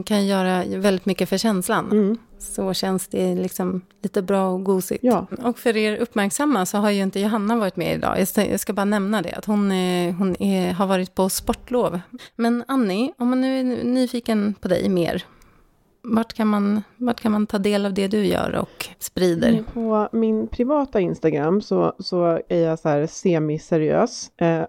kan 0.07 0.26
göra 0.26 0.64
väldigt 0.64 1.07
mycket 1.07 1.28
för 1.28 1.38
känslan. 1.38 1.92
Mm. 1.92 2.18
Så 2.38 2.74
känns 2.74 3.09
det 3.09 3.34
liksom 3.34 3.82
lite 4.02 4.22
bra 4.22 4.48
och 4.48 4.64
gosigt. 4.64 5.05
Ja. 5.05 5.26
Och 5.42 5.59
för 5.59 5.76
er 5.76 5.96
uppmärksamma 5.96 6.66
så 6.66 6.78
har 6.78 6.90
ju 6.90 7.02
inte 7.02 7.20
Johanna 7.20 7.57
varit 7.57 7.76
med 7.76 7.94
idag. 7.94 8.26
Jag 8.36 8.61
ska 8.61 8.72
bara 8.72 8.84
nämna 8.84 9.22
det, 9.22 9.32
att 9.32 9.44
hon, 9.44 9.72
är, 9.72 10.12
hon 10.12 10.42
är, 10.42 10.72
har 10.72 10.86
varit 10.86 11.14
på 11.14 11.28
sportlov. 11.28 12.00
Men 12.36 12.64
Annie, 12.68 13.12
om 13.18 13.30
man 13.30 13.40
nu 13.40 13.61
är 13.61 13.84
nyfiken 13.84 14.55
på 14.61 14.68
dig 14.68 14.88
mer, 14.88 15.24
vart 16.05 16.32
kan, 16.32 16.48
man, 16.48 16.82
vart 16.96 17.20
kan 17.20 17.32
man 17.32 17.46
ta 17.46 17.59
del 17.59 17.86
av 17.86 17.94
det 17.94 18.09
du 18.09 18.26
gör 18.26 18.55
och 18.55 18.86
sprider? 18.98 19.48
Mm, 19.48 19.64
på 19.64 20.09
min 20.12 20.46
privata 20.46 21.00
Instagram 21.00 21.61
så, 21.61 21.92
så 21.98 22.40
är 22.48 22.61
jag 22.61 22.78
så 22.78 22.88
här 22.88 23.07
semiseriös. 23.07 24.30
Eh, 24.36 24.64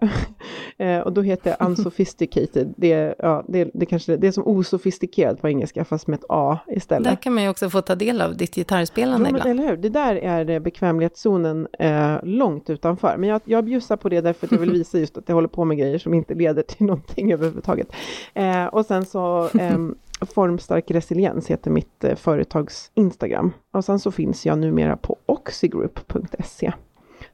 eh, 0.87 0.99
och 0.99 1.13
då 1.13 1.21
heter 1.21 1.55
jag 1.59 1.67
unsophisticated. 1.67 2.73
Det, 2.77 3.15
ja, 3.19 3.45
det, 3.47 3.69
det, 3.73 3.85
kanske, 3.85 4.17
det 4.17 4.27
är 4.27 4.31
som 4.31 4.47
osofistikerat 4.47 5.41
på 5.41 5.49
engelska 5.49 5.85
fast 5.85 6.07
med 6.07 6.19
ett 6.19 6.25
A 6.29 6.59
istället. 6.67 7.03
Där 7.03 7.15
kan 7.15 7.33
man 7.33 7.43
ju 7.43 7.49
också 7.49 7.69
få 7.69 7.81
ta 7.81 7.95
del 7.95 8.21
av 8.21 8.37
ditt 8.37 8.55
gitarrspelande 8.55 9.29
ja, 9.29 9.49
Eller 9.49 9.63
hur? 9.63 9.77
Det 9.77 9.89
där 9.89 10.15
är 10.15 10.59
bekvämlighetszonen 10.59 11.67
eh, 11.79 12.15
långt 12.23 12.69
utanför. 12.69 13.17
Men 13.17 13.29
jag, 13.29 13.41
jag 13.45 13.65
bjussar 13.65 13.97
på 13.97 14.09
det 14.09 14.21
därför 14.21 14.47
att 14.47 14.51
jag 14.51 14.59
vill 14.59 14.71
visa 14.79 14.99
just 14.99 15.17
att 15.17 15.23
jag 15.27 15.35
håller 15.35 15.47
på 15.47 15.65
med 15.65 15.77
grejer 15.77 15.97
som 15.97 16.13
inte 16.13 16.33
leder 16.33 16.63
till 16.63 16.85
någonting 16.85 17.33
överhuvudtaget. 17.33 17.87
Eh, 18.33 18.65
och 18.65 18.85
sen 18.85 19.05
så 19.05 19.49
ehm, 19.59 19.95
Formstark 20.21 20.91
resiliens 20.91 21.47
heter 21.47 21.71
mitt 21.71 22.03
eh, 22.03 22.15
företags 22.15 22.91
Instagram. 22.93 23.53
Och 23.71 23.85
sen 23.85 23.99
så 23.99 24.11
finns 24.11 24.45
jag 24.45 24.57
numera 24.57 24.97
på 24.97 25.17
oxygroup.se. 25.25 26.73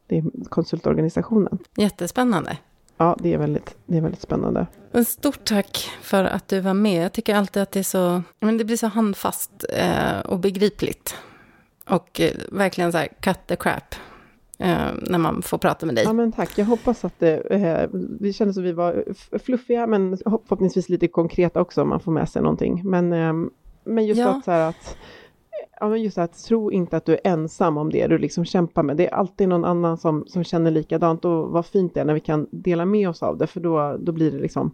Det 0.08 0.18
är 0.18 0.24
konsultorganisationen. 0.50 1.58
Jättespännande. 1.76 2.58
Ja, 2.98 3.18
det 3.20 3.34
är 3.34 3.38
väldigt, 3.38 3.76
det 3.86 3.98
är 3.98 4.02
väldigt 4.02 4.22
spännande. 4.22 4.68
En 4.92 5.06
stort 5.06 5.46
tack 5.46 5.90
för 6.02 6.24
att 6.24 6.48
du 6.48 6.60
var 6.60 6.74
med. 6.74 7.04
Jag 7.04 7.14
tycker 7.14 7.36
alltid 7.36 7.64
att 7.64 7.72
det 7.72 7.80
är 7.80 7.84
så, 7.84 8.24
men 8.40 8.58
det 8.58 8.66
blir 8.66 8.78
så 8.78 8.88
handfast 8.88 9.66
eh, 9.70 10.20
och 10.20 10.40
begripligt. 10.40 11.16
Och 11.90 12.22
eh, 12.22 12.32
verkligen 12.52 12.92
så 12.92 12.98
här, 12.98 13.08
cut 13.08 13.40
the 13.48 13.56
crap 13.56 13.96
när 15.02 15.18
man 15.18 15.42
får 15.42 15.58
prata 15.58 15.86
med 15.86 15.96
dig. 15.96 16.04
Ja, 16.04 16.14
men 16.14 16.32
tack. 16.32 16.58
Jag 16.58 16.66
hoppas 16.66 17.06
att 17.06 17.20
det, 17.20 17.38
eh, 17.38 17.90
det 18.20 18.34
kändes 18.34 18.56
som 18.56 18.64
vi 18.64 18.72
var 18.72 19.06
fluffiga, 19.40 19.88
men 19.88 20.18
förhoppningsvis 20.18 20.90
lite 20.90 21.08
konkreta 21.08 21.62
också, 21.62 21.82
om 21.82 21.90
man 21.90 22.00
får 22.00 22.12
med 22.12 22.30
sig 22.30 22.42
någonting. 22.42 22.82
Men, 22.84 23.14
eh, 23.14 23.34
men 23.84 24.06
just 24.06 24.20
ja. 24.20 24.30
att, 24.30 24.46
så 24.46 24.52
att 24.52 24.98
Ja, 25.80 25.90
men 25.90 26.02
just 26.02 26.18
att 26.18 26.44
tro 26.44 26.72
inte 26.72 26.98
att 26.98 27.06
du 27.06 27.14
är 27.14 27.20
ensam 27.24 27.78
om 27.78 27.90
det 27.90 28.08
du 28.08 28.18
liksom 28.18 28.46
kämpar 28.46 28.84
med. 28.84 28.98
Det 28.98 29.08
är 29.08 29.14
alltid 29.14 29.50
någon 29.50 29.66
annan 29.66 29.98
som, 29.98 30.26
som 30.28 30.44
känner 30.44 30.72
likadant 30.72 31.26
och 31.26 31.50
vad 31.50 31.66
fint 31.66 31.94
det 31.94 32.00
är 32.02 32.06
när 32.06 32.14
vi 32.14 32.20
kan 32.20 32.48
dela 32.52 32.86
med 32.86 33.10
oss 33.10 33.24
av 33.24 33.38
det, 33.38 33.48
för 33.48 33.60
då, 33.60 33.98
då 34.00 34.12
blir 34.12 34.32
det 34.32 34.38
liksom 34.38 34.72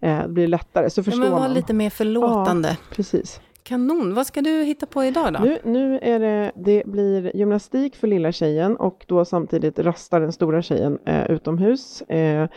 eh, 0.00 0.22
det 0.22 0.28
blir 0.28 0.48
lättare. 0.48 0.90
Så 0.90 1.02
förstår 1.02 1.24
ja, 1.24 1.30
men 1.30 1.40
var 1.40 1.48
man. 1.48 1.54
lite 1.54 1.74
mer 1.74 1.90
förlåtande. 1.90 2.68
Ja, 2.68 2.94
precis. 2.94 3.40
Kanon. 3.62 4.14
Vad 4.14 4.26
ska 4.26 4.40
du 4.40 4.62
hitta 4.62 4.86
på 4.86 5.04
idag 5.04 5.32
då? 5.32 5.38
Nu, 5.40 5.58
nu 5.64 5.98
är 6.02 6.20
det, 6.20 6.52
det 6.54 6.82
blir 6.86 7.36
gymnastik 7.36 7.96
för 7.96 8.06
lilla 8.06 8.32
tjejen 8.32 8.76
och 8.76 9.04
då 9.08 9.24
samtidigt 9.24 9.78
rastar 9.78 10.20
den 10.20 10.32
stora 10.32 10.62
tjejen 10.62 10.98
eh, 11.06 11.30
utomhus. 11.30 12.02
Eh, 12.02 12.48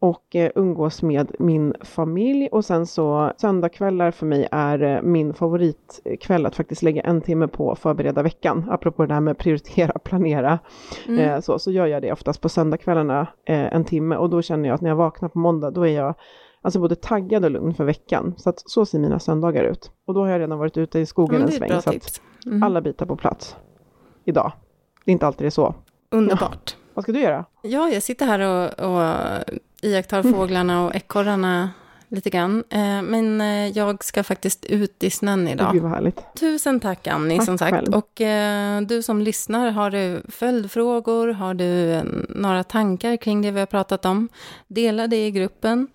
och 0.00 0.36
eh, 0.36 0.50
umgås 0.54 1.02
med 1.02 1.32
min 1.38 1.74
familj 1.80 2.48
och 2.52 2.64
sen 2.64 2.86
så 2.86 3.32
söndagkvällar 3.36 4.10
för 4.10 4.26
mig 4.26 4.48
är 4.50 4.82
eh, 4.82 5.02
min 5.02 5.34
favoritkväll 5.34 6.46
att 6.46 6.56
faktiskt 6.56 6.82
lägga 6.82 7.02
en 7.02 7.20
timme 7.20 7.48
på 7.48 7.76
förbereda 7.76 8.22
veckan. 8.22 8.64
Apropå 8.70 9.06
det 9.06 9.14
här 9.14 9.20
med 9.20 9.38
prioritera, 9.38 9.98
planera. 10.04 10.58
Mm. 11.08 11.20
Eh, 11.20 11.40
så, 11.40 11.58
så 11.58 11.70
gör 11.70 11.86
jag 11.86 12.02
det 12.02 12.12
oftast 12.12 12.40
på 12.40 12.48
söndagskvällarna 12.48 13.20
eh, 13.44 13.74
en 13.74 13.84
timme 13.84 14.16
och 14.16 14.30
då 14.30 14.42
känner 14.42 14.68
jag 14.68 14.74
att 14.74 14.80
när 14.80 14.90
jag 14.90 14.96
vaknar 14.96 15.28
på 15.28 15.38
måndag 15.38 15.70
då 15.70 15.86
är 15.86 15.96
jag 15.96 16.14
Alltså 16.62 16.80
både 16.80 16.94
taggad 16.94 17.44
och 17.44 17.50
lugn 17.50 17.74
för 17.74 17.84
veckan. 17.84 18.34
Så 18.36 18.50
att 18.50 18.70
så 18.70 18.86
ser 18.86 18.98
mina 18.98 19.18
söndagar 19.18 19.64
ut. 19.64 19.90
Och 20.06 20.14
då 20.14 20.20
har 20.20 20.28
jag 20.28 20.40
redan 20.40 20.58
varit 20.58 20.76
ute 20.76 20.98
i 20.98 21.06
skogen 21.06 21.42
en 21.42 21.52
sväng. 21.52 21.82
Så 21.82 21.90
att 21.90 22.20
mm. 22.46 22.62
alla 22.62 22.80
bitar 22.80 23.06
på 23.06 23.16
plats 23.16 23.56
idag. 24.24 24.52
Det 25.04 25.10
är 25.10 25.12
inte 25.12 25.26
alltid 25.26 25.44
det 25.44 25.48
är 25.48 25.50
så. 25.50 25.74
Underbart. 26.10 26.76
Ja. 26.76 26.80
Vad 26.94 27.02
ska 27.04 27.12
du 27.12 27.20
göra? 27.20 27.44
Ja, 27.62 27.88
jag 27.88 28.02
sitter 28.02 28.26
här 28.26 28.40
och, 28.40 28.92
och 28.92 29.18
iakttar 29.82 30.20
mm. 30.20 30.34
fåglarna 30.34 30.86
och 30.86 30.94
ekorrarna 30.94 31.70
lite 32.10 32.30
grann. 32.30 32.64
Eh, 32.70 33.02
men 33.02 33.40
eh, 33.40 33.68
jag 33.68 34.04
ska 34.04 34.22
faktiskt 34.22 34.64
ut 34.64 35.04
i 35.04 35.10
snön 35.10 35.48
idag. 35.48 35.72
Gud 35.72 35.82
vad 35.82 35.90
härligt. 35.90 36.22
Tusen 36.40 36.80
tack 36.80 37.06
Annie 37.06 37.36
tack 37.36 37.46
som 37.46 37.58
sagt. 37.58 37.76
Själv. 37.76 37.94
Och 37.94 38.20
eh, 38.20 38.80
du 38.80 39.02
som 39.02 39.20
lyssnar, 39.20 39.70
har 39.70 39.90
du 39.90 40.22
följdfrågor, 40.28 41.28
har 41.28 41.54
du 41.54 42.00
några 42.28 42.64
tankar 42.64 43.16
kring 43.16 43.42
det 43.42 43.50
vi 43.50 43.58
har 43.60 43.66
pratat 43.66 44.04
om? 44.04 44.28
Dela 44.68 45.06
det 45.06 45.26
i 45.26 45.30
gruppen. 45.30 45.88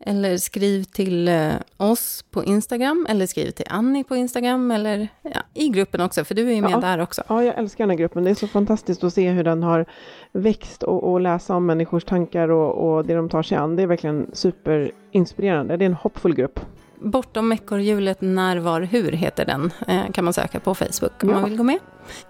Eller 0.00 0.36
skriv 0.36 0.84
till 0.84 1.28
eh, 1.28 1.52
oss 1.76 2.24
på 2.30 2.44
Instagram, 2.44 3.06
eller 3.08 3.26
skriv 3.26 3.50
till 3.50 3.66
Annie 3.68 4.04
på 4.04 4.16
Instagram, 4.16 4.70
eller 4.70 5.08
ja, 5.22 5.40
i 5.54 5.68
gruppen 5.68 6.00
också, 6.00 6.24
för 6.24 6.34
du 6.34 6.48
är 6.48 6.54
ju 6.54 6.62
med 6.62 6.70
ja, 6.70 6.80
där 6.80 6.98
också. 6.98 7.22
Ja, 7.28 7.44
jag 7.44 7.58
älskar 7.58 7.84
den 7.84 7.90
här 7.90 7.96
gruppen. 7.96 8.24
Det 8.24 8.30
är 8.30 8.34
så 8.34 8.48
fantastiskt 8.48 9.04
att 9.04 9.14
se 9.14 9.30
hur 9.30 9.44
den 9.44 9.62
har 9.62 9.86
växt 10.32 10.82
och, 10.82 11.12
och 11.12 11.20
läsa 11.20 11.54
om 11.54 11.66
människors 11.66 12.04
tankar 12.04 12.48
och, 12.48 12.96
och 12.96 13.06
det 13.06 13.14
de 13.14 13.28
tar 13.28 13.42
sig 13.42 13.58
an. 13.58 13.76
Det 13.76 13.82
är 13.82 13.86
verkligen 13.86 14.30
superinspirerande. 14.32 15.76
Det 15.76 15.84
är 15.84 15.86
en 15.86 15.94
hoppfull 15.94 16.34
grupp. 16.34 16.60
Bortom 17.00 17.52
ekorrhjulet, 17.52 18.20
när, 18.20 18.56
var, 18.56 18.80
hur 18.80 19.12
heter 19.12 19.44
den. 19.44 19.72
Eh, 19.86 20.12
kan 20.12 20.24
man 20.24 20.32
söka 20.32 20.60
på 20.60 20.74
Facebook 20.74 21.22
om 21.22 21.28
ja. 21.28 21.34
man 21.34 21.44
vill 21.44 21.58
gå 21.58 21.64
med. 21.64 21.78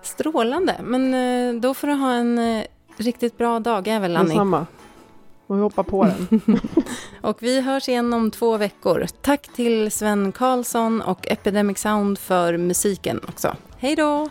Strålande, 0.02 0.74
men 0.82 1.14
eh, 1.14 1.60
då 1.60 1.74
får 1.74 1.86
du 1.86 1.92
ha 1.92 2.12
en 2.12 2.62
riktigt 2.96 3.38
bra 3.38 3.60
dag 3.60 3.88
även 3.88 4.16
Annie. 4.16 4.28
Detsamma. 4.28 4.66
Och 5.48 5.56
vi 5.56 5.60
hoppar 5.60 5.82
på 5.82 6.04
den. 6.04 6.40
och 7.20 7.36
vi 7.40 7.60
hörs 7.60 7.88
igen 7.88 8.12
om 8.12 8.30
två 8.30 8.56
veckor. 8.56 9.06
Tack 9.22 9.48
till 9.48 9.90
Sven 9.90 10.32
Karlsson 10.32 11.02
och 11.02 11.28
Epidemic 11.28 11.78
Sound 11.78 12.18
för 12.18 12.56
musiken 12.56 13.20
också. 13.28 13.56
Hej 13.78 13.96
då! 13.96 14.28